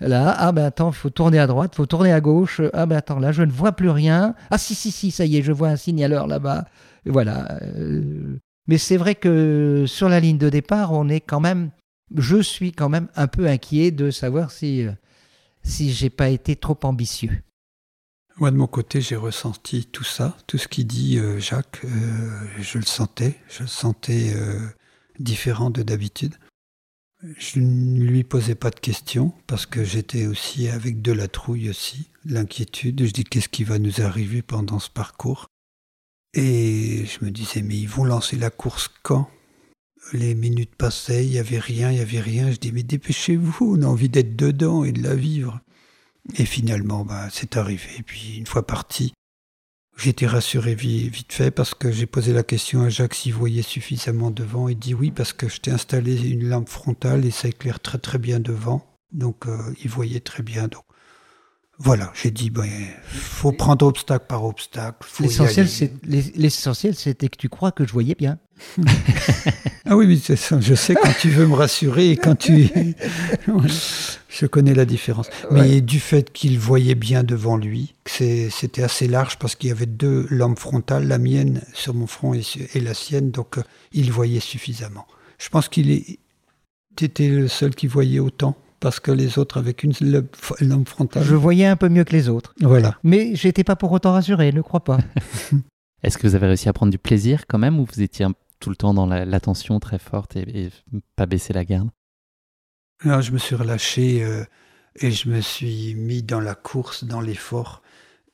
là, 0.00 0.34
ah 0.38 0.52
ben 0.52 0.64
attends, 0.64 0.92
faut 0.92 1.10
tourner 1.10 1.38
à 1.38 1.46
droite, 1.46 1.74
faut 1.74 1.86
tourner 1.86 2.12
à 2.12 2.20
gauche. 2.20 2.60
Ah 2.72 2.86
ben 2.86 2.96
attends, 2.96 3.18
là, 3.18 3.32
je 3.32 3.42
ne 3.42 3.52
vois 3.52 3.72
plus 3.72 3.90
rien. 3.90 4.34
Ah 4.50 4.58
si, 4.58 4.74
si, 4.74 4.90
si, 4.90 5.10
ça 5.10 5.24
y 5.24 5.36
est, 5.36 5.42
je 5.42 5.52
vois 5.52 5.68
un 5.68 5.76
signaleur 5.76 6.26
là-bas. 6.26 6.64
Voilà. 7.06 7.58
Euh, 7.62 8.38
mais 8.66 8.78
c'est 8.78 8.96
vrai 8.96 9.14
que 9.14 9.84
sur 9.86 10.08
la 10.08 10.20
ligne 10.20 10.38
de 10.38 10.48
départ, 10.48 10.92
on 10.92 11.08
est 11.08 11.20
quand 11.20 11.40
même, 11.40 11.70
je 12.16 12.40
suis 12.40 12.72
quand 12.72 12.88
même 12.88 13.08
un 13.16 13.26
peu 13.26 13.46
inquiet 13.46 13.90
de 13.90 14.10
savoir 14.10 14.50
si, 14.50 14.86
euh, 14.86 14.92
si 15.62 15.92
j'ai 15.92 16.10
pas 16.10 16.28
été 16.28 16.56
trop 16.56 16.78
ambitieux. 16.82 17.42
Moi, 18.38 18.50
de 18.50 18.56
mon 18.56 18.66
côté, 18.66 19.00
j'ai 19.00 19.16
ressenti 19.16 19.84
tout 19.84 20.04
ça, 20.04 20.36
tout 20.46 20.58
ce 20.58 20.66
qu'il 20.66 20.86
dit 20.86 21.18
euh, 21.18 21.38
Jacques, 21.38 21.80
euh, 21.84 22.46
je 22.58 22.78
le 22.78 22.84
sentais, 22.84 23.36
je 23.48 23.62
le 23.62 23.68
sentais 23.68 24.32
euh, 24.34 24.58
différent 25.18 25.70
de 25.70 25.82
d'habitude. 25.82 26.34
Je 27.38 27.60
ne 27.60 28.02
lui 28.02 28.24
posais 28.24 28.56
pas 28.56 28.70
de 28.70 28.80
questions 28.80 29.32
parce 29.46 29.66
que 29.66 29.84
j'étais 29.84 30.26
aussi 30.26 30.68
avec 30.68 31.02
de 31.02 31.12
la 31.12 31.28
trouille 31.28 31.70
aussi, 31.70 32.08
l'inquiétude. 32.24 33.06
Je 33.06 33.12
dis 33.12 33.24
qu'est-ce 33.24 33.48
qui 33.48 33.64
va 33.64 33.78
nous 33.78 34.00
arriver 34.00 34.42
pendant 34.42 34.80
ce 34.80 34.90
parcours? 34.90 35.46
Et 36.34 37.04
je 37.06 37.24
me 37.24 37.30
disais 37.30 37.62
mais 37.62 37.76
ils 37.76 37.88
vont 37.88 38.04
lancer 38.04 38.36
la 38.36 38.50
course 38.50 38.90
quand? 39.02 39.30
Les 40.12 40.34
minutes 40.34 40.74
passaient, 40.74 41.24
il 41.24 41.30
n'y 41.30 41.38
avait 41.38 41.60
rien, 41.60 41.90
il 41.92 41.96
n'y 41.96 42.00
avait 42.00 42.20
rien. 42.20 42.50
Je 42.50 42.56
dis 42.56 42.72
mais 42.72 42.82
dépêchez-vous, 42.82 43.76
on 43.76 43.82
a 43.82 43.86
envie 43.86 44.08
d'être 44.08 44.34
dedans 44.34 44.82
et 44.82 44.90
de 44.90 45.02
la 45.02 45.14
vivre. 45.14 45.60
Et 46.36 46.44
finalement, 46.44 47.04
bah, 47.04 47.28
c'est 47.30 47.56
arrivé. 47.56 47.88
Et 47.98 48.02
puis, 48.02 48.36
une 48.38 48.46
fois 48.46 48.66
parti, 48.66 49.12
J'étais 49.96 50.26
rassuré 50.26 50.74
vite 50.74 51.32
fait 51.32 51.50
parce 51.50 51.74
que 51.74 51.92
j'ai 51.92 52.06
posé 52.06 52.32
la 52.32 52.42
question 52.42 52.82
à 52.82 52.88
Jacques 52.88 53.14
s'il 53.14 53.34
voyait 53.34 53.62
suffisamment 53.62 54.30
devant. 54.30 54.68
Il 54.68 54.78
dit 54.78 54.94
oui 54.94 55.10
parce 55.10 55.32
que 55.32 55.48
je 55.48 55.60
t'ai 55.60 55.70
installé 55.70 56.30
une 56.30 56.48
lampe 56.48 56.68
frontale 56.68 57.24
et 57.24 57.30
ça 57.30 57.48
éclaire 57.48 57.78
très 57.78 57.98
très 57.98 58.18
bien 58.18 58.40
devant. 58.40 58.84
Donc 59.12 59.46
euh, 59.46 59.58
il 59.84 59.90
voyait 59.90 60.20
très 60.20 60.42
bien. 60.42 60.68
Voilà, 61.84 62.12
j'ai 62.14 62.30
dit 62.30 62.50
ben 62.50 62.68
faut 63.10 63.50
prendre 63.50 63.84
obstacle 63.86 64.26
par 64.28 64.44
obstacle. 64.44 65.04
L'essentiel 66.04 66.94
c'était 66.94 67.28
que 67.28 67.36
tu 67.36 67.48
crois 67.48 67.72
que 67.72 67.84
je 67.84 67.92
voyais 67.92 68.14
bien. 68.14 68.38
ah 69.86 69.96
oui, 69.96 70.20
c'est 70.22 70.36
ça. 70.36 70.60
Je 70.60 70.74
sais 70.74 70.94
quand 70.94 71.12
tu 71.20 71.28
veux 71.30 71.46
me 71.46 71.54
rassurer 71.54 72.10
et 72.10 72.16
quand 72.16 72.36
tu. 72.36 72.70
je 74.28 74.46
connais 74.46 74.74
la 74.74 74.84
différence. 74.84 75.28
Mais 75.50 75.80
du 75.80 75.98
fait 75.98 76.32
qu'il 76.32 76.56
voyait 76.60 76.94
bien 76.94 77.24
devant 77.24 77.56
lui, 77.56 77.94
c'était 78.06 78.84
assez 78.84 79.08
large 79.08 79.38
parce 79.38 79.56
qu'il 79.56 79.70
y 79.70 79.72
avait 79.72 79.86
deux 79.86 80.28
lampes 80.30 80.60
frontales, 80.60 81.08
la 81.08 81.18
mienne 81.18 81.62
sur 81.74 81.94
mon 81.94 82.06
front 82.06 82.32
et, 82.32 82.80
la 82.80 82.94
sienne, 82.94 83.32
donc 83.32 83.58
euh, 83.58 83.62
il 83.92 84.12
voyait 84.12 84.38
suffisamment. 84.38 85.08
Je 85.38 85.48
pense 85.48 85.68
qu'il 85.68 85.90
était 87.00 87.28
le 87.28 87.48
seul 87.48 87.74
qui 87.74 87.88
voyait 87.88 88.20
autant 88.20 88.56
parce 88.82 88.98
que 88.98 89.12
les 89.12 89.38
autres 89.38 89.58
avec 89.58 89.84
une 89.84 89.94
lampe 90.60 90.88
frontale. 90.88 91.22
Je 91.22 91.36
voyais 91.36 91.66
un 91.66 91.76
peu 91.76 91.88
mieux 91.88 92.02
que 92.02 92.12
les 92.12 92.28
autres. 92.28 92.52
Voilà. 92.60 92.98
Mais 93.04 93.34
j'étais 93.36 93.62
pas 93.62 93.76
pour 93.76 93.92
autant 93.92 94.12
rassuré, 94.12 94.52
ne 94.52 94.60
crois 94.60 94.82
pas. 94.82 94.98
Est-ce 96.02 96.18
que 96.18 96.26
vous 96.26 96.34
avez 96.34 96.48
réussi 96.48 96.68
à 96.68 96.72
prendre 96.72 96.90
du 96.90 96.98
plaisir 96.98 97.46
quand 97.46 97.58
même 97.58 97.78
ou 97.78 97.86
vous 97.86 98.02
étiez 98.02 98.26
tout 98.58 98.70
le 98.70 98.76
temps 98.76 98.92
dans 98.92 99.06
l'attention 99.06 99.78
très 99.78 100.00
forte 100.00 100.34
et, 100.36 100.70
pas 101.14 101.26
baisser 101.26 101.52
la 101.52 101.64
garde? 101.64 101.90
Alors, 103.00 103.22
je 103.22 103.30
me 103.30 103.38
suis 103.38 103.54
relâché 103.54 104.24
euh, 104.24 104.44
et 104.96 105.12
je 105.12 105.28
me 105.28 105.40
suis 105.40 105.94
mis 105.94 106.24
dans 106.24 106.40
la 106.40 106.56
course, 106.56 107.04
dans 107.04 107.20
l'effort. 107.20 107.82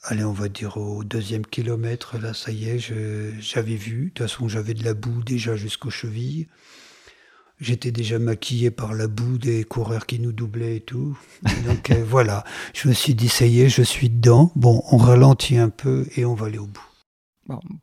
Allez, 0.03 0.25
on 0.25 0.33
va 0.33 0.49
dire 0.49 0.79
au 0.79 1.05
deuxième 1.05 1.45
kilomètre, 1.45 2.17
là, 2.19 2.33
ça 2.33 2.53
y 2.53 2.71
est, 2.71 2.79
j'avais 3.39 3.77
vu. 3.77 4.05
De 4.05 4.09
toute 4.09 4.19
façon, 4.21 4.49
j'avais 4.49 4.73
de 4.73 4.85
la 4.85 4.95
boue 4.95 5.23
déjà 5.23 5.57
jusqu'aux 5.57 5.91
chevilles. 5.91 6.49
J'étais 7.61 7.91
déjà 7.91 8.19
maquillé 8.19 8.71
par 8.71 8.95
la 8.95 9.09
boue 9.09 9.39
des 9.39 9.65
coureurs 9.65 10.07
qui 10.07 10.21
nous 10.21 10.33
doublaient 10.33 10.77
et 10.77 10.81
tout. 10.81 11.19
Donc 11.67 11.91
euh, 11.91 12.05
voilà, 12.09 12.45
je 12.75 12.89
me 12.89 12.93
suis 12.93 13.15
dit, 13.15 13.29
ça 13.29 13.47
y 13.47 13.61
est, 13.63 13.69
je 13.69 13.83
suis 13.83 14.11
dedans. 14.11 14.53
Bon, 14.55 14.83
on 14.93 14.97
ralentit 14.97 15.59
un 15.59 15.69
peu 15.69 16.07
et 16.17 16.25
on 16.25 16.35
va 16.35 16.47
aller 16.47 16.59
au 16.59 16.67
bout 16.67 16.89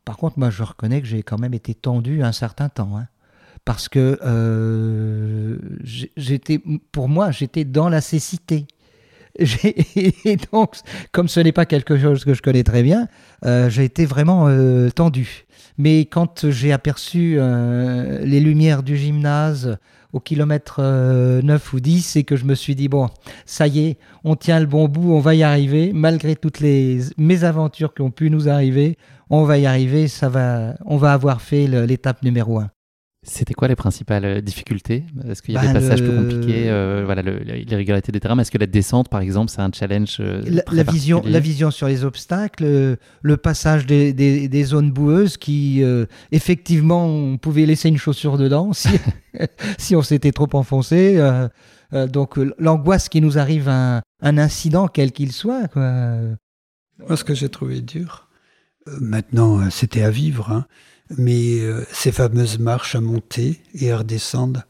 par 0.04 0.16
contre, 0.16 0.38
moi, 0.38 0.50
je 0.50 0.62
reconnais 0.62 1.00
que 1.00 1.06
j'ai 1.06 1.22
quand 1.22 1.38
même 1.38 1.54
été 1.54 1.74
tendu 1.74 2.22
un 2.22 2.32
certain 2.32 2.68
temps. 2.68 2.96
Hein. 2.96 3.08
parce 3.64 3.88
que 3.88 4.18
euh, 4.24 5.58
j'étais, 5.82 6.60
pour 6.92 7.08
moi, 7.08 7.30
j'étais 7.32 7.64
dans 7.64 7.88
la 7.88 8.00
cécité. 8.00 8.66
Et 10.24 10.36
donc, 10.52 10.76
comme 11.12 11.28
ce 11.28 11.40
n'est 11.40 11.52
pas 11.52 11.66
quelque 11.66 11.98
chose 11.98 12.24
que 12.24 12.34
je 12.34 12.42
connais 12.42 12.62
très 12.64 12.82
bien, 12.82 13.08
euh, 13.44 13.68
j'ai 13.68 13.84
été 13.84 14.06
vraiment 14.06 14.48
euh, 14.48 14.90
tendu. 14.90 15.46
Mais 15.78 16.06
quand 16.06 16.50
j'ai 16.50 16.72
aperçu 16.72 17.38
les 17.38 18.40
lumières 18.40 18.82
du 18.82 18.96
gymnase 18.96 19.76
au 20.14 20.20
kilomètre 20.20 20.80
9 20.80 21.72
ou 21.74 21.80
10 21.80 22.16
et 22.16 22.24
que 22.24 22.34
je 22.34 22.46
me 22.46 22.54
suis 22.54 22.74
dit, 22.74 22.88
bon, 22.88 23.10
ça 23.44 23.66
y 23.66 23.80
est, 23.80 23.98
on 24.24 24.36
tient 24.36 24.58
le 24.58 24.64
bon 24.64 24.88
bout, 24.88 25.12
on 25.12 25.20
va 25.20 25.34
y 25.34 25.42
arriver, 25.42 25.90
malgré 25.92 26.34
toutes 26.34 26.60
les 26.60 27.00
mésaventures 27.18 27.92
qui 27.92 28.00
ont 28.00 28.10
pu 28.10 28.30
nous 28.30 28.48
arriver, 28.48 28.96
on 29.28 29.44
va 29.44 29.58
y 29.58 29.66
arriver, 29.66 30.08
ça 30.08 30.30
va, 30.30 30.76
on 30.86 30.96
va 30.96 31.12
avoir 31.12 31.42
fait 31.42 31.66
l'étape 31.66 32.22
numéro 32.22 32.58
un. 32.58 32.70
C'était 33.28 33.54
quoi 33.54 33.66
les 33.66 33.74
principales 33.74 34.24
euh, 34.24 34.40
difficultés? 34.40 35.04
Est-ce 35.28 35.42
qu'il 35.42 35.54
y 35.54 35.58
a 35.58 35.60
des 35.60 35.66
bah, 35.66 35.72
passages 35.74 36.00
plus 36.00 36.14
compliqués 36.14 36.70
euh, 36.70 37.02
Voilà, 37.04 37.22
l'irrégularité 37.22 38.12
des 38.12 38.20
terrains. 38.20 38.38
Est-ce 38.38 38.52
que 38.52 38.58
la 38.58 38.68
descente, 38.68 39.08
par 39.08 39.20
exemple, 39.20 39.50
c'est 39.50 39.60
un 39.60 39.70
challenge 39.72 40.18
euh, 40.20 40.42
la, 40.70 40.84
vision, 40.84 41.22
la 41.24 41.40
vision 41.40 41.72
sur 41.72 41.88
les 41.88 42.04
obstacles, 42.04 42.96
le 43.22 43.36
passage 43.36 43.84
des, 43.84 44.64
zones 44.64 44.92
boueuses 44.92 45.36
qui, 45.36 45.82
effectivement, 46.30 47.06
on 47.06 47.36
pouvait 47.36 47.66
laisser 47.66 47.88
une 47.88 47.98
chaussure 47.98 48.38
dedans 48.38 48.72
si, 48.72 48.88
si 49.78 49.96
on 49.96 50.02
s'était 50.02 50.32
trop 50.32 50.48
enfoncé. 50.52 51.20
donc 51.92 52.38
l'angoisse 52.58 53.08
qui 53.08 53.20
nous 53.20 53.38
arrive 53.38 53.68
un, 53.68 54.02
un 54.22 54.38
incident, 54.38 54.88
quel 54.88 55.12
qu'il 55.12 55.32
soit. 55.32 55.68
Quoi. 55.68 55.92
Moi, 57.06 57.16
ce 57.16 57.24
que 57.24 57.34
j'ai 57.34 57.48
trouvé 57.48 57.80
dur, 57.80 58.28
Maintenant, 59.00 59.68
c'était 59.70 60.02
à 60.02 60.10
vivre, 60.10 60.50
hein. 60.52 60.66
Mais 61.16 61.60
euh, 61.60 61.84
ces 61.92 62.12
fameuses 62.12 62.58
marches 62.58 62.94
à 62.94 63.00
monter 63.00 63.60
et 63.74 63.90
à 63.90 63.98
redescendre, 63.98 64.64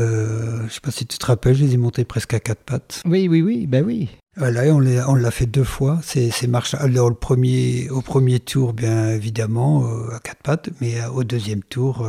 euh, 0.00 0.58
je 0.58 0.64
ne 0.64 0.68
sais 0.68 0.80
pas 0.80 0.90
si 0.90 1.06
tu 1.06 1.18
te 1.18 1.26
rappelles, 1.26 1.54
je 1.54 1.64
les 1.64 1.74
ai 1.74 1.76
montées 1.76 2.04
presque 2.04 2.34
à 2.34 2.40
quatre 2.40 2.62
pattes. 2.62 3.02
Oui, 3.06 3.28
oui, 3.28 3.42
oui, 3.42 3.66
ben 3.66 3.84
oui. 3.84 4.10
Voilà, 4.36 4.62
on 4.72 5.14
l'a 5.14 5.30
fait 5.32 5.46
deux 5.46 5.64
fois, 5.64 5.98
ces, 6.02 6.30
ces 6.30 6.46
marches. 6.46 6.74
Alors, 6.74 7.08
le 7.08 7.16
premier, 7.16 7.90
au 7.90 8.02
premier 8.02 8.38
tour, 8.38 8.72
bien 8.72 9.08
évidemment, 9.08 9.84
à 10.12 10.20
quatre 10.20 10.42
pattes, 10.42 10.70
mais 10.80 11.04
au 11.06 11.24
deuxième 11.24 11.64
tour, 11.64 12.06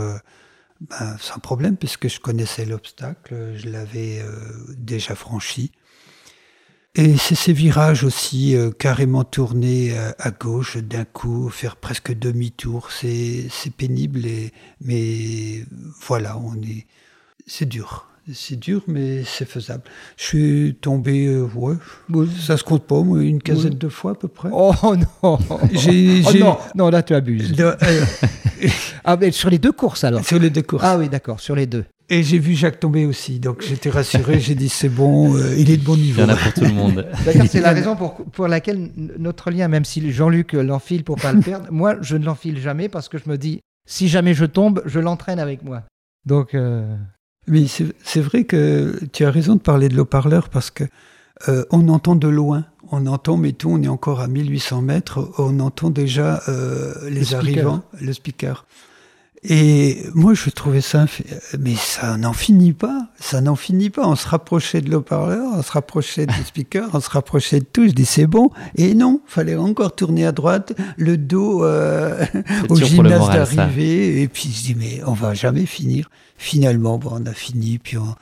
ben, 0.79 1.17
sans 1.19 1.39
problème, 1.39 1.75
puisque 1.75 2.07
je 2.07 2.19
connaissais 2.19 2.65
l'obstacle, 2.65 3.53
je 3.55 3.69
l'avais 3.69 4.23
déjà 4.77 5.15
franchi. 5.15 5.71
Et 6.95 7.17
c'est 7.17 7.35
ces 7.35 7.53
virages 7.53 8.03
aussi 8.03 8.55
euh, 8.55 8.71
carrément 8.71 9.23
tournés 9.23 9.91
euh, 9.93 10.11
à 10.17 10.31
gauche 10.31 10.77
d'un 10.77 11.05
coup, 11.05 11.49
faire 11.49 11.75
presque 11.75 12.17
demi-tour, 12.17 12.89
c'est 12.91 13.49
pénible, 13.77 14.25
et, 14.25 14.51
mais 14.81 15.65
voilà, 16.01 16.37
on 16.37 16.55
est, 16.55 16.87
c'est 17.45 17.67
dur. 17.67 18.07
C'est 18.31 18.59
dur, 18.59 18.83
mais 18.87 19.23
c'est 19.23 19.47
faisable. 19.47 19.83
Je 20.17 20.23
suis 20.23 20.77
tombé, 20.81 21.25
euh, 21.27 21.47
ouais, 21.55 21.75
ça 22.39 22.57
se 22.57 22.63
compte 22.63 22.85
pas, 22.85 22.99
une 22.99 23.41
quinzaine 23.41 23.75
de 23.75 23.89
fois 23.89 24.11
à 24.11 24.15
peu 24.15 24.27
près. 24.27 24.49
Oh 24.51 24.73
non 24.83 25.05
oh 25.23 25.37
non, 26.39 26.57
non, 26.75 26.89
là 26.89 27.01
tu 27.01 27.13
abuses. 27.15 27.55
ah, 29.03 29.17
mais 29.17 29.31
sur 29.31 29.49
les 29.49 29.57
deux 29.57 29.71
courses 29.71 30.03
alors 30.03 30.23
Sur 30.25 30.39
les 30.39 30.49
deux 30.49 30.61
courses. 30.61 30.83
Ah 30.85 30.97
oui, 30.97 31.09
d'accord, 31.09 31.39
sur 31.39 31.55
les 31.55 31.65
deux. 31.65 31.85
Et 32.11 32.23
j'ai 32.23 32.39
vu 32.39 32.55
Jacques 32.55 32.79
tomber 32.79 33.05
aussi, 33.05 33.39
donc 33.39 33.61
j'étais 33.61 33.91
rassuré, 33.91 34.39
j'ai 34.39 34.55
dit 34.55 34.67
c'est 34.67 34.89
bon, 34.89 35.35
euh, 35.35 35.55
il 35.57 35.69
est 35.69 35.77
de 35.77 35.83
bon 35.83 35.95
niveau. 35.95 36.21
Il 36.21 36.27
y 36.27 36.31
en 36.31 36.33
a 36.33 36.35
pour 36.35 36.53
tout 36.53 36.61
le 36.61 36.73
monde. 36.73 37.07
D'ailleurs, 37.25 37.45
c'est 37.47 37.61
la 37.61 37.71
raison 37.71 37.95
pour, 37.95 38.15
pour 38.15 38.47
laquelle 38.47 38.89
notre 38.95 39.51
lien, 39.51 39.67
même 39.67 39.85
si 39.85 40.11
Jean-Luc 40.11 40.53
l'enfile 40.53 41.03
pour 41.03 41.17
pas 41.17 41.33
le 41.33 41.41
perdre, 41.41 41.67
moi 41.71 41.97
je 42.01 42.17
ne 42.17 42.25
l'enfile 42.25 42.59
jamais 42.59 42.89
parce 42.89 43.09
que 43.09 43.19
je 43.19 43.29
me 43.29 43.37
dis, 43.37 43.59
si 43.87 44.07
jamais 44.07 44.33
je 44.33 44.45
tombe, 44.45 44.81
je 44.85 44.99
l'entraîne 44.99 45.39
avec 45.39 45.63
moi. 45.63 45.83
Donc. 46.25 46.55
Euh... 46.55 46.95
Mais 47.47 47.65
c'est 47.67 48.21
vrai 48.21 48.43
que 48.43 48.99
tu 49.11 49.25
as 49.25 49.31
raison 49.31 49.55
de 49.55 49.61
parler 49.61 49.89
de 49.89 49.95
l'eau-parleur 49.95 50.49
parce 50.49 50.69
que 50.69 50.83
euh, 51.47 51.63
on 51.71 51.87
entend 51.87 52.15
de 52.15 52.27
loin. 52.27 52.65
On 52.91 53.05
entend, 53.07 53.37
mettons, 53.37 53.75
on 53.75 53.83
est 53.83 53.87
encore 53.87 54.19
à 54.19 54.27
1800 54.27 54.81
mètres, 54.81 55.31
on 55.37 55.59
entend 55.59 55.89
déjà 55.89 56.41
euh, 56.47 56.93
les 57.09 57.35
arrivants, 57.35 57.83
le 58.01 58.13
speaker. 58.13 58.65
Et 59.43 60.03
moi, 60.13 60.33
je 60.33 60.49
trouvais 60.49 60.81
ça, 60.81 61.05
mais 61.57 61.75
ça 61.75 62.17
n'en 62.17 62.33
finit 62.33 62.73
pas, 62.73 63.07
ça 63.19 63.39
n'en 63.39 63.55
finit 63.55 63.89
pas. 63.89 64.05
On 64.05 64.15
se 64.15 64.27
rapprochait 64.27 64.81
de 64.81 64.91
l'eau-parleur, 64.91 65.53
on 65.53 65.61
se 65.61 65.71
rapprochait 65.71 66.25
du 66.25 66.43
speaker, 66.45 66.89
on 66.93 66.99
se 66.99 67.09
rapprochait 67.09 67.61
de 67.61 67.65
tout. 67.65 67.87
Je 67.87 67.93
dis 67.93 68.05
c'est 68.05 68.27
bon. 68.27 68.51
Et 68.75 68.93
non, 68.95 69.21
fallait 69.27 69.55
encore 69.55 69.95
tourner 69.95 70.25
à 70.25 70.33
droite, 70.33 70.73
le 70.97 71.17
dos 71.17 71.63
euh, 71.63 72.25
au 72.69 72.75
gymnase 72.75 73.29
d'arrivée. 73.29 74.21
Et 74.21 74.27
puis 74.27 74.51
je 74.53 74.61
dis 74.61 74.75
mais 74.75 75.01
on 75.05 75.13
va 75.13 75.33
jamais 75.33 75.65
finir. 75.65 76.09
Finalement, 76.37 76.97
bon, 76.97 77.11
on 77.13 77.25
a 77.25 77.33
fini, 77.33 77.79
puis 77.79 77.97
on, 77.97 78.15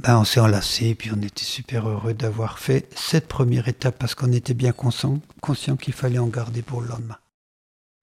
ben, 0.00 0.18
on 0.18 0.24
s'est 0.24 0.40
enlacé, 0.40 0.94
puis 0.94 1.10
on 1.14 1.20
était 1.22 1.44
super 1.44 1.88
heureux 1.88 2.14
d'avoir 2.14 2.58
fait 2.58 2.88
cette 2.94 3.26
première 3.28 3.68
étape 3.68 3.98
parce 3.98 4.14
qu'on 4.14 4.32
était 4.32 4.54
bien 4.54 4.72
conscient, 4.72 5.20
conscient 5.40 5.76
qu'il 5.76 5.94
fallait 5.94 6.18
en 6.18 6.28
garder 6.28 6.62
pour 6.62 6.80
le 6.80 6.88
lendemain. 6.88 7.16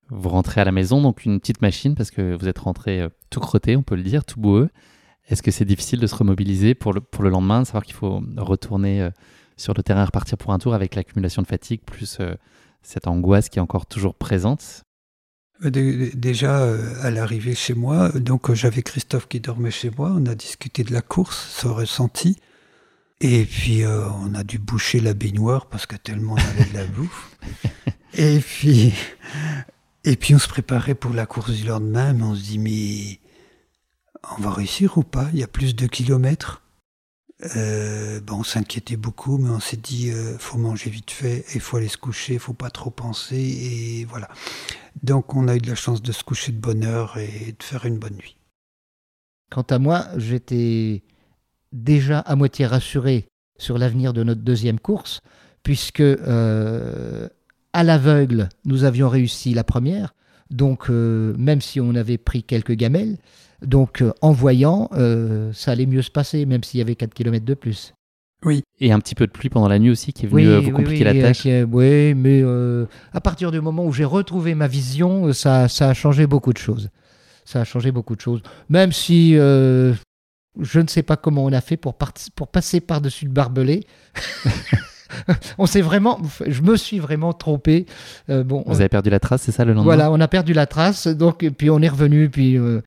Vous 0.10 0.30
rentrez 0.30 0.62
à 0.62 0.66
la 0.66 0.72
maison, 0.72 1.01
donc 1.01 1.26
une 1.26 1.39
petite 1.39 1.62
machine, 1.62 1.95
parce 1.95 2.12
que 2.12 2.36
vous 2.36 2.47
êtes 2.47 2.60
rentré 2.60 3.01
euh, 3.01 3.10
tout 3.32 3.39
crotté, 3.39 3.76
on 3.76 3.82
peut 3.82 3.95
le 3.95 4.03
dire, 4.03 4.24
tout 4.24 4.39
boueux. 4.39 4.70
Est-ce 5.28 5.41
que 5.41 5.49
c'est 5.49 5.66
difficile 5.66 5.99
de 5.99 6.06
se 6.06 6.16
remobiliser 6.16 6.76
pour 6.76 6.93
le, 6.93 7.01
pour 7.01 7.24
le 7.24 7.32
lendemain, 7.32 7.62
de 7.62 7.66
savoir 7.66 7.84
qu'il 7.84 7.95
faut 7.95 8.22
retourner 8.38 9.01
euh, 9.01 9.10
sur 9.58 9.74
le 9.74 9.82
terrain, 9.82 10.06
repartir 10.06 10.38
pour 10.38 10.53
un 10.53 10.60
tour 10.60 10.76
avec 10.76 10.93
l'accumulation 10.93 11.41
de 11.41 11.47
fatigue, 11.47 11.82
plus 11.84 12.18
euh, 12.20 12.36
cette 12.84 13.08
angoisse 13.08 13.49
qui 13.49 13.58
est 13.58 13.62
encore 13.62 13.88
toujours 13.88 14.14
présente? 14.14 14.84
Déjà, 15.62 16.70
à 17.01 17.10
l'arrivée 17.10 17.56
chez 17.56 17.74
moi, 17.74 18.10
donc 18.10 18.53
j'avais 18.53 18.84
Christophe 18.84 19.30
qui 19.30 19.39
dormait 19.39 19.72
chez 19.72 19.89
moi, 19.89 20.12
on 20.14 20.26
a 20.26 20.36
discuté 20.36 20.84
de 20.84 20.91
la 20.91 21.01
course, 21.01 21.49
son 21.49 21.74
ressenti. 21.74 22.38
Et 23.22 23.45
puis, 23.45 23.84
on 23.86 24.36
a 24.36 24.43
dû 24.43 24.60
boucher 24.60 24.99
la 24.99 25.14
baignoire 25.14 25.68
parce 25.68 25.86
que 25.86 25.95
tellement 25.95 26.34
on 26.34 26.38
avait 26.38 26.70
de 26.70 26.74
la 26.74 26.86
bouffe. 26.86 27.38
Et 28.18 28.39
puis, 28.39 28.93
et 30.06 30.16
puis 30.16 30.36
on 30.36 30.39
se 30.39 30.47
préparait 30.47 30.95
pour 30.95 31.14
la 31.14 31.26
course 31.26 31.51
du 31.51 31.66
lendemain, 31.66 32.14
mais 32.14 32.24
on 32.24 32.36
se 32.36 32.43
dit 32.43 32.60
mais 32.60 33.20
on 34.38 34.41
va 34.41 34.51
réussir 34.51 34.97
ou 34.97 35.03
pas? 35.03 35.28
Il 35.34 35.39
y 35.39 35.43
a 35.43 35.47
plus 35.47 35.76
de 35.76 35.88
kilomètres? 35.88 36.62
Euh, 37.58 38.22
on 38.32 38.43
s'inquiétait 38.43 38.95
beaucoup, 38.95 39.38
mais 39.38 39.49
on 39.49 39.60
s'est 39.60 39.76
dit 39.76 40.10
euh, 40.12 40.38
faut 40.38 40.58
manger 40.58 40.89
vite 40.89 41.12
fait, 41.12 41.43
il 41.53 41.60
faut 41.60 41.78
aller 41.78 41.89
se 41.89 41.97
coucher, 41.97 42.39
faut 42.39 42.53
pas 42.53 42.70
trop 42.70 42.91
penser, 42.91 43.36
et 43.36 44.06
voilà. 44.06 44.30
Donc 45.03 45.36
on 45.36 45.49
a 45.49 45.56
eu 45.56 45.60
de 45.60 45.68
la 45.68 45.76
chance 45.76 46.01
de 46.01 46.14
se 46.14 46.24
coucher 46.24 46.53
de 46.53 46.60
bonne 46.60 46.86
heure 46.86 47.18
et 47.18 47.53
de 47.58 47.64
faire 47.64 47.86
une 47.86 47.97
bonne 47.97 48.16
nuit. 48.16 48.38
Quant 49.51 49.64
à 49.64 49.80
moi, 49.80 50.08
j'étais 50.16 51.03
déjà 51.74 52.20
à 52.20 52.36
moitié 52.38 52.66
rassuré 52.66 53.26
sur 53.58 53.78
l'avenir 53.78 54.14
de 54.14 54.24
notre 54.24 54.41
deuxième 54.41 54.80
course, 54.80 55.22
puisque 55.62 55.99
euh, 55.99 57.28
à 57.76 57.84
l'aveugle, 57.84 58.49
nous 58.65 58.84
avions 58.86 59.09
réussi 59.09 59.53
la 59.53 59.63
première. 59.63 60.13
Donc, 60.49 60.89
euh, 60.89 61.34
même 61.38 61.61
si 61.61 61.80
on 61.82 61.93
avait 61.95 62.17
pris 62.17 62.43
quelques 62.43 62.73
gamelles, 62.73 63.17
donc 63.61 64.01
euh, 64.01 64.11
en 64.21 64.32
voyant, 64.32 64.89
euh, 64.93 65.51
ça 65.53 65.71
allait 65.71 65.86
mieux 65.86 66.01
se 66.01 66.11
passer, 66.11 66.45
même 66.45 66.63
s'il 66.63 66.78
y 66.80 66.82
avait 66.82 66.95
4 66.95 67.13
km 67.13 67.43
de 67.45 67.53
plus. 67.53 67.93
Oui. 68.43 68.61
Et 68.80 68.91
un 68.91 68.99
petit 68.99 69.15
peu 69.15 69.26
de 69.26 69.32
pluie 69.32 69.49
pendant 69.49 69.67
la 69.67 69.80
nuit 69.80 69.89
aussi 69.89 70.13
qui 70.13 70.26
est 70.26 70.30
venu 70.30 70.45
euh, 70.47 70.59
vous 70.59 70.71
compliquer 70.71 71.03
la 71.03 71.13
oui, 71.13 71.21
tâche. 71.21 71.45
oui, 71.71 72.13
mais 72.13 72.41
euh, 72.43 72.86
à 73.11 73.21
partir 73.21 73.51
du 73.51 73.59
moment 73.59 73.86
où 73.86 73.91
j'ai 73.91 74.05
retrouvé 74.05 74.53
ma 74.55 74.67
vision, 74.67 75.34
ça, 75.34 75.67
ça 75.67 75.89
a 75.89 75.93
changé 75.93 76.28
beaucoup 76.28 76.53
de 76.53 76.57
choses. 76.59 76.89
Ça 77.43 77.61
a 77.61 77.63
changé 77.63 77.91
beaucoup 77.91 78.15
de 78.15 78.21
choses. 78.21 78.41
Même 78.69 78.91
si 78.91 79.36
euh, 79.38 79.93
je 80.61 80.80
ne 80.80 80.88
sais 80.88 81.03
pas 81.03 81.17
comment 81.17 81.43
on 81.43 81.53
a 81.53 81.61
fait 81.61 81.78
pour, 81.78 81.95
part- 81.95 82.13
pour 82.36 82.49
passer 82.49 82.82
par-dessus 82.82 83.26
le 83.26 83.32
barbelé. 83.32 83.86
on 85.58 85.66
s'est 85.66 85.82
vraiment, 85.82 86.20
je 86.47 86.62
me 86.62 86.76
suis 86.78 86.99
vraiment 86.99 87.34
trompé. 87.34 87.86
Euh, 88.30 88.43
bon, 88.43 88.64
Vous 88.68 88.80
avez 88.82 88.89
perdu 88.89 89.10
la 89.10 89.20
trace, 89.20 89.43
c'est 89.43 89.51
ça 89.51 89.66
le 89.66 89.72
lendemain 89.74 89.84
voilà, 89.86 90.12
on 90.12 90.20
a 90.20 90.28
perdu 90.28 90.53
la 90.53 90.66
trace, 90.66 91.08
donc 91.08 91.43
et 91.43 91.51
puis 91.51 91.70
on 91.70 91.80
est 91.82 91.89
revenu, 91.89 92.30
puis 92.30 92.58
euh, 92.58 92.82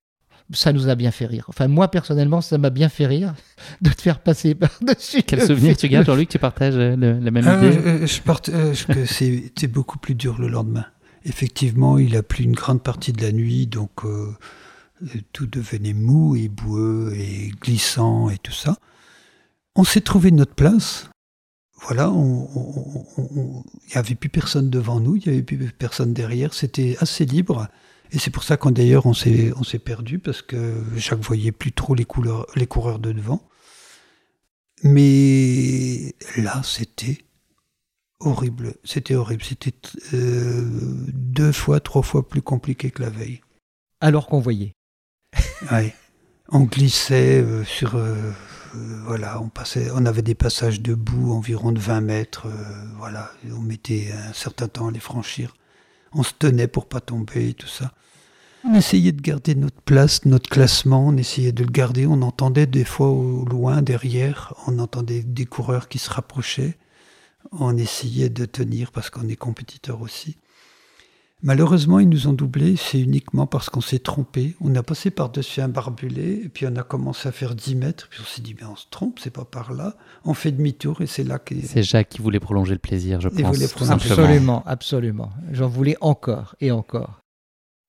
ça 0.52 0.72
nous 0.72 0.88
a 0.88 0.94
bien 0.94 1.10
fait 1.10 1.26
rire. 1.26 1.44
Enfin, 1.48 1.68
moi 1.68 1.88
personnellement, 1.88 2.40
ça 2.40 2.58
m'a 2.58 2.70
bien 2.70 2.88
fait 2.88 3.06
rire 3.06 3.34
de 3.82 3.90
te 3.90 4.00
faire 4.02 4.18
passer 4.20 4.54
par-dessus. 4.54 5.22
Quel 5.22 5.40
le 5.40 5.46
souvenir 5.46 5.76
tu 5.76 5.88
gardes, 5.88 6.06
Jean-Luc 6.06 6.28
Tu 6.28 6.38
partages 6.38 6.76
euh, 6.76 6.96
le- 6.96 7.18
la 7.18 7.30
même 7.30 7.44
idée 7.44 7.78
euh, 7.78 8.06
je 8.06 8.20
partage 8.22 8.86
que 8.86 9.04
c'est 9.04 9.52
c'est 9.58 9.68
beaucoup 9.68 9.98
plus 9.98 10.14
dur 10.14 10.38
le 10.38 10.48
lendemain. 10.48 10.86
Effectivement, 11.24 11.98
il 11.98 12.16
a 12.16 12.22
plu 12.22 12.44
une 12.44 12.52
grande 12.54 12.82
partie 12.82 13.12
de 13.12 13.20
la 13.22 13.32
nuit, 13.32 13.66
donc 13.66 13.90
tout 15.32 15.46
devenait 15.46 15.92
mou 15.92 16.36
et 16.36 16.48
boueux 16.48 17.12
et 17.16 17.50
glissant 17.60 18.30
et 18.30 18.38
tout 18.38 18.52
ça. 18.52 18.76
On 19.76 19.84
s'est 19.84 20.00
trouvé 20.00 20.30
notre 20.30 20.54
place. 20.54 21.08
Voilà, 21.80 22.12
il 22.14 23.62
n'y 23.90 23.94
avait 23.94 24.14
plus 24.14 24.28
personne 24.28 24.68
devant 24.68 25.00
nous, 25.00 25.16
il 25.16 25.22
n'y 25.26 25.28
avait 25.34 25.42
plus 25.42 25.56
personne 25.72 26.12
derrière. 26.12 26.52
C'était 26.52 26.96
assez 27.00 27.24
libre. 27.24 27.68
Et 28.10 28.18
c'est 28.18 28.30
pour 28.30 28.42
ça 28.42 28.56
qu'on 28.56 28.70
d'ailleurs 28.70 29.06
on 29.06 29.14
s'est 29.14 29.78
perdu 29.84 30.18
parce 30.18 30.42
que 30.42 30.82
Jacques 30.96 31.20
voyait 31.20 31.52
plus 31.52 31.72
trop 31.72 31.94
les 31.94 32.04
couleurs 32.04 32.46
les 32.56 32.66
coureurs 32.66 32.98
de 32.98 33.12
devant. 33.12 33.42
Mais 34.82 36.14
là, 36.36 36.62
c'était 36.64 37.18
horrible. 38.20 38.74
C'était 38.84 39.14
horrible. 39.14 39.42
C'était 39.42 39.74
euh, 40.14 40.64
deux 41.12 41.52
fois, 41.52 41.80
trois 41.80 42.02
fois 42.02 42.28
plus 42.28 42.42
compliqué 42.42 42.90
que 42.90 43.02
la 43.02 43.10
veille. 43.10 43.40
Alors 44.00 44.26
qu'on 44.26 44.40
voyait. 44.40 44.72
Ouais. 45.70 45.94
On 46.50 46.60
glissait 46.60 47.42
euh, 47.42 47.64
sur. 47.64 47.96
euh, 47.96 48.32
voilà, 48.74 49.40
on, 49.40 49.48
passait, 49.48 49.90
on 49.94 50.04
avait 50.06 50.22
des 50.22 50.34
passages 50.34 50.80
de 50.80 50.94
boue 50.94 51.32
environ 51.32 51.72
de 51.72 51.78
20 51.78 52.00
mètres. 52.00 52.46
euh, 52.46 52.84
voilà, 52.98 53.30
on 53.50 53.60
mettait 53.60 54.10
un 54.12 54.32
certain 54.32 54.68
temps 54.68 54.88
à 54.88 54.90
les 54.90 55.00
franchir. 55.00 55.54
On 56.12 56.22
se 56.22 56.32
tenait 56.38 56.68
pour 56.68 56.86
pas 56.86 57.00
tomber 57.00 57.50
et 57.50 57.54
tout 57.54 57.68
ça. 57.68 57.92
On 58.64 58.74
essayait 58.74 59.12
de 59.12 59.20
garder 59.20 59.54
notre 59.54 59.80
place, 59.82 60.24
notre 60.24 60.50
classement, 60.50 61.06
on 61.06 61.16
essayait 61.16 61.52
de 61.52 61.62
le 61.62 61.70
garder. 61.70 62.06
On 62.06 62.22
entendait 62.22 62.66
des 62.66 62.84
fois 62.84 63.08
au 63.08 63.44
loin, 63.44 63.82
derrière, 63.82 64.52
on 64.66 64.78
entendait 64.78 65.22
des 65.22 65.46
coureurs 65.46 65.88
qui 65.88 65.98
se 65.98 66.10
rapprochaient. 66.10 66.76
On 67.52 67.76
essayait 67.76 68.28
de 68.30 68.44
tenir 68.44 68.90
parce 68.90 69.10
qu'on 69.10 69.28
est 69.28 69.36
compétiteur 69.36 70.00
aussi. 70.02 70.36
Malheureusement, 71.42 72.00
ils 72.00 72.08
nous 72.08 72.26
ont 72.26 72.32
doublés, 72.32 72.74
c'est 72.76 73.00
uniquement 73.00 73.46
parce 73.46 73.70
qu'on 73.70 73.80
s'est 73.80 74.00
trompé. 74.00 74.56
On 74.60 74.74
a 74.74 74.82
passé 74.82 75.10
par-dessus 75.12 75.60
un 75.60 75.68
barbelé, 75.68 76.42
et 76.44 76.48
puis 76.48 76.66
on 76.66 76.74
a 76.74 76.82
commencé 76.82 77.28
à 77.28 77.32
faire 77.32 77.54
10 77.54 77.76
mètres, 77.76 78.08
puis 78.10 78.20
on 78.20 78.26
s'est 78.26 78.42
dit, 78.42 78.56
mais 78.60 78.66
on 78.66 78.74
se 78.74 78.86
trompe, 78.90 79.20
c'est 79.20 79.30
pas 79.32 79.44
par 79.44 79.72
là. 79.72 79.94
On 80.24 80.34
fait 80.34 80.50
demi-tour, 80.50 81.00
et 81.00 81.06
c'est 81.06 81.22
là 81.22 81.38
que... 81.38 81.54
C'est 81.62 81.84
Jacques 81.84 82.08
qui 82.08 82.22
voulait 82.22 82.40
prolonger 82.40 82.72
le 82.72 82.80
plaisir, 82.80 83.20
je 83.20 83.28
Il 83.28 83.42
pense. 83.42 83.56
prolonger-. 83.72 83.92
Absolument, 83.92 84.64
absolument. 84.66 85.30
J'en 85.52 85.68
voulais 85.68 85.96
encore 86.00 86.56
et 86.60 86.72
encore. 86.72 87.20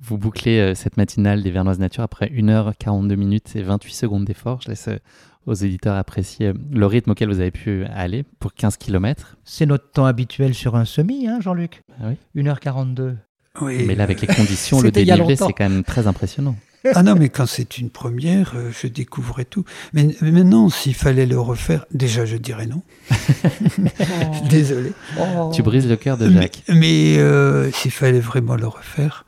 Vous 0.02 0.18
bouclez 0.18 0.60
euh, 0.60 0.76
cette 0.76 0.96
matinale 0.96 1.44
des 1.44 1.52
Vernoises 1.52 1.80
Nature 1.80 2.04
après 2.04 2.28
1h42 2.28 3.16
minutes 3.16 3.56
et 3.56 3.64
28 3.64 3.94
secondes 3.94 4.26
d'effort. 4.26 4.62
Je 4.62 4.70
laisse 4.70 4.88
euh, 4.88 4.98
aux 5.46 5.56
éditeurs 5.56 5.96
apprécier 5.96 6.48
euh, 6.48 6.54
le 6.72 6.86
rythme 6.86 7.12
auquel 7.12 7.28
vous 7.30 7.42
avez 7.42 7.52
pu 7.52 7.84
aller 7.86 8.24
pour 8.40 8.54
15 8.54 8.78
km. 8.78 9.38
C'est 9.44 9.66
notre 9.66 9.92
temps 9.92 10.06
habituel 10.06 10.54
sur 10.54 10.76
un 10.76 10.86
semi, 10.86 11.28
hein, 11.28 11.40
Jean-Luc? 11.42 11.82
Ah 12.00 12.10
oui 12.10 12.42
1h42. 12.42 13.18
Oui, 13.62 13.84
Mais 13.86 13.96
là, 13.96 14.04
avec 14.04 14.22
les 14.22 14.28
conditions, 14.28 14.82
le 14.82 14.90
longtemps. 14.90 15.48
c'est 15.48 15.54
quand 15.54 15.70
même 15.70 15.84
très 15.84 16.08
impressionnant. 16.08 16.56
Ah 16.96 17.04
non, 17.04 17.16
mais 17.16 17.28
quand 17.28 17.46
c'est 17.46 17.78
une 17.78 17.90
première, 17.90 18.54
euh, 18.56 18.72
je 18.72 18.88
découvrais 18.88 19.44
tout. 19.44 19.66
Mais, 19.92 20.16
mais 20.22 20.32
maintenant, 20.32 20.70
s'il 20.70 20.96
fallait 20.96 21.26
le 21.26 21.38
refaire, 21.38 21.86
déjà, 21.92 22.26
je 22.26 22.38
dirais 22.38 22.68
non. 22.68 22.84
Désolé. 24.50 24.94
Oh. 25.20 25.52
Tu 25.54 25.62
brises 25.62 25.90
le 25.90 25.98
cœur 25.98 26.18
de 26.18 26.30
Mais, 26.30 26.44
Jacques. 26.44 26.64
mais, 26.70 27.18
euh, 27.18 27.70
s'il 27.74 27.92
fallait 27.92 28.22
vraiment 28.22 28.56
le 28.56 28.68
refaire, 28.68 29.26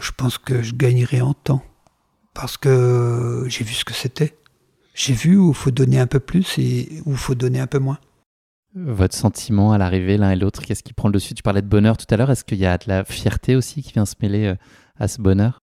je 0.00 0.10
pense 0.16 0.38
que 0.38 0.62
je 0.62 0.74
gagnerais 0.74 1.20
en 1.20 1.34
temps. 1.34 1.62
Parce 2.32 2.56
que 2.56 3.44
j'ai 3.48 3.64
vu 3.64 3.74
ce 3.74 3.84
que 3.84 3.92
c'était. 3.92 4.34
J'ai 4.94 5.12
vu 5.12 5.36
où 5.36 5.50
il 5.50 5.54
faut 5.54 5.70
donner 5.70 5.98
un 5.98 6.06
peu 6.06 6.20
plus 6.20 6.58
et 6.58 6.88
où 7.04 7.12
il 7.12 7.16
faut 7.18 7.34
donner 7.34 7.60
un 7.60 7.66
peu 7.66 7.78
moins. 7.78 7.98
Votre 8.74 9.14
sentiment 9.14 9.72
à 9.72 9.78
l'arrivée, 9.78 10.16
l'un 10.16 10.30
et 10.32 10.36
l'autre, 10.36 10.62
qu'est-ce 10.62 10.82
qui 10.82 10.92
prend 10.92 11.08
le 11.08 11.12
dessus? 11.12 11.34
Tu 11.34 11.42
parlais 11.42 11.62
de 11.62 11.68
bonheur 11.68 11.96
tout 11.96 12.06
à 12.10 12.16
l'heure. 12.16 12.30
Est-ce 12.30 12.44
qu'il 12.44 12.58
y 12.58 12.66
a 12.66 12.76
de 12.76 12.84
la 12.88 13.04
fierté 13.04 13.54
aussi 13.54 13.82
qui 13.82 13.92
vient 13.92 14.04
se 14.04 14.16
mêler 14.20 14.46
euh, 14.46 14.56
à 14.98 15.06
ce 15.06 15.20
bonheur? 15.20 15.60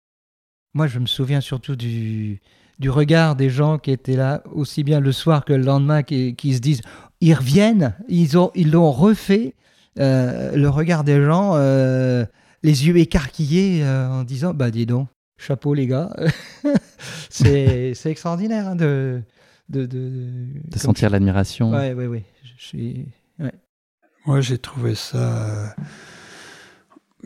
Moi, 0.74 0.88
je 0.88 1.00
me 1.00 1.06
souviens 1.06 1.40
surtout 1.40 1.76
du, 1.78 2.42
du 2.80 2.90
regard 2.90 3.36
des 3.36 3.50
gens 3.50 3.78
qui 3.78 3.92
étaient 3.92 4.16
là, 4.18 4.44
aussi 4.52 4.84
bien 4.84 5.00
le 5.00 5.12
soir 5.12 5.46
que 5.46 5.54
le 5.54 5.64
lendemain, 5.64 6.04
qui, 6.04 6.36
qui 6.36 6.54
se 6.54 6.60
disent 6.60 6.82
ils 7.22 7.34
reviennent, 7.34 7.96
ils 8.10 8.38
ont 8.38 8.52
ils 8.56 8.72
l'ont 8.72 8.92
refait. 8.92 9.56
Euh, 10.00 10.56
le 10.56 10.70
regard 10.70 11.04
des 11.04 11.24
gens, 11.24 11.54
euh, 11.56 12.26
les 12.62 12.88
yeux 12.88 12.98
écarquillés, 12.98 13.84
euh, 13.84 14.08
en 14.08 14.24
disant 14.24 14.54
bah 14.54 14.70
dis 14.70 14.86
donc, 14.86 15.08
chapeau 15.38 15.74
les 15.74 15.88
gars. 15.88 16.16
c'est 17.30 17.94
extraordinaire 18.06 18.68
hein, 18.68 18.76
de, 18.76 19.22
de, 19.70 19.86
de, 19.86 20.46
De 20.72 20.78
sentir 20.78 21.10
l'admiration 21.10 21.72
Ouais, 21.72 21.94
ouais, 21.94 22.06
ouais. 22.08 22.24
Moi, 24.26 24.42
j'ai 24.42 24.58
trouvé 24.58 24.96
ça 24.96 25.48
euh, 25.48 25.68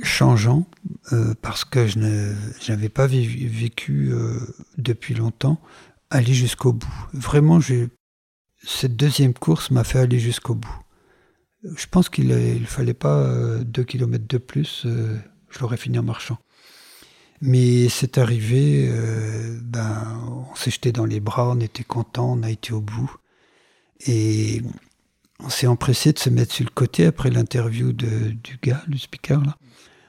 changeant 0.04 0.68
euh, 1.14 1.34
parce 1.42 1.66
que 1.66 1.88
je 1.88 1.98
n'avais 2.70 2.90
pas 2.90 3.08
vécu 3.08 4.12
euh, 4.12 4.40
depuis 4.78 5.16
longtemps 5.16 5.60
aller 6.10 6.34
jusqu'au 6.34 6.74
bout. 6.74 7.08
Vraiment, 7.14 7.60
cette 8.64 8.96
deuxième 8.96 9.34
course 9.34 9.72
m'a 9.72 9.84
fait 9.84 10.00
aller 10.00 10.20
jusqu'au 10.20 10.54
bout. 10.54 10.80
Je 11.64 11.88
pense 11.88 12.10
qu'il 12.10 12.28
ne 12.28 12.66
fallait 12.66 12.94
pas 12.94 13.60
deux 13.64 13.84
kilomètres 13.84 14.28
de 14.28 14.38
plus, 14.38 14.86
je 14.86 15.60
l'aurais 15.60 15.78
fini 15.78 15.98
en 16.00 16.04
marchant. 16.04 16.38
Mais 17.40 17.88
c'est 17.88 18.18
arrivé, 18.18 18.92
ben, 19.62 20.22
on 20.52 20.56
s'est 20.56 20.72
jeté 20.72 20.92
dans 20.92 21.06
les 21.06 21.20
bras, 21.20 21.50
on 21.50 21.60
était 21.60 21.84
content, 21.84 22.34
on 22.34 22.44
a 22.44 22.50
été 22.50 22.74
au 22.74 22.82
bout. 22.82 23.16
Et 24.06 24.64
on 25.44 25.50
s'est 25.50 25.68
empressé 25.68 26.14
de 26.14 26.20
se 26.20 26.30
mettre 26.30 26.54
sur 26.54 26.66
le 26.66 26.72
côté 26.72 27.06
après 27.06 27.30
l'interview 27.30 27.94
de- 27.94 28.30
du 28.44 28.58
gars, 28.62 28.84
du 28.88 28.98
speaker. 29.00 29.42
Là. 29.44 29.58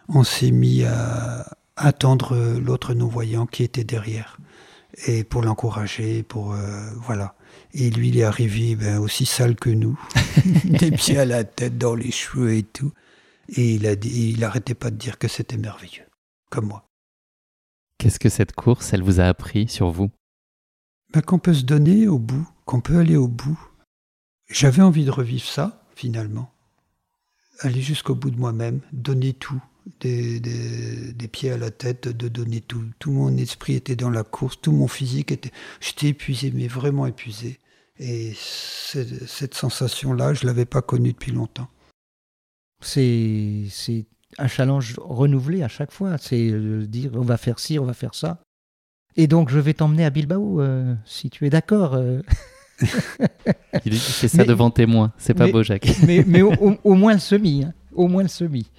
On 0.08 0.24
s'est 0.24 0.50
mis 0.50 0.84
à 0.84 1.56
attendre 1.76 2.36
l'autre 2.58 2.94
non-voyant 2.94 3.46
qui 3.46 3.62
était 3.62 3.84
derrière. 3.84 4.38
Et 5.06 5.24
pour 5.24 5.42
l'encourager, 5.42 6.22
pour. 6.22 6.52
euh, 6.52 6.90
voilà. 6.96 7.34
Et 7.72 7.88
lui, 7.90 8.08
il 8.08 8.18
est 8.18 8.24
arrivé 8.24 8.76
ben, 8.76 8.98
aussi 8.98 9.24
sale 9.24 9.54
que 9.56 9.70
nous, 9.70 9.98
des 10.64 10.90
pieds 10.90 11.18
à 11.18 11.24
la 11.24 11.44
tête, 11.44 11.78
dans 11.78 11.94
les 11.94 12.10
cheveux 12.10 12.54
et 12.54 12.62
tout. 12.62 12.92
Et 13.48 13.74
il 13.74 13.86
a 13.86 13.96
dit, 13.96 14.32
il 14.32 14.44
arrêtait 14.44 14.74
pas 14.74 14.90
de 14.90 14.96
dire 14.96 15.18
que 15.18 15.28
c'était 15.28 15.56
merveilleux, 15.56 16.04
comme 16.50 16.66
moi. 16.66 16.84
Qu'est-ce 17.98 18.18
que 18.18 18.28
cette 18.28 18.52
course, 18.52 18.92
elle 18.92 19.02
vous 19.02 19.20
a 19.20 19.24
appris 19.24 19.68
sur 19.68 19.90
vous? 19.90 20.10
Ben, 21.14 21.22
qu'on 21.22 21.38
peut 21.38 21.54
se 21.54 21.64
donner 21.64 22.06
au 22.08 22.18
bout, 22.18 22.46
qu'on 22.66 22.80
peut 22.80 22.98
aller 22.98 23.16
au 23.16 23.28
bout. 23.28 23.58
J'avais 24.48 24.82
envie 24.82 25.04
de 25.04 25.10
revivre 25.10 25.44
ça, 25.46 25.84
finalement. 25.94 26.50
Aller 27.60 27.80
jusqu'au 27.80 28.14
bout 28.14 28.30
de 28.30 28.38
moi-même, 28.38 28.80
donner 28.92 29.32
tout, 29.32 29.62
des, 30.00 31.28
pieds 31.30 31.52
à 31.52 31.58
la 31.58 31.70
tête, 31.70 32.08
de 32.08 32.28
donner 32.28 32.60
tout. 32.60 32.84
Tout 32.98 33.12
mon 33.12 33.36
esprit 33.36 33.74
était 33.74 33.96
dans 33.96 34.10
la 34.10 34.24
course, 34.24 34.60
tout 34.60 34.72
mon 34.72 34.88
physique 34.88 35.32
était... 35.32 35.52
J'étais 35.80 36.08
épuisé, 36.08 36.50
mais 36.52 36.68
vraiment 36.68 37.06
épuisé. 37.06 37.58
Et 37.98 38.32
cette 38.34 39.54
sensation-là, 39.54 40.34
je 40.34 40.42
ne 40.42 40.46
l'avais 40.48 40.64
pas 40.64 40.82
connue 40.82 41.12
depuis 41.12 41.32
longtemps. 41.32 41.68
C'est 42.80 43.66
c'est 43.70 44.06
un 44.38 44.48
challenge 44.48 44.96
renouvelé 44.98 45.62
à 45.62 45.68
chaque 45.68 45.92
fois. 45.92 46.18
C'est 46.18 46.50
euh, 46.50 46.86
dire 46.86 47.12
on 47.14 47.20
va 47.20 47.36
faire 47.36 47.58
ci, 47.58 47.78
on 47.78 47.84
va 47.84 47.94
faire 47.94 48.14
ça. 48.14 48.42
Et 49.16 49.26
donc 49.26 49.50
je 49.50 49.58
vais 49.58 49.74
t'emmener 49.74 50.04
à 50.04 50.10
Bilbao 50.10 50.60
euh, 50.60 50.94
si 51.04 51.30
tu 51.30 51.46
es 51.46 51.50
d'accord. 51.50 51.94
euh. 51.94 52.22
Il 53.84 53.94
fait 53.94 54.28
ça 54.28 54.38
Mais- 54.38 54.44
devant 54.44 54.70
témoin. 54.70 55.12
C'est 55.18 55.34
pas 55.34 55.46
mais- 55.46 55.52
beau, 55.52 55.62
Jacques. 55.62 55.88
mais 56.06 56.24
mais 56.26 56.42
au, 56.42 56.52
au- 56.54 56.78
au 56.84 56.94
moins 56.94 57.12
le 57.14 57.18
semi. 57.18 57.64
hein. 57.64 57.72
Au 57.94 58.08
moins 58.08 58.22
le 58.22 58.28
semi. 58.28 58.70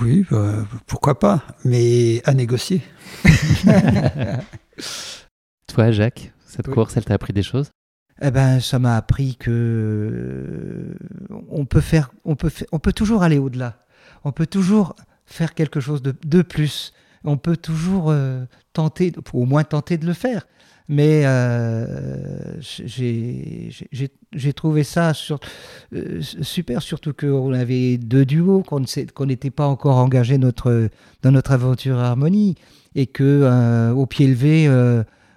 Oui, 0.00 0.26
ben, 0.30 0.66
pourquoi 0.86 1.18
pas, 1.18 1.42
mais 1.64 2.20
à 2.24 2.34
négocier. 2.34 2.82
Toi, 5.68 5.90
Jacques, 5.90 6.32
cette 6.46 6.68
Oui. 6.68 6.74
course, 6.74 6.96
elle 6.96 7.04
t'a 7.04 7.14
appris 7.14 7.32
des 7.32 7.42
choses? 7.42 7.70
Eh 8.22 8.30
ben, 8.30 8.60
ça 8.60 8.78
m'a 8.78 8.96
appris 8.96 9.36
que 9.36 10.96
on 11.50 11.66
peut 11.66 11.80
faire, 11.82 12.10
on 12.24 12.34
peut, 12.34 12.50
on 12.72 12.78
peut 12.78 12.92
toujours 12.92 13.22
aller 13.22 13.38
au-delà. 13.38 13.84
on 14.24 14.32
peut 14.32 14.46
toujours 14.46 14.96
faire 15.26 15.54
quelque 15.54 15.80
chose 15.80 16.02
de, 16.02 16.14
de 16.24 16.42
plus. 16.42 16.92
On 17.26 17.36
peut 17.36 17.56
toujours 17.56 18.10
euh, 18.10 18.44
tenter, 18.72 19.12
au 19.32 19.44
moins 19.44 19.64
tenter 19.64 19.98
de 19.98 20.06
le 20.06 20.12
faire. 20.12 20.46
Mais 20.88 21.22
euh, 21.24 22.60
j'ai 22.60 24.52
trouvé 24.54 24.84
ça 24.84 25.12
sur, 25.14 25.40
euh, 25.92 26.22
super, 26.22 26.80
surtout 26.80 27.12
qu'on 27.12 27.52
avait 27.52 27.98
deux 27.98 28.24
duos, 28.24 28.62
qu'on 28.62 29.26
n'était 29.26 29.50
pas 29.50 29.66
encore 29.66 29.96
engagé 29.96 30.38
dans 30.38 30.52
notre 31.24 31.50
aventure 31.50 31.98
Harmonie, 31.98 32.54
et 32.94 33.08
que 33.08 33.90
au 33.90 34.06
pied 34.06 34.28
levé, 34.28 34.70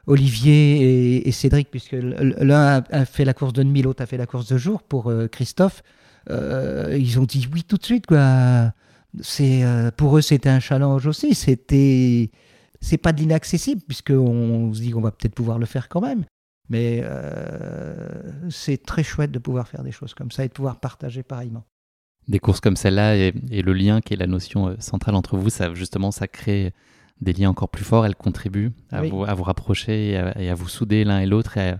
Olivier 0.05 1.27
et, 1.27 1.31
Cédric, 1.31 1.71
puisque 1.71 1.93
l'un 1.93 2.83
a, 2.91 3.05
fait 3.05 3.25
la 3.25 3.33
course 3.33 3.53
de 3.53 3.63
nuit, 3.63 3.81
l'autre 3.81 4.03
a 4.03 4.05
fait 4.05 4.17
la 4.17 4.27
course 4.27 4.47
de 4.47 4.57
jour 4.59 4.83
pour 4.83 5.11
Christophe, 5.31 5.81
ils 6.29 7.19
ont 7.19 7.25
dit 7.25 7.49
oui 7.51 7.63
tout 7.63 7.77
de 7.77 7.85
suite. 7.85 8.05
Quoi. 8.05 8.71
Pour 9.97 10.17
eux, 10.17 10.21
c'était 10.21 10.49
un 10.49 10.59
challenge 10.59 11.07
aussi. 11.07 11.33
C'était 11.35 12.29
c'est 12.81 12.97
pas 12.97 13.11
de 13.11 13.19
l'inaccessible, 13.19 13.81
puisqu'on 13.87 14.73
se 14.73 14.79
dit 14.79 14.91
qu'on 14.91 15.01
va 15.01 15.11
peut-être 15.11 15.35
pouvoir 15.35 15.59
le 15.59 15.65
faire 15.65 15.89
quand 15.89 16.01
même. 16.01 16.25
Mais 16.69 17.01
euh, 17.03 18.49
c'est 18.49 18.83
très 18.83 19.03
chouette 19.03 19.31
de 19.31 19.39
pouvoir 19.39 19.67
faire 19.67 19.83
des 19.83 19.91
choses 19.91 20.13
comme 20.13 20.31
ça 20.31 20.45
et 20.45 20.47
de 20.47 20.53
pouvoir 20.53 20.79
partager 20.79 21.23
pareillement. 21.23 21.65
Des 22.27 22.39
courses 22.39 22.59
comme 22.59 22.75
celle-là 22.75 23.15
et, 23.15 23.31
le 23.31 23.73
lien 23.73 24.01
qui 24.01 24.13
est 24.13 24.17
la 24.17 24.27
notion 24.27 24.67
euh, 24.67 24.75
centrale 24.79 25.15
entre 25.15 25.35
vous, 25.35 25.49
ça 25.49 25.73
justement, 25.73 26.11
ça 26.11 26.27
crée 26.27 26.73
des 27.21 27.33
liens 27.33 27.49
encore 27.49 27.69
plus 27.69 27.83
forts. 27.83 28.05
Elle 28.05 28.15
contribue 28.15 28.71
à, 28.91 29.01
vous, 29.01 29.23
à 29.23 29.33
vous 29.33 29.43
rapprocher 29.43 30.11
et 30.11 30.49
à, 30.49 30.55
vous 30.55 30.69
souder 30.69 31.03
l'un 31.03 31.19
et 31.19 31.25
l'autre 31.25 31.57
et, 31.57 31.73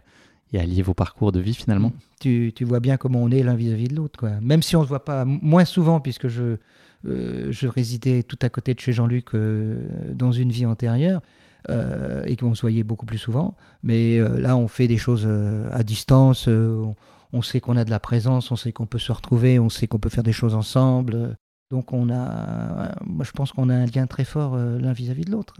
à 0.57 0.65
lier 0.65 0.81
vos 0.81 0.95
parcours 0.95 1.31
de 1.31 1.39
vie 1.39 1.53
finalement. 1.53 1.93
Tu, 2.19 2.51
tu 2.55 2.65
vois 2.65 2.79
bien 2.79 2.97
comment 2.97 3.21
on 3.21 3.29
est 3.29 3.43
l'un 3.43 3.55
vis-à-vis 3.55 3.89
de 3.89 3.95
l'autre. 3.95 4.27
Même 4.41 4.63
si 4.63 4.75
on 4.75 4.79
ne 4.79 4.85
se 4.85 4.89
voit 4.89 5.05
pas 5.05 5.23
moins 5.23 5.65
souvent, 5.65 5.99
puisque 5.99 6.27
je, 6.27 6.41
euh, 6.41 6.57
je 7.03 7.67
résidais 7.67 8.23
tout 8.23 8.39
à 8.41 8.49
côté 8.49 8.73
de 8.73 8.79
chez 8.79 8.93
Jean-Luc 8.93 9.33
euh, 9.33 9.81
dans 10.13 10.31
une 10.31 10.51
vie 10.51 10.65
antérieure. 10.65 11.21
Euh, 11.69 12.23
et 12.25 12.37
qu'on 12.37 12.55
se 12.55 12.61
voyait 12.61 12.83
beaucoup 12.83 13.05
plus 13.05 13.17
souvent. 13.17 13.57
Mais 13.83 14.17
là, 14.17 14.55
on 14.55 14.69
fait 14.69 14.87
des 14.87 14.97
choses 14.97 15.27
à 15.71 15.83
distance. 15.83 16.47
On, 16.47 17.41
sait 17.41 17.59
qu'on 17.59 17.75
a 17.75 17.83
de 17.83 17.89
la 17.89 17.99
présence, 17.99 18.49
on 18.51 18.55
sait 18.55 18.71
qu'on 18.71 18.85
peut 18.85 18.97
se 18.97 19.11
retrouver, 19.11 19.59
on 19.59 19.67
sait 19.67 19.85
qu'on 19.85 19.99
peut 19.99 20.09
faire 20.09 20.23
des 20.23 20.31
choses 20.31 20.55
ensemble. 20.55 21.35
Donc, 21.69 21.91
on 21.91 22.09
a, 22.09 22.95
moi, 23.05 23.25
je 23.25 23.31
pense 23.31 23.51
qu'on 23.51 23.67
a 23.67 23.75
un 23.75 23.85
lien 23.87 24.07
très 24.07 24.23
fort 24.23 24.55
l'un 24.55 24.93
vis-à-vis 24.93 25.25
de 25.25 25.31
l'autre. 25.31 25.55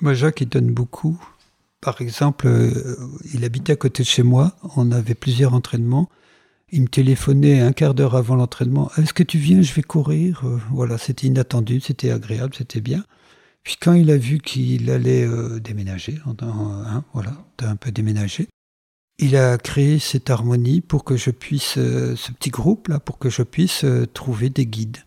Moi, 0.00 0.14
Jacques, 0.14 0.40
il 0.40 0.48
donne 0.48 0.74
beaucoup. 0.74 1.16
Par 1.80 2.00
exemple, 2.00 2.48
il 3.32 3.44
habitait 3.44 3.74
à 3.74 3.76
côté 3.76 4.02
de 4.02 4.08
chez 4.08 4.24
moi. 4.24 4.56
On 4.74 4.90
avait 4.90 5.14
plusieurs 5.14 5.54
entraînements. 5.54 6.08
Il 6.72 6.82
me 6.82 6.88
téléphonait 6.88 7.60
un 7.60 7.72
quart 7.72 7.94
d'heure 7.94 8.16
avant 8.16 8.34
l'entraînement. 8.34 8.90
Est-ce 8.96 9.14
que 9.14 9.22
tu 9.22 9.38
viens? 9.38 9.62
Je 9.62 9.72
vais 9.72 9.82
courir. 9.82 10.42
Euh, 10.44 10.58
voilà, 10.72 10.98
c'était 10.98 11.28
inattendu, 11.28 11.80
c'était 11.80 12.10
agréable, 12.10 12.54
c'était 12.56 12.80
bien. 12.80 13.04
Puis 13.62 13.76
quand 13.80 13.92
il 13.92 14.10
a 14.10 14.16
vu 14.16 14.38
qu'il 14.38 14.90
allait 14.90 15.24
euh, 15.24 15.60
déménager, 15.60 16.18
hein, 16.26 17.04
voilà, 17.12 17.32
t'as 17.56 17.70
un 17.70 17.76
peu 17.76 17.92
déménagé, 17.92 18.48
il 19.18 19.36
a 19.36 19.58
créé 19.58 19.98
cette 19.98 20.28
harmonie 20.28 20.80
pour 20.80 21.04
que 21.04 21.16
je 21.16 21.30
puisse, 21.30 21.78
euh, 21.78 22.16
ce 22.16 22.32
petit 22.32 22.50
groupe 22.50 22.88
là, 22.88 23.00
pour 23.00 23.18
que 23.18 23.30
je 23.30 23.42
puisse 23.42 23.84
trouver 24.12 24.50
des 24.50 24.66
guides. 24.66 24.98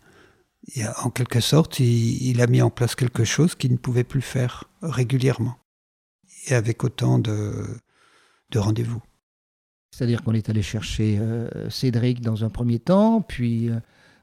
Et 0.74 0.82
en 1.02 1.10
quelque 1.10 1.40
sorte, 1.40 1.80
il, 1.80 2.40
a 2.40 2.46
mis 2.46 2.62
en 2.62 2.70
place 2.70 2.94
quelque 2.94 3.24
chose 3.24 3.54
qu'il 3.54 3.72
ne 3.72 3.76
pouvait 3.76 4.04
plus 4.04 4.22
faire 4.22 4.64
régulièrement 4.82 5.56
et 6.46 6.54
avec 6.54 6.84
autant 6.84 7.18
de 7.18 7.64
rendez-vous. 8.54 9.02
C'est-à-dire 9.90 10.22
qu'on 10.22 10.34
est 10.34 10.48
allé 10.48 10.62
chercher 10.62 11.18
euh, 11.20 11.68
Cédric 11.68 12.20
dans 12.20 12.44
un 12.44 12.48
premier 12.48 12.78
temps, 12.78 13.20
puis 13.22 13.68
euh, 13.68 13.74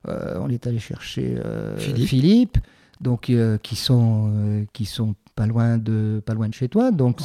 euh, 0.07 0.39
on 0.39 0.49
est 0.49 0.65
allé 0.65 0.79
chercher 0.79 1.37
Philippe. 1.77 2.57
donc 3.01 3.31
qui 3.61 3.75
sont 3.75 4.65
qui 4.73 4.85
sont 4.85 5.15
pas 5.35 5.45
loin 5.45 5.77
de 5.77 6.21
pas 6.25 6.33
loin 6.33 6.47
de 6.47 6.53
chez 6.53 6.69
toi. 6.69 6.91
Donc 6.91 7.19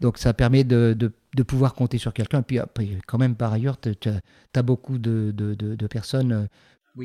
donc 0.00 0.18
ça 0.18 0.32
permet 0.32 0.64
de, 0.64 0.96
de, 0.98 1.42
pouvoir 1.42 1.74
compter 1.74 1.98
sur 1.98 2.12
quelqu'un. 2.14 2.42
Puis 2.42 2.58
après, 2.58 2.88
quand 3.06 3.18
même 3.18 3.34
par 3.34 3.52
ailleurs, 3.52 3.78
tu 3.80 3.90
as, 4.08 4.62
beaucoup 4.62 4.98
de, 4.98 5.32
de 5.32 5.86
personnes. 5.86 6.48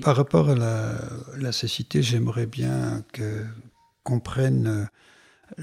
Par 0.02 0.16
rapport 0.16 0.50
à 0.50 0.56
la, 0.56 0.96
la 1.38 1.52
cécité, 1.52 2.02
j'aimerais 2.02 2.46
bien 2.46 3.04
que 3.12 3.44
comprennent 4.04 4.88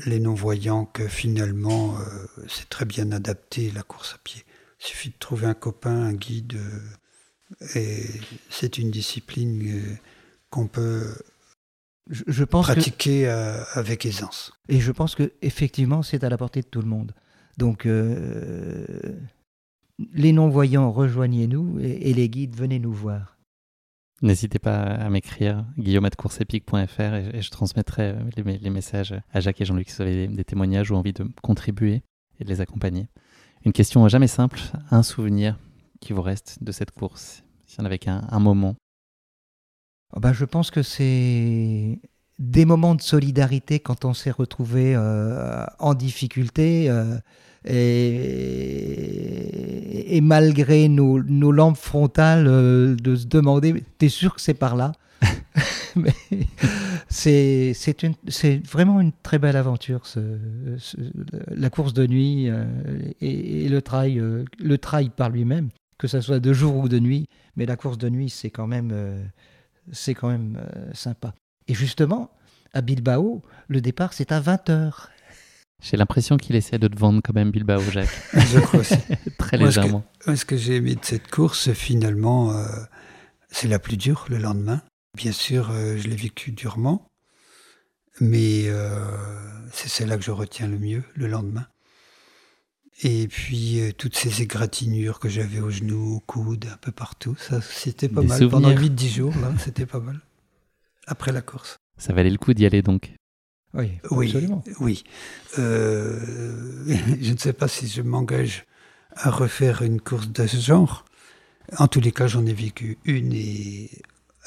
les 0.06 0.20
non-voyants 0.20 0.84
que 0.84 1.06
finalement 1.06 1.94
c'est 2.48 2.68
très 2.68 2.84
bien 2.84 3.12
adapté 3.12 3.70
la 3.70 3.82
course 3.82 4.14
à 4.14 4.18
pied. 4.22 4.44
Il 4.80 4.86
suffit 4.86 5.10
de 5.10 5.18
trouver 5.18 5.46
un 5.46 5.54
copain, 5.54 5.90
un 5.90 6.14
guide, 6.14 6.54
euh, 6.54 6.80
et 7.74 8.06
c'est 8.48 8.78
une 8.78 8.90
discipline 8.90 9.62
euh, 9.66 9.96
qu'on 10.48 10.68
peut 10.68 11.14
je, 12.08 12.44
pense 12.44 12.64
pratiquer 12.66 13.28
euh, 13.28 13.62
avec 13.74 14.06
aisance. 14.06 14.52
Et 14.68 14.80
je 14.80 14.90
pense 14.90 15.14
que 15.14 15.32
effectivement, 15.42 16.02
c'est 16.02 16.24
à 16.24 16.30
la 16.30 16.38
portée 16.38 16.62
de 16.62 16.66
tout 16.66 16.80
le 16.80 16.88
monde. 16.88 17.12
Donc, 17.58 17.84
les 20.14 20.32
non-voyants, 20.32 20.90
rejoignez-nous, 20.90 21.78
et, 21.80 22.14
les 22.14 22.30
guides, 22.30 22.56
venez 22.56 22.78
nous 22.78 22.92
voir. 22.92 23.36
N'hésitez 24.22 24.58
pas 24.58 24.80
à 24.80 25.10
m'écrire, 25.10 25.66
guillaume.courseepic.fr 25.76 27.00
et, 27.00 27.30
et 27.34 27.42
je 27.42 27.50
transmettrai 27.50 28.14
les, 28.34 28.70
messages 28.70 29.14
à 29.30 29.40
Jacques 29.40 29.60
et 29.60 29.66
Jean-Luc 29.66 29.90
si 29.90 29.96
vous 29.96 30.02
avez 30.02 30.26
des 30.26 30.44
témoignages 30.44 30.90
ou 30.90 30.94
envie 30.94 31.12
de 31.12 31.26
contribuer 31.42 32.02
et 32.38 32.44
de 32.44 32.48
les 32.48 32.62
accompagner. 32.62 33.08
Une 33.64 33.72
question 33.72 34.08
jamais 34.08 34.26
simple, 34.26 34.60
un 34.90 35.02
souvenir 35.02 35.58
qui 36.00 36.14
vous 36.14 36.22
reste 36.22 36.62
de 36.62 36.72
cette 36.72 36.92
course, 36.92 37.44
si 37.66 37.76
y 37.78 37.82
en 37.82 37.84
avait 37.84 37.98
qu'un 37.98 38.26
un 38.30 38.40
moment. 38.40 38.74
Oh 40.14 40.20
bah, 40.20 40.32
je 40.32 40.46
pense 40.46 40.70
que 40.70 40.82
c'est 40.82 41.98
des 42.38 42.64
moments 42.64 42.94
de 42.94 43.02
solidarité 43.02 43.78
quand 43.78 44.06
on 44.06 44.14
s'est 44.14 44.30
retrouvé 44.30 44.94
euh, 44.96 45.66
en 45.78 45.92
difficulté 45.92 46.88
euh, 46.88 47.18
et, 50.06 50.20
malgré 50.22 50.88
nos, 50.88 51.22
nos 51.22 51.52
lampes 51.52 51.76
frontales 51.76 52.46
euh, 52.46 52.96
de 52.96 53.14
se 53.14 53.26
demander, 53.26 53.84
t'es 53.98 54.08
sûr 54.08 54.34
que 54.34 54.40
c'est 54.40 54.54
par 54.54 54.74
là? 54.74 54.92
Mais 55.96 56.14
c'est 57.08 57.74
vraiment 58.70 59.00
une 59.00 59.12
très 59.22 59.38
belle 59.38 59.56
aventure, 59.56 60.02
la 61.48 61.70
course 61.70 61.92
de 61.92 62.06
nuit 62.06 62.48
euh, 62.48 62.64
et, 63.20 63.68
le 63.68 63.82
trail, 63.82 64.18
euh, 64.18 64.44
le 64.58 64.78
trail 64.78 65.10
par 65.10 65.30
lui-même, 65.30 65.68
que 65.98 66.06
ce 66.06 66.20
soit 66.20 66.40
de 66.40 66.52
jour 66.52 66.76
ou 66.76 66.88
de 66.88 66.98
nuit. 66.98 67.26
Mais 67.56 67.66
la 67.66 67.76
course 67.76 67.98
de 67.98 68.08
nuit, 68.08 68.30
c'est 68.30 68.50
quand 68.50 68.66
même, 68.66 68.90
euh, 68.92 69.22
c'est 69.92 70.14
quand 70.14 70.28
même 70.28 70.60
sympa. 70.92 71.34
Et 71.68 71.74
justement, 71.74 72.30
à 72.72 72.80
Bilbao, 72.80 73.42
le 73.68 73.80
départ, 73.80 74.12
c'est 74.12 74.32
à 74.32 74.40
20h. 74.40 75.08
J'ai 75.82 75.96
l'impression 75.96 76.36
qu'il 76.36 76.56
essaie 76.56 76.78
de 76.78 76.88
te 76.88 76.98
vendre 76.98 77.20
quand 77.24 77.34
même 77.34 77.50
Bilbao, 77.50 77.80
Jacques. 77.80 78.08
Je 78.34 78.58
crois 78.60 78.80
aussi. 78.80 78.96
Très 79.38 79.56
légèrement. 79.56 80.04
ce 80.26 80.44
que, 80.44 80.56
j'ai 80.56 80.76
aimé 80.76 80.94
de 80.94 81.04
cette 81.04 81.30
course, 81.30 81.72
finalement, 81.72 82.52
c'est 83.48 83.68
la 83.68 83.78
plus 83.78 83.96
dure 83.96 84.26
le 84.28 84.38
lendemain. 84.38 84.82
Bien 85.16 85.32
sûr, 85.32 85.70
euh, 85.70 85.96
je 85.96 86.08
l'ai 86.08 86.16
vécu 86.16 86.52
durement, 86.52 87.10
mais 88.20 88.64
euh, 88.66 89.04
c'est 89.72 89.88
celle-là 89.88 90.16
que 90.16 90.22
je 90.22 90.30
retiens 90.30 90.68
le 90.68 90.78
mieux 90.78 91.02
le 91.14 91.26
lendemain. 91.26 91.66
Et 93.02 93.28
puis 93.28 93.80
euh, 93.80 93.92
toutes 93.92 94.16
ces 94.16 94.42
égratignures 94.42 95.18
que 95.18 95.28
j'avais 95.28 95.60
aux 95.60 95.70
genoux, 95.70 96.16
aux 96.16 96.20
coudes, 96.20 96.66
un 96.72 96.76
peu 96.76 96.92
partout, 96.92 97.34
ça 97.38 97.60
c'était 97.60 98.08
pas 98.08 98.22
mal. 98.22 98.48
Pendant 98.48 98.70
8-10 98.70 99.08
jours, 99.08 99.34
là, 99.40 99.52
c'était 99.58 99.86
pas 99.86 100.00
mal. 100.00 100.20
Après 101.06 101.32
la 101.32 101.42
course. 101.42 101.78
Ça 101.96 102.12
valait 102.12 102.30
le 102.30 102.38
coup 102.38 102.54
d'y 102.54 102.66
aller 102.66 102.82
donc 102.82 103.12
Oui, 103.74 103.92
oui 104.10 104.26
absolument. 104.26 104.62
Oui. 104.78 105.02
je 105.56 107.32
ne 107.32 107.36
sais 107.36 107.52
pas 107.52 107.68
si 107.68 107.88
je 107.88 108.02
m'engage 108.02 108.64
à 109.16 109.30
refaire 109.30 109.82
une 109.82 110.00
course 110.00 110.28
de 110.28 110.46
ce 110.46 110.58
genre. 110.58 111.04
En 111.78 111.88
tous 111.88 112.00
les 112.00 112.12
cas, 112.12 112.26
j'en 112.26 112.44
ai 112.46 112.52
vécu 112.52 112.98
une 113.04 113.32
et 113.32 113.90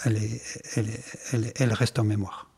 elle, 0.06 1.74
reste 1.74 2.00
en 2.00 2.04
mémoire. 2.04 2.52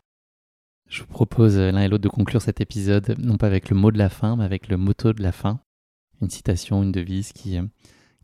Je 0.88 1.02
vous 1.02 1.08
propose 1.08 1.56
l'un 1.56 1.82
et 1.82 1.88
l'autre 1.88 2.04
de 2.04 2.08
conclure 2.08 2.42
cet 2.42 2.60
épisode, 2.60 3.16
non 3.18 3.36
pas 3.36 3.46
avec 3.46 3.70
le 3.70 3.76
mot 3.76 3.90
de 3.90 3.98
la 3.98 4.08
fin, 4.08 4.36
mais 4.36 4.44
avec 4.44 4.68
le 4.68 4.76
motto 4.76 5.12
de 5.12 5.22
la 5.22 5.32
fin. 5.32 5.60
Une 6.22 6.30
citation, 6.30 6.82
une 6.82 6.92
devise 6.92 7.32
qui, 7.32 7.58
euh, 7.58 7.64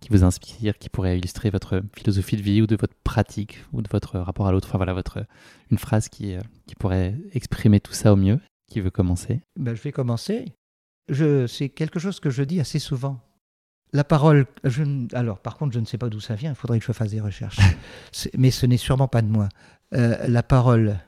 qui 0.00 0.08
vous 0.10 0.24
inspire, 0.24 0.78
qui 0.78 0.88
pourrait 0.88 1.18
illustrer 1.18 1.50
votre 1.50 1.82
philosophie 1.96 2.36
de 2.36 2.42
vie 2.42 2.62
ou 2.62 2.66
de 2.66 2.76
votre 2.76 2.94
pratique 3.04 3.64
ou 3.72 3.82
de 3.82 3.88
votre 3.90 4.18
rapport 4.18 4.46
à 4.46 4.52
l'autre. 4.52 4.68
Enfin 4.68 4.78
voilà, 4.78 4.94
votre, 4.94 5.26
une 5.70 5.78
phrase 5.78 6.08
qui, 6.08 6.34
euh, 6.34 6.40
qui 6.66 6.74
pourrait 6.74 7.16
exprimer 7.32 7.80
tout 7.80 7.92
ça 7.92 8.12
au 8.12 8.16
mieux. 8.16 8.38
Qui 8.70 8.80
veut 8.80 8.90
commencer? 8.90 9.40
Ben, 9.58 9.74
Je 9.74 9.82
vais 9.82 9.92
commencer. 9.92 10.54
Je, 11.08 11.46
c'est 11.46 11.68
quelque 11.68 11.98
chose 11.98 12.20
que 12.20 12.30
je 12.30 12.42
dis 12.42 12.60
assez 12.60 12.78
souvent. 12.78 13.20
La 13.94 14.04
parole, 14.04 14.46
je, 14.64 14.82
alors 15.14 15.38
par 15.38 15.58
contre, 15.58 15.74
je 15.74 15.80
ne 15.80 15.84
sais 15.84 15.98
pas 15.98 16.08
d'où 16.08 16.20
ça 16.20 16.34
vient, 16.34 16.50
il 16.50 16.56
faudrait 16.56 16.78
que 16.78 16.86
je 16.86 16.92
fasse 16.92 17.10
des 17.10 17.20
recherches. 17.20 17.58
Mais 18.38 18.50
ce 18.50 18.64
n'est 18.64 18.78
sûrement 18.78 19.08
pas 19.08 19.20
de 19.20 19.28
moi. 19.28 19.48
Euh, 19.94 20.16
la 20.26 20.42
parole, 20.42 20.98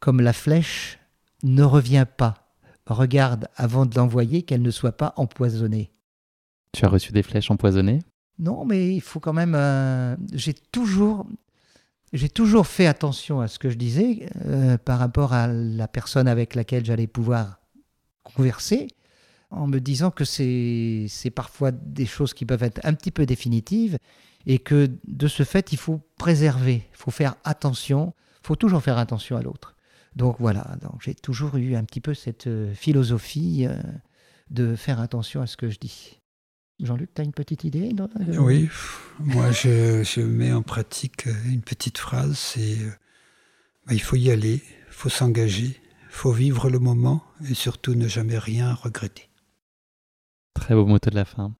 comme 0.00 0.20
la 0.20 0.32
flèche, 0.32 0.98
ne 1.44 1.62
revient 1.62 2.06
pas. 2.16 2.34
Regarde 2.86 3.48
avant 3.56 3.86
de 3.86 3.94
l'envoyer 3.94 4.42
qu'elle 4.42 4.62
ne 4.62 4.70
soit 4.70 4.96
pas 4.96 5.12
empoisonnée. 5.16 5.92
Tu 6.72 6.84
as 6.84 6.88
reçu 6.88 7.12
des 7.12 7.22
flèches 7.22 7.50
empoisonnées? 7.50 8.00
Non, 8.38 8.64
mais 8.64 8.94
il 8.94 9.00
faut 9.00 9.20
quand 9.20 9.32
même. 9.32 9.54
Euh, 9.54 10.16
j'ai 10.32 10.54
toujours. 10.54 11.26
J'ai 12.14 12.30
toujours 12.30 12.66
fait 12.66 12.86
attention 12.86 13.40
à 13.40 13.48
ce 13.48 13.58
que 13.58 13.68
je 13.68 13.76
disais 13.76 14.30
euh, 14.46 14.78
par 14.78 14.98
rapport 14.98 15.34
à 15.34 15.46
la 15.46 15.86
personne 15.88 16.26
avec 16.26 16.54
laquelle 16.54 16.82
j'allais 16.82 17.06
pouvoir 17.06 17.60
converser, 18.24 18.88
en 19.50 19.66
me 19.66 19.78
disant 19.78 20.10
que 20.10 20.24
c'est 20.24 21.32
parfois 21.34 21.70
des 21.70 22.06
choses 22.06 22.34
qui 22.34 22.44
peuvent 22.44 22.62
être 22.62 22.80
un 22.84 22.94
petit 22.94 23.10
peu 23.10 23.26
définitives 23.26 23.98
et 24.46 24.58
que 24.58 24.90
de 25.06 25.28
ce 25.28 25.42
fait, 25.42 25.72
il 25.72 25.78
faut 25.78 26.00
préserver, 26.16 26.86
il 26.92 26.96
faut 26.96 27.10
faire 27.10 27.36
attention, 27.44 28.14
il 28.42 28.46
faut 28.46 28.56
toujours 28.56 28.82
faire 28.82 28.98
attention 28.98 29.36
à 29.36 29.42
l'autre. 29.42 29.74
Donc 30.16 30.36
voilà, 30.38 30.76
donc 30.82 31.02
j'ai 31.02 31.14
toujours 31.14 31.56
eu 31.56 31.74
un 31.74 31.84
petit 31.84 32.00
peu 32.00 32.14
cette 32.14 32.46
euh, 32.46 32.74
philosophie 32.74 33.66
euh, 33.66 33.78
de 34.50 34.74
faire 34.74 35.00
attention 35.00 35.42
à 35.42 35.46
ce 35.46 35.56
que 35.56 35.68
je 35.68 35.78
dis. 35.78 36.20
Jean-Luc, 36.80 37.10
tu 37.14 37.20
as 37.20 37.24
une 37.24 37.32
petite 37.32 37.64
idée 37.64 37.92
Oui, 38.38 38.68
moi 39.18 39.50
je, 39.50 40.20
mets 40.20 40.52
en 40.52 40.62
pratique 40.62 41.26
euh, 41.26 41.34
une 41.46 41.62
petite 41.62 41.98
phrase, 41.98 42.38
c'est 42.38 42.78
bah, 43.86 43.94
il 43.94 44.00
faut 44.02 44.16
y 44.16 44.30
aller, 44.30 44.62
il 44.64 44.92
faut 44.92 45.08
s'engager, 45.08 45.76
il 45.76 46.10
faut 46.10 46.32
vivre 46.32 46.70
le 46.70 46.78
moment 46.78 47.22
et 47.48 47.54
surtout 47.54 47.94
ne 47.94 48.08
jamais 48.08 48.38
rien 48.38 48.74
regretter. 48.74 49.27
Très 50.60 50.74
beau 50.74 50.86
mot 50.86 50.98
de 50.98 51.14
la 51.14 51.24
fin. 51.24 51.54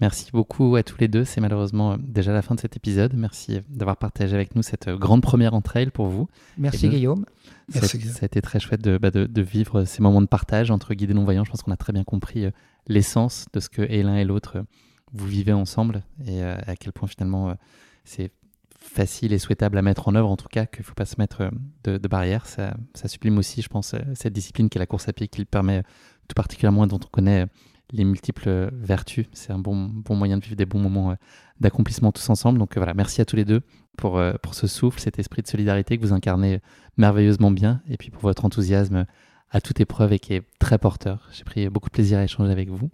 Merci 0.00 0.30
beaucoup 0.32 0.74
à 0.74 0.82
tous 0.82 0.98
les 0.98 1.06
deux. 1.06 1.24
C'est 1.24 1.40
malheureusement 1.40 1.92
euh, 1.92 1.96
déjà 1.98 2.32
la 2.32 2.42
fin 2.42 2.56
de 2.56 2.60
cet 2.60 2.76
épisode. 2.76 3.14
Merci 3.14 3.60
d'avoir 3.68 3.96
partagé 3.96 4.34
avec 4.34 4.56
nous 4.56 4.62
cette 4.62 4.88
euh, 4.88 4.96
grande 4.96 5.22
première 5.22 5.54
entraille 5.54 5.90
pour 5.90 6.08
vous. 6.08 6.28
Merci 6.58 6.88
Guillaume. 6.88 7.24
Merci. 7.72 8.00
Ça 8.00 8.20
a 8.22 8.26
été 8.26 8.42
très 8.42 8.58
chouette 8.58 8.82
bah, 8.82 9.12
de, 9.12 9.26
de, 9.26 9.42
vivre 9.42 9.84
ces 9.84 10.02
moments 10.02 10.20
de 10.20 10.26
partage 10.26 10.72
entre 10.72 10.94
guides 10.94 11.12
et 11.12 11.14
non-voyants. 11.14 11.44
Je 11.44 11.50
pense 11.50 11.62
qu'on 11.62 11.70
a 11.70 11.76
très 11.76 11.92
bien 11.92 12.02
compris 12.02 12.46
euh, 12.46 12.50
l'essence 12.88 13.46
de 13.52 13.60
ce 13.60 13.68
que 13.68 13.82
l'un 13.82 14.16
et 14.16 14.24
l'autre 14.24 14.64
vous 15.12 15.26
vivez 15.26 15.52
ensemble 15.52 16.02
et 16.26 16.42
à 16.42 16.74
quel 16.74 16.90
point 16.90 17.06
finalement 17.06 17.54
c'est 18.02 18.32
facile 18.78 19.34
et 19.34 19.38
souhaitable 19.38 19.76
à 19.76 19.82
mettre 19.82 20.08
en 20.08 20.14
œuvre, 20.14 20.30
en 20.30 20.38
tout 20.38 20.48
cas 20.50 20.64
qu'il 20.64 20.80
ne 20.80 20.86
faut 20.86 20.94
pas 20.94 21.04
se 21.04 21.16
mettre 21.18 21.50
de, 21.84 21.98
de 21.98 22.08
barrières. 22.08 22.46
Ça, 22.46 22.74
ça, 22.94 23.08
sublime 23.08 23.36
aussi, 23.36 23.60
je 23.60 23.68
pense, 23.68 23.94
cette 24.14 24.32
discipline 24.32 24.70
qui 24.70 24.78
est 24.78 24.80
la 24.80 24.86
course 24.86 25.08
à 25.08 25.12
pied 25.12 25.28
qui 25.28 25.40
le 25.40 25.44
permet 25.44 25.82
tout 26.28 26.34
particulièrement 26.34 26.86
dont 26.86 26.96
on 27.04 27.08
connaît 27.10 27.46
les 27.92 28.04
multiples 28.04 28.70
vertus. 28.72 29.26
C'est 29.32 29.52
un 29.52 29.58
bon, 29.58 29.90
bon 29.92 30.16
moyen 30.16 30.38
de 30.38 30.44
vivre 30.44 30.56
des 30.56 30.66
bons 30.66 30.78
moments 30.78 31.12
euh, 31.12 31.14
d'accomplissement 31.60 32.12
tous 32.12 32.28
ensemble. 32.30 32.58
Donc 32.58 32.76
euh, 32.76 32.80
voilà, 32.80 32.94
merci 32.94 33.20
à 33.20 33.24
tous 33.24 33.36
les 33.36 33.44
deux 33.44 33.60
pour, 33.96 34.18
euh, 34.18 34.32
pour 34.42 34.54
ce 34.54 34.66
souffle, 34.66 35.00
cet 35.00 35.18
esprit 35.18 35.42
de 35.42 35.48
solidarité 35.48 35.96
que 35.98 36.02
vous 36.02 36.12
incarnez 36.12 36.60
merveilleusement 36.96 37.50
bien, 37.50 37.82
et 37.88 37.96
puis 37.96 38.10
pour 38.10 38.22
votre 38.22 38.44
enthousiasme 38.44 39.06
à 39.50 39.60
toute 39.60 39.80
épreuve 39.80 40.12
et 40.12 40.18
qui 40.18 40.34
est 40.34 40.42
très 40.58 40.78
porteur. 40.78 41.28
J'ai 41.32 41.44
pris 41.44 41.68
beaucoup 41.68 41.88
de 41.88 41.94
plaisir 41.94 42.18
à 42.18 42.24
échanger 42.24 42.50
avec 42.50 42.70
vous. 42.70 42.90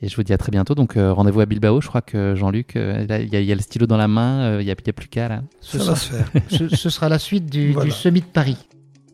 Et 0.00 0.08
je 0.08 0.16
vous 0.16 0.22
dis 0.22 0.32
à 0.32 0.38
très 0.38 0.50
bientôt. 0.50 0.74
Donc 0.74 0.94
rendez-vous 0.96 1.40
à 1.40 1.46
Bilbao. 1.46 1.80
Je 1.80 1.88
crois 1.88 2.02
que 2.02 2.34
Jean-Luc, 2.34 2.72
il 2.74 3.28
y, 3.32 3.52
a 3.52 3.54
le 3.54 3.60
stylo 3.60 3.86
dans 3.86 3.96
la 3.96 4.08
main, 4.08 4.60
il 4.60 4.64
n'y 4.64 4.70
a, 4.70 4.76
plus 4.76 5.08
qu'à 5.08 5.28
là. 5.28 5.42
Ce, 5.60 5.78
sera, 5.78 5.94
ce, 6.48 6.90
sera 6.90 7.08
la 7.08 7.18
suite 7.18 7.46
du, 7.46 7.74
du 7.74 7.90
Semi 7.90 8.20
de 8.20 8.26
Paris, 8.26 8.56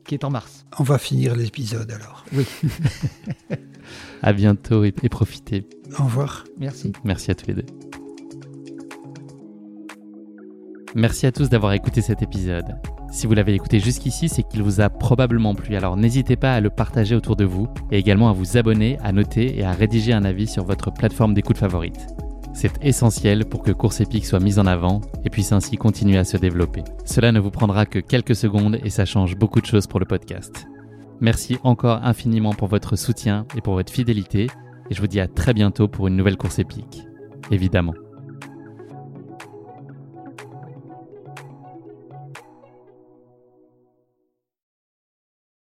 qui 0.05 0.15
est 0.15 0.25
en 0.25 0.31
mars. 0.31 0.67
On 0.79 0.83
va 0.83 0.99
finir 0.99 1.37
l'épisode 1.37 1.91
alors. 1.91 2.25
Oui. 2.33 2.47
À 4.23 4.33
bientôt 4.33 4.85
et, 4.85 4.93
profitez. 4.93 5.67
Au 5.99 6.05
revoir. 6.05 6.45
Merci. 6.59 6.93
Merci 7.05 7.31
à 7.31 7.35
tous 7.35 7.47
les 7.49 7.55
deux. 7.55 7.67
Merci 10.95 11.27
à 11.27 11.33
tous 11.33 11.49
d'avoir 11.49 11.73
écouté 11.73 12.03
cet 12.03 12.23
épisode. 12.23 12.77
Si 13.13 13.27
vous 13.27 13.35
l'avez 13.35 13.55
écouté 13.55 13.81
jusqu'ici, 13.81 14.29
c'est 14.29 14.43
qu'il 14.43 14.63
vous 14.63 14.81
a 14.81 14.89
probablement 14.89 15.55
plu, 15.55 15.75
alors 15.75 15.97
n'hésitez 15.97 16.37
pas 16.37 16.55
à 16.55 16.61
le 16.61 16.71
partager 16.71 17.15
autour 17.15 17.37
de 17.37 17.45
vous 17.45 17.69
et 17.91 17.99
également 17.99 18.29
à 18.29 18.33
vous 18.33 18.57
abonner, 18.57 18.99
à 19.03 19.13
noter 19.13 19.59
et 19.59 19.65
à 19.65 19.73
rédiger 19.73 20.13
un 20.13 20.25
avis 20.25 20.47
sur 20.47 20.65
votre 20.65 20.93
plateforme 20.93 21.35
d'écoute 21.35 21.59
favorite. 21.59 22.07
C'est 22.53 22.73
essentiel 22.85 23.45
pour 23.47 23.63
que 23.63 23.71
Course 23.71 24.01
Épique 24.01 24.27
soit 24.27 24.41
mise 24.41 24.59
en 24.59 24.67
avant 24.67 25.01
et 25.25 25.31
puisse 25.31 25.53
ainsi 25.53 25.77
continuer 25.77 26.19
à 26.19 26.25
se 26.25 26.37
développer. 26.37 26.83
Cela 27.05 27.33
ne 27.33 27.41
vous 27.41 27.51
prendra 27.51 27.87
que 27.87 27.99
quelques 27.99 28.35
secondes 28.37 28.79
et 28.85 28.91
ça 28.91 29.05
change 29.05 29.37
beaucoup 29.37 29.61
de 29.61 29.67
choses 29.67 29.87
pour 29.87 30.01
le 30.01 30.07
podcast. 30.07 30.67
Merci 31.21 31.59
encore 31.65 32.01
infiniment 32.03 32.53
pour 32.53 32.69
votre 32.69 32.97
soutien 32.97 33.47
et 33.57 33.61
pour 33.61 33.75
votre 33.75 33.93
fidélité, 33.93 34.49
et 34.91 34.95
je 34.95 35.01
vous 35.01 35.07
dis 35.07 35.21
à 35.21 35.29
très 35.29 35.55
bientôt 35.55 35.87
pour 35.87 36.09
une 36.09 36.17
nouvelle 36.17 36.37
course 36.37 36.59
épique, 36.59 37.07
évidemment. 37.51 37.95